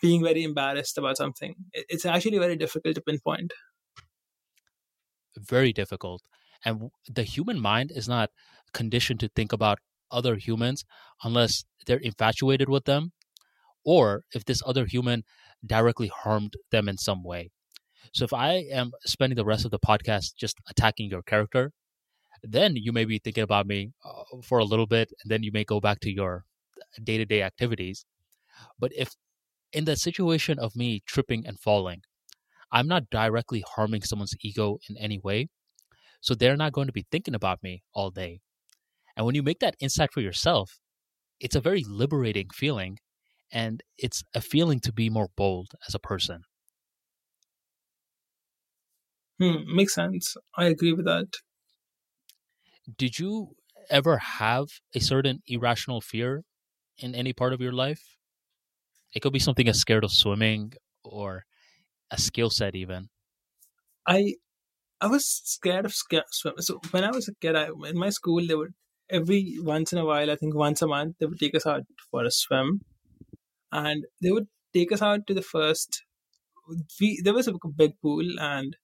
[0.00, 1.54] being very embarrassed about something?
[1.72, 3.52] It's actually very difficult to pinpoint.
[5.36, 6.22] Very difficult.
[6.64, 8.30] And the human mind is not
[8.72, 9.78] conditioned to think about
[10.10, 10.84] other humans
[11.22, 13.12] unless they're infatuated with them
[13.84, 15.24] or if this other human
[15.64, 17.50] directly harmed them in some way.
[18.12, 21.72] So if I am spending the rest of the podcast just attacking your character,
[22.42, 25.50] then you may be thinking about me uh, for a little bit, and then you
[25.52, 26.44] may go back to your
[27.02, 28.04] day to day activities.
[28.78, 29.14] But if
[29.72, 32.02] in the situation of me tripping and falling,
[32.70, 35.48] I'm not directly harming someone's ego in any way.
[36.20, 38.40] So they're not going to be thinking about me all day.
[39.16, 40.78] And when you make that insight for yourself,
[41.40, 42.98] it's a very liberating feeling
[43.52, 46.42] and it's a feeling to be more bold as a person.
[49.38, 50.36] Hmm, makes sense.
[50.56, 51.28] I agree with that.
[52.96, 53.56] Did you
[53.90, 56.44] ever have a certain irrational fear
[56.98, 58.18] in any part of your life?
[59.14, 61.46] It could be something as scared of swimming or
[62.10, 63.10] a skill set, even.
[64.06, 64.34] I
[65.00, 66.54] I was scared of sca- swim.
[66.60, 68.74] So when I was a kid, I, in my school, they would
[69.10, 71.84] every once in a while, I think once a month, they would take us out
[72.10, 72.82] for a swim,
[73.72, 76.04] and they would take us out to the first.
[77.00, 78.76] We there was a big pool, and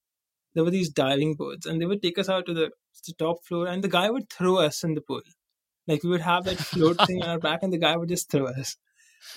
[0.54, 2.70] there were these diving boards, and they would take us out to the,
[3.06, 5.22] the top floor, and the guy would throw us in the pool.
[5.86, 8.30] Like we would have that float thing on our back, and the guy would just
[8.30, 8.76] throw us.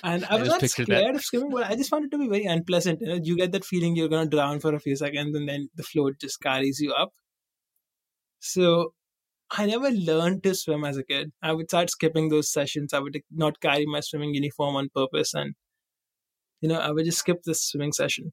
[0.04, 1.16] And I was not scared that.
[1.16, 3.02] of swimming, but I just found it to be very unpleasant.
[3.02, 5.70] You know, you get that feeling you're gonna drown for a few seconds, and then
[5.76, 7.12] the float just carries you up.
[8.40, 8.94] So
[9.52, 11.32] I never learned to swim as a kid.
[11.42, 12.94] I would start skipping those sessions.
[12.94, 15.56] I would not carry my swimming uniform on purpose, and
[16.62, 18.32] you know, I would just skip this swimming session.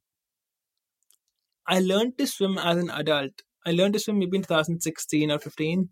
[1.67, 3.43] I learned to swim as an adult.
[3.67, 5.89] I learned to swim maybe in 2016 or 15,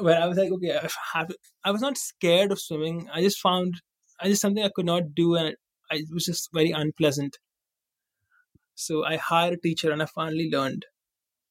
[0.00, 1.30] where I was like, okay, I have.
[1.64, 3.08] I was not scared of swimming.
[3.12, 3.80] I just found
[4.20, 5.58] I just something I could not do, and it,
[5.90, 7.38] it was just very unpleasant.
[8.74, 10.86] So I hired a teacher, and I finally learned.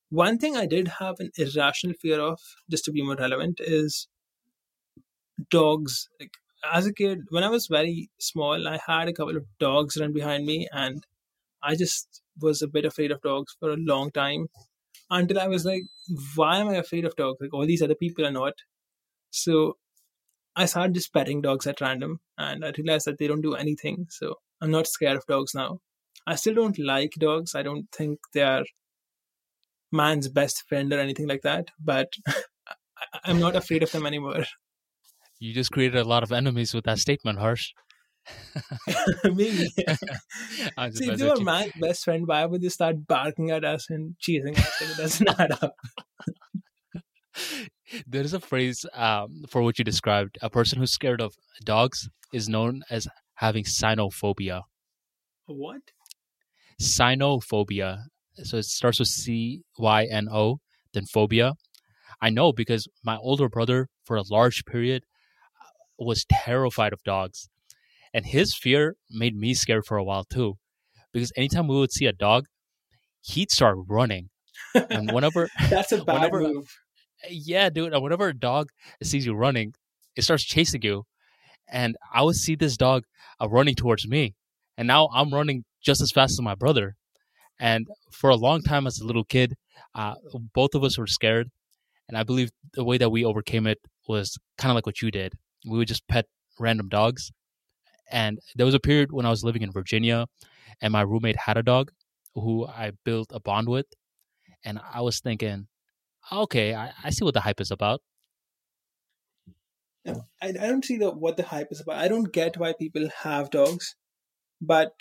[0.09, 2.39] One thing I did have an irrational fear of,
[2.69, 4.07] just to be more relevant, is
[5.49, 6.09] dogs.
[6.19, 6.31] Like
[6.73, 10.13] as a kid, when I was very small, I had a couple of dogs run
[10.13, 11.05] behind me, and
[11.63, 14.48] I just was a bit afraid of dogs for a long time
[15.09, 15.83] until I was like,
[16.35, 17.40] why am I afraid of dogs?
[17.41, 18.53] Like all these other people are not.
[19.32, 19.77] So
[20.56, 24.07] I started just petting dogs at random, and I realized that they don't do anything.
[24.09, 25.80] So I'm not scared of dogs now.
[26.25, 27.56] I still don't like dogs.
[27.56, 28.64] I don't think they are
[29.91, 31.69] man's best friend or anything like that.
[31.80, 32.14] But
[33.24, 34.45] I'm not afraid of them anymore.
[35.40, 37.74] You just created a lot of enemies with that statement, Harsh.
[39.23, 39.69] Maybe.
[40.93, 44.57] See, they were my best friend, why would they start barking at us and chasing
[44.57, 44.81] us?
[44.81, 45.75] It doesn't add up.
[48.06, 50.38] There is a phrase um, for what you described.
[50.41, 54.64] A person who's scared of dogs is known as having cynophobia.
[55.45, 55.81] What?
[56.81, 58.06] Cynophobia.
[58.43, 60.59] So it starts with C Y N O,
[60.93, 61.53] then phobia.
[62.22, 65.03] I know because my older brother, for a large period,
[65.97, 67.49] was terrified of dogs.
[68.13, 70.55] And his fear made me scared for a while too.
[71.13, 72.45] Because anytime we would see a dog,
[73.21, 74.29] he'd start running.
[74.89, 76.69] And whenever That's a bad Whenever- move.
[77.29, 77.93] yeah, dude.
[77.93, 78.69] And whenever a dog
[79.03, 79.73] sees you running,
[80.15, 81.03] it starts chasing you.
[81.69, 83.03] And I would see this dog
[83.41, 84.35] uh, running towards me.
[84.77, 86.95] And now I'm running just as fast as my brother.
[87.59, 89.55] And for a long time as a little kid,
[89.95, 90.15] uh,
[90.53, 91.49] both of us were scared.
[92.07, 95.11] And I believe the way that we overcame it was kind of like what you
[95.11, 95.33] did.
[95.67, 96.25] We would just pet
[96.59, 97.31] random dogs.
[98.11, 100.27] And there was a period when I was living in Virginia
[100.81, 101.91] and my roommate had a dog
[102.35, 103.87] who I built a bond with.
[104.63, 105.67] And I was thinking,
[106.31, 108.01] okay, I, I see what the hype is about.
[110.05, 111.97] No, I, I don't see the what the hype is about.
[111.97, 113.95] I don't get why people have dogs,
[114.61, 114.93] but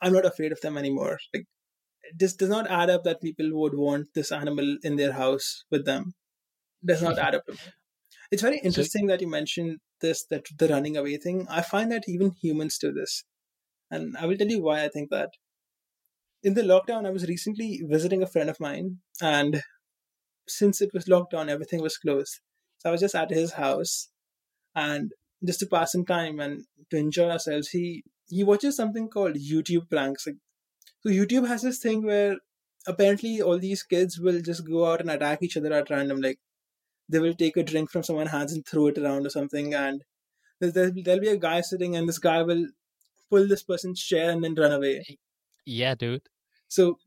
[0.00, 1.18] I'm not afraid of them anymore.
[1.34, 1.46] Like,
[2.18, 5.84] this does not add up that people would want this animal in their house with
[5.84, 6.14] them.
[6.84, 7.58] Does not add up to me.
[8.32, 11.46] It's very interesting that you mentioned this that the running away thing.
[11.48, 13.22] I find that even humans do this,
[13.92, 15.30] and I will tell you why I think that.
[16.42, 19.62] In the lockdown, I was recently visiting a friend of mine, and
[20.48, 22.40] since it was lockdown, everything was closed.
[22.78, 24.08] So I was just at his house,
[24.74, 25.12] and
[25.44, 29.90] just to pass some time and to enjoy ourselves, he he watches something called YouTube
[29.90, 30.24] pranks.
[30.24, 32.36] So YouTube has this thing where
[32.86, 36.20] apparently all these kids will just go out and attack each other at random.
[36.20, 36.40] Like
[37.08, 40.04] they will take a drink from someone's hands and throw it around or something, and
[40.60, 42.66] there'll, be, there'll be a guy sitting, and this guy will
[43.30, 45.18] pull this person's chair and then run away.
[45.64, 46.28] Yeah, dude.
[46.68, 46.98] So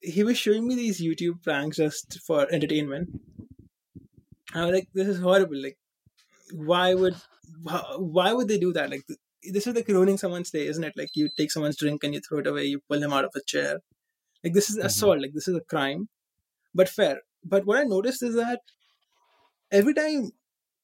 [0.00, 3.20] he was showing me these YouTube pranks just for entertainment.
[4.54, 5.60] I was like, this is horrible.
[5.62, 5.78] Like,
[6.52, 7.16] why would
[7.98, 8.90] why, would they do that?
[8.90, 9.02] Like,
[9.42, 10.94] this is like ruining someone's day, isn't it?
[10.96, 13.32] Like, you take someone's drink and you throw it away, you pull him out of
[13.34, 13.80] a chair.
[14.44, 14.84] Like, this is Mhm.
[14.84, 15.20] assault.
[15.20, 16.08] Like, this is a crime.
[16.74, 17.22] But fair.
[17.44, 18.60] But what I noticed is that
[19.70, 20.32] every time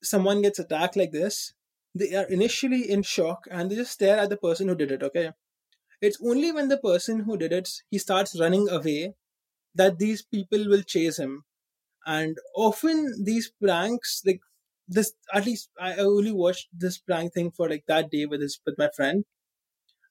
[0.02, 1.54] someone gets attacked like this,
[1.94, 5.02] they are initially in shock and they just stare at the person who did it.
[5.02, 5.32] Okay,
[6.00, 9.14] it's only when the person who did it he starts running away
[9.74, 11.44] that these people will chase him,
[12.06, 14.40] and often these pranks like
[14.88, 15.14] this.
[15.34, 18.78] At least I only watched this prank thing for like that day with this with
[18.78, 19.24] my friend,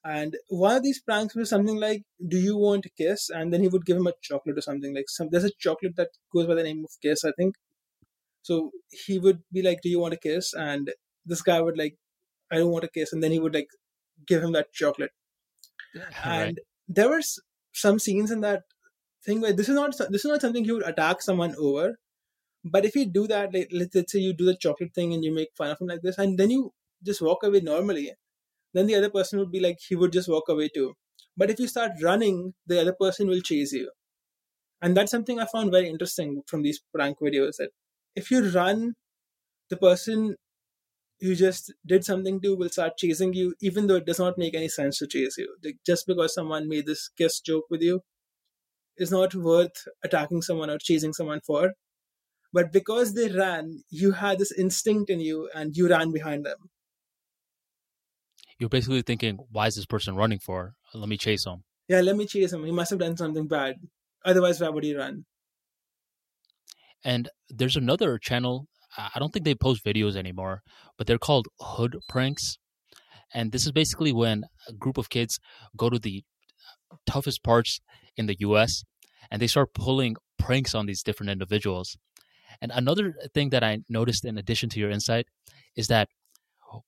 [0.04, 3.62] And one of these pranks was something like, "Do you want a kiss?" And then
[3.62, 5.28] he would give him a chocolate or something like some.
[5.30, 7.56] There's a chocolate that goes by the name of Kiss, I think.
[8.42, 10.92] So he would be like, "Do you want a kiss?" And
[11.26, 11.96] this guy would like,
[12.52, 13.68] "I don't want a kiss," and then he would like
[14.26, 15.12] give him that chocolate.
[16.24, 17.22] And there were
[17.72, 18.62] some scenes in that
[19.24, 21.98] thing where this is not this is not something you would attack someone over.
[22.64, 25.24] But if you do that, like let's, let's say you do the chocolate thing and
[25.24, 26.72] you make fun of him like this, and then you
[27.04, 28.12] just walk away normally,
[28.74, 30.94] then the other person would be like he would just walk away too.
[31.36, 33.90] But if you start running, the other person will chase you,
[34.82, 37.56] and that's something I found very interesting from these prank videos.
[37.58, 37.70] That
[38.14, 38.94] if you run,
[39.70, 40.36] the person
[41.20, 44.54] you just did something to will start chasing you, even though it does not make
[44.54, 45.56] any sense to chase you.
[45.64, 48.00] Like, just because someone made this kiss joke with you
[48.96, 51.74] is not worth attacking someone or chasing someone for.
[52.52, 56.58] But because they ran, you had this instinct in you and you ran behind them.
[58.58, 60.74] You're basically thinking, why is this person running for?
[60.92, 61.64] Let me chase him.
[61.88, 62.64] Yeah, let me chase him.
[62.64, 63.76] He must have done something bad.
[64.24, 65.24] Otherwise, why would he run?
[67.04, 68.66] And there's another channel.
[68.96, 70.62] I don't think they post videos anymore,
[70.96, 72.58] but they're called Hood Pranks.
[73.34, 75.38] And this is basically when a group of kids
[75.76, 76.22] go to the
[77.06, 77.80] toughest parts
[78.16, 78.84] in the US
[79.30, 81.96] and they start pulling pranks on these different individuals.
[82.60, 85.26] And another thing that I noticed in addition to your insight
[85.74, 86.08] is that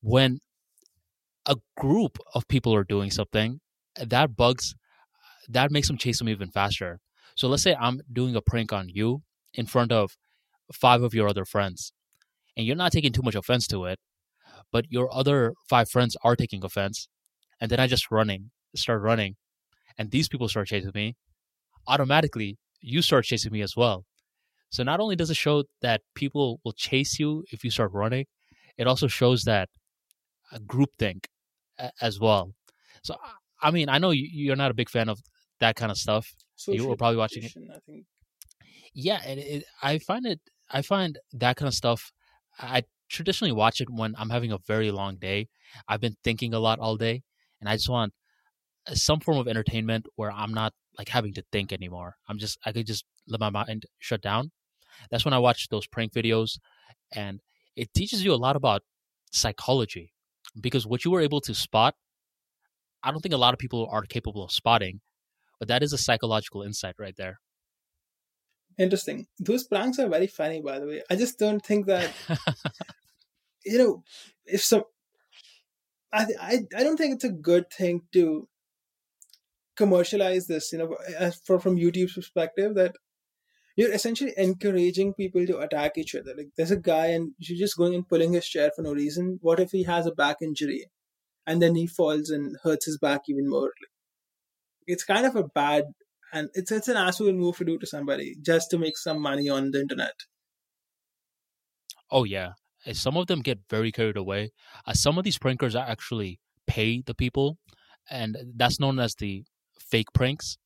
[0.00, 0.40] when
[1.46, 3.60] a group of people are doing something,
[3.96, 4.74] that bugs
[5.48, 7.00] that makes them chase them even faster.
[7.36, 9.22] So let's say I'm doing a prank on you
[9.54, 10.16] in front of
[10.72, 11.92] five of your other friends,
[12.56, 13.98] and you're not taking too much offense to it,
[14.72, 17.08] but your other five friends are taking offense,
[17.60, 19.36] and then I just running, start running,
[19.98, 21.16] and these people start chasing me.
[21.86, 24.04] Automatically, you start chasing me as well.
[24.70, 28.26] So not only does it show that people will chase you if you start running,
[28.76, 29.68] it also shows that
[30.52, 31.28] uh, a group think
[31.78, 32.52] a- as well.
[33.02, 33.16] So
[33.62, 35.22] I mean, I know you- you're not a big fan of
[35.60, 36.34] that kind of stuff.
[36.76, 37.52] You were probably watching it.
[37.76, 38.06] I think.
[38.94, 40.40] Yeah, and it, I find it.
[40.70, 42.12] I find that kind of stuff.
[42.58, 45.48] I traditionally watch it when I'm having a very long day.
[45.88, 47.22] I've been thinking a lot all day,
[47.60, 48.12] and I just want
[48.88, 52.16] uh, some form of entertainment where I'm not like having to think anymore.
[52.28, 54.52] I'm just I could just let my mind shut down.
[55.10, 56.58] That's when I watch those prank videos,
[57.12, 57.40] and
[57.76, 58.82] it teaches you a lot about
[59.32, 60.12] psychology
[60.60, 61.94] because what you were able to spot,
[63.04, 65.00] I don't think a lot of people are capable of spotting,
[65.58, 67.40] but that is a psychological insight right there.
[68.78, 69.26] Interesting.
[69.38, 71.02] Those pranks are very funny, by the way.
[71.10, 72.12] I just don't think that
[73.64, 74.02] you know
[74.46, 74.84] if some.
[76.12, 78.48] I I I don't think it's a good thing to
[79.76, 80.72] commercialize this.
[80.72, 82.94] You know, uh, for from YouTube's perspective, that
[83.76, 86.34] you're essentially encouraging people to attack each other.
[86.36, 89.38] Like there's a guy and you're just going and pulling his chair for no reason.
[89.42, 90.86] What if he has a back injury,
[91.46, 93.62] and then he falls and hurts his back even more?
[93.64, 93.92] Like,
[94.86, 95.84] It's kind of a bad
[96.34, 99.48] and it's it's an asshole move to do to somebody just to make some money
[99.48, 100.14] on the internet.
[102.10, 102.52] Oh yeah,
[102.86, 104.50] Uh, some of them get very carried away.
[104.86, 107.58] Uh, some of these prankers actually pay the people,
[108.10, 109.44] and that's known as the
[109.78, 110.56] fake pranks.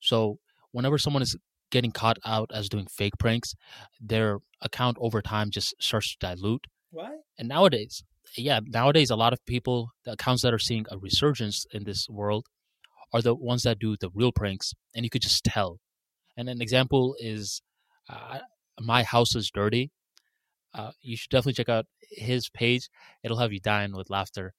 [0.00, 0.38] So
[0.72, 1.36] whenever someone is
[1.70, 3.54] getting caught out as doing fake pranks,
[4.00, 6.66] their account over time just starts to dilute.
[6.90, 7.12] Why?
[7.38, 8.02] And nowadays,
[8.36, 12.08] yeah, nowadays a lot of people, the accounts that are seeing a resurgence in this
[12.08, 12.46] world,
[13.12, 15.80] are the ones that do the real pranks, and you could just tell.
[16.36, 17.62] And an example is,
[18.08, 18.38] uh,
[18.80, 19.90] my house is dirty
[20.74, 22.88] uh, you should definitely check out his page.
[23.22, 24.54] It'll have you dying with laughter.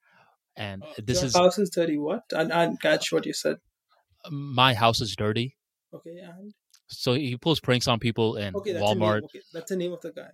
[0.56, 1.98] And this Your is house is dirty.
[1.98, 2.24] What?
[2.36, 3.58] I, I catch what you said.
[4.30, 5.56] my house is dirty.
[5.94, 6.53] Okay, and
[6.88, 9.24] So he pulls pranks on people in okay, Walmart.
[9.24, 10.30] Okay, that's the name of the guy.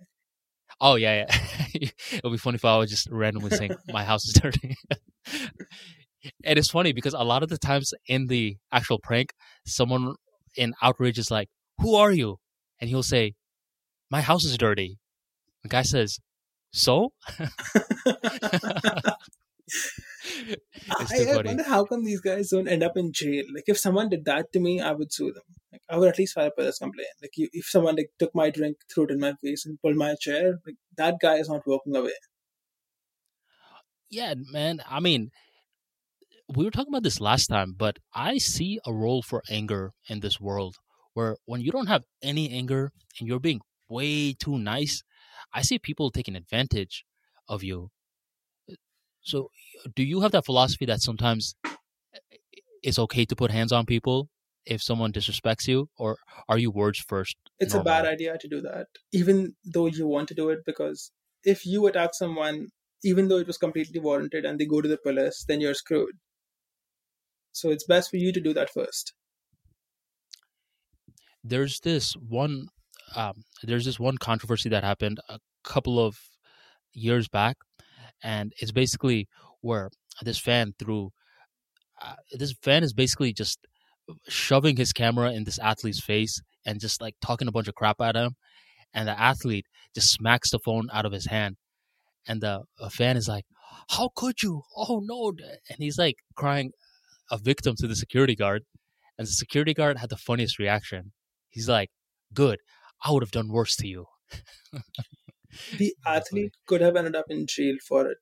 [0.80, 1.26] Oh yeah,
[1.74, 1.88] yeah.
[2.12, 4.76] It'll be funny if I was just randomly saying my house is dirty.
[6.44, 9.32] and it's funny because a lot of the times in the actual prank,
[9.66, 10.14] someone
[10.56, 11.48] in outrage is like,
[11.80, 12.36] "Who are you?"
[12.80, 13.34] And he'll say,
[14.10, 14.98] "My house is dirty."
[15.62, 16.18] The guy says,
[16.72, 17.10] "So?"
[20.90, 23.44] I, I wonder how come these guys don't end up in jail.
[23.54, 25.42] Like if someone did that to me, I would sue them.
[25.72, 27.08] Like I would at least file a police complaint.
[27.22, 29.96] Like you, if someone like took my drink, threw it in my face, and pulled
[29.96, 32.12] my chair, like that guy is not walking away.
[34.10, 34.80] Yeah, man.
[34.88, 35.30] I mean,
[36.48, 40.20] we were talking about this last time, but I see a role for anger in
[40.20, 40.76] this world
[41.14, 45.02] where when you don't have any anger and you're being way too nice,
[45.52, 47.04] I see people taking advantage
[47.48, 47.90] of you.
[49.22, 49.50] So,
[49.94, 52.18] do you have that philosophy that sometimes eh,
[52.82, 54.28] it's okay to put hands on people
[54.64, 56.16] if someone disrespects you, or
[56.48, 57.36] are you words first?
[57.58, 60.60] It's a bad idea to do that, even though you want to do it.
[60.66, 61.12] Because
[61.44, 62.68] if you attack someone,
[63.04, 66.14] even though it was completely warranted, and they go to the police, then you're screwed.
[67.56, 69.14] So it's best for you to do that first.
[71.42, 72.66] There's this one.
[73.14, 76.18] Um, there's this one controversy that happened a couple of
[76.92, 77.56] years back,
[78.22, 79.26] and it's basically
[79.62, 79.88] where
[80.20, 81.12] this fan threw.
[82.02, 83.58] Uh, this fan is basically just
[84.28, 88.02] shoving his camera in this athlete's face and just like talking a bunch of crap
[88.02, 88.36] at him,
[88.92, 91.56] and the athlete just smacks the phone out of his hand,
[92.28, 93.46] and the fan is like,
[93.88, 94.64] "How could you?
[94.76, 95.32] Oh no!"
[95.70, 96.72] And he's like crying,
[97.30, 98.62] a victim to the security guard,
[99.18, 101.12] and the security guard had the funniest reaction.
[101.48, 101.90] He's like,
[102.32, 102.60] "Good,
[103.04, 104.06] I would have done worse to you."
[105.78, 108.18] the athlete could have ended up in jail for it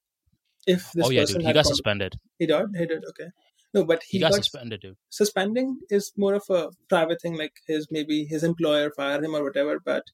[0.67, 2.15] if this oh yeah, dude, he got suspended.
[2.39, 2.67] He did.
[2.77, 3.05] He did.
[3.11, 3.31] Okay.
[3.73, 4.97] No, but He, he, got, got, suspended, dude.
[5.11, 7.37] suspending is more of a private thing.
[7.37, 9.81] Like his maybe his employer fired him or whatever.
[9.85, 10.05] But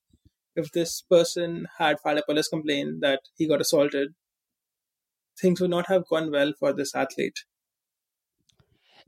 [0.56, 4.14] if this person had filed a police complaint that he got assaulted,
[5.40, 7.44] things would not have gone well for this athlete.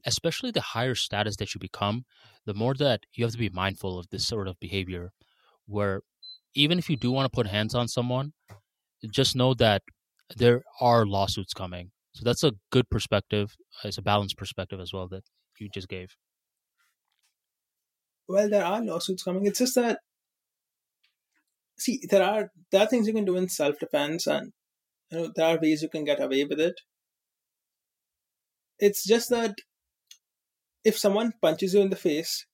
[0.05, 2.05] Especially the higher status that you become,
[2.45, 5.13] the more that you have to be mindful of this sort of behavior.
[5.67, 6.03] Where
[6.55, 8.33] even if you do want to put hands on someone,
[9.11, 9.83] just know that
[10.37, 11.91] there are lawsuits coming.
[12.15, 13.57] So that's a good perspective.
[13.85, 15.25] It's a balanced perspective as well that
[15.59, 16.17] you just gave.
[18.29, 19.47] Well, there are lawsuits coming.
[19.47, 20.01] It's just that
[21.79, 24.53] see, there are there are things you can do in self defense, and
[25.11, 26.75] you know there are ways you can get away with it.
[28.79, 29.55] It's just that
[30.85, 32.47] if someone punches you in the face,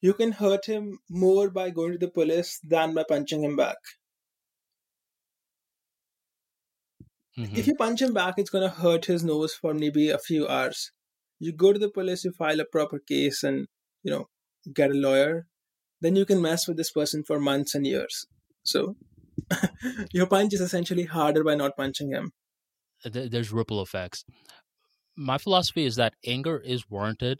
[0.00, 3.78] you can hurt him more by going to the police than by punching him back.
[7.38, 7.56] Mhm.
[7.56, 10.90] If you punch him back, it's gonna hurt his nose for maybe a few hours.
[11.38, 13.66] You go to the police, you file a proper case, and
[14.02, 14.28] you know
[14.72, 15.46] get a lawyer.
[16.00, 18.26] Then you can mess with this person for months and years.
[18.62, 18.96] So
[20.12, 22.32] your punch is essentially harder by not punching him.
[23.04, 24.24] There's ripple effects.
[25.16, 27.38] My philosophy is that anger is warranted.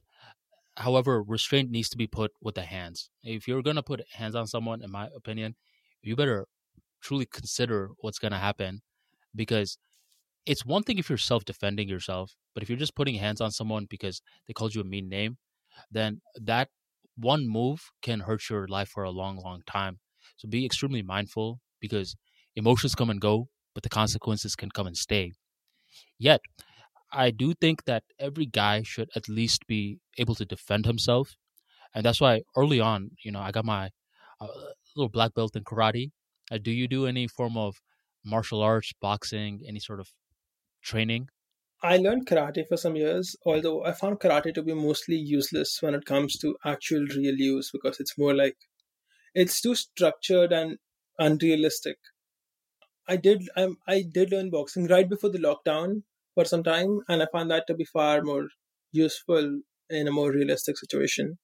[0.77, 3.11] However, restraint needs to be put with the hands.
[3.23, 5.57] If you're going to put hands on someone, in my opinion,
[6.03, 6.47] you better
[7.03, 8.83] truly consider what's going to happen
[9.35, 9.79] because
[10.47, 13.51] it's one thing if you're self defending yourself, but if you're just putting hands on
[13.51, 15.39] someone because they called you a mean name,
[15.91, 16.69] then that
[17.17, 20.01] one move can hurt your life for a long, long time.
[20.37, 22.17] So be extremely mindful because
[22.57, 25.33] emotions come and go, but the consequences can come and stay.
[26.19, 26.41] Yet,
[27.15, 31.37] I do think that every guy should at least be able to defend himself.
[31.95, 33.91] And that's why early on, you know, I got my
[34.41, 34.49] uh,
[34.97, 36.13] little black belt in karate.
[36.51, 37.81] Uh, do you do any form of
[38.25, 40.13] martial arts, boxing, any sort of
[40.83, 41.29] training?
[41.85, 45.95] I learned karate for some years, although I found karate to be mostly useless when
[45.95, 48.57] it comes to actual real use because it's more like
[49.35, 50.79] it's too structured and
[51.19, 51.99] unrealistic.
[53.09, 56.03] I did um, I did learn boxing right before the lockdown
[56.35, 58.49] for some time, and I found that to be far more
[58.93, 61.39] useful in a more realistic situation.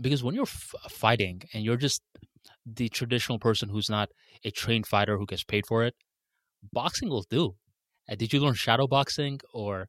[0.00, 2.02] Because when you're f- fighting and you're just
[2.64, 4.10] the traditional person who's not
[4.44, 5.94] a trained fighter who gets paid for it,
[6.72, 7.56] boxing will do.
[8.10, 9.88] Uh, did you learn shadow boxing or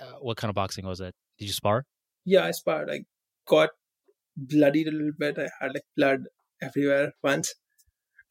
[0.00, 1.14] uh, what kind of boxing was it?
[1.38, 1.84] Did you spar?
[2.24, 2.90] Yeah, I sparred.
[2.90, 3.00] I
[3.46, 3.70] got
[4.36, 5.38] bloodied a little bit.
[5.38, 6.20] I had like blood
[6.62, 7.54] everywhere once,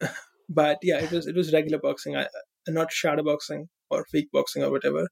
[0.48, 2.16] but yeah, it was it was regular boxing.
[2.16, 2.28] I
[2.68, 5.08] not shadow boxing or fake boxing or whatever.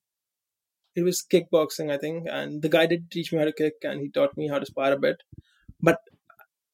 [0.94, 4.00] It was kickboxing, I think, and the guy did teach me how to kick, and
[4.00, 5.16] he taught me how to spar a bit.
[5.80, 5.98] But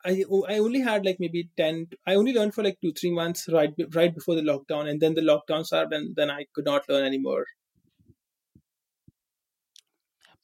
[0.05, 1.87] I I only had like maybe ten.
[2.07, 5.15] I only learned for like two three months right right before the lockdown, and then
[5.15, 7.45] the lockdown started, and then I could not learn anymore.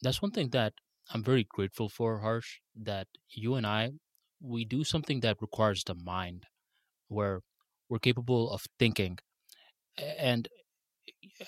[0.02, 0.74] That's one thing that
[1.12, 3.92] I'm very grateful for, Harsh, that you and I,
[4.40, 6.46] we do something that requires the mind,
[7.08, 7.40] where
[7.88, 9.18] we're capable of thinking.
[9.98, 10.48] And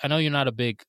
[0.03, 0.83] I know you're not a big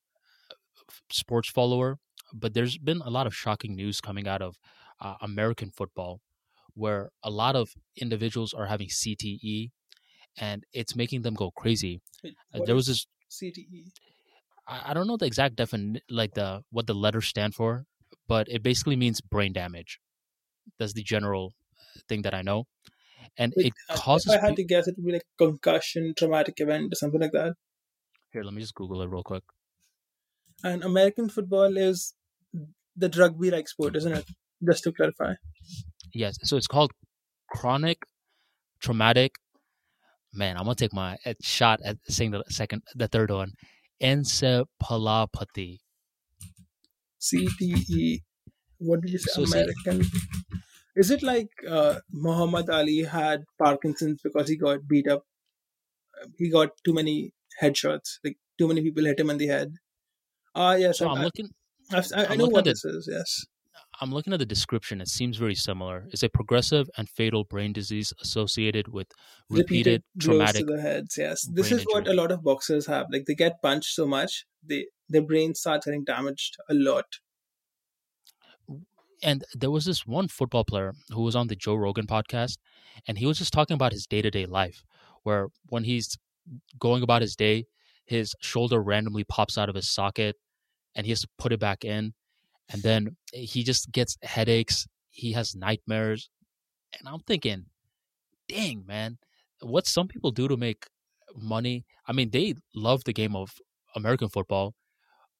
[1.11, 1.98] sports follower,
[2.33, 4.56] but there's been a lot of shocking news coming out of
[4.99, 6.22] uh, American football
[6.74, 9.72] where a lot of individuals are having CTE
[10.38, 12.01] and it's making them go crazy.
[12.24, 13.91] Uh, What there was this CTE.
[14.67, 17.85] I I don't know the exact definition, like the what the letters stand for,
[18.27, 19.99] but it basically means brain damage.
[20.77, 21.53] That's the general
[22.09, 22.66] thing that I know,
[23.38, 24.33] and Like, it uh, causes.
[24.33, 27.32] if I had to guess, it would be like concussion, traumatic event, or something like
[27.33, 27.53] that.
[28.38, 29.41] Here, let me just Google it real quick.
[30.64, 32.14] And American football is
[32.95, 34.25] the rugby-like sport, isn't it?
[34.64, 35.33] Just to clarify.
[36.14, 36.91] Yes, so it's called
[37.49, 37.98] chronic
[38.80, 39.32] traumatic.
[40.32, 43.53] Man, I'm gonna take my uh, shot at saying the second, the third one,
[44.03, 45.77] encephalopathy.
[47.19, 48.19] CTE.
[48.77, 49.32] What did you say?
[49.33, 50.06] So say- American.
[50.95, 55.24] Is it like uh, Muhammad Ali had Parkinson's because he got beat up?
[56.38, 58.19] He got too many headshots.
[58.24, 59.74] Like too many people hit him in the head.
[60.56, 61.00] Ah, yes.
[61.00, 61.50] So I'm, I'm looking.
[61.92, 63.08] I've, I, I I'm know what the this is.
[63.11, 63.45] Yes,
[64.02, 65.02] I'm looking at the description.
[65.02, 66.06] It seems very similar.
[66.11, 69.08] It's a progressive and fatal brain disease associated with
[69.50, 71.16] repeated repeated blows to traumatic the heads.
[71.18, 73.08] Yes, this is what a lot of boxers have.
[73.11, 77.06] Like they get punched so much, they their brain starts getting damaged a lot.
[79.24, 82.58] And there was this one football player who was on the Joe Rogan podcast,
[83.08, 84.84] and he was just talking about his day to day life,
[85.24, 86.18] where when he's
[86.80, 87.66] going about his day,
[88.06, 90.35] his shoulder randomly pops out of his socket
[90.95, 92.14] and he has to put it back in.
[92.69, 94.88] And then he just gets headaches.
[95.09, 96.30] He has nightmares.
[96.98, 97.66] And I'm thinking,
[98.48, 99.17] dang, man,
[99.61, 100.85] what some people do to make
[101.35, 101.85] money.
[102.08, 103.53] I mean, they love the game of
[103.95, 104.74] American football,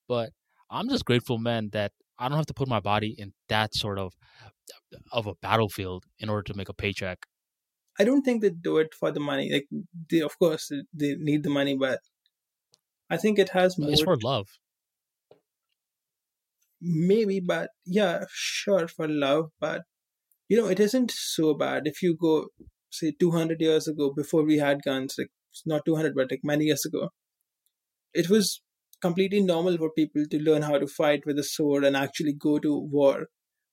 [0.08, 0.32] but
[0.70, 4.00] I'm just grateful, man, that I don't have to put my body in that sort
[4.00, 4.14] of
[5.12, 7.20] of a battlefield in order to make a paycheck.
[8.00, 9.52] I don't think they do it for the money.
[9.52, 9.68] Like
[10.10, 12.00] they, of course, they need the money, but
[13.10, 13.90] I think it has more.
[13.92, 14.48] It's for love.
[16.82, 19.84] maybe, but yeah, sure for love, but
[20.50, 21.84] you know, it isn't so bad.
[21.86, 22.48] If you go,
[22.92, 25.32] say, 200 years ago, before we had guns, like
[25.66, 27.10] not 200, but like many years ago,
[28.14, 28.62] it was
[29.02, 32.60] completely normal for people to learn how to fight with a sword and actually go
[32.60, 33.28] to war.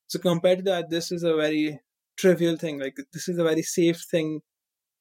[0.07, 1.81] So compared to that, this is a very
[2.17, 2.79] trivial thing.
[2.79, 4.43] Like this is a very safe thing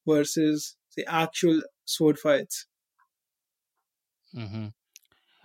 [0.07, 2.67] versus the actual sword fights.
[4.33, 4.67] hmm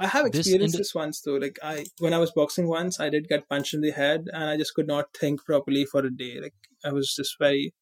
[0.01, 1.37] I have This experienced ind- this once though.
[1.37, 4.45] Like I, when I was boxing once, I did get punched in the head, and
[4.45, 6.41] I just could not think properly for a day.
[6.41, 7.73] Like I was just very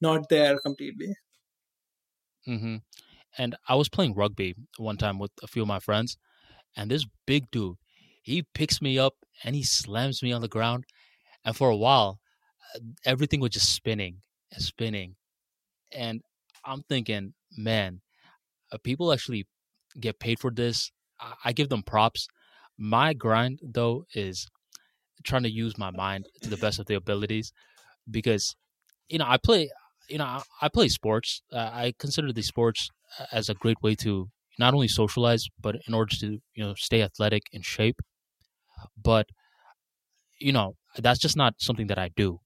[0.00, 1.14] not there completely.
[2.44, 2.76] hmm
[3.38, 6.18] And I was playing rugby one time with a few of my friends,
[6.76, 7.78] and this big dude,
[8.22, 9.14] he picks me up
[9.44, 10.84] and he slams me on the ground.
[11.44, 12.20] And for a while,
[13.04, 14.22] everything was just spinning
[14.52, 15.16] and spinning.
[15.92, 16.22] And
[16.64, 18.00] I'm thinking, man,
[18.72, 19.46] uh, people actually
[19.98, 20.90] get paid for this.
[21.20, 22.28] I, I give them props.
[22.78, 24.48] My grind, though, is
[25.24, 27.52] trying to use my mind to the best of the abilities
[28.10, 28.54] because,
[29.08, 29.70] you know, I play,
[30.08, 31.42] you know, I, play sports.
[31.52, 34.28] Uh, I consider these sports uh, as a great way to
[34.58, 38.00] not only socialize, but in order to, you know, stay athletic in shape.
[39.02, 39.28] But,
[40.38, 42.40] you know, that's just not something that I do.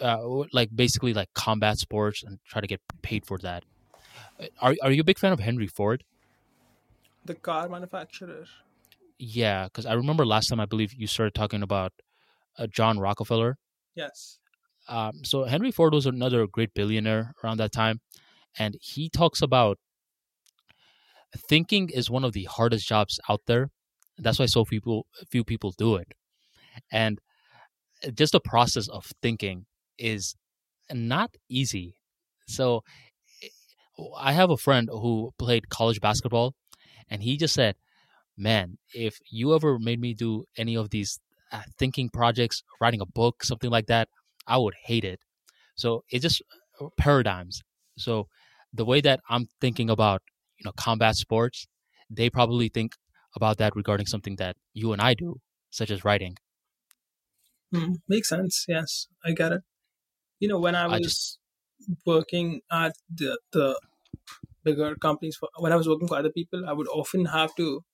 [0.00, 3.64] Uh, like basically like combat sports and try to get paid for that.
[4.38, 6.04] Uh, Are, are you a big fan of Henry Ford?
[7.24, 8.44] The car manufacturer.
[9.18, 11.92] Yeah, because I remember last time I believe you started talking about
[12.56, 13.58] uh, John Rockefeller.
[13.94, 14.38] Yes.
[14.88, 18.00] Um, so Henry Ford was another great billionaire around that time,
[18.56, 19.78] and he talks about
[21.36, 23.70] thinking is one of the hardest jobs out there.
[24.16, 26.14] That's why so people few people do it,
[26.90, 27.20] and
[28.14, 29.66] just the process of thinking
[29.98, 30.36] is
[30.92, 31.96] not easy.
[32.48, 32.84] So
[34.16, 36.54] I have a friend who played college basketball,
[37.10, 37.76] and he just said,
[38.36, 41.20] "Man, if you ever made me do any of these
[41.52, 44.08] uh, thinking projects, writing a book, something like that,
[44.46, 45.20] I would hate it."
[45.76, 46.42] So it's just
[46.80, 47.62] uh, paradigms.
[47.98, 48.28] So
[48.72, 50.22] the way that I'm thinking about,
[50.58, 51.66] you know, combat sports,
[52.10, 52.92] they probably think
[53.36, 56.36] about that regarding something that you and I do, such as writing.
[57.72, 58.64] Hmm, makes sense.
[58.68, 59.62] Yes, I get it.
[60.40, 61.38] You know, when I I was just,
[62.06, 63.78] working at the the
[64.64, 67.84] bigger companies, for, when I was working for other people, I would often have to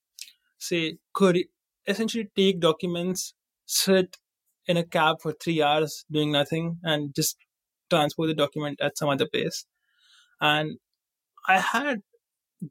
[0.58, 1.38] say, could
[1.86, 3.34] essentially take documents,
[3.66, 4.16] sit
[4.66, 7.36] in a cab for three hours doing nothing, and just
[7.90, 9.66] transport the document at some other place.
[10.40, 10.78] And
[11.48, 12.02] I had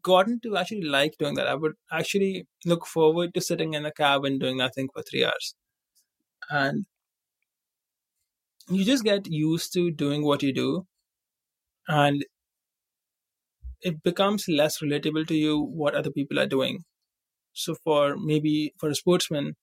[0.03, 1.47] gotten to actually like doing that.
[1.47, 5.25] I would actually look forward to sitting in a cab and doing nothing for three
[5.25, 5.55] hours.
[6.49, 6.85] And
[8.69, 10.87] you just get used to doing what you do,
[11.87, 12.25] and
[13.81, 16.85] it becomes less relatable to you what other people are doing.
[17.53, 19.55] So, for maybe for a sportsman,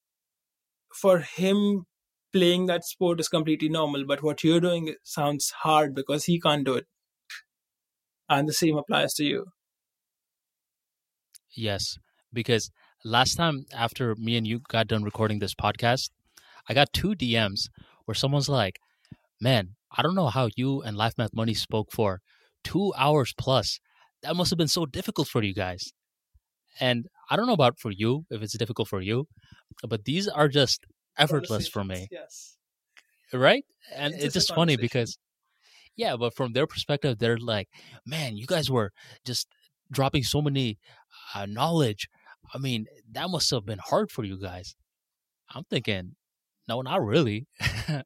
[0.95, 1.87] for him,
[2.33, 6.65] playing that sport is completely normal, but what you're doing sounds hard because he can't
[6.65, 6.87] do it.
[8.31, 9.53] And the same applies to you.
[11.55, 11.99] yes,
[12.33, 12.70] because
[13.05, 16.11] last time after me and you got done recording this podcast,
[16.69, 17.69] I got two DMs
[18.05, 18.81] where someone's like,
[19.41, 22.20] "Man, I don't know how you and Life Math Money spoke for
[22.65, 23.81] two hours plus.
[24.23, 25.93] That must have been so difficult for you guys."
[26.81, 29.28] And I don't know about for you if it's difficult for you,
[29.89, 30.86] but these are just
[31.19, 32.57] effortless for me, Yes.
[33.33, 33.65] right?
[33.94, 35.19] And It's it's just funny because
[35.97, 37.69] yeah, but from their perspective, they're like,
[38.07, 38.93] "Man, you guys were
[39.25, 39.49] just
[39.91, 40.78] dropping so many
[41.35, 42.09] uh, knowledge.
[42.55, 44.75] I mean, that must have been hard for you guys."
[45.55, 46.17] I'm thinking,
[46.69, 47.47] no, not really.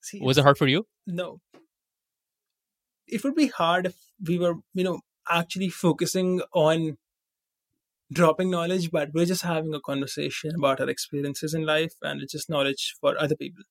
[0.00, 0.86] See, Was it hard for you?
[1.06, 1.40] no.
[3.06, 6.96] It would be hard if we were, you know, actually focusing on
[8.12, 12.32] dropping knowledge, but we're just having a conversation about our experiences in life and it's
[12.32, 13.64] just knowledge for other people.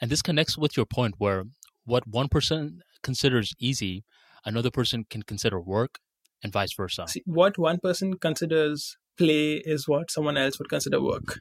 [0.00, 1.44] And this connects with your point where
[1.84, 4.04] what one person considers easy,
[4.44, 5.98] another person can consider work,
[6.42, 7.06] and vice versa.
[7.08, 11.40] See, what one person considers play is what someone else would consider work.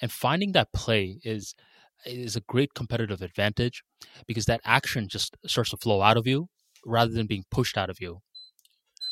[0.00, 1.54] And finding that play is
[2.06, 3.82] is a great competitive advantage
[4.26, 6.48] because that action just starts to flow out of you
[6.86, 8.20] rather than being pushed out of you.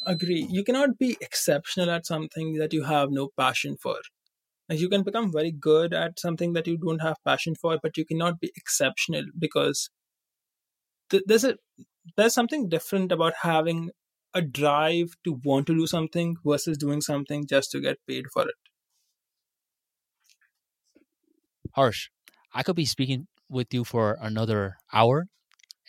[0.06, 0.46] Agree.
[0.48, 3.98] You cannot be exceptional at something that you have no passion for.
[4.68, 7.96] Like you can become very good at something that you don't have passion for, but
[7.96, 9.90] you cannot be exceptional because
[11.10, 11.56] th- there's a
[12.16, 13.90] there's something different about having
[14.34, 18.42] a drive to want to do something versus doing something just to get paid for
[18.48, 18.65] it.
[21.76, 22.08] Harsh,
[22.54, 25.26] I could be speaking with you for another hour,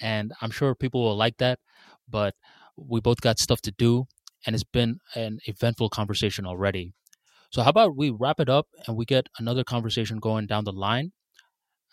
[0.02, 1.60] and I'm sure people will like that,
[2.10, 2.36] but
[2.76, 4.06] we both got stuff to do,
[4.46, 6.92] and it's been an eventful conversation already.
[7.52, 10.74] So, how about we wrap it up and we get another conversation going down the
[10.74, 11.14] line?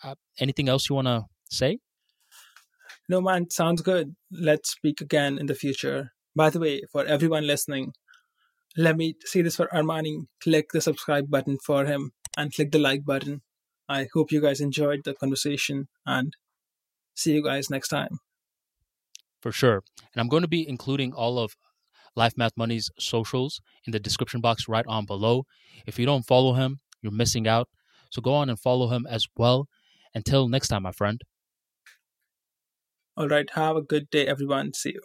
[0.03, 1.79] Uh, anything else you want to say?
[3.07, 4.17] No, man, sounds good.
[4.29, 6.11] Let's speak again in the future.
[6.35, 7.93] By the way, for everyone listening,
[8.75, 12.79] let me say this for Armani click the subscribe button for him and click the
[12.79, 13.41] like button.
[13.87, 16.35] I hope you guys enjoyed the conversation and
[17.13, 18.19] see you guys next time.
[19.41, 19.83] For sure.
[20.13, 21.55] And I'm going to be including all of
[22.15, 25.45] Life Math Money's socials in the description box right on below.
[25.85, 27.69] If you don't follow him, you're missing out.
[28.09, 29.67] So go on and follow him as well.
[30.13, 31.21] Until next time, my friend.
[33.17, 33.49] All right.
[33.51, 34.73] Have a good day, everyone.
[34.73, 35.01] See you.